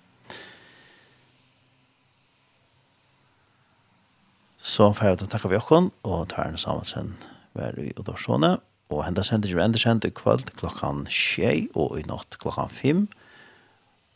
Så 4.57 4.89
ferdig 4.97 5.29
takker 5.29 5.53
vi 5.53 5.61
okken, 5.61 5.91
og 6.03 6.31
tar 6.33 6.49
en 6.49 6.57
samansen 6.57 7.13
hver 7.53 7.77
i 7.77 7.93
Odorsone, 8.01 8.57
Og 8.89 9.03
henda 9.05 9.21
sender 9.21 9.51
er 9.53 9.61
endersendt 9.67 10.05
i 10.05 10.09
kvöld 10.09 10.49
klokkan 10.57 11.05
6 11.13 11.75
og 11.77 11.99
i 11.99 12.05
natt 12.09 12.39
klokkan 12.41 12.69
5. 12.73 13.05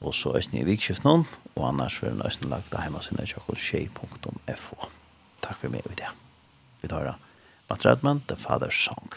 Og 0.02 0.16
så 0.18 0.34
østene 0.38 0.64
i 0.64 0.66
vikskift 0.68 1.06
noen, 1.06 1.28
og 1.56 1.68
annars 1.70 2.00
vil 2.02 2.18
den 2.18 2.50
lagt 2.50 2.74
av 2.74 2.82
hjemme 2.88 3.02
sin 3.06 3.22
tjokkur 3.22 3.62
Takk 5.44 5.60
for 5.60 5.70
meg 5.70 5.86
i 5.92 5.96
det. 6.00 6.10
Vi 6.82 6.88
tar 6.88 7.06
da. 7.06 7.14
Matt 7.70 7.86
Redman, 7.86 8.24
The 8.28 8.36
Father's 8.36 8.80
Song. 8.80 9.12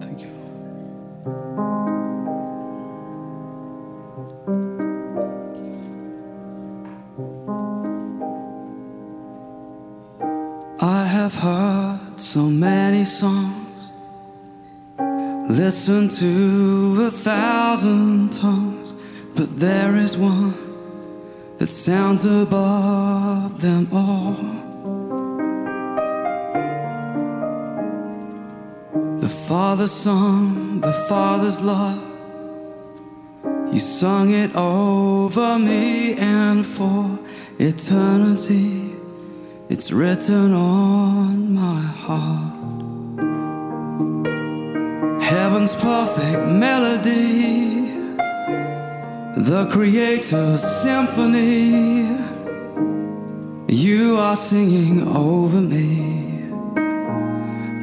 Thank 0.00 0.22
you. 0.22 0.30
I 10.80 11.04
have 11.04 11.34
heard 11.34 12.07
so 12.20 12.42
many 12.42 13.04
songs. 13.04 13.92
Listen 15.48 16.08
to 16.08 17.06
a 17.06 17.10
thousand 17.10 18.32
tongues 18.34 18.94
But 19.34 19.56
there 19.58 19.96
is 19.96 20.16
one 20.16 20.54
that 21.58 21.68
sounds 21.68 22.24
above 22.24 23.60
them 23.60 23.88
all. 23.92 24.34
The 29.20 29.28
Father's 29.28 29.92
song, 29.92 30.80
the 30.80 30.92
Father's 31.08 31.62
love. 31.62 32.02
You 33.72 33.80
sung 33.80 34.32
it 34.34 34.54
over 34.56 35.58
me 35.58 36.14
and 36.14 36.66
for 36.66 37.18
eternity. 37.58 38.87
It's 39.70 39.92
written 39.92 40.54
on 40.54 41.52
my 41.52 41.82
heart. 41.82 42.54
Heaven's 45.22 45.74
perfect 45.74 46.50
melody. 46.50 47.90
The 49.36 49.68
creator's 49.70 50.62
symphony. 50.62 52.16
You 53.68 54.16
are 54.16 54.36
singing 54.36 55.06
over 55.06 55.60
me. 55.60 56.48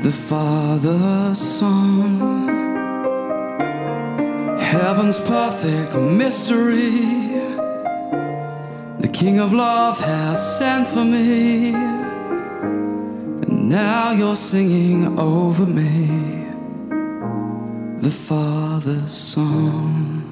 The 0.01 0.11
Father's 0.11 1.39
song. 1.39 2.47
Heaven's 4.57 5.19
perfect 5.19 5.95
mystery. 5.95 7.24
The 9.05 9.11
king 9.11 9.39
of 9.39 9.53
love 9.53 9.99
has 9.99 10.57
sent 10.57 10.87
for 10.87 11.05
me. 11.05 11.75
And 13.43 13.69
now 13.69 14.13
you're 14.13 14.35
singing 14.35 15.19
over 15.19 15.63
me. 15.63 16.47
The 17.99 18.09
Father's 18.09 19.11
song. 19.11 20.23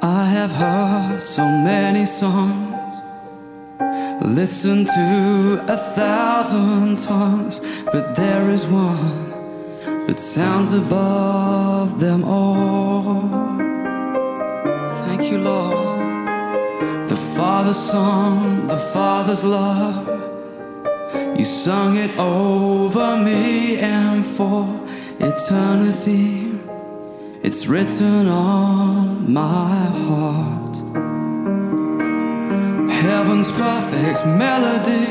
I 0.00 0.24
have 0.24 0.52
heard 0.52 1.22
so 1.22 1.42
many 1.42 2.06
songs. 2.06 2.96
Listen 4.24 4.86
to 4.86 5.64
a 5.68 5.76
thousand 5.76 6.96
tongues 6.96 7.60
But 7.92 8.14
there 8.14 8.50
is 8.50 8.66
one 8.68 9.30
That 10.06 10.18
sounds 10.18 10.72
above 10.72 11.98
them 11.98 12.22
all 12.24 13.61
you 15.32 15.38
Lord. 15.38 17.08
The 17.08 17.16
Father's 17.36 17.76
song, 17.76 18.66
the 18.66 18.76
Father's 18.76 19.44
love. 19.44 20.06
You 21.38 21.44
sung 21.44 21.96
it 21.96 22.16
over 22.18 23.16
me 23.16 23.78
and 23.78 24.24
for 24.24 24.64
eternity. 25.18 26.52
It's 27.42 27.66
written 27.66 28.28
on 28.28 29.32
my 29.32 29.76
heart. 30.08 30.76
Heaven's 32.90 33.50
perfect 33.52 34.26
melody. 34.26 35.06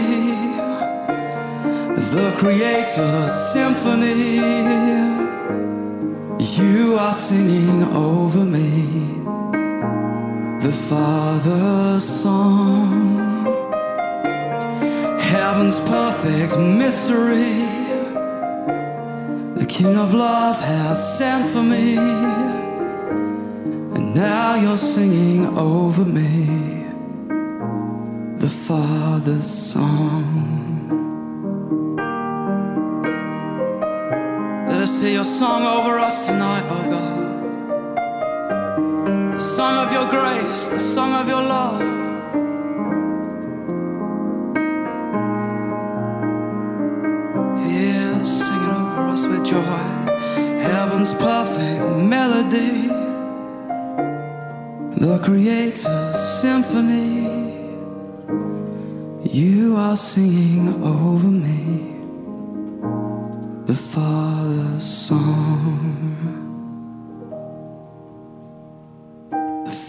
The 2.14 2.34
Creator's 2.38 3.34
symphony. 3.54 4.72
You 6.60 6.98
are 6.98 7.14
singing 7.14 7.84
over 7.94 8.44
me 8.44 9.22
the 10.62 10.72
Father's 10.72 12.04
song. 12.04 13.46
Heaven's 15.20 15.80
perfect 15.80 16.56
mystery. 16.60 17.66
The 19.60 19.66
King 19.68 19.98
of 19.98 20.14
love 20.14 20.60
has 20.60 21.18
sent 21.18 21.48
for 21.48 21.64
me. 21.64 21.98
And 23.96 24.14
now 24.14 24.54
you're 24.54 24.78
singing 24.78 25.58
over 25.58 26.06
me. 26.06 26.86
The 28.36 28.50
Father's 28.68 29.50
song. 29.50 30.28
Let 34.68 34.80
us 34.80 35.02
hear 35.02 35.14
your 35.14 35.24
song 35.24 35.64
over 35.64 35.98
us 35.98 36.28
tonight, 36.28 36.66
oh 36.70 36.92
God 36.92 37.11
song 39.56 39.86
of 39.86 39.92
your 39.92 40.08
grace, 40.10 40.70
the 40.70 40.80
song 40.80 41.12
of 41.14 41.28
your 41.28 41.42
love. 41.42 41.82
Yeah, 47.68 48.24
sing 48.24 48.64
over 48.80 49.10
us 49.12 49.28
with 49.28 49.46
joy. 49.46 49.82
Heaven's 50.68 51.14
perfect 51.16 51.82
melody. 52.14 52.88
The 55.06 55.20
creator's 55.22 56.20
symphony. 56.40 57.28
You 59.30 59.76
are 59.76 59.98
singing 59.98 60.82
over 60.82 61.28
me. 61.28 61.98
The 63.66 63.76
Father's 63.76 64.84
song. 64.84 66.51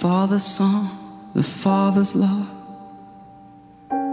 Father's 0.03 0.45
song, 0.45 0.91
the 1.33 1.45
Father's 1.45 2.17
love. 2.17 2.51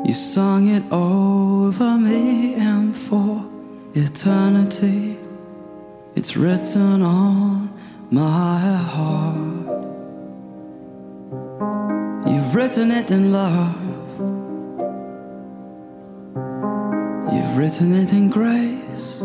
You 0.06 0.14
sung 0.14 0.68
it 0.68 0.84
over 0.91 1.98
me 1.98 2.53
and 2.53 2.95
for 2.95 3.44
eternity. 3.95 5.18
It's 6.14 6.38
written 6.38 7.02
on 7.02 7.74
my 8.11 8.60
heart. 8.94 9.66
You've 12.28 12.53
written 12.53 12.91
it 12.91 13.10
in 13.10 13.32
love. 13.32 13.82
You've 17.34 17.57
written 17.57 17.94
it 17.95 18.14
in 18.14 18.30
grace. 18.30 19.22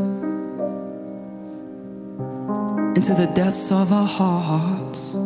Into 2.97 3.12
the 3.12 3.31
depths 3.35 3.70
of 3.70 3.93
our 3.93 4.09
hearts. 4.09 5.23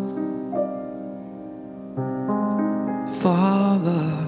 Father. 3.09 4.28